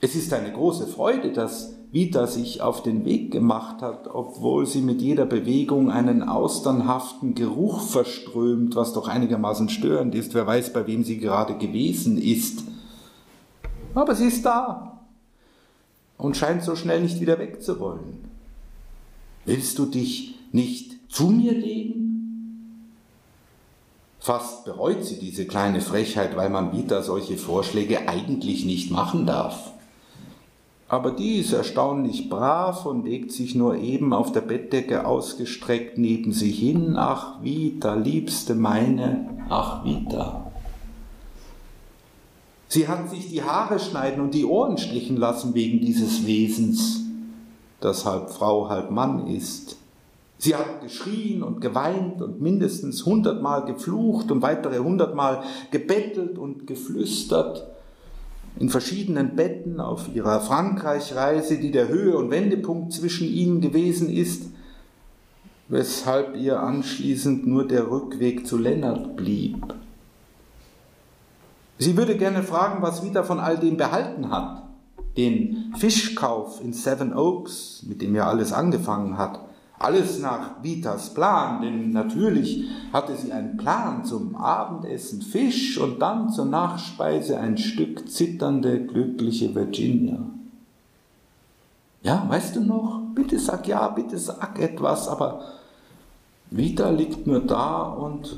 Es 0.00 0.14
ist 0.14 0.32
eine 0.32 0.52
große 0.52 0.86
Freude, 0.86 1.32
dass 1.32 1.79
Vita 1.92 2.28
sich 2.28 2.62
auf 2.62 2.82
den 2.82 3.04
Weg 3.04 3.32
gemacht 3.32 3.82
hat, 3.82 4.06
obwohl 4.06 4.64
sie 4.66 4.80
mit 4.80 5.02
jeder 5.02 5.26
Bewegung 5.26 5.90
einen 5.90 6.22
austernhaften 6.22 7.34
Geruch 7.34 7.80
verströmt, 7.80 8.76
was 8.76 8.92
doch 8.92 9.08
einigermaßen 9.08 9.68
störend 9.68 10.14
ist. 10.14 10.34
Wer 10.34 10.46
weiß, 10.46 10.72
bei 10.72 10.86
wem 10.86 11.02
sie 11.02 11.18
gerade 11.18 11.58
gewesen 11.58 12.16
ist. 12.16 12.62
Aber 13.94 14.14
sie 14.14 14.26
ist 14.26 14.44
da 14.44 15.00
und 16.16 16.36
scheint 16.36 16.62
so 16.62 16.76
schnell 16.76 17.02
nicht 17.02 17.20
wieder 17.20 17.38
wegzuwollen. 17.38 18.18
Willst 19.44 19.78
du 19.78 19.86
dich 19.86 20.36
nicht 20.52 21.12
zu 21.12 21.28
mir 21.28 21.52
legen? 21.52 22.90
Fast 24.20 24.64
bereut 24.64 25.04
sie 25.04 25.18
diese 25.18 25.46
kleine 25.46 25.80
Frechheit, 25.80 26.36
weil 26.36 26.50
man 26.50 26.72
Vita 26.72 27.02
solche 27.02 27.36
Vorschläge 27.36 28.08
eigentlich 28.08 28.64
nicht 28.64 28.90
machen 28.90 29.26
darf. 29.26 29.69
Aber 30.90 31.12
die 31.12 31.36
ist 31.36 31.52
erstaunlich 31.52 32.28
brav 32.28 32.84
und 32.84 33.04
legt 33.04 33.30
sich 33.30 33.54
nur 33.54 33.76
eben 33.76 34.12
auf 34.12 34.32
der 34.32 34.40
Bettdecke 34.40 35.06
ausgestreckt 35.06 35.98
neben 35.98 36.32
sie 36.32 36.50
hin. 36.50 36.96
Ach, 36.96 37.40
Vita, 37.44 37.94
liebste 37.94 38.56
meine, 38.56 39.28
ach, 39.48 39.84
Vita. 39.84 40.50
Sie 42.66 42.88
hat 42.88 43.08
sich 43.08 43.28
die 43.28 43.44
Haare 43.44 43.78
schneiden 43.78 44.20
und 44.20 44.34
die 44.34 44.44
Ohren 44.44 44.78
stechen 44.78 45.16
lassen 45.16 45.54
wegen 45.54 45.78
dieses 45.78 46.26
Wesens, 46.26 47.02
das 47.78 48.04
halb 48.04 48.30
Frau, 48.30 48.68
halb 48.68 48.90
Mann 48.90 49.28
ist. 49.28 49.76
Sie 50.38 50.56
hat 50.56 50.82
geschrien 50.82 51.44
und 51.44 51.60
geweint 51.60 52.20
und 52.20 52.40
mindestens 52.40 53.06
hundertmal 53.06 53.64
geflucht 53.64 54.32
und 54.32 54.42
weitere 54.42 54.78
hundertmal 54.78 55.44
gebettelt 55.70 56.36
und 56.36 56.66
geflüstert 56.66 57.69
in 58.58 58.68
verschiedenen 58.68 59.36
Betten 59.36 59.80
auf 59.80 60.14
ihrer 60.14 60.40
Frankreichreise, 60.40 61.58
die 61.58 61.70
der 61.70 61.88
Höhe- 61.88 62.16
und 62.16 62.30
Wendepunkt 62.30 62.92
zwischen 62.92 63.28
ihnen 63.28 63.60
gewesen 63.60 64.10
ist, 64.10 64.50
weshalb 65.68 66.36
ihr 66.36 66.60
anschließend 66.60 67.46
nur 67.46 67.66
der 67.66 67.90
Rückweg 67.90 68.46
zu 68.46 68.58
Lennart 68.58 69.16
blieb. 69.16 69.74
Sie 71.78 71.96
würde 71.96 72.18
gerne 72.18 72.42
fragen, 72.42 72.82
was 72.82 73.02
Vita 73.02 73.22
von 73.22 73.40
all 73.40 73.56
dem 73.56 73.76
behalten 73.76 74.30
hat. 74.30 74.64
Den 75.16 75.72
Fischkauf 75.78 76.62
in 76.62 76.72
Seven 76.72 77.14
Oaks, 77.14 77.84
mit 77.86 78.02
dem 78.02 78.14
ja 78.14 78.26
alles 78.26 78.52
angefangen 78.52 79.16
hat. 79.16 79.40
Alles 79.80 80.18
nach 80.18 80.62
Vitas 80.62 81.14
Plan, 81.14 81.62
denn 81.62 81.90
natürlich 81.92 82.68
hatte 82.92 83.16
sie 83.16 83.32
einen 83.32 83.56
Plan 83.56 84.04
zum 84.04 84.36
Abendessen 84.36 85.22
Fisch 85.22 85.78
und 85.78 86.00
dann 86.00 86.28
zur 86.28 86.44
Nachspeise 86.44 87.40
ein 87.40 87.56
Stück 87.56 88.10
zitternde, 88.10 88.84
glückliche 88.84 89.54
Virginia. 89.54 90.18
Ja, 92.02 92.26
weißt 92.28 92.56
du 92.56 92.60
noch? 92.60 93.00
Bitte 93.14 93.38
sag 93.38 93.66
ja, 93.68 93.88
bitte 93.88 94.18
sag 94.18 94.58
etwas, 94.58 95.08
aber 95.08 95.46
Vita 96.50 96.90
liegt 96.90 97.26
nur 97.26 97.40
da 97.40 97.84
und 97.84 98.36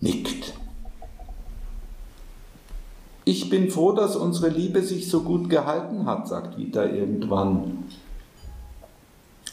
nickt. 0.00 0.52
Ich 3.24 3.48
bin 3.48 3.70
froh, 3.70 3.92
dass 3.92 4.14
unsere 4.14 4.50
Liebe 4.50 4.82
sich 4.82 5.08
so 5.08 5.22
gut 5.22 5.48
gehalten 5.48 6.04
hat, 6.04 6.28
sagt 6.28 6.58
Vita 6.58 6.84
irgendwann. 6.84 7.85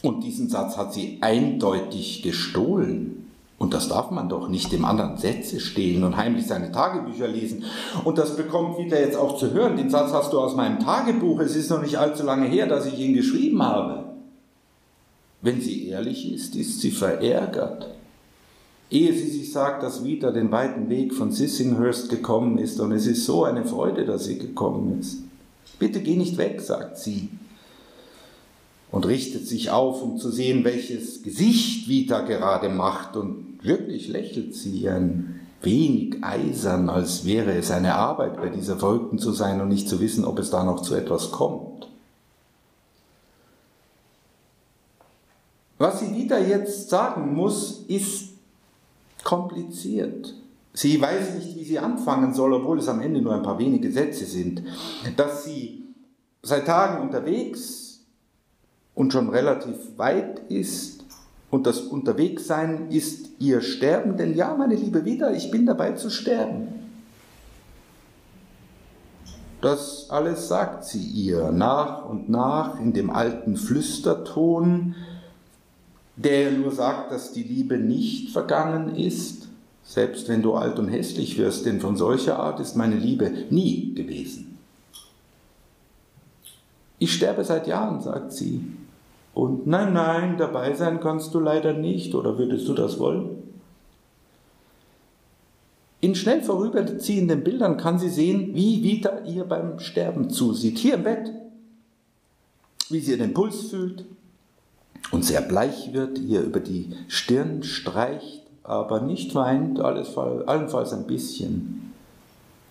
Und 0.04 0.22
diesen 0.22 0.50
Satz 0.50 0.76
hat 0.76 0.92
sie 0.92 1.16
eindeutig 1.22 2.22
gestohlen. 2.22 3.30
Und 3.56 3.72
das 3.72 3.88
darf 3.88 4.10
man 4.10 4.28
doch 4.28 4.48
nicht 4.48 4.70
dem 4.70 4.84
anderen 4.84 5.16
Sätze 5.16 5.60
stehlen 5.60 6.04
und 6.04 6.18
heimlich 6.18 6.46
seine 6.46 6.70
Tagebücher 6.70 7.26
lesen. 7.26 7.64
Und 8.04 8.18
das 8.18 8.36
bekommt 8.36 8.76
wieder 8.76 9.00
jetzt 9.00 9.16
auch 9.16 9.38
zu 9.38 9.52
hören. 9.52 9.78
Den 9.78 9.88
Satz 9.88 10.12
hast 10.12 10.34
du 10.34 10.40
aus 10.40 10.54
meinem 10.54 10.78
Tagebuch. 10.78 11.40
Es 11.40 11.56
ist 11.56 11.70
noch 11.70 11.80
nicht 11.80 11.96
allzu 11.96 12.22
lange 12.22 12.46
her, 12.46 12.66
dass 12.66 12.84
ich 12.84 12.98
ihn 12.98 13.14
geschrieben 13.14 13.62
habe. 13.62 14.04
Wenn 15.40 15.62
sie 15.62 15.88
ehrlich 15.88 16.30
ist, 16.34 16.54
ist 16.54 16.82
sie 16.82 16.90
verärgert. 16.90 17.88
Ehe 18.90 19.14
sie 19.14 19.30
sich 19.30 19.52
sagt, 19.52 19.82
dass 19.82 20.04
Vita 20.04 20.32
den 20.32 20.52
weiten 20.52 20.90
Weg 20.90 21.14
von 21.14 21.32
Sissinghurst 21.32 22.10
gekommen 22.10 22.58
ist 22.58 22.78
und 22.78 22.92
es 22.92 23.06
ist 23.06 23.24
so 23.24 23.44
eine 23.44 23.64
Freude, 23.64 24.04
dass 24.04 24.26
sie 24.26 24.38
gekommen 24.38 25.00
ist. 25.00 25.22
Bitte 25.78 26.00
geh 26.00 26.16
nicht 26.16 26.36
weg, 26.36 26.60
sagt 26.60 26.98
sie 26.98 27.30
und 28.94 29.06
richtet 29.06 29.44
sich 29.48 29.70
auf, 29.70 30.02
um 30.02 30.18
zu 30.18 30.30
sehen, 30.30 30.62
welches 30.62 31.24
Gesicht 31.24 31.88
Vita 31.88 32.20
gerade 32.20 32.68
macht. 32.68 33.16
Und 33.16 33.58
wirklich 33.60 34.06
lächelt 34.06 34.54
sie 34.54 34.88
ein 34.88 35.40
wenig 35.62 36.22
eisern, 36.22 36.88
als 36.88 37.24
wäre 37.24 37.54
es 37.54 37.72
eine 37.72 37.96
Arbeit, 37.96 38.36
bei 38.36 38.50
dieser 38.50 38.76
Verrückten 38.76 39.18
zu 39.18 39.32
sein 39.32 39.60
und 39.60 39.68
nicht 39.68 39.88
zu 39.88 39.98
wissen, 39.98 40.24
ob 40.24 40.38
es 40.38 40.50
da 40.50 40.62
noch 40.62 40.80
zu 40.80 40.94
etwas 40.94 41.32
kommt. 41.32 41.88
Was 45.76 45.98
sie 45.98 46.14
Vita 46.14 46.38
jetzt 46.38 46.88
sagen 46.88 47.34
muss, 47.34 47.84
ist 47.88 48.28
kompliziert. 49.24 50.34
Sie 50.72 51.00
weiß 51.00 51.34
nicht, 51.34 51.56
wie 51.56 51.64
sie 51.64 51.80
anfangen 51.80 52.32
soll, 52.32 52.52
obwohl 52.52 52.78
es 52.78 52.86
am 52.86 53.00
Ende 53.00 53.20
nur 53.20 53.34
ein 53.34 53.42
paar 53.42 53.58
wenige 53.58 53.90
Sätze 53.90 54.24
sind. 54.24 54.62
Dass 55.16 55.44
sie 55.44 55.82
seit 56.42 56.66
Tagen 56.66 57.02
unterwegs 57.02 57.83
und 58.94 59.12
schon 59.12 59.28
relativ 59.28 59.76
weit 59.96 60.40
ist 60.48 61.04
und 61.54 61.68
das 61.68 61.78
Unterwegssein 61.78 62.90
ist 62.90 63.28
ihr 63.38 63.60
Sterben, 63.60 64.16
denn 64.16 64.34
ja, 64.34 64.56
meine 64.56 64.74
Liebe, 64.74 65.04
wieder, 65.04 65.32
ich 65.32 65.52
bin 65.52 65.66
dabei 65.66 65.92
zu 65.92 66.10
sterben. 66.10 66.66
Das 69.60 70.10
alles 70.10 70.48
sagt 70.48 70.84
sie 70.84 71.00
ihr 71.00 71.52
nach 71.52 72.06
und 72.06 72.28
nach 72.28 72.80
in 72.80 72.92
dem 72.92 73.08
alten 73.08 73.56
Flüsterton, 73.56 74.96
der 76.16 76.50
nur 76.50 76.72
sagt, 76.72 77.12
dass 77.12 77.32
die 77.32 77.44
Liebe 77.44 77.78
nicht 77.78 78.30
vergangen 78.30 78.96
ist, 78.96 79.46
selbst 79.84 80.28
wenn 80.28 80.42
du 80.42 80.54
alt 80.54 80.80
und 80.80 80.88
hässlich 80.88 81.38
wirst, 81.38 81.66
denn 81.66 81.80
von 81.80 81.96
solcher 81.96 82.40
Art 82.40 82.58
ist 82.58 82.74
meine 82.74 82.96
Liebe 82.96 83.30
nie 83.50 83.94
gewesen. 83.94 84.58
Ich 86.98 87.12
sterbe 87.14 87.44
seit 87.44 87.68
Jahren, 87.68 88.00
sagt 88.00 88.32
sie, 88.32 88.64
und 89.34 89.66
nein, 89.66 89.92
nein, 89.92 90.36
dabei 90.38 90.74
sein 90.74 91.00
kannst 91.00 91.34
du 91.34 91.40
leider 91.40 91.72
nicht, 91.72 92.14
oder 92.14 92.38
würdest 92.38 92.68
du 92.68 92.74
das 92.74 92.98
wollen? 93.00 93.42
In 96.00 96.14
schnell 96.14 96.42
vorüberziehenden 96.42 97.42
Bildern 97.42 97.76
kann 97.76 97.98
sie 97.98 98.10
sehen, 98.10 98.54
wie 98.54 98.82
Vita 98.82 99.20
ihr 99.24 99.44
beim 99.44 99.78
Sterben 99.80 100.30
zusieht, 100.30 100.78
hier 100.78 100.94
im 100.94 101.02
Bett, 101.02 101.32
wie 102.90 103.00
sie 103.00 103.16
den 103.16 103.32
Puls 103.32 103.70
fühlt 103.70 104.04
und 105.10 105.24
sehr 105.24 105.40
bleich 105.40 105.92
wird, 105.92 106.18
ihr 106.18 106.42
über 106.42 106.60
die 106.60 106.90
Stirn 107.08 107.62
streicht, 107.62 108.42
aber 108.62 109.00
nicht 109.00 109.34
weint, 109.34 109.80
allenfalls 109.80 110.92
ein 110.92 111.06
bisschen. 111.06 111.93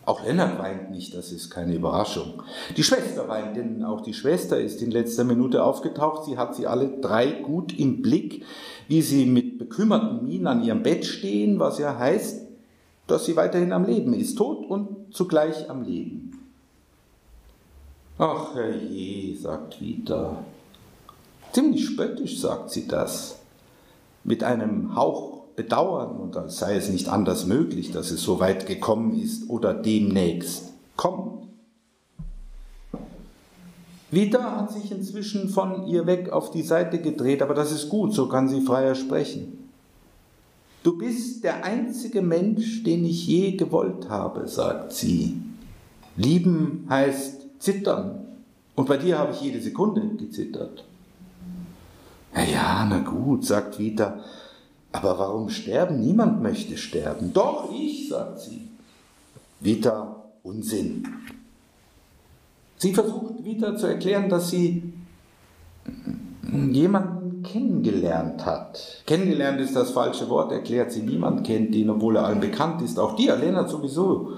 Auch 0.05 0.25
Lennart 0.25 0.59
weint 0.59 0.91
nicht, 0.91 1.15
das 1.15 1.31
ist 1.31 1.49
keine 1.49 1.75
Überraschung. 1.75 2.43
Die 2.75 2.83
Schwester 2.83 3.29
weint, 3.29 3.55
denn 3.55 3.85
auch 3.85 4.01
die 4.01 4.13
Schwester 4.13 4.59
ist 4.59 4.81
in 4.81 4.91
letzter 4.91 5.23
Minute 5.23 5.63
aufgetaucht. 5.63 6.25
Sie 6.25 6.37
hat 6.37 6.55
sie 6.55 6.67
alle 6.67 6.99
drei 6.99 7.27
gut 7.27 7.77
im 7.79 8.01
Blick, 8.01 8.43
wie 8.89 9.01
sie 9.01 9.25
mit 9.25 9.57
bekümmerten 9.57 10.25
Mienen 10.25 10.47
an 10.47 10.63
ihrem 10.63 10.83
Bett 10.83 11.05
stehen, 11.05 11.57
was 11.59 11.79
ja 11.79 11.97
heißt, 11.97 12.41
dass 13.07 13.25
sie 13.25 13.37
weiterhin 13.37 13.71
am 13.71 13.85
Leben 13.85 14.13
ist, 14.13 14.35
tot 14.35 14.65
und 14.69 15.13
zugleich 15.13 15.69
am 15.69 15.83
Leben. 15.83 16.31
Ach 18.17 18.53
herrje, 18.55 19.37
sagt 19.37 19.79
Vita. 19.79 20.43
Ziemlich 21.53 21.85
spöttisch 21.85 22.39
sagt 22.39 22.71
sie 22.71 22.87
das, 22.87 23.39
mit 24.23 24.43
einem 24.43 24.95
Hauch 24.95 25.32
bedauern 25.55 26.17
und 26.17 26.35
als 26.35 26.57
sei 26.57 26.75
es 26.75 26.89
nicht 26.89 27.09
anders 27.09 27.45
möglich, 27.45 27.91
dass 27.91 28.11
es 28.11 28.21
so 28.21 28.39
weit 28.39 28.65
gekommen 28.65 29.19
ist 29.19 29.49
oder 29.49 29.73
demnächst 29.73 30.73
kommt. 30.95 31.43
Vita 34.11 34.57
hat 34.57 34.71
sich 34.71 34.91
inzwischen 34.91 35.49
von 35.49 35.87
ihr 35.87 36.05
weg 36.05 36.31
auf 36.31 36.51
die 36.51 36.61
Seite 36.61 36.99
gedreht, 36.99 37.41
aber 37.41 37.55
das 37.55 37.71
ist 37.71 37.89
gut, 37.89 38.13
so 38.13 38.27
kann 38.29 38.47
sie 38.47 38.61
freier 38.61 38.93
sprechen. 38.93 39.57
Du 40.83 40.97
bist 40.97 41.43
der 41.43 41.63
einzige 41.63 42.21
Mensch, 42.21 42.83
den 42.83 43.05
ich 43.05 43.25
je 43.25 43.55
gewollt 43.55 44.09
habe, 44.09 44.47
sagt 44.47 44.93
sie. 44.93 45.41
Lieben 46.15 46.85
heißt 46.89 47.47
zittern. 47.59 48.19
Und 48.75 48.87
bei 48.87 48.97
dir 48.97 49.17
habe 49.17 49.31
ich 49.31 49.41
jede 49.41 49.61
Sekunde 49.61 50.01
gezittert. 50.17 50.83
Ja, 52.35 52.43
ja, 52.43 52.85
na 52.89 52.99
gut, 52.99 53.45
sagt 53.45 53.79
Vita, 53.79 54.19
aber 54.93 55.17
warum 55.17 55.49
sterben? 55.49 55.99
Niemand 55.99 56.41
möchte 56.41 56.77
sterben. 56.77 57.33
Doch, 57.33 57.69
ich, 57.73 58.07
sagt 58.07 58.39
sie. 58.39 58.69
Vita, 59.59 60.23
Unsinn. 60.43 61.05
Sie 62.77 62.93
versucht 62.93 63.43
Vita 63.43 63.75
zu 63.75 63.87
erklären, 63.87 64.29
dass 64.29 64.49
sie 64.51 64.93
jemanden 66.71 67.41
kennengelernt 67.43 68.45
hat. 68.45 69.01
Kennengelernt 69.07 69.59
ist 69.61 69.75
das 69.75 69.91
falsche 69.91 70.29
Wort, 70.29 70.51
erklärt 70.51 70.91
sie. 70.91 71.01
Niemand 71.01 71.45
kennt 71.45 71.73
ihn, 71.73 71.89
obwohl 71.89 72.17
er 72.17 72.25
allen 72.25 72.39
bekannt 72.39 72.81
ist. 72.81 72.99
Auch 72.99 73.15
die, 73.15 73.27
Lena 73.27 73.67
sowieso. 73.67 74.33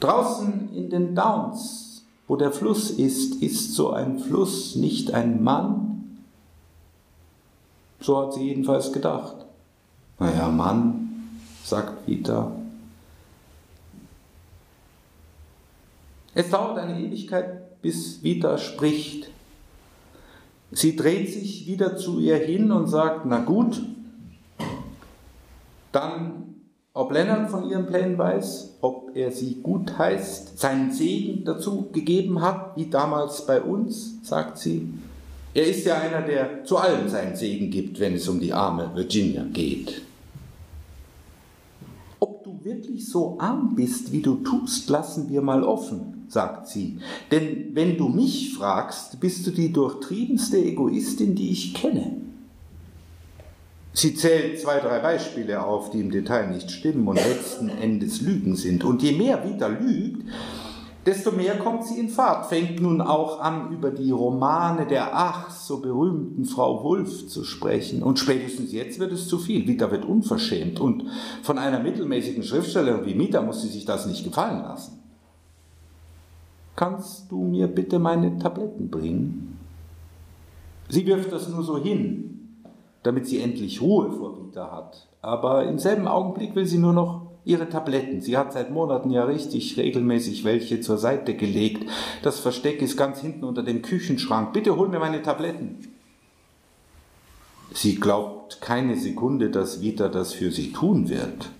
Draußen 0.00 0.70
in 0.74 0.90
den 0.90 1.14
Downs, 1.14 2.04
wo 2.26 2.36
der 2.36 2.50
Fluss 2.52 2.90
ist, 2.90 3.40
ist 3.42 3.74
so 3.74 3.90
ein 3.90 4.18
Fluss 4.18 4.74
nicht 4.74 5.14
ein 5.14 5.42
Mann, 5.42 5.96
so 8.00 8.18
hat 8.18 8.34
sie 8.34 8.44
jedenfalls 8.44 8.92
gedacht. 8.92 9.35
Naja, 10.18 10.48
Mann, 10.48 11.30
sagt 11.62 12.06
Vita. 12.06 12.52
Es 16.34 16.50
dauert 16.50 16.78
eine 16.78 17.00
Ewigkeit, 17.00 17.80
bis 17.82 18.22
Vita 18.22 18.58
spricht. 18.58 19.30
Sie 20.70 20.96
dreht 20.96 21.32
sich 21.32 21.66
wieder 21.66 21.96
zu 21.96 22.18
ihr 22.18 22.36
hin 22.36 22.70
und 22.72 22.88
sagt, 22.88 23.24
na 23.26 23.38
gut, 23.38 23.82
dann, 25.92 26.56
ob 26.92 27.12
Lennart 27.12 27.50
von 27.50 27.68
ihren 27.68 27.86
Plänen 27.86 28.18
weiß, 28.18 28.78
ob 28.80 29.14
er 29.14 29.32
sie 29.32 29.62
gut 29.62 29.96
heißt, 29.96 30.58
seinen 30.58 30.92
Segen 30.92 31.44
dazu 31.44 31.88
gegeben 31.92 32.42
hat, 32.42 32.76
wie 32.76 32.90
damals 32.90 33.46
bei 33.46 33.62
uns, 33.62 34.18
sagt 34.22 34.58
sie, 34.58 34.92
er 35.56 35.66
ist 35.66 35.86
ja 35.86 35.98
einer, 35.98 36.20
der 36.20 36.64
zu 36.64 36.76
allem 36.76 37.08
seinen 37.08 37.34
Segen 37.34 37.70
gibt, 37.70 37.98
wenn 37.98 38.12
es 38.14 38.28
um 38.28 38.38
die 38.38 38.52
arme 38.52 38.90
Virginia 38.94 39.42
geht. 39.50 40.02
Ob 42.20 42.44
du 42.44 42.62
wirklich 42.62 43.08
so 43.08 43.38
arm 43.40 43.74
bist, 43.74 44.12
wie 44.12 44.20
du 44.20 44.34
tust, 44.34 44.90
lassen 44.90 45.30
wir 45.30 45.40
mal 45.40 45.64
offen, 45.64 46.26
sagt 46.28 46.68
sie. 46.68 46.98
Denn 47.30 47.74
wenn 47.74 47.96
du 47.96 48.08
mich 48.08 48.52
fragst, 48.52 49.18
bist 49.18 49.46
du 49.46 49.50
die 49.50 49.72
durchtriebenste 49.72 50.58
Egoistin, 50.58 51.34
die 51.34 51.52
ich 51.52 51.72
kenne. 51.72 52.20
Sie 53.94 54.14
zählt 54.14 54.60
zwei, 54.60 54.78
drei 54.80 54.98
Beispiele 54.98 55.64
auf, 55.64 55.88
die 55.88 56.00
im 56.00 56.10
Detail 56.10 56.48
nicht 56.48 56.70
stimmen 56.70 57.08
und 57.08 57.16
letzten 57.16 57.70
Endes 57.70 58.20
Lügen 58.20 58.56
sind. 58.56 58.84
Und 58.84 59.02
je 59.02 59.12
mehr 59.12 59.42
Vita 59.42 59.68
lügt, 59.68 60.22
desto 61.06 61.30
mehr 61.30 61.56
kommt 61.56 61.84
sie 61.84 62.00
in 62.00 62.08
Fahrt, 62.08 62.46
fängt 62.46 62.80
nun 62.82 63.00
auch 63.00 63.40
an, 63.40 63.70
über 63.70 63.92
die 63.92 64.10
Romane 64.10 64.86
der 64.86 65.16
ach 65.16 65.50
so 65.50 65.80
berühmten 65.80 66.44
Frau 66.44 66.82
Wulff 66.82 67.28
zu 67.28 67.44
sprechen. 67.44 68.02
Und 68.02 68.18
spätestens 68.18 68.72
jetzt 68.72 68.98
wird 68.98 69.12
es 69.12 69.28
zu 69.28 69.38
viel. 69.38 69.68
Vita 69.68 69.90
wird 69.92 70.04
unverschämt. 70.04 70.80
Und 70.80 71.04
von 71.42 71.58
einer 71.58 71.78
mittelmäßigen 71.78 72.42
Schriftstellerin 72.42 73.06
wie 73.06 73.14
Mita 73.14 73.40
muss 73.40 73.62
sie 73.62 73.68
sich 73.68 73.84
das 73.84 74.06
nicht 74.06 74.24
gefallen 74.24 74.62
lassen. 74.62 75.00
Kannst 76.74 77.30
du 77.30 77.42
mir 77.42 77.68
bitte 77.68 77.98
meine 77.98 78.36
Tabletten 78.38 78.90
bringen? 78.90 79.58
Sie 80.88 81.06
wirft 81.06 81.32
das 81.32 81.48
nur 81.48 81.62
so 81.62 81.78
hin, 81.78 82.58
damit 83.02 83.26
sie 83.26 83.40
endlich 83.40 83.80
Ruhe 83.80 84.10
vor 84.10 84.36
Vita 84.36 84.70
hat. 84.72 85.08
Aber 85.22 85.64
im 85.64 85.78
selben 85.78 86.06
Augenblick 86.08 86.54
will 86.54 86.66
sie 86.66 86.78
nur 86.78 86.92
noch 86.92 87.25
ihre 87.46 87.68
Tabletten. 87.70 88.20
Sie 88.20 88.36
hat 88.36 88.52
seit 88.52 88.70
Monaten 88.70 89.10
ja 89.10 89.24
richtig 89.24 89.76
regelmäßig 89.78 90.44
welche 90.44 90.80
zur 90.80 90.98
Seite 90.98 91.34
gelegt. 91.34 91.88
Das 92.22 92.40
Versteck 92.40 92.82
ist 92.82 92.96
ganz 92.96 93.20
hinten 93.20 93.44
unter 93.44 93.62
dem 93.62 93.82
Küchenschrank. 93.82 94.52
Bitte 94.52 94.76
hol 94.76 94.88
mir 94.88 94.98
meine 94.98 95.22
Tabletten. 95.22 95.92
Sie 97.72 97.94
glaubt 97.94 98.60
keine 98.60 98.96
Sekunde, 98.96 99.50
dass 99.50 99.80
Vita 99.80 100.08
das 100.08 100.32
für 100.32 100.50
sie 100.50 100.72
tun 100.72 101.08
wird. 101.08 101.50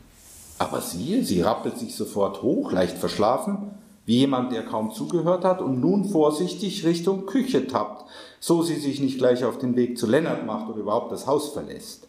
Aber 0.59 0.81
siehe, 0.81 1.23
sie 1.23 1.43
rappelt 1.43 1.79
sich 1.79 1.95
sofort 1.95 2.43
hoch, 2.43 2.73
leicht 2.73 2.99
verschlafen, 2.99 3.71
wie 4.07 4.19
jemand, 4.19 4.53
der 4.53 4.65
kaum 4.65 4.93
zugehört 4.93 5.45
hat 5.45 5.61
und 5.61 5.81
nun 5.81 6.05
vorsichtig 6.05 6.85
Richtung 6.85 7.27
Küche 7.27 7.67
tappt, 7.67 8.11
so 8.41 8.63
sie 8.63 8.77
sich 8.77 9.01
nicht 9.01 9.19
gleich 9.19 9.45
auf 9.45 9.59
den 9.59 9.77
Weg 9.77 9.99
zu 9.99 10.07
Lennart 10.07 10.47
macht 10.47 10.69
oder 10.69 10.81
überhaupt 10.81 11.13
das 11.13 11.27
Haus 11.27 11.51
verlässt. 11.53 12.09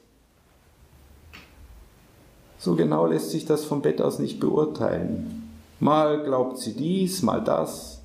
So 2.60 2.76
genau 2.76 3.06
lässt 3.06 3.32
sich 3.32 3.46
das 3.46 3.66
vom 3.66 3.82
Bett 3.82 4.02
aus 4.02 4.20
nicht 4.20 4.40
beurteilen. 4.40 5.50
Mal 5.80 6.24
glaubt 6.24 6.58
sie 6.58 6.74
dies, 6.74 7.22
mal 7.22 7.44
das. 7.44 7.98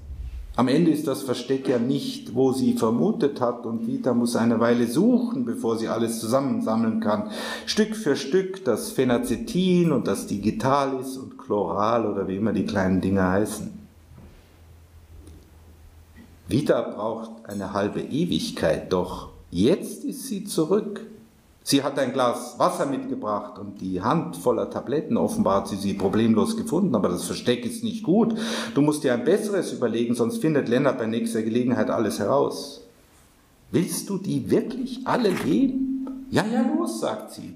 Am 0.54 0.68
Ende 0.68 0.90
ist 0.90 1.08
das 1.08 1.22
Versteck 1.22 1.66
ja 1.66 1.78
nicht, 1.78 2.34
wo 2.34 2.52
sie 2.52 2.74
vermutet 2.74 3.40
hat, 3.40 3.64
und 3.64 3.86
Vita 3.86 4.12
muss 4.12 4.36
eine 4.36 4.60
Weile 4.60 4.86
suchen, 4.86 5.46
bevor 5.46 5.78
sie 5.78 5.88
alles 5.88 6.20
zusammensammeln 6.20 7.00
kann. 7.00 7.30
Stück 7.64 7.96
für 7.96 8.16
Stück 8.16 8.62
das 8.66 8.90
Phenacetin 8.90 9.92
und 9.92 10.06
das 10.06 10.26
Digitalis 10.26 11.16
und 11.16 11.38
Chloral 11.38 12.04
oder 12.04 12.28
wie 12.28 12.36
immer 12.36 12.52
die 12.52 12.66
kleinen 12.66 13.00
Dinge 13.00 13.26
heißen. 13.26 13.72
Vita 16.48 16.82
braucht 16.82 17.30
eine 17.44 17.72
halbe 17.72 18.02
Ewigkeit, 18.02 18.92
doch 18.92 19.30
jetzt 19.50 20.04
ist 20.04 20.26
sie 20.26 20.44
zurück. 20.44 21.06
Sie 21.64 21.82
hat 21.84 21.98
ein 21.98 22.12
Glas 22.12 22.59
Wasser 22.59 22.86
mitgebracht 22.86 23.59
und 23.59 23.80
die 23.80 24.02
Hand 24.02 24.36
voller 24.36 24.68
Tabletten. 24.68 25.16
Offenbar 25.16 25.59
hat 25.59 25.68
sie 25.68 25.76
sie 25.76 25.94
problemlos 25.94 26.56
gefunden, 26.56 26.94
aber 26.94 27.09
das 27.09 27.24
Versteck 27.24 27.64
ist 27.64 27.84
nicht 27.84 28.02
gut. 28.02 28.34
Du 28.74 28.82
musst 28.82 29.05
dir 29.05 29.14
ein 29.14 29.24
besseres 29.24 29.72
überlegen, 29.72 30.14
sonst 30.14 30.39
findet 30.39 30.68
Lennart 30.68 30.98
bei 30.98 31.06
nächster 31.06 31.43
Gelegenheit 31.43 31.89
alles 31.89 32.18
heraus. 32.18 32.82
Willst 33.70 34.10
du 34.10 34.18
die 34.18 34.51
wirklich 34.51 35.06
alle 35.06 35.30
leben? 35.30 36.26
Ja, 36.30 36.44
ja, 36.47 36.62
los, 36.62 37.01
sagt 37.01 37.32
sie. 37.32 37.55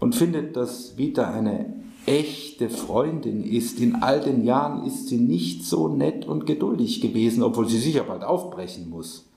Und 0.00 0.14
findet, 0.14 0.56
dass 0.56 0.96
Vita 0.96 1.30
eine 1.30 1.74
echte 2.06 2.70
Freundin 2.70 3.44
ist. 3.44 3.80
In 3.80 3.96
all 3.96 4.20
den 4.20 4.44
Jahren 4.44 4.86
ist 4.86 5.08
sie 5.08 5.18
nicht 5.18 5.64
so 5.64 5.88
nett 5.88 6.26
und 6.26 6.46
geduldig 6.46 7.02
gewesen, 7.02 7.42
obwohl 7.42 7.68
sie 7.68 7.78
sicher 7.78 8.04
bald 8.04 8.24
aufbrechen 8.24 8.88
muss 8.88 9.28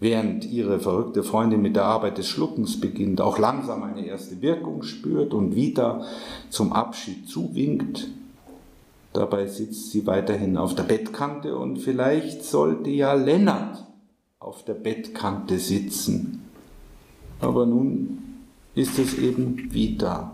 während 0.00 0.44
ihre 0.44 0.80
verrückte 0.80 1.22
Freundin 1.22 1.62
mit 1.62 1.76
der 1.76 1.84
Arbeit 1.84 2.18
des 2.18 2.28
Schluckens 2.28 2.80
beginnt, 2.80 3.20
auch 3.20 3.38
langsam 3.38 3.82
eine 3.82 4.06
erste 4.06 4.42
Wirkung 4.42 4.82
spürt 4.82 5.32
und 5.34 5.54
wieder 5.54 6.04
zum 6.50 6.72
Abschied 6.72 7.28
zuwinkt. 7.28 8.08
Dabei 9.12 9.46
sitzt 9.46 9.92
sie 9.92 10.06
weiterhin 10.06 10.56
auf 10.56 10.74
der 10.74 10.82
Bettkante 10.82 11.56
und 11.56 11.78
vielleicht 11.78 12.44
sollte 12.44 12.90
ja 12.90 13.14
Lennart 13.14 13.86
auf 14.40 14.64
der 14.64 14.74
Bettkante 14.74 15.58
sitzen. 15.58 16.42
Aber 17.40 17.64
nun 17.64 18.18
ist 18.74 18.98
es 18.98 19.16
eben 19.18 19.72
Vita. 19.72 20.32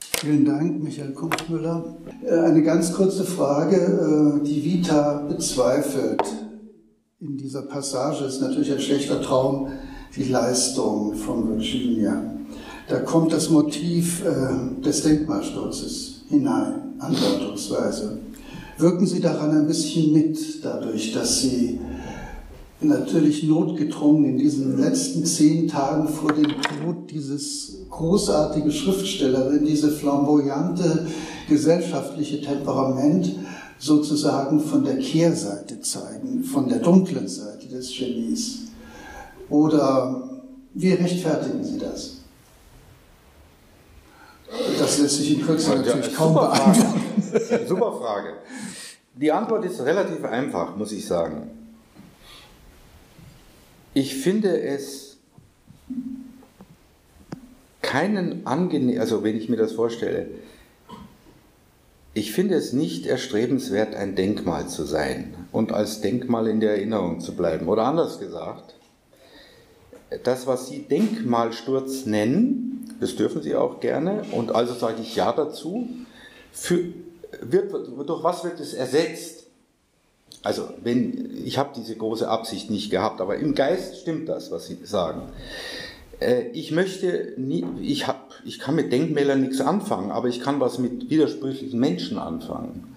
Vielen 0.00 0.46
Dank, 0.46 0.82
Michael 0.82 1.12
Kumpmüller. 1.12 1.96
Äh, 2.24 2.38
eine 2.38 2.62
ganz 2.62 2.94
kurze 2.94 3.24
Frage, 3.24 3.76
äh, 3.76 4.44
die 4.44 4.64
Vita 4.64 5.26
bezweifelt 5.28 6.22
in 7.20 7.38
dieser 7.38 7.62
Passage 7.62 8.24
ist 8.24 8.42
natürlich 8.42 8.70
ein 8.70 8.80
schlechter 8.80 9.22
Traum 9.22 9.68
die 10.14 10.24
Leistung 10.24 11.14
von 11.14 11.48
Virginia. 11.48 12.34
Da 12.88 12.98
kommt 13.00 13.32
das 13.32 13.48
Motiv 13.48 14.22
äh, 14.22 14.82
des 14.82 15.02
Denkmalsturzes 15.02 16.24
hinein, 16.28 16.94
andeutungsweise. 16.98 18.18
Wirken 18.76 19.06
Sie 19.06 19.20
daran 19.20 19.50
ein 19.50 19.66
bisschen 19.66 20.12
mit, 20.12 20.62
dadurch, 20.62 21.14
dass 21.14 21.40
Sie 21.40 21.80
natürlich 22.82 23.44
notgedrungen 23.44 24.26
in 24.26 24.36
diesen 24.36 24.78
letzten 24.78 25.24
zehn 25.24 25.68
Tagen 25.68 26.08
vor 26.08 26.34
dem 26.34 26.48
Tod 26.48 27.10
dieses 27.10 27.78
großartige 27.88 28.70
Schriftstellerin, 28.70 29.64
diese 29.64 29.90
flamboyante 29.90 31.06
gesellschaftliche 31.48 32.42
Temperament 32.42 33.34
sozusagen 33.78 34.60
von 34.60 34.84
der 34.84 34.98
Kehrseite 34.98 35.80
zeigen, 35.80 36.42
von 36.44 36.68
der 36.68 36.78
dunklen 36.78 37.28
Seite 37.28 37.68
des 37.68 37.88
Genies? 37.96 38.68
Oder 39.48 40.28
wie 40.74 40.92
rechtfertigen 40.92 41.62
Sie 41.62 41.78
das? 41.78 42.16
Das 44.78 44.98
lässt 44.98 45.16
sich 45.16 45.38
in 45.38 45.44
Kürze 45.44 45.70
ja, 45.70 45.76
natürlich 45.76 46.14
kaum 46.14 46.34
beantworten. 46.34 47.00
Super 47.66 47.92
Frage. 47.92 48.34
Die 49.14 49.32
Antwort 49.32 49.64
ist 49.64 49.80
relativ 49.80 50.24
einfach, 50.24 50.76
muss 50.76 50.92
ich 50.92 51.06
sagen. 51.06 51.50
Ich 53.94 54.14
finde 54.14 54.60
es 54.60 55.16
keinen 57.80 58.46
angenehm, 58.46 59.00
also 59.00 59.24
wenn 59.24 59.36
ich 59.36 59.48
mir 59.48 59.56
das 59.56 59.72
vorstelle, 59.72 60.28
ich 62.16 62.32
finde 62.32 62.54
es 62.54 62.72
nicht 62.72 63.04
erstrebenswert, 63.04 63.94
ein 63.94 64.14
Denkmal 64.14 64.68
zu 64.68 64.84
sein 64.84 65.34
und 65.52 65.72
als 65.72 66.00
Denkmal 66.00 66.46
in 66.46 66.60
der 66.60 66.70
Erinnerung 66.70 67.20
zu 67.20 67.36
bleiben. 67.36 67.68
Oder 67.68 67.84
anders 67.84 68.18
gesagt, 68.18 68.74
das, 70.24 70.46
was 70.46 70.66
Sie 70.66 70.78
Denkmalsturz 70.78 72.06
nennen, 72.06 72.96
das 73.00 73.16
dürfen 73.16 73.42
Sie 73.42 73.54
auch 73.54 73.80
gerne, 73.80 74.24
und 74.32 74.54
also 74.54 74.72
sage 74.72 75.02
ich 75.02 75.14
Ja 75.14 75.30
dazu, 75.30 75.90
für, 76.52 76.84
wird, 77.42 77.70
durch 77.70 78.22
was 78.24 78.44
wird 78.44 78.60
es 78.60 78.72
ersetzt? 78.72 79.44
Also, 80.42 80.70
wenn, 80.82 81.44
ich 81.44 81.58
habe 81.58 81.72
diese 81.76 81.96
große 81.96 82.26
Absicht 82.26 82.70
nicht 82.70 82.90
gehabt, 82.90 83.20
aber 83.20 83.36
im 83.36 83.54
Geist 83.54 83.98
stimmt 83.98 84.30
das, 84.30 84.50
was 84.50 84.68
Sie 84.68 84.78
sagen. 84.84 85.20
Äh, 86.20 86.48
ich 86.52 86.72
möchte 86.72 87.34
nie, 87.36 87.64
ich, 87.80 88.06
hab, 88.06 88.32
ich 88.44 88.58
kann 88.58 88.74
mit 88.74 88.92
Denkmälern 88.92 89.40
nichts 89.40 89.60
anfangen, 89.60 90.10
aber 90.10 90.28
ich 90.28 90.40
kann 90.40 90.60
was 90.60 90.78
mit 90.78 91.10
widersprüchlichen 91.10 91.78
Menschen 91.78 92.18
anfangen. 92.18 92.96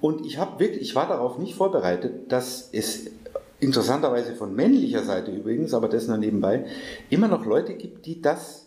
Und 0.00 0.26
ich 0.26 0.38
habe 0.38 0.60
wirklich, 0.60 0.82
ich 0.82 0.94
war 0.94 1.08
darauf 1.08 1.38
nicht 1.38 1.54
vorbereitet, 1.54 2.30
dass 2.30 2.68
es 2.72 3.06
interessanterweise 3.60 4.34
von 4.34 4.54
männlicher 4.54 5.02
Seite 5.02 5.30
übrigens, 5.30 5.72
aber 5.72 5.88
das 5.88 6.08
nur 6.08 6.18
nebenbei, 6.18 6.66
immer 7.08 7.28
noch 7.28 7.46
Leute 7.46 7.74
gibt, 7.74 8.06
die 8.06 8.20
das 8.20 8.66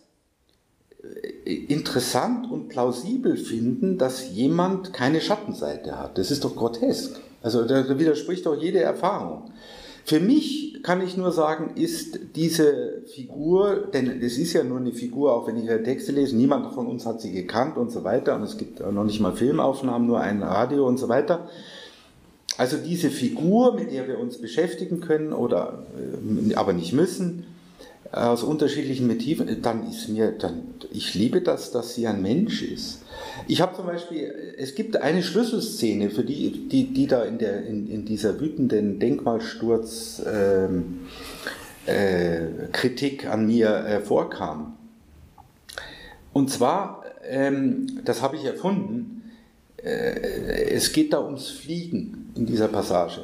äh, 1.45 1.53
interessant 1.53 2.51
und 2.51 2.69
plausibel 2.69 3.37
finden, 3.37 3.97
dass 3.97 4.31
jemand 4.31 4.93
keine 4.93 5.21
Schattenseite 5.21 5.99
hat. 5.99 6.17
Das 6.17 6.31
ist 6.31 6.43
doch 6.43 6.55
grotesk. 6.55 7.19
Also 7.41 7.63
da 7.65 7.97
widerspricht 7.97 8.45
doch 8.45 8.55
jede 8.55 8.81
Erfahrung. 8.81 9.51
Für 10.09 10.19
mich 10.19 10.81
kann 10.81 11.01
ich 11.01 11.17
nur 11.17 11.31
sagen, 11.31 11.75
ist 11.75 12.19
diese 12.35 13.03
Figur, 13.13 13.89
denn 13.93 14.23
es 14.23 14.39
ist 14.39 14.53
ja 14.53 14.63
nur 14.63 14.79
eine 14.79 14.91
Figur, 14.91 15.35
auch 15.35 15.45
wenn 15.45 15.57
ich 15.57 15.65
ihre 15.65 15.83
Texte 15.83 16.11
lese, 16.11 16.35
niemand 16.35 16.73
von 16.73 16.87
uns 16.87 17.05
hat 17.05 17.21
sie 17.21 17.31
gekannt 17.31 17.77
und 17.77 17.91
so 17.91 18.03
weiter, 18.03 18.35
und 18.35 18.41
es 18.41 18.57
gibt 18.57 18.79
noch 18.79 19.03
nicht 19.03 19.19
mal 19.19 19.35
Filmaufnahmen, 19.35 20.07
nur 20.07 20.19
ein 20.19 20.41
Radio 20.41 20.87
und 20.87 20.97
so 20.97 21.09
weiter. 21.09 21.47
Also 22.57 22.77
diese 22.77 23.11
Figur, 23.11 23.75
mit 23.75 23.91
der 23.91 24.07
wir 24.07 24.17
uns 24.17 24.39
beschäftigen 24.39 24.99
können 24.99 25.31
oder 25.31 25.83
äh, 26.49 26.55
aber 26.55 26.73
nicht 26.73 26.91
müssen, 26.91 27.45
aus 28.11 28.43
unterschiedlichen 28.43 29.07
Motiven, 29.07 29.61
dann 29.61 29.87
ist 29.87 30.09
mir, 30.09 30.31
dann, 30.31 30.63
ich 30.91 31.13
liebe 31.13 31.41
das, 31.41 31.71
dass 31.71 31.95
sie 31.95 32.07
ein 32.07 32.21
Mensch 32.21 32.63
ist. 32.63 33.03
Ich 33.47 33.61
habe 33.61 33.75
zum 33.75 33.85
Beispiel, 33.85 34.55
es 34.57 34.73
gibt 34.75 34.97
eine 34.97 35.21
Schlüsselszene, 35.21 36.09
für 36.09 36.23
die, 36.23 36.67
die, 36.69 36.93
die 36.93 37.07
da 37.07 37.23
in, 37.23 37.37
der, 37.37 37.65
in, 37.65 37.89
in 37.89 38.05
dieser 38.05 38.39
wütenden 38.39 38.99
Denkmalsturz 38.99 40.23
ähm, 40.25 41.01
äh, 41.85 42.67
Kritik 42.71 43.27
an 43.27 43.45
mir 43.45 43.69
äh, 43.85 43.99
vorkam. 43.99 44.75
Und 46.33 46.49
zwar, 46.49 47.03
ähm, 47.27 48.01
das 48.05 48.21
habe 48.21 48.37
ich 48.37 48.45
erfunden, 48.45 49.31
äh, 49.83 50.69
es 50.71 50.91
geht 50.93 51.13
da 51.13 51.23
ums 51.23 51.49
Fliegen 51.49 52.31
in 52.35 52.45
dieser 52.45 52.67
Passage. 52.67 53.21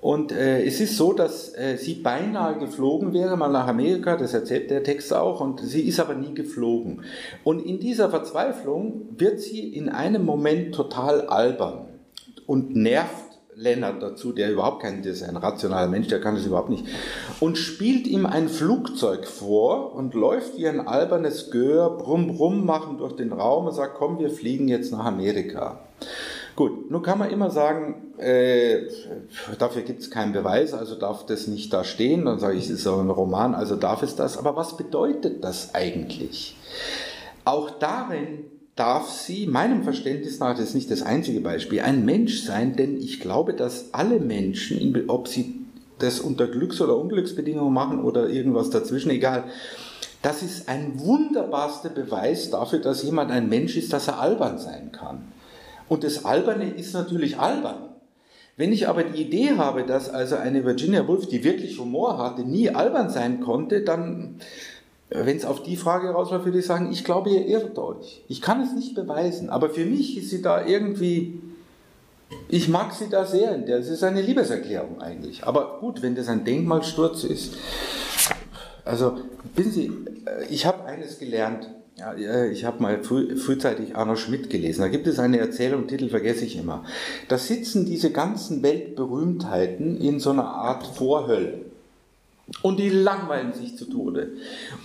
Und 0.00 0.32
äh, 0.32 0.64
es 0.64 0.80
ist 0.80 0.96
so, 0.96 1.12
dass 1.12 1.54
äh, 1.54 1.76
sie 1.76 1.94
beinahe 1.94 2.58
geflogen 2.58 3.12
wäre, 3.12 3.36
mal 3.36 3.48
nach 3.48 3.66
Amerika, 3.66 4.16
das 4.16 4.32
erzählt 4.32 4.70
der 4.70 4.82
Text 4.82 5.12
auch, 5.12 5.40
und 5.40 5.60
sie 5.60 5.82
ist 5.82 6.00
aber 6.00 6.14
nie 6.14 6.34
geflogen. 6.34 7.02
Und 7.44 7.60
in 7.60 7.80
dieser 7.80 8.08
Verzweiflung 8.08 9.08
wird 9.18 9.40
sie 9.40 9.74
in 9.74 9.90
einem 9.90 10.24
Moment 10.24 10.74
total 10.74 11.26
albern 11.26 11.88
und 12.46 12.74
nervt 12.74 13.30
Lennart 13.54 14.02
dazu, 14.02 14.32
der 14.32 14.50
überhaupt 14.50 14.80
kein, 14.80 15.02
der 15.02 15.12
ist 15.12 15.22
ein 15.22 15.36
rationaler 15.36 15.88
Mensch, 15.88 16.08
der 16.08 16.20
kann 16.20 16.34
das 16.34 16.46
überhaupt 16.46 16.70
nicht, 16.70 16.86
und 17.40 17.58
spielt 17.58 18.06
ihm 18.06 18.24
ein 18.24 18.48
Flugzeug 18.48 19.26
vor 19.26 19.94
und 19.94 20.14
läuft 20.14 20.56
wie 20.56 20.66
ein 20.66 20.80
albernes 20.80 21.50
Gör, 21.50 21.90
brumm, 21.90 22.36
brumm 22.36 22.64
machen 22.64 22.96
durch 22.96 23.16
den 23.16 23.32
Raum 23.32 23.66
und 23.66 23.74
sagt, 23.74 23.96
komm, 23.98 24.18
wir 24.18 24.30
fliegen 24.30 24.68
jetzt 24.68 24.92
nach 24.92 25.04
Amerika. 25.04 25.80
Gut, 26.60 26.90
nun 26.90 27.00
kann 27.00 27.18
man 27.18 27.30
immer 27.30 27.50
sagen, 27.50 28.12
äh, 28.18 28.82
dafür 29.58 29.80
gibt 29.80 30.02
es 30.02 30.10
keinen 30.10 30.34
Beweis, 30.34 30.74
also 30.74 30.94
darf 30.94 31.24
das 31.24 31.46
nicht 31.46 31.72
da 31.72 31.84
stehen. 31.84 32.26
Dann 32.26 32.38
sage 32.38 32.58
ich, 32.58 32.64
es 32.64 32.70
ist 32.70 32.82
so 32.82 32.96
ein 32.96 33.08
Roman, 33.08 33.54
also 33.54 33.76
darf 33.76 34.02
es 34.02 34.14
das. 34.14 34.36
Aber 34.36 34.56
was 34.56 34.76
bedeutet 34.76 35.42
das 35.42 35.74
eigentlich? 35.74 36.58
Auch 37.46 37.70
darin 37.70 38.44
darf 38.76 39.08
sie, 39.08 39.46
meinem 39.46 39.84
Verständnis 39.84 40.38
nach, 40.38 40.50
das 40.50 40.64
ist 40.68 40.74
nicht 40.74 40.90
das 40.90 41.00
einzige 41.00 41.40
Beispiel, 41.40 41.80
ein 41.80 42.04
Mensch 42.04 42.42
sein, 42.42 42.76
denn 42.76 42.98
ich 42.98 43.20
glaube, 43.20 43.54
dass 43.54 43.94
alle 43.94 44.20
Menschen, 44.20 45.04
ob 45.08 45.28
sie 45.28 45.64
das 45.98 46.20
unter 46.20 46.46
Glücks- 46.46 46.82
oder 46.82 46.98
Unglücksbedingungen 46.98 47.72
machen 47.72 48.04
oder 48.04 48.28
irgendwas 48.28 48.68
dazwischen, 48.68 49.08
egal, 49.08 49.44
das 50.20 50.42
ist 50.42 50.68
ein 50.68 51.00
wunderbarster 51.00 51.88
Beweis 51.88 52.50
dafür, 52.50 52.80
dass 52.80 53.02
jemand 53.02 53.30
ein 53.30 53.48
Mensch 53.48 53.78
ist, 53.78 53.94
dass 53.94 54.08
er 54.08 54.20
albern 54.20 54.58
sein 54.58 54.92
kann. 54.92 55.39
Und 55.90 56.04
das 56.04 56.24
Alberne 56.24 56.72
ist 56.72 56.94
natürlich 56.94 57.36
albern. 57.40 57.88
Wenn 58.56 58.72
ich 58.72 58.86
aber 58.86 59.02
die 59.02 59.22
Idee 59.22 59.56
habe, 59.56 59.82
dass 59.82 60.08
also 60.08 60.36
eine 60.36 60.64
Virginia 60.64 61.08
Woolf, 61.08 61.26
die 61.26 61.42
wirklich 61.42 61.80
Humor 61.80 62.16
hatte, 62.16 62.42
nie 62.42 62.70
albern 62.70 63.10
sein 63.10 63.40
konnte, 63.40 63.80
dann, 63.80 64.36
wenn 65.08 65.36
es 65.36 65.44
auf 65.44 65.64
die 65.64 65.76
Frage 65.76 66.10
rausläuft, 66.10 66.44
würde 66.44 66.60
ich 66.60 66.66
sagen, 66.66 66.92
ich 66.92 67.02
glaube, 67.02 67.30
ihr 67.30 67.44
irrt 67.44 67.76
euch. 67.76 68.22
Ich 68.28 68.40
kann 68.40 68.62
es 68.62 68.72
nicht 68.72 68.94
beweisen, 68.94 69.50
aber 69.50 69.68
für 69.68 69.84
mich 69.84 70.16
ist 70.16 70.30
sie 70.30 70.42
da 70.42 70.64
irgendwie, 70.64 71.40
ich 72.48 72.68
mag 72.68 72.94
sie 72.94 73.08
da 73.08 73.24
sehr. 73.24 73.68
Es 73.68 73.88
ist 73.88 74.04
eine 74.04 74.22
Liebeserklärung 74.22 75.00
eigentlich. 75.00 75.42
Aber 75.42 75.78
gut, 75.80 76.02
wenn 76.02 76.14
das 76.14 76.28
ein 76.28 76.44
Denkmalsturz 76.44 77.24
ist. 77.24 77.56
Also, 78.84 79.18
wissen 79.56 79.72
Sie, 79.72 79.92
ich 80.50 80.66
habe 80.66 80.84
eines 80.84 81.18
gelernt. 81.18 81.68
Ja, 82.00 82.46
ich 82.46 82.64
habe 82.64 82.82
mal 82.82 83.04
früh, 83.04 83.36
frühzeitig 83.36 83.94
Arno 83.94 84.16
Schmidt 84.16 84.48
gelesen. 84.48 84.80
Da 84.80 84.88
gibt 84.88 85.06
es 85.06 85.18
eine 85.18 85.38
Erzählung, 85.38 85.86
Titel 85.86 86.08
vergesse 86.08 86.46
ich 86.46 86.56
immer. 86.56 86.82
Da 87.28 87.36
sitzen 87.36 87.84
diese 87.84 88.10
ganzen 88.10 88.62
Weltberühmtheiten 88.62 90.00
in 90.00 90.18
so 90.18 90.30
einer 90.30 90.46
Art 90.46 90.86
Vorhölle. 90.86 91.60
Und 92.62 92.80
die 92.80 92.88
langweilen 92.88 93.52
sich 93.52 93.76
zu 93.76 93.84
Tode. 93.84 94.32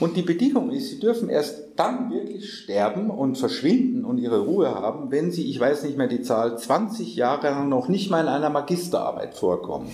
Und 0.01 0.17
die 0.17 0.23
Bedingung 0.23 0.71
ist, 0.71 0.89
sie 0.89 0.99
dürfen 0.99 1.29
erst 1.29 1.61
dann 1.77 2.11
wirklich 2.11 2.53
sterben 2.53 3.09
und 3.09 3.37
verschwinden 3.37 4.03
und 4.03 4.17
ihre 4.17 4.41
Ruhe 4.41 4.75
haben, 4.75 5.09
wenn 5.09 5.31
sie, 5.31 5.49
ich 5.49 5.57
weiß 5.57 5.83
nicht 5.83 5.97
mehr 5.97 6.07
die 6.07 6.21
Zahl, 6.21 6.57
20 6.57 7.15
Jahre 7.15 7.49
lang 7.49 7.69
noch 7.69 7.87
nicht 7.87 8.11
mal 8.11 8.21
in 8.21 8.27
einer 8.27 8.49
Magisterarbeit 8.49 9.35
vorkommen. 9.35 9.89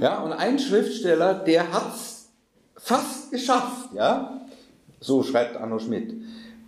Ja, 0.00 0.20
und 0.20 0.32
ein 0.32 0.58
Schriftsteller, 0.58 1.34
der 1.34 1.72
hat's 1.72 2.28
fast 2.76 3.30
geschafft, 3.30 3.90
ja. 3.94 4.40
So 4.98 5.22
schreibt 5.22 5.56
Arno 5.56 5.78
Schmidt. 5.78 6.12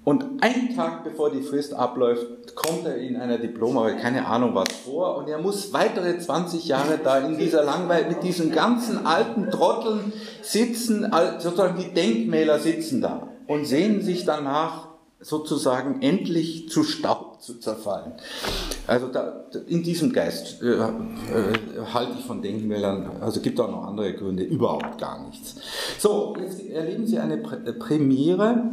Und 0.05 0.43
einen 0.43 0.75
Tag 0.75 1.05
bevor 1.05 1.31
die 1.31 1.43
Frist 1.43 1.75
abläuft, 1.75 2.57
kommt 2.57 2.85
er 2.87 2.97
in 2.97 3.17
einer 3.17 3.39
Diplomarbeit, 3.39 4.01
keine 4.01 4.27
Ahnung 4.27 4.53
was 4.55 4.73
vor, 4.85 5.17
und 5.17 5.29
er 5.29 5.39
muss 5.39 5.73
weitere 5.73 6.19
20 6.19 6.67
Jahre 6.67 6.99
da 7.03 7.19
in 7.19 7.39
dieser 7.39 7.63
Langweil 7.63 8.09
mit 8.09 8.25
diesen 8.25 8.51
ganzen 8.51 9.07
alten 9.07 9.51
Trotteln 9.51 10.13
sitzen, 10.41 11.09
sozusagen 11.39 11.79
die 11.79 11.95
Denkmäler 11.95 12.59
sitzen 12.59 13.01
da 13.01 13.29
und 13.47 13.65
sehnen 13.65 14.03
sich 14.03 14.25
danach 14.25 14.92
sozusagen 15.23 16.03
endlich 16.03 16.69
zu 16.69 16.85
Staub 16.85 17.41
zu 17.41 17.59
zerfallen. 17.59 18.13
Also 18.87 19.09
da, 19.09 19.45
in 19.67 19.83
diesem 19.83 20.13
Geist 20.13 20.63
äh, 20.63 20.75
äh, 20.75 20.89
halte 21.93 22.13
ich 22.19 22.25
von 22.25 22.43
Denkmälern, 22.43 23.11
also 23.21 23.41
gibt 23.41 23.59
auch 23.61 23.71
noch 23.71 23.85
andere 23.85 24.13
Gründe, 24.15 24.43
überhaupt 24.43 24.99
gar 24.99 25.27
nichts. 25.27 25.57
So, 25.99 26.37
jetzt 26.41 26.61
erleben 26.69 27.07
Sie 27.07 27.19
eine 27.19 27.39
Premiere 27.39 28.65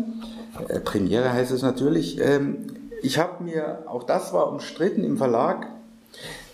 äh, 0.67 0.79
Premiere 0.79 1.31
heißt 1.31 1.51
es 1.51 1.61
natürlich. 1.61 2.19
Ähm, 2.19 2.67
ich 3.01 3.17
habe 3.17 3.43
mir, 3.43 3.83
auch 3.87 4.03
das 4.03 4.33
war 4.33 4.51
umstritten 4.51 5.03
im 5.03 5.17
Verlag, 5.17 5.67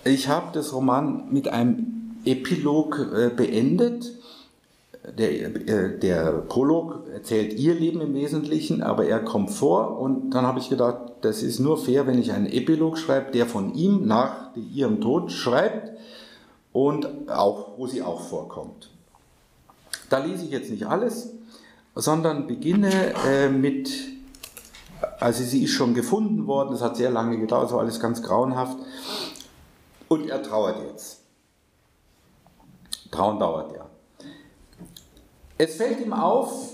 ich 0.04 0.28
habe 0.28 0.48
das 0.54 0.74
Roman 0.74 1.32
mit 1.32 1.48
einem 1.48 2.18
Epilog 2.26 3.00
äh, 3.00 3.30
beendet. 3.30 4.12
Der, 5.18 5.32
äh, 5.32 6.00
der 6.00 6.32
Prolog 6.48 7.08
erzählt 7.14 7.54
ihr 7.54 7.76
Leben 7.76 8.02
im 8.02 8.16
Wesentlichen, 8.16 8.82
aber 8.82 9.06
er 9.06 9.20
kommt 9.20 9.52
vor 9.52 10.00
und 10.00 10.32
dann 10.32 10.46
habe 10.48 10.60
ich 10.60 10.70
gedacht, 10.70 10.98
das 11.22 11.44
ist 11.44 11.60
nur 11.60 11.78
fair, 11.78 12.08
wenn 12.08 12.20
ich 12.20 12.32
einen 12.32 12.48
Epilog 12.48 12.98
schreibe, 12.98 13.32
der 13.32 13.46
von 13.46 13.76
ihm 13.76 14.08
nach 14.08 14.56
ihrem 14.56 15.02
Tod 15.02 15.32
schreibt 15.32 15.92
und 16.74 17.30
auch, 17.30 17.78
wo 17.78 17.86
sie 17.86 18.02
auch 18.02 18.22
vorkommt. 18.22 18.90
Da 20.10 20.24
lese 20.24 20.46
ich 20.46 20.52
jetzt 20.52 20.72
nicht 20.72 20.88
alles, 20.88 21.30
sondern 21.94 22.48
beginne 22.48 23.14
äh, 23.28 23.50
mit, 23.50 23.92
also 25.20 25.44
sie 25.44 25.64
ist 25.64 25.72
schon 25.72 25.94
gefunden 25.94 26.48
worden, 26.48 26.72
das 26.72 26.82
hat 26.82 26.98
sehr 26.98 27.12
lange 27.12 27.38
gedauert, 27.38 27.70
so 27.70 27.80
alles 27.80 28.00
ganz 28.00 28.24
grauenhaft, 28.24 28.78
und 30.08 30.30
er 30.30 30.42
trauert 30.42 30.78
jetzt. 30.90 31.22
Trauen 33.12 33.40
dauert 33.40 33.72
ja. 33.72 33.86
Es 35.58 35.76
fällt 35.76 36.02
ihm 36.02 36.14
auf, 36.14 36.74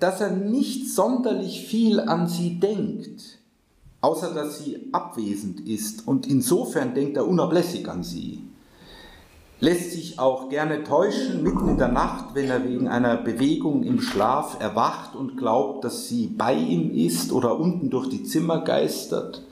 dass 0.00 0.20
er 0.20 0.30
nicht 0.30 0.88
sonderlich 0.88 1.66
viel 1.66 2.00
an 2.00 2.28
sie 2.28 2.58
denkt, 2.58 3.38
außer 4.00 4.34
dass 4.34 4.58
sie 4.58 4.88
abwesend 4.92 5.60
ist 5.68 6.06
und 6.06 6.26
insofern 6.26 6.94
denkt 6.94 7.16
er 7.16 7.26
unablässig 7.26 7.88
an 7.88 8.02
sie 8.02 8.42
lässt 9.60 9.92
sich 9.92 10.18
auch 10.18 10.48
gerne 10.48 10.84
täuschen 10.84 11.42
mitten 11.42 11.68
in 11.68 11.78
der 11.78 11.88
Nacht, 11.88 12.34
wenn 12.34 12.48
er 12.48 12.64
wegen 12.64 12.88
einer 12.88 13.16
Bewegung 13.16 13.84
im 13.84 14.00
Schlaf 14.00 14.58
erwacht 14.60 15.14
und 15.14 15.36
glaubt, 15.36 15.84
dass 15.84 16.08
sie 16.08 16.26
bei 16.26 16.54
ihm 16.54 16.90
ist 16.90 17.32
oder 17.32 17.58
unten 17.58 17.90
durch 17.90 18.08
die 18.08 18.24
Zimmer 18.24 18.62
geistert. 18.62 19.42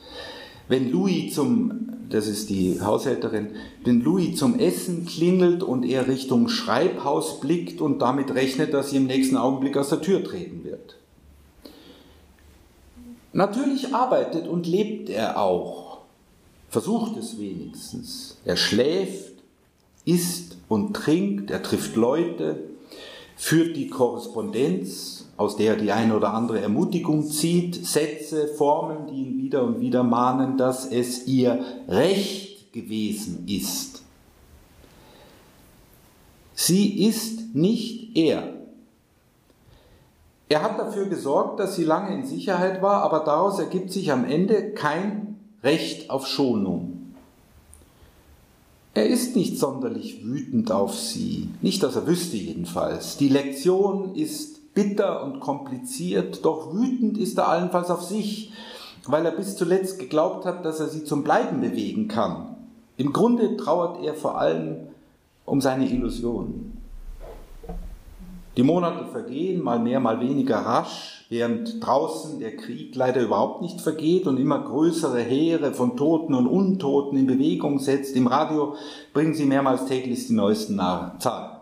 Wenn 0.68 0.90
Louis 0.90 1.34
zum, 1.34 1.84
das 2.10 2.26
ist 2.26 2.51
die 2.51 2.81
Haushälterin, 2.81 3.51
wenn 3.85 4.01
Louis 4.01 4.36
zum 4.39 4.59
Essen 4.59 5.06
klingelt 5.06 5.62
und 5.62 5.85
er 5.85 6.09
Richtung 6.09 6.48
Schreibhaus 6.48 7.40
blickt 7.40 7.81
und 7.81 8.01
damit 8.01 8.35
rechnet, 8.35 8.74
dass 8.74 8.90
sie 8.90 8.97
im 8.97 9.06
nächsten 9.06 9.36
Augenblick 9.36 9.76
aus 9.76 9.90
der 9.90 10.01
Tür 10.01 10.24
treten 10.24 10.64
wird. 10.64 10.97
Natürlich 13.32 13.94
arbeitet 13.94 14.47
und 14.47 14.66
lebt 14.66 15.10
er 15.10 15.40
auch, 15.40 15.98
versucht 16.68 17.16
es 17.16 17.39
wenigstens. 17.39 18.39
Er 18.44 18.56
schläft, 18.56 19.35
isst 20.05 20.56
und 20.68 20.94
trinkt, 20.94 21.51
er 21.51 21.62
trifft 21.62 21.97
Leute, 21.97 22.60
führt 23.36 23.76
die 23.76 23.89
Korrespondenz, 23.89 25.13
aus 25.36 25.56
der 25.56 25.74
er 25.74 25.81
die 25.81 25.93
eine 25.93 26.16
oder 26.16 26.32
andere 26.32 26.61
Ermutigung 26.61 27.27
zieht, 27.27 27.86
Sätze, 27.86 28.48
Formen, 28.48 29.06
die 29.09 29.23
ihn 29.23 29.39
wieder 29.39 29.65
und 29.65 29.81
wieder 29.81 30.02
mahnen, 30.02 30.56
dass 30.56 30.86
es 30.86 31.27
ihr 31.27 31.65
Recht 31.89 32.73
gewesen 32.73 33.44
ist. 33.48 34.02
Sie 36.55 37.05
ist 37.06 37.55
nicht 37.55 38.16
er. 38.16 38.55
Er 40.48 40.62
hat 40.62 40.78
dafür 40.78 41.06
gesorgt, 41.06 41.59
dass 41.59 41.74
sie 41.74 41.85
lange 41.85 42.15
in 42.15 42.27
Sicherheit 42.27 42.81
war, 42.81 43.02
aber 43.02 43.20
daraus 43.20 43.59
ergibt 43.59 43.90
sich 43.90 44.12
am 44.12 44.24
Ende 44.24 44.73
kein 44.73 45.39
Recht 45.62 46.11
auf 46.11 46.27
Schonung. 46.27 47.15
Er 48.93 49.06
ist 49.06 49.35
nicht 49.35 49.59
sonderlich 49.59 50.24
wütend 50.24 50.70
auf 50.70 50.97
sie, 50.97 51.48
nicht 51.61 51.82
dass 51.82 51.97
er 51.97 52.06
wüsste 52.06 52.36
jedenfalls. 52.36 53.16
Die 53.16 53.28
Lektion 53.28 54.15
ist 54.15 54.61
bitter 54.74 55.22
und 55.24 55.40
kompliziert, 55.40 56.44
doch 56.44 56.74
wütend 56.74 57.16
ist 57.18 57.38
er 57.38 57.48
allenfalls 57.48 57.90
auf 57.90 58.02
sich, 58.02 58.52
weil 59.06 59.24
er 59.24 59.32
bis 59.32 59.56
zuletzt 59.56 59.98
geglaubt 59.98 60.44
hat, 60.44 60.64
dass 60.64 60.80
er 60.80 60.88
sie 60.88 61.05
zum 61.05 61.24
Bleiben 61.24 61.60
bewegen 61.60 62.09
kann. 62.09 62.56
Im 62.96 63.12
Grunde 63.12 63.56
trauert 63.56 64.02
er 64.05 64.14
vor 64.14 64.38
allem 64.38 64.88
um 65.44 65.60
seine 65.60 65.88
Illusion. 65.88 66.72
Die 68.56 68.62
Monate 68.62 69.06
vergehen, 69.06 69.62
mal 69.64 69.80
mehr, 69.80 69.98
mal 69.98 70.20
weniger 70.20 70.59
rasch, 70.59 71.26
während 71.28 71.84
draußen 71.84 72.38
der 72.38 72.56
Krieg 72.56 72.94
leider 72.94 73.20
überhaupt 73.20 73.62
nicht 73.62 73.80
vergeht 73.80 74.28
und 74.28 74.38
immer 74.38 74.60
größere 74.60 75.18
Heere 75.18 75.74
von 75.74 75.96
Toten 75.96 76.34
und 76.34 76.46
Untoten 76.46 77.18
in 77.18 77.26
Bewegung 77.26 77.80
setzt. 77.80 78.14
Im 78.14 78.28
Radio 78.28 78.76
bringen 79.12 79.34
sie 79.34 79.44
mehrmals 79.44 79.86
täglich 79.86 80.28
die 80.28 80.34
neuesten 80.34 80.76
Zahlen. 80.76 81.59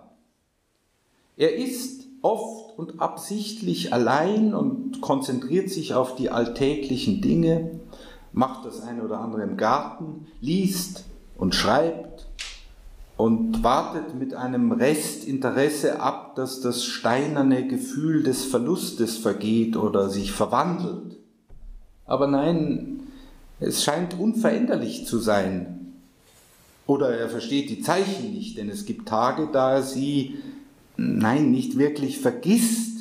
Er 1.38 1.56
ist 1.56 2.06
oft 2.20 2.61
und 2.76 3.00
absichtlich 3.00 3.92
allein 3.92 4.54
und 4.54 5.00
konzentriert 5.00 5.70
sich 5.70 5.94
auf 5.94 6.14
die 6.16 6.30
alltäglichen 6.30 7.20
Dinge, 7.20 7.70
macht 8.32 8.64
das 8.64 8.80
eine 8.80 9.02
oder 9.02 9.20
andere 9.20 9.42
im 9.42 9.56
Garten, 9.56 10.26
liest 10.40 11.04
und 11.36 11.54
schreibt 11.54 12.26
und 13.16 13.62
wartet 13.62 14.14
mit 14.18 14.34
einem 14.34 14.72
Restinteresse 14.72 16.00
ab, 16.00 16.34
dass 16.34 16.60
das 16.60 16.84
steinerne 16.84 17.66
Gefühl 17.66 18.22
des 18.22 18.44
Verlustes 18.44 19.16
vergeht 19.16 19.76
oder 19.76 20.08
sich 20.08 20.32
verwandelt. 20.32 21.18
Aber 22.06 22.26
nein, 22.26 23.00
es 23.60 23.84
scheint 23.84 24.18
unveränderlich 24.18 25.06
zu 25.06 25.18
sein. 25.18 25.94
Oder 26.86 27.16
er 27.16 27.28
versteht 27.28 27.70
die 27.70 27.80
Zeichen 27.80 28.32
nicht, 28.32 28.58
denn 28.58 28.68
es 28.68 28.86
gibt 28.86 29.08
Tage, 29.08 29.48
da 29.52 29.74
er 29.74 29.82
sie, 29.82 30.36
nein, 30.96 31.50
nicht 31.50 31.78
wirklich 31.78 32.18
vergisst, 32.18 32.92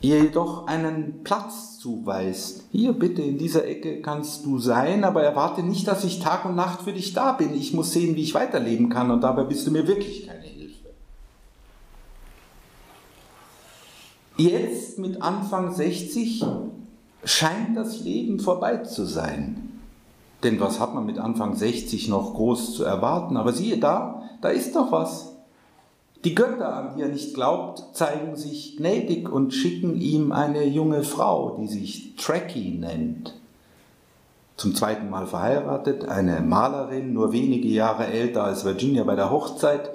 ihr 0.00 0.18
jedoch 0.20 0.66
einen 0.66 1.22
Platz 1.22 1.78
zuweist. 1.78 2.64
Hier 2.72 2.92
bitte 2.92 3.22
in 3.22 3.38
dieser 3.38 3.66
Ecke 3.66 4.02
kannst 4.02 4.44
du 4.44 4.58
sein, 4.58 5.04
aber 5.04 5.22
erwarte 5.22 5.62
nicht, 5.62 5.86
dass 5.86 6.04
ich 6.04 6.20
Tag 6.20 6.44
und 6.44 6.56
Nacht 6.56 6.82
für 6.82 6.92
dich 6.92 7.12
da 7.12 7.32
bin. 7.32 7.54
Ich 7.54 7.72
muss 7.72 7.92
sehen, 7.92 8.16
wie 8.16 8.22
ich 8.22 8.34
weiterleben 8.34 8.88
kann 8.88 9.10
und 9.10 9.22
dabei 9.22 9.44
bist 9.44 9.66
du 9.66 9.70
mir 9.70 9.86
wirklich 9.86 10.26
keine 10.26 10.42
Hilfe. 10.42 10.88
Jetzt 14.36 14.98
mit 14.98 15.22
Anfang 15.22 15.72
60 15.72 16.44
scheint 17.24 17.76
das 17.76 18.00
Leben 18.00 18.40
vorbei 18.40 18.78
zu 18.78 19.04
sein. 19.04 19.68
Denn 20.42 20.58
was 20.58 20.80
hat 20.80 20.94
man 20.94 21.06
mit 21.06 21.18
Anfang 21.18 21.54
60 21.54 22.08
noch 22.08 22.34
groß 22.34 22.74
zu 22.74 22.82
erwarten? 22.82 23.36
Aber 23.36 23.52
siehe 23.52 23.78
da, 23.78 24.24
da 24.40 24.48
ist 24.48 24.74
doch 24.74 24.90
was. 24.90 25.31
Die 26.24 26.36
Götter, 26.36 26.76
an 26.76 26.96
die 26.96 27.02
er 27.02 27.08
nicht 27.08 27.34
glaubt, 27.34 27.82
zeigen 27.94 28.36
sich 28.36 28.76
gnädig 28.76 29.28
und 29.28 29.52
schicken 29.52 30.00
ihm 30.00 30.30
eine 30.30 30.64
junge 30.64 31.02
Frau, 31.02 31.58
die 31.58 31.66
sich 31.66 32.14
Tracky 32.16 32.76
nennt. 32.78 33.34
Zum 34.56 34.76
zweiten 34.76 35.10
Mal 35.10 35.26
verheiratet, 35.26 36.08
eine 36.08 36.40
Malerin, 36.40 37.12
nur 37.12 37.32
wenige 37.32 37.66
Jahre 37.66 38.06
älter 38.06 38.44
als 38.44 38.64
Virginia 38.64 39.02
bei 39.02 39.16
der 39.16 39.30
Hochzeit 39.30 39.90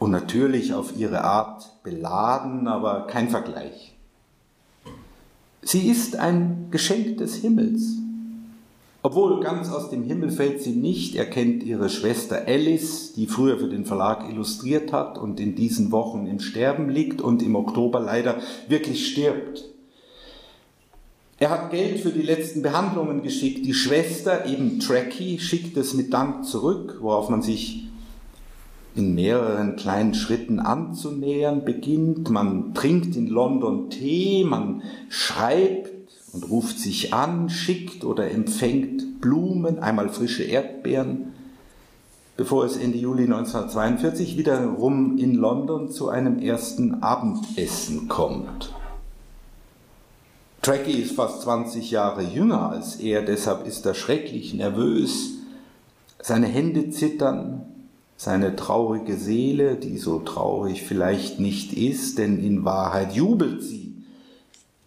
und 0.00 0.10
natürlich 0.10 0.74
auf 0.74 0.96
ihre 0.96 1.22
Art 1.22 1.70
beladen, 1.84 2.66
aber 2.66 3.06
kein 3.06 3.28
Vergleich. 3.28 3.94
Sie 5.62 5.88
ist 5.88 6.16
ein 6.16 6.68
Geschenk 6.72 7.18
des 7.18 7.36
Himmels. 7.36 7.99
Obwohl 9.02 9.40
ganz 9.40 9.70
aus 9.70 9.88
dem 9.88 10.02
Himmel 10.02 10.30
fällt 10.30 10.60
sie 10.60 10.72
nicht, 10.72 11.14
er 11.14 11.24
kennt 11.24 11.62
ihre 11.62 11.88
Schwester 11.88 12.42
Alice, 12.46 13.14
die 13.14 13.26
früher 13.26 13.58
für 13.58 13.68
den 13.68 13.86
Verlag 13.86 14.28
illustriert 14.28 14.92
hat 14.92 15.16
und 15.16 15.40
in 15.40 15.54
diesen 15.54 15.90
Wochen 15.90 16.26
im 16.26 16.38
Sterben 16.38 16.90
liegt 16.90 17.22
und 17.22 17.42
im 17.42 17.56
Oktober 17.56 18.00
leider 18.00 18.40
wirklich 18.68 19.10
stirbt. 19.10 19.64
Er 21.38 21.48
hat 21.48 21.70
Geld 21.70 22.00
für 22.00 22.10
die 22.10 22.20
letzten 22.20 22.60
Behandlungen 22.60 23.22
geschickt. 23.22 23.64
Die 23.64 23.72
Schwester, 23.72 24.44
eben 24.44 24.78
Tracky, 24.78 25.38
schickt 25.38 25.74
es 25.78 25.94
mit 25.94 26.12
Dank 26.12 26.44
zurück, 26.44 26.98
worauf 27.00 27.30
man 27.30 27.40
sich 27.40 27.88
in 28.94 29.14
mehreren 29.14 29.76
kleinen 29.76 30.12
Schritten 30.12 30.60
anzunähern 30.60 31.64
beginnt. 31.64 32.28
Man 32.28 32.74
trinkt 32.74 33.16
in 33.16 33.28
London 33.28 33.88
Tee, 33.88 34.44
man 34.44 34.82
schreibt 35.08 35.99
und 36.32 36.48
ruft 36.48 36.78
sich 36.78 37.12
an, 37.12 37.50
schickt 37.50 38.04
oder 38.04 38.30
empfängt 38.30 39.20
Blumen, 39.20 39.78
einmal 39.78 40.08
frische 40.08 40.44
Erdbeeren, 40.44 41.32
bevor 42.36 42.64
es 42.64 42.76
Ende 42.76 42.98
Juli 42.98 43.24
1942 43.24 44.38
wiederum 44.38 45.18
in 45.18 45.34
London 45.34 45.90
zu 45.90 46.08
einem 46.08 46.38
ersten 46.38 47.02
Abendessen 47.02 48.08
kommt. 48.08 48.72
Tracky 50.62 50.92
ist 50.92 51.12
fast 51.12 51.42
20 51.42 51.90
Jahre 51.90 52.22
jünger 52.22 52.70
als 52.70 52.96
er, 52.96 53.22
deshalb 53.22 53.66
ist 53.66 53.86
er 53.86 53.94
schrecklich 53.94 54.52
nervös. 54.52 55.38
Seine 56.22 56.46
Hände 56.46 56.90
zittern, 56.90 57.62
seine 58.16 58.56
traurige 58.56 59.16
Seele, 59.16 59.76
die 59.76 59.96
so 59.96 60.18
traurig 60.18 60.82
vielleicht 60.82 61.40
nicht 61.40 61.72
ist, 61.72 62.18
denn 62.18 62.38
in 62.38 62.66
Wahrheit 62.66 63.14
jubelt 63.14 63.62
sie 63.62 63.94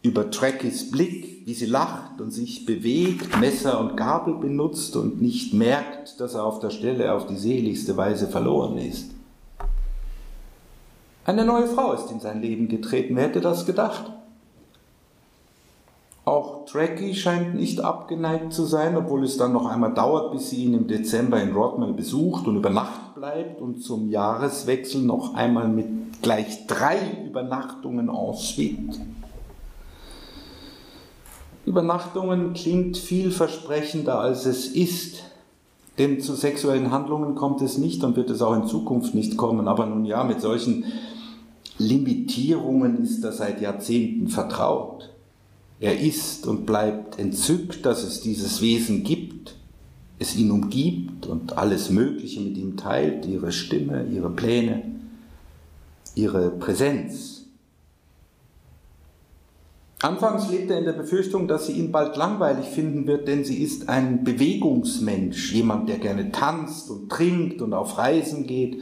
über 0.04 0.30
Trackys 0.30 0.92
Blick, 0.92 1.33
wie 1.46 1.54
sie 1.54 1.66
lacht 1.66 2.22
und 2.22 2.32
sich 2.32 2.66
bewegt, 2.66 3.40
Messer 3.40 3.80
und 3.80 3.98
Gabel 3.98 4.36
benutzt 4.36 4.96
und 4.96 5.22
nicht 5.22 5.54
merkt, 5.54 6.20
dass 6.20 6.36
er 6.36 6.46
auf 6.46 6.60
der 6.60 6.70
Stelle 6.70 7.14
auf 7.14 7.28
die 7.28 7.36
seligste 7.36 7.98
Weise 7.98 8.28
verloren 8.28 8.78
ist. 8.78 9.12
Eine 11.26 11.46
neue 11.46 11.68
Frau 11.68 11.94
ist 11.94 12.12
in 12.12 12.20
sein 12.20 12.42
Leben 12.42 12.68
getreten, 12.70 13.16
wer 13.16 13.24
hätte 13.24 13.42
das 13.42 13.66
gedacht? 13.66 14.12
Auch 16.26 16.66
Tracky 16.66 17.14
scheint 17.14 17.56
nicht 17.56 17.82
abgeneigt 17.82 18.54
zu 18.54 18.64
sein, 18.64 18.96
obwohl 18.96 19.26
es 19.26 19.36
dann 19.36 19.52
noch 19.52 19.66
einmal 19.66 19.94
dauert, 19.94 20.32
bis 20.32 20.50
sie 20.50 20.64
ihn 20.64 20.74
im 20.74 20.88
Dezember 20.88 21.42
in 21.42 21.54
Rodmell 21.54 21.92
besucht 21.92 22.48
und 22.48 22.56
über 22.56 22.70
Nacht 22.70 23.16
bleibt 23.16 23.62
und 23.62 23.84
zum 23.84 24.10
Jahreswechsel 24.10 25.02
noch 25.02 25.34
einmal 25.34 25.68
mit 25.68 26.22
gleich 26.22 26.66
drei 26.68 27.26
Übernachtungen 27.26 28.08
en 28.08 28.34
suite 28.34 29.02
Übernachtungen 31.66 32.54
klingt 32.54 32.98
vielversprechender 32.98 34.20
als 34.20 34.46
es 34.46 34.68
ist. 34.68 35.24
Denn 35.98 36.20
zu 36.20 36.34
sexuellen 36.34 36.92
Handlungen 36.92 37.36
kommt 37.36 37.62
es 37.62 37.78
nicht 37.78 38.04
und 38.04 38.16
wird 38.16 38.30
es 38.30 38.42
auch 38.42 38.56
in 38.56 38.68
Zukunft 38.68 39.14
nicht 39.14 39.38
kommen. 39.38 39.68
Aber 39.68 39.86
nun 39.86 40.06
ja, 40.06 40.24
mit 40.24 40.42
solchen 40.42 40.86
Limitierungen 41.78 43.04
ist 43.04 43.24
er 43.24 43.32
seit 43.32 43.62
Jahrzehnten 43.62 44.28
vertraut. 44.28 45.10
Er 45.80 46.00
ist 46.00 46.48
und 46.48 46.66
bleibt 46.66 47.20
entzückt, 47.20 47.86
dass 47.86 48.04
es 48.04 48.22
dieses 48.22 48.62
Wesen 48.62 49.04
gibt, 49.04 49.56
es 50.18 50.36
ihn 50.36 50.52
umgibt 50.52 51.26
und 51.26 51.58
alles 51.58 51.90
Mögliche 51.90 52.40
mit 52.40 52.58
ihm 52.58 52.78
teilt, 52.78 53.26
ihre 53.26 53.52
Stimme, 53.52 54.06
ihre 54.06 54.30
Pläne, 54.30 54.84
ihre 56.16 56.50
Präsenz. 56.52 57.43
Anfangs 60.04 60.50
lebt 60.50 60.70
er 60.70 60.80
in 60.80 60.84
der 60.84 60.92
Befürchtung, 60.92 61.48
dass 61.48 61.68
sie 61.68 61.80
ihn 61.80 61.94
bald 61.94 62.18
langweilig 62.18 62.66
finden 62.66 63.08
wird, 63.08 63.26
denn 63.26 63.46
sie 63.46 63.64
ist 63.64 63.88
ein 63.88 64.26
Bewegungsmensch, 64.26 65.54
jemand, 65.54 65.88
der 65.88 65.98
gerne 65.98 66.30
tanzt 66.30 66.92
und 66.92 67.10
trinkt 67.10 67.62
und 67.62 67.74
auf 67.74 67.98
Reisen 67.98 68.46
geht. 68.46 68.82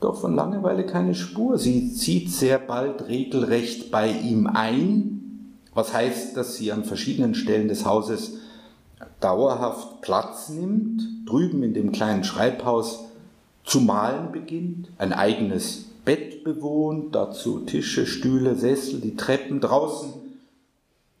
Doch 0.00 0.20
von 0.20 0.36
Langeweile 0.36 0.86
keine 0.86 1.16
Spur. 1.16 1.58
Sie 1.58 1.92
zieht 1.92 2.30
sehr 2.30 2.60
bald 2.60 3.08
regelrecht 3.08 3.90
bei 3.90 4.12
ihm 4.12 4.46
ein, 4.46 5.56
was 5.74 5.92
heißt, 5.92 6.36
dass 6.36 6.54
sie 6.54 6.70
an 6.70 6.84
verschiedenen 6.84 7.34
Stellen 7.34 7.66
des 7.66 7.84
Hauses 7.84 8.38
dauerhaft 9.18 10.02
Platz 10.02 10.50
nimmt, 10.50 11.02
drüben 11.26 11.64
in 11.64 11.74
dem 11.74 11.90
kleinen 11.90 12.22
Schreibhaus 12.22 13.06
zu 13.64 13.80
malen 13.80 14.30
beginnt, 14.30 14.86
ein 14.98 15.12
eigenes 15.12 15.86
bewohnt, 16.44 17.14
dazu 17.14 17.60
Tische, 17.60 18.06
Stühle, 18.06 18.54
Sessel, 18.54 19.00
die 19.00 19.16
Treppen 19.16 19.60
draußen, 19.60 20.12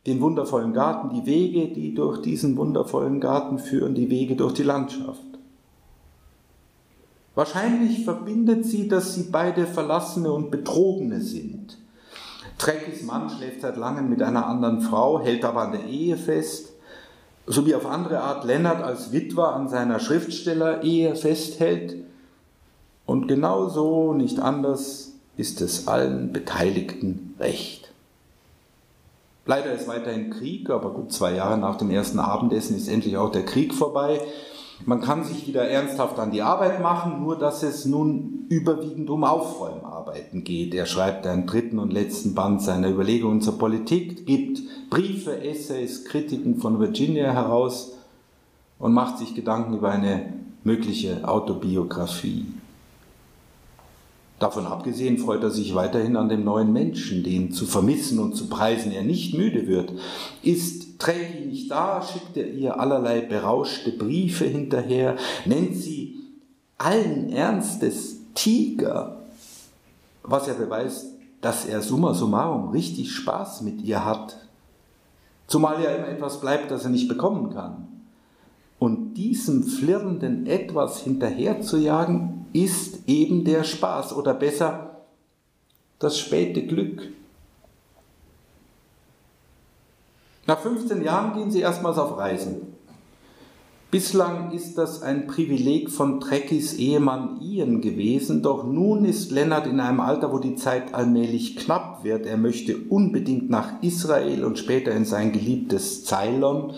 den 0.06 0.20
wundervollen 0.20 0.74
Garten, 0.74 1.14
die 1.14 1.26
Wege, 1.26 1.72
die 1.72 1.94
durch 1.94 2.20
diesen 2.20 2.56
wundervollen 2.56 3.20
Garten 3.20 3.58
führen, 3.58 3.94
die 3.94 4.10
Wege 4.10 4.36
durch 4.36 4.52
die 4.52 4.62
Landschaft. 4.62 5.20
Wahrscheinlich 7.34 8.04
verbindet 8.04 8.64
sie, 8.64 8.86
dass 8.86 9.14
sie 9.14 9.24
beide 9.32 9.66
Verlassene 9.66 10.30
und 10.30 10.50
Betrogene 10.50 11.20
sind. 11.20 11.78
Treckis 12.58 13.02
Mann 13.02 13.28
schläft 13.30 13.62
seit 13.62 13.76
langem 13.76 14.08
mit 14.08 14.22
einer 14.22 14.46
anderen 14.46 14.80
Frau, 14.80 15.20
hält 15.20 15.44
aber 15.44 15.62
an 15.62 15.72
der 15.72 15.86
Ehe 15.86 16.16
fest, 16.16 16.74
so 17.46 17.66
wie 17.66 17.74
auf 17.74 17.86
andere 17.86 18.20
Art 18.20 18.44
Lennart 18.44 18.82
als 18.82 19.10
Witwer 19.10 19.54
an 19.54 19.68
seiner 19.68 19.98
Schriftsteller-Ehe 19.98 21.16
festhält, 21.16 21.96
und 23.06 23.26
genau 23.26 23.68
so, 23.68 24.14
nicht 24.14 24.38
anders, 24.38 25.13
ist 25.36 25.60
es 25.60 25.88
allen 25.88 26.32
Beteiligten 26.32 27.34
recht. 27.38 27.92
Leider 29.46 29.72
ist 29.72 29.88
weiterhin 29.88 30.30
Krieg, 30.30 30.70
aber 30.70 30.90
gut 30.90 31.12
zwei 31.12 31.34
Jahre 31.34 31.58
nach 31.58 31.76
dem 31.76 31.90
ersten 31.90 32.18
Abendessen 32.18 32.76
ist 32.76 32.88
endlich 32.88 33.16
auch 33.16 33.30
der 33.30 33.44
Krieg 33.44 33.74
vorbei. 33.74 34.20
Man 34.86 35.00
kann 35.00 35.24
sich 35.24 35.46
wieder 35.46 35.68
ernsthaft 35.68 36.18
an 36.18 36.30
die 36.30 36.42
Arbeit 36.42 36.80
machen, 36.80 37.22
nur 37.22 37.38
dass 37.38 37.62
es 37.62 37.84
nun 37.84 38.46
überwiegend 38.48 39.08
um 39.10 39.22
Aufräumarbeiten 39.22 40.44
geht. 40.44 40.74
Er 40.74 40.86
schreibt 40.86 41.26
einen 41.26 41.46
dritten 41.46 41.78
und 41.78 41.92
letzten 41.92 42.34
Band 42.34 42.62
seiner 42.62 42.88
Überlegungen 42.88 43.40
zur 43.40 43.58
Politik, 43.58 44.26
gibt 44.26 44.62
Briefe, 44.90 45.42
Essays, 45.42 46.04
Kritiken 46.04 46.58
von 46.58 46.80
Virginia 46.80 47.32
heraus 47.32 47.92
und 48.78 48.92
macht 48.92 49.18
sich 49.18 49.34
Gedanken 49.34 49.74
über 49.74 49.90
eine 49.90 50.32
mögliche 50.64 51.26
Autobiografie. 51.26 52.46
Davon 54.38 54.66
abgesehen 54.66 55.18
freut 55.18 55.42
er 55.42 55.50
sich 55.50 55.74
weiterhin 55.74 56.16
an 56.16 56.28
dem 56.28 56.44
neuen 56.44 56.72
Menschen, 56.72 57.22
den 57.22 57.52
zu 57.52 57.66
vermissen 57.66 58.18
und 58.18 58.34
zu 58.34 58.48
preisen 58.48 58.90
er 58.90 59.04
nicht 59.04 59.34
müde 59.34 59.68
wird. 59.68 59.92
Ist 60.42 60.98
Trägi 60.98 61.46
nicht 61.46 61.70
da, 61.70 62.02
schickt 62.02 62.36
er 62.36 62.48
ihr 62.48 62.78
allerlei 62.80 63.20
berauschte 63.20 63.92
Briefe 63.92 64.44
hinterher, 64.44 65.16
nennt 65.44 65.76
sie 65.76 66.16
allen 66.78 67.30
Ernstes 67.30 68.16
Tiger, 68.34 69.22
was 70.22 70.48
er 70.48 70.54
beweist, 70.54 71.06
dass 71.40 71.66
er 71.66 71.82
summa 71.82 72.14
summarum 72.14 72.70
richtig 72.70 73.12
Spaß 73.12 73.62
mit 73.62 73.82
ihr 73.82 74.04
hat. 74.04 74.36
Zumal 75.46 75.82
ja 75.82 75.90
immer 75.90 76.08
etwas 76.08 76.40
bleibt, 76.40 76.70
das 76.70 76.84
er 76.84 76.90
nicht 76.90 77.08
bekommen 77.08 77.52
kann. 77.52 77.86
Und 78.78 79.14
diesem 79.14 79.62
flirrenden 79.62 80.46
Etwas 80.46 81.00
hinterherzujagen, 81.00 82.43
ist 82.54 83.08
eben 83.08 83.44
der 83.44 83.64
Spaß 83.64 84.14
oder 84.14 84.32
besser 84.32 85.02
das 85.98 86.18
späte 86.18 86.64
Glück. 86.66 87.02
Nach 90.46 90.60
15 90.60 91.02
Jahren 91.02 91.34
gehen 91.34 91.50
sie 91.50 91.60
erstmals 91.60 91.98
auf 91.98 92.16
Reisen. 92.16 92.74
Bislang 93.90 94.52
ist 94.52 94.76
das 94.76 95.02
ein 95.02 95.26
Privileg 95.26 95.90
von 95.90 96.20
Treckis 96.20 96.74
Ehemann 96.74 97.40
Ian 97.40 97.80
gewesen, 97.80 98.42
doch 98.42 98.64
nun 98.64 99.04
ist 99.04 99.30
Lennart 99.30 99.66
in 99.66 99.80
einem 99.80 100.00
Alter, 100.00 100.32
wo 100.32 100.38
die 100.38 100.56
Zeit 100.56 100.94
allmählich 100.94 101.56
knapp 101.56 102.04
wird. 102.04 102.26
Er 102.26 102.36
möchte 102.36 102.76
unbedingt 102.76 103.50
nach 103.50 103.82
Israel 103.82 104.44
und 104.44 104.58
später 104.58 104.92
in 104.92 105.04
sein 105.04 105.32
geliebtes 105.32 106.04
Ceylon, 106.04 106.74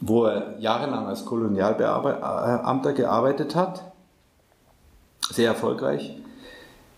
wo 0.00 0.24
er 0.24 0.58
jahrelang 0.60 1.06
als 1.06 1.24
Kolonialbeamter 1.24 2.92
gearbeitet 2.92 3.54
hat, 3.54 3.93
sehr 5.30 5.48
erfolgreich. 5.48 6.16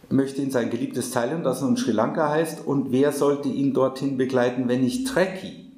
Er 0.08 0.14
möchte 0.14 0.42
in 0.42 0.50
sein 0.50 0.70
geliebtes 0.70 1.10
Ceylon, 1.10 1.42
das 1.42 1.62
nun 1.62 1.76
Sri 1.76 1.92
Lanka 1.92 2.28
heißt, 2.28 2.66
und 2.66 2.92
wer 2.92 3.12
sollte 3.12 3.48
ihn 3.48 3.74
dorthin 3.74 4.16
begleiten, 4.16 4.68
wenn 4.68 4.82
nicht 4.82 5.08
Trekkie? 5.08 5.72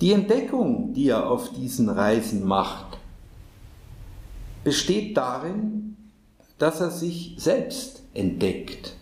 Die 0.00 0.12
Entdeckung, 0.12 0.94
die 0.94 1.08
er 1.08 1.28
auf 1.30 1.52
diesen 1.52 1.88
Reisen 1.88 2.44
macht, 2.46 2.98
besteht 4.64 5.16
darin, 5.16 5.96
dass 6.58 6.80
er 6.80 6.90
sich 6.90 7.34
selbst 7.38 8.02
entdeckt. 8.14 8.96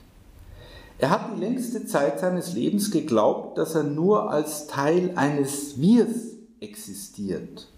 Er 0.99 1.11
hat 1.11 1.31
die 1.35 1.41
längste 1.41 1.87
Zeit 1.87 2.19
seines 2.19 2.55
Lebens 2.55 2.91
geglaubt, 2.91 3.57
dass 3.57 3.75
er 3.77 3.85
nur 3.85 4.31
als 4.33 4.67
Teil 4.67 5.13
eines 5.15 5.81
Wirs 5.81 6.37
existiert. 6.61 7.69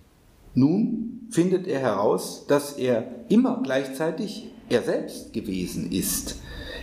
Nun 0.54 1.19
findet 1.30 1.66
er 1.66 1.80
heraus, 1.80 2.44
dass 2.48 2.72
er 2.72 3.04
immer 3.28 3.60
gleichzeitig 3.62 4.50
er 4.68 4.82
selbst 4.82 5.32
gewesen 5.32 5.90
ist. 5.92 6.36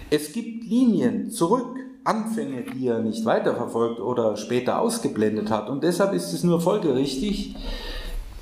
Es 0.09 0.31
gibt 0.31 0.63
Linien 0.65 1.31
zurück 1.31 1.77
Anfänge, 2.03 2.63
die 2.63 2.87
er 2.87 2.99
nicht 2.99 3.25
weiterverfolgt 3.25 3.99
oder 3.99 4.37
später 4.37 4.79
ausgeblendet 4.79 5.51
hat. 5.51 5.69
Und 5.69 5.83
deshalb 5.83 6.13
ist 6.13 6.31
es 6.31 6.43
nur 6.43 6.61
folgerichtig, 6.61 7.55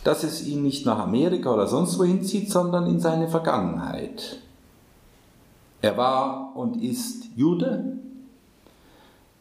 dass 0.03 0.23
es 0.23 0.45
ihn 0.45 0.61
nicht 0.61 0.85
nach 0.85 0.99
Amerika 0.99 1.51
oder 1.51 1.65
sonst 1.65 1.97
wohin 1.97 2.23
zieht, 2.23 2.51
sondern 2.51 2.85
in 2.85 2.99
seine 2.99 3.27
Vergangenheit. 3.27 4.39
Er 5.81 5.97
war 5.97 6.55
und 6.55 6.81
ist 6.81 7.25
Jude, 7.35 7.97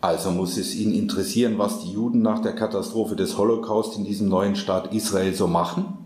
also 0.00 0.30
muss 0.30 0.56
es 0.56 0.74
ihn 0.74 0.92
interessieren, 0.94 1.58
was 1.58 1.80
die 1.80 1.92
Juden 1.92 2.22
nach 2.22 2.40
der 2.40 2.54
Katastrophe 2.54 3.16
des 3.16 3.36
Holocaust 3.36 3.96
in 3.96 4.04
diesem 4.04 4.28
neuen 4.28 4.56
Staat 4.56 4.94
Israel 4.94 5.34
so 5.34 5.46
machen. 5.46 6.03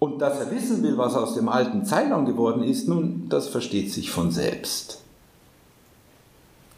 Und 0.00 0.22
dass 0.22 0.40
er 0.40 0.50
wissen 0.50 0.82
will, 0.82 0.96
was 0.96 1.14
aus 1.14 1.34
dem 1.34 1.48
alten 1.50 1.84
Ceylon 1.84 2.24
geworden 2.24 2.64
ist, 2.64 2.88
nun, 2.88 3.26
das 3.28 3.48
versteht 3.48 3.92
sich 3.92 4.10
von 4.10 4.30
selbst. 4.30 5.02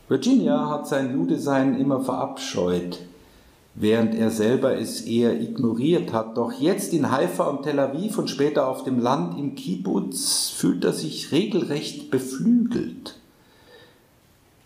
Virginia 0.08 0.68
hat 0.68 0.88
sein 0.88 1.14
Judesein 1.14 1.78
immer 1.78 2.00
verabscheut, 2.00 2.98
während 3.76 4.16
er 4.16 4.30
selber 4.30 4.76
es 4.76 5.02
eher 5.02 5.40
ignoriert 5.40 6.12
hat. 6.12 6.36
Doch 6.36 6.52
jetzt 6.52 6.92
in 6.92 7.12
Haifa 7.12 7.44
und 7.44 7.62
Tel 7.62 7.78
Aviv 7.78 8.18
und 8.18 8.28
später 8.28 8.66
auf 8.66 8.82
dem 8.82 8.98
Land 8.98 9.38
im 9.38 9.54
Kibbutz 9.54 10.50
fühlt 10.50 10.84
er 10.84 10.92
sich 10.92 11.30
regelrecht 11.30 12.10
beflügelt. 12.10 13.21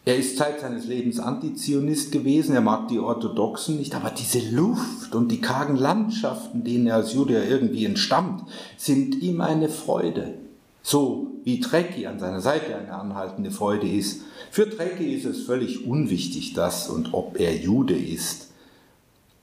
Er 0.09 0.17
ist 0.17 0.37
Zeit 0.37 0.61
seines 0.61 0.87
Lebens 0.87 1.19
Antizionist 1.19 2.13
gewesen, 2.13 2.55
er 2.55 2.61
mag 2.61 2.87
die 2.87 3.01
Orthodoxen 3.01 3.77
nicht, 3.77 3.93
aber 3.97 4.11
diese 4.11 4.39
Luft 4.55 5.17
und 5.17 5.33
die 5.33 5.41
kargen 5.41 5.75
Landschaften, 5.75 6.63
denen 6.63 6.87
er 6.87 6.95
als 6.95 7.13
Jude 7.13 7.43
irgendwie 7.43 7.87
entstammt, 7.87 8.45
sind 8.77 9.21
ihm 9.21 9.41
eine 9.41 9.69
Freude. 9.69 10.35
So 10.81 11.33
wie 11.43 11.59
Trecki 11.59 12.07
an 12.07 12.21
seiner 12.21 12.41
Seite 12.41 12.77
eine 12.77 12.93
anhaltende 12.93 13.51
Freude 13.51 13.89
ist. 13.89 14.21
Für 14.53 14.71
Trecki 14.71 15.13
ist 15.13 15.25
es 15.25 15.43
völlig 15.43 15.85
unwichtig, 15.89 16.55
dass 16.55 16.89
und 16.89 17.13
ob 17.13 17.41
er 17.41 17.57
Jude 17.57 17.99
ist. 17.99 18.53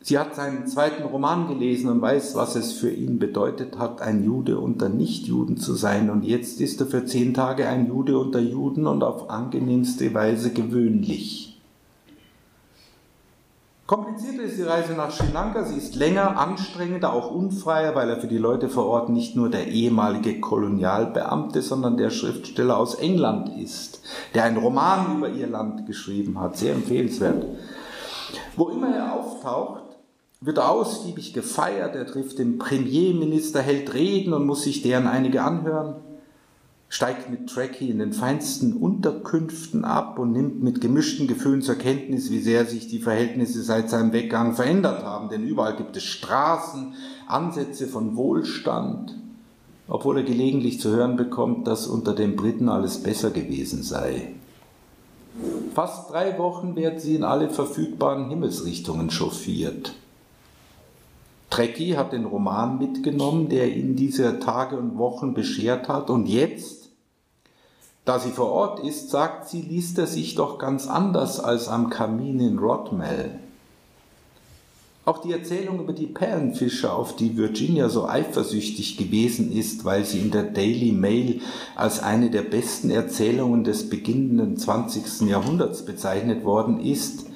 Sie 0.06 0.20
hat 0.20 0.36
seinen 0.36 0.68
zweiten 0.68 1.04
Roman 1.04 1.48
gelesen 1.48 1.90
und 1.90 2.02
weiß, 2.02 2.36
was 2.36 2.58
es 2.58 2.74
für 2.74 2.92
ihn 2.92 3.20
bedeutet 3.20 3.80
hat, 3.80 4.02
ein 4.02 4.26
Jude 4.26 4.60
unter 4.60 4.90
Nichtjuden 4.90 5.56
zu 5.56 5.76
sein. 5.76 6.10
Und 6.10 6.26
jetzt 6.26 6.60
ist 6.60 6.82
er 6.82 6.88
für 6.88 7.06
zehn 7.06 7.34
Tage 7.34 7.70
ein 7.70 7.88
Jude 7.88 8.20
unter 8.20 8.40
Juden 8.40 8.86
und 8.86 9.02
auf 9.02 9.30
angenehmste 9.30 10.14
Weise 10.14 10.52
gewöhnlich. 10.52 11.58
Komplizierter 13.86 14.44
ist 14.44 14.58
die 14.58 14.64
Reise 14.64 14.92
nach 14.92 15.10
Sri 15.10 15.28
Lanka. 15.32 15.64
Sie 15.64 15.78
ist 15.78 15.96
länger, 15.96 16.38
anstrengender, 16.38 17.14
auch 17.14 17.32
unfreier, 17.32 17.96
weil 17.96 18.10
er 18.10 18.20
für 18.20 18.28
die 18.28 18.38
Leute 18.38 18.68
vor 18.68 18.88
Ort 18.88 19.08
nicht 19.08 19.38
nur 19.38 19.50
der 19.50 19.68
ehemalige 19.68 20.42
Kolonialbeamte, 20.42 21.62
sondern 21.62 21.96
der 21.96 22.10
Schriftsteller 22.10 22.78
aus 22.78 22.96
England 22.96 23.58
ist, 23.58 24.02
der 24.34 24.44
einen 24.44 24.58
Roman 24.58 25.16
über 25.16 25.30
ihr 25.30 25.48
Land 25.48 25.86
geschrieben 25.86 26.42
hat. 26.42 26.58
Sehr 26.58 26.74
empfehlenswert. 26.74 27.46
Wo 28.58 28.68
immer 28.68 28.94
er 28.94 29.14
auftaucht, 29.14 29.83
wird 30.46 30.58
er 30.58 30.70
ausgiebig 30.70 31.34
gefeiert. 31.34 31.96
Er 31.96 32.06
trifft 32.06 32.40
den 32.40 32.58
Premierminister, 32.58 33.62
hält 33.62 33.94
Reden 33.94 34.34
und 34.34 34.46
muss 34.46 34.64
sich 34.64 34.82
deren 34.82 35.08
einige 35.08 35.44
anhören 35.44 35.96
steigt 36.94 37.32
mit 37.32 37.50
Tracky 37.50 37.90
in 37.90 37.98
den 37.98 38.14
feinsten 38.14 38.74
Unterkünften 38.74 39.84
ab 39.84 40.20
und 40.20 40.32
nimmt 40.32 40.62
mit 40.62 40.80
gemischten 40.80 41.26
Gefühlen 41.26 41.64
zur 41.64 41.74
Kenntnis, 41.74 42.30
wie 42.30 42.38
sehr 42.38 42.68
sich 42.68 42.88
die 42.88 43.00
Verhältnisse 43.00 43.64
seit 43.64 43.90
seinem 43.90 44.14
Weggang 44.14 44.54
verändert 44.54 45.04
haben. 45.04 45.28
Denn 45.30 45.42
überall 45.42 45.76
gibt 45.76 45.98
es 45.98 46.04
Straßen, 46.04 46.94
Ansätze 47.26 47.88
von 47.88 48.16
Wohlstand, 48.16 49.18
obwohl 49.88 50.18
er 50.18 50.24
gelegentlich 50.24 50.80
zu 50.80 50.92
hören 50.92 51.16
bekommt, 51.16 51.66
dass 51.66 51.88
unter 51.88 52.14
den 52.14 52.36
Briten 52.36 52.70
alles 52.70 53.02
besser 53.02 53.32
gewesen 53.32 53.82
sei. 53.82 54.36
Fast 55.74 56.12
drei 56.12 56.38
Wochen 56.38 56.76
wird 56.76 57.02
sie 57.02 57.16
in 57.16 57.24
alle 57.24 57.50
verfügbaren 57.50 58.30
Himmelsrichtungen 58.30 59.10
chauffiert. 59.10 59.96
Trecki 61.54 61.92
hat 61.92 62.14
den 62.14 62.26
Roman 62.26 62.80
mitgenommen, 62.80 63.48
der 63.48 63.76
ihn 63.76 63.96
diese 63.96 64.40
Tage 64.40 64.76
und 64.76 64.98
Wochen 64.98 65.36
beschert 65.36 65.88
hat, 65.88 66.10
und 66.10 66.26
jetzt 66.26 66.90
da 68.06 68.20
sie 68.20 68.32
vor 68.32 68.52
Ort 68.52 68.80
ist, 68.80 69.12
sagt 69.12 69.48
sie, 69.48 69.62
liest 69.62 69.98
er 70.00 70.08
sich 70.08 70.36
doch 70.36 70.58
ganz 70.58 70.88
anders 70.88 71.40
als 71.40 71.68
am 71.70 71.90
Kamin 71.92 72.40
in 72.40 72.58
Rodmell. 72.58 73.40
Auch 75.06 75.20
die 75.20 75.32
Erzählung 75.32 75.82
über 75.82 75.94
die 75.94 76.08
Perlenfischer, 76.08 76.94
auf 76.96 77.16
die 77.16 77.38
Virginia 77.38 77.88
so 77.88 78.08
eifersüchtig 78.08 78.98
gewesen 78.98 79.52
ist, 79.52 79.86
weil 79.86 80.06
sie 80.06 80.20
in 80.20 80.32
der 80.32 80.44
Daily 80.44 80.92
Mail 80.92 81.42
als 81.76 82.02
eine 82.02 82.30
der 82.30 82.42
besten 82.42 82.90
Erzählungen 82.90 83.64
des 83.64 83.90
beginnenden 83.90 84.58
20. 84.58 85.30
Jahrhunderts 85.30 85.86
bezeichnet 85.86 86.44
worden 86.44 86.80
ist, 86.80 87.28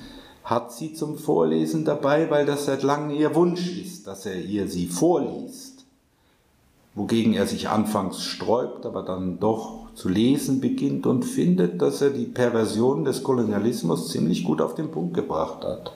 hat 0.47 0.71
sie 0.71 0.93
zum 0.93 1.17
Vorlesen 1.17 1.83
dabei, 1.83 2.29
weil 2.29 2.45
das 2.45 2.65
seit 2.65 2.81
langem 2.81 3.17
ihr 3.17 3.35
Wunsch 3.35 3.77
ist, 3.77 4.07
dass 4.07 4.25
er 4.25 4.41
ihr 4.41 4.69
sie 4.69 4.87
vorliest. 4.87 5.83
Wogegen 6.95 7.33
er 7.33 7.45
sich 7.45 7.67
anfangs 7.67 8.23
sträubt, 8.23 8.85
aber 8.85 9.03
dann 9.03 9.39
doch 9.39 9.93
zu 9.93 10.07
lesen 10.07 10.61
beginnt 10.61 11.05
und 11.05 11.25
findet, 11.25 11.81
dass 11.81 12.01
er 12.01 12.11
die 12.11 12.25
Perversion 12.25 13.03
des 13.03 13.23
Kolonialismus 13.23 14.07
ziemlich 14.07 14.45
gut 14.45 14.61
auf 14.61 14.73
den 14.73 14.89
Punkt 14.89 15.15
gebracht 15.15 15.65
hat. 15.65 15.91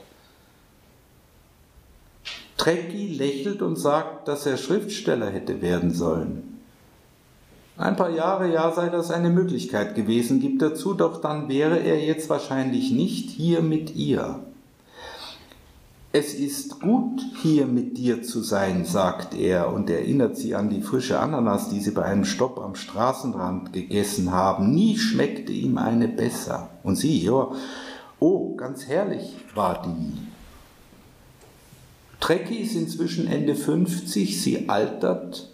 Trecki 2.58 3.08
lächelt 3.08 3.62
und 3.62 3.76
sagt, 3.76 4.28
dass 4.28 4.44
er 4.44 4.58
Schriftsteller 4.58 5.30
hätte 5.30 5.62
werden 5.62 5.94
sollen. 5.94 6.51
Ein 7.82 7.96
paar 7.96 8.10
Jahre 8.10 8.52
ja 8.52 8.70
sei 8.70 8.90
das 8.90 9.10
eine 9.10 9.28
Möglichkeit 9.28 9.96
gewesen, 9.96 10.38
gibt 10.38 10.62
er 10.62 10.76
zu, 10.76 10.94
doch 10.94 11.20
dann 11.20 11.48
wäre 11.48 11.80
er 11.80 11.98
jetzt 11.98 12.30
wahrscheinlich 12.30 12.92
nicht 12.92 13.28
hier 13.28 13.60
mit 13.60 13.96
ihr. 13.96 14.38
Es 16.12 16.32
ist 16.32 16.78
gut, 16.80 17.20
hier 17.42 17.66
mit 17.66 17.98
dir 17.98 18.22
zu 18.22 18.40
sein, 18.40 18.84
sagt 18.84 19.34
er 19.34 19.72
und 19.72 19.90
erinnert 19.90 20.36
sie 20.36 20.54
an 20.54 20.70
die 20.70 20.80
frische 20.80 21.18
Ananas, 21.18 21.70
die 21.70 21.80
sie 21.80 21.90
bei 21.90 22.04
einem 22.04 22.24
Stopp 22.24 22.60
am 22.60 22.76
Straßenrand 22.76 23.72
gegessen 23.72 24.30
haben. 24.30 24.70
Nie 24.72 24.96
schmeckte 24.96 25.50
ihm 25.50 25.76
eine 25.76 26.06
besser. 26.06 26.68
Und 26.84 26.94
sie, 26.94 27.18
ja, 27.24 27.50
oh, 28.20 28.54
ganz 28.54 28.86
herrlich 28.86 29.34
war 29.56 29.82
die. 29.82 30.18
Trecki 32.20 32.58
ist 32.58 32.76
inzwischen 32.76 33.26
Ende 33.26 33.56
50, 33.56 34.40
sie 34.40 34.68
altert, 34.68 35.51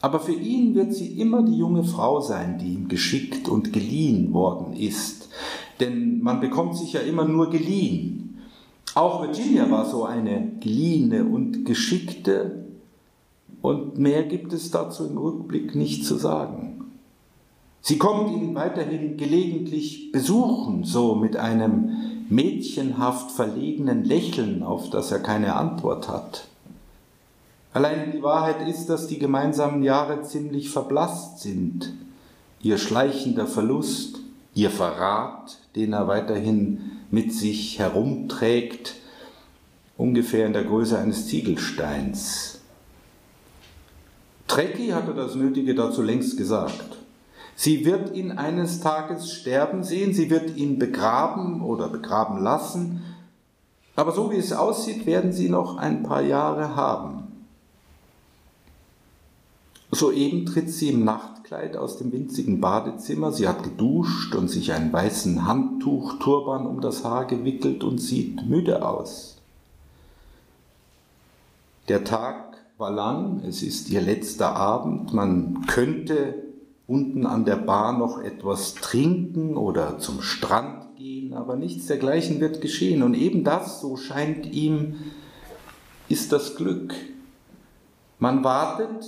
aber 0.00 0.20
für 0.20 0.34
ihn 0.34 0.74
wird 0.74 0.94
sie 0.94 1.18
immer 1.20 1.42
die 1.42 1.56
junge 1.56 1.84
Frau 1.84 2.20
sein, 2.20 2.58
die 2.58 2.74
ihm 2.74 2.88
geschickt 2.88 3.48
und 3.48 3.72
geliehen 3.72 4.32
worden 4.32 4.74
ist. 4.74 5.28
Denn 5.80 6.22
man 6.22 6.40
bekommt 6.40 6.76
sich 6.76 6.92
ja 6.92 7.00
immer 7.00 7.24
nur 7.24 7.50
geliehen. 7.50 8.38
Auch 8.94 9.22
Virginia 9.22 9.70
war 9.70 9.84
so 9.84 10.04
eine 10.04 10.52
geliehene 10.60 11.24
und 11.24 11.64
geschickte 11.64 12.66
und 13.62 13.98
mehr 13.98 14.22
gibt 14.22 14.52
es 14.52 14.70
dazu 14.70 15.06
im 15.06 15.18
Rückblick 15.18 15.74
nicht 15.74 16.04
zu 16.04 16.16
sagen. 16.16 16.84
Sie 17.80 17.98
kommt 17.98 18.30
ihn 18.30 18.54
weiterhin 18.54 19.16
gelegentlich 19.16 20.12
besuchen, 20.12 20.84
so 20.84 21.14
mit 21.14 21.36
einem 21.36 22.24
mädchenhaft 22.28 23.30
verlegenen 23.30 24.04
Lächeln, 24.04 24.62
auf 24.62 24.90
das 24.90 25.12
er 25.12 25.20
keine 25.20 25.54
Antwort 25.56 26.08
hat. 26.08 26.48
Allein 27.76 28.10
die 28.10 28.22
Wahrheit 28.22 28.66
ist, 28.66 28.86
dass 28.86 29.06
die 29.06 29.18
gemeinsamen 29.18 29.82
Jahre 29.82 30.22
ziemlich 30.22 30.70
verblasst 30.70 31.40
sind. 31.40 31.92
Ihr 32.62 32.78
schleichender 32.78 33.46
Verlust, 33.46 34.18
ihr 34.54 34.70
Verrat, 34.70 35.58
den 35.74 35.92
er 35.92 36.08
weiterhin 36.08 36.92
mit 37.10 37.34
sich 37.34 37.78
herumträgt, 37.78 38.94
ungefähr 39.98 40.46
in 40.46 40.54
der 40.54 40.64
Größe 40.64 40.98
eines 40.98 41.26
Ziegelsteins. 41.26 42.60
Trecki 44.48 44.88
hatte 44.88 45.12
das 45.12 45.34
Nötige 45.34 45.74
dazu 45.74 46.00
längst 46.00 46.38
gesagt. 46.38 46.96
Sie 47.56 47.84
wird 47.84 48.16
ihn 48.16 48.32
eines 48.32 48.80
Tages 48.80 49.30
sterben 49.30 49.84
sehen, 49.84 50.14
sie 50.14 50.30
wird 50.30 50.56
ihn 50.56 50.78
begraben 50.78 51.60
oder 51.60 51.88
begraben 51.88 52.42
lassen, 52.42 53.02
aber 53.96 54.12
so 54.12 54.30
wie 54.30 54.36
es 54.36 54.54
aussieht, 54.54 55.04
werden 55.04 55.34
sie 55.34 55.50
noch 55.50 55.76
ein 55.76 56.04
paar 56.04 56.22
Jahre 56.22 56.74
haben. 56.74 57.25
Soeben 59.90 60.46
tritt 60.46 60.70
sie 60.70 60.90
im 60.90 61.04
Nachtkleid 61.04 61.76
aus 61.76 61.96
dem 61.98 62.12
winzigen 62.12 62.60
Badezimmer. 62.60 63.32
Sie 63.32 63.46
hat 63.46 63.62
geduscht 63.62 64.34
und 64.34 64.48
sich 64.48 64.72
einen 64.72 64.92
weißen 64.92 65.46
Handtuch-Turban 65.46 66.66
um 66.66 66.80
das 66.80 67.04
Haar 67.04 67.26
gewickelt 67.26 67.84
und 67.84 67.98
sieht 67.98 68.46
müde 68.46 68.86
aus. 68.86 69.36
Der 71.88 72.02
Tag 72.02 72.56
war 72.78 72.90
lang, 72.90 73.42
es 73.46 73.62
ist 73.62 73.88
ihr 73.90 74.00
letzter 74.00 74.56
Abend. 74.56 75.14
Man 75.14 75.66
könnte 75.66 76.34
unten 76.88 77.24
an 77.24 77.44
der 77.44 77.56
Bar 77.56 77.96
noch 77.96 78.20
etwas 78.20 78.74
trinken 78.74 79.56
oder 79.56 79.98
zum 79.98 80.20
Strand 80.20 80.96
gehen, 80.96 81.32
aber 81.32 81.56
nichts 81.56 81.86
dergleichen 81.86 82.40
wird 82.40 82.60
geschehen. 82.60 83.02
Und 83.02 83.14
eben 83.14 83.44
das, 83.44 83.80
so 83.80 83.96
scheint 83.96 84.46
ihm, 84.46 84.96
ist 86.08 86.32
das 86.32 86.56
Glück. 86.56 86.92
Man 88.18 88.42
wartet 88.42 89.04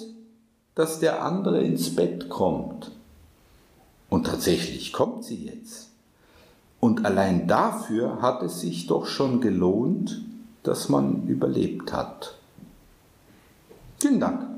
dass 0.79 1.01
der 1.01 1.25
andere 1.25 1.61
ins 1.61 1.97
Bett 1.97 2.29
kommt. 2.29 2.93
Und 4.09 4.27
tatsächlich 4.27 4.93
kommt 4.93 5.25
sie 5.25 5.47
jetzt. 5.47 5.91
Und 6.79 7.05
allein 7.05 7.49
dafür 7.49 8.23
hat 8.23 8.45
es 8.45 8.61
sich 8.61 8.87
doch 8.87 9.05
schon 9.05 9.41
gelohnt, 9.41 10.23
dass 10.63 10.89
man 10.89 11.27
überlebt 11.27 11.93
hat. 11.93 12.37
Vielen 13.99 14.21
Dank. 14.21 14.58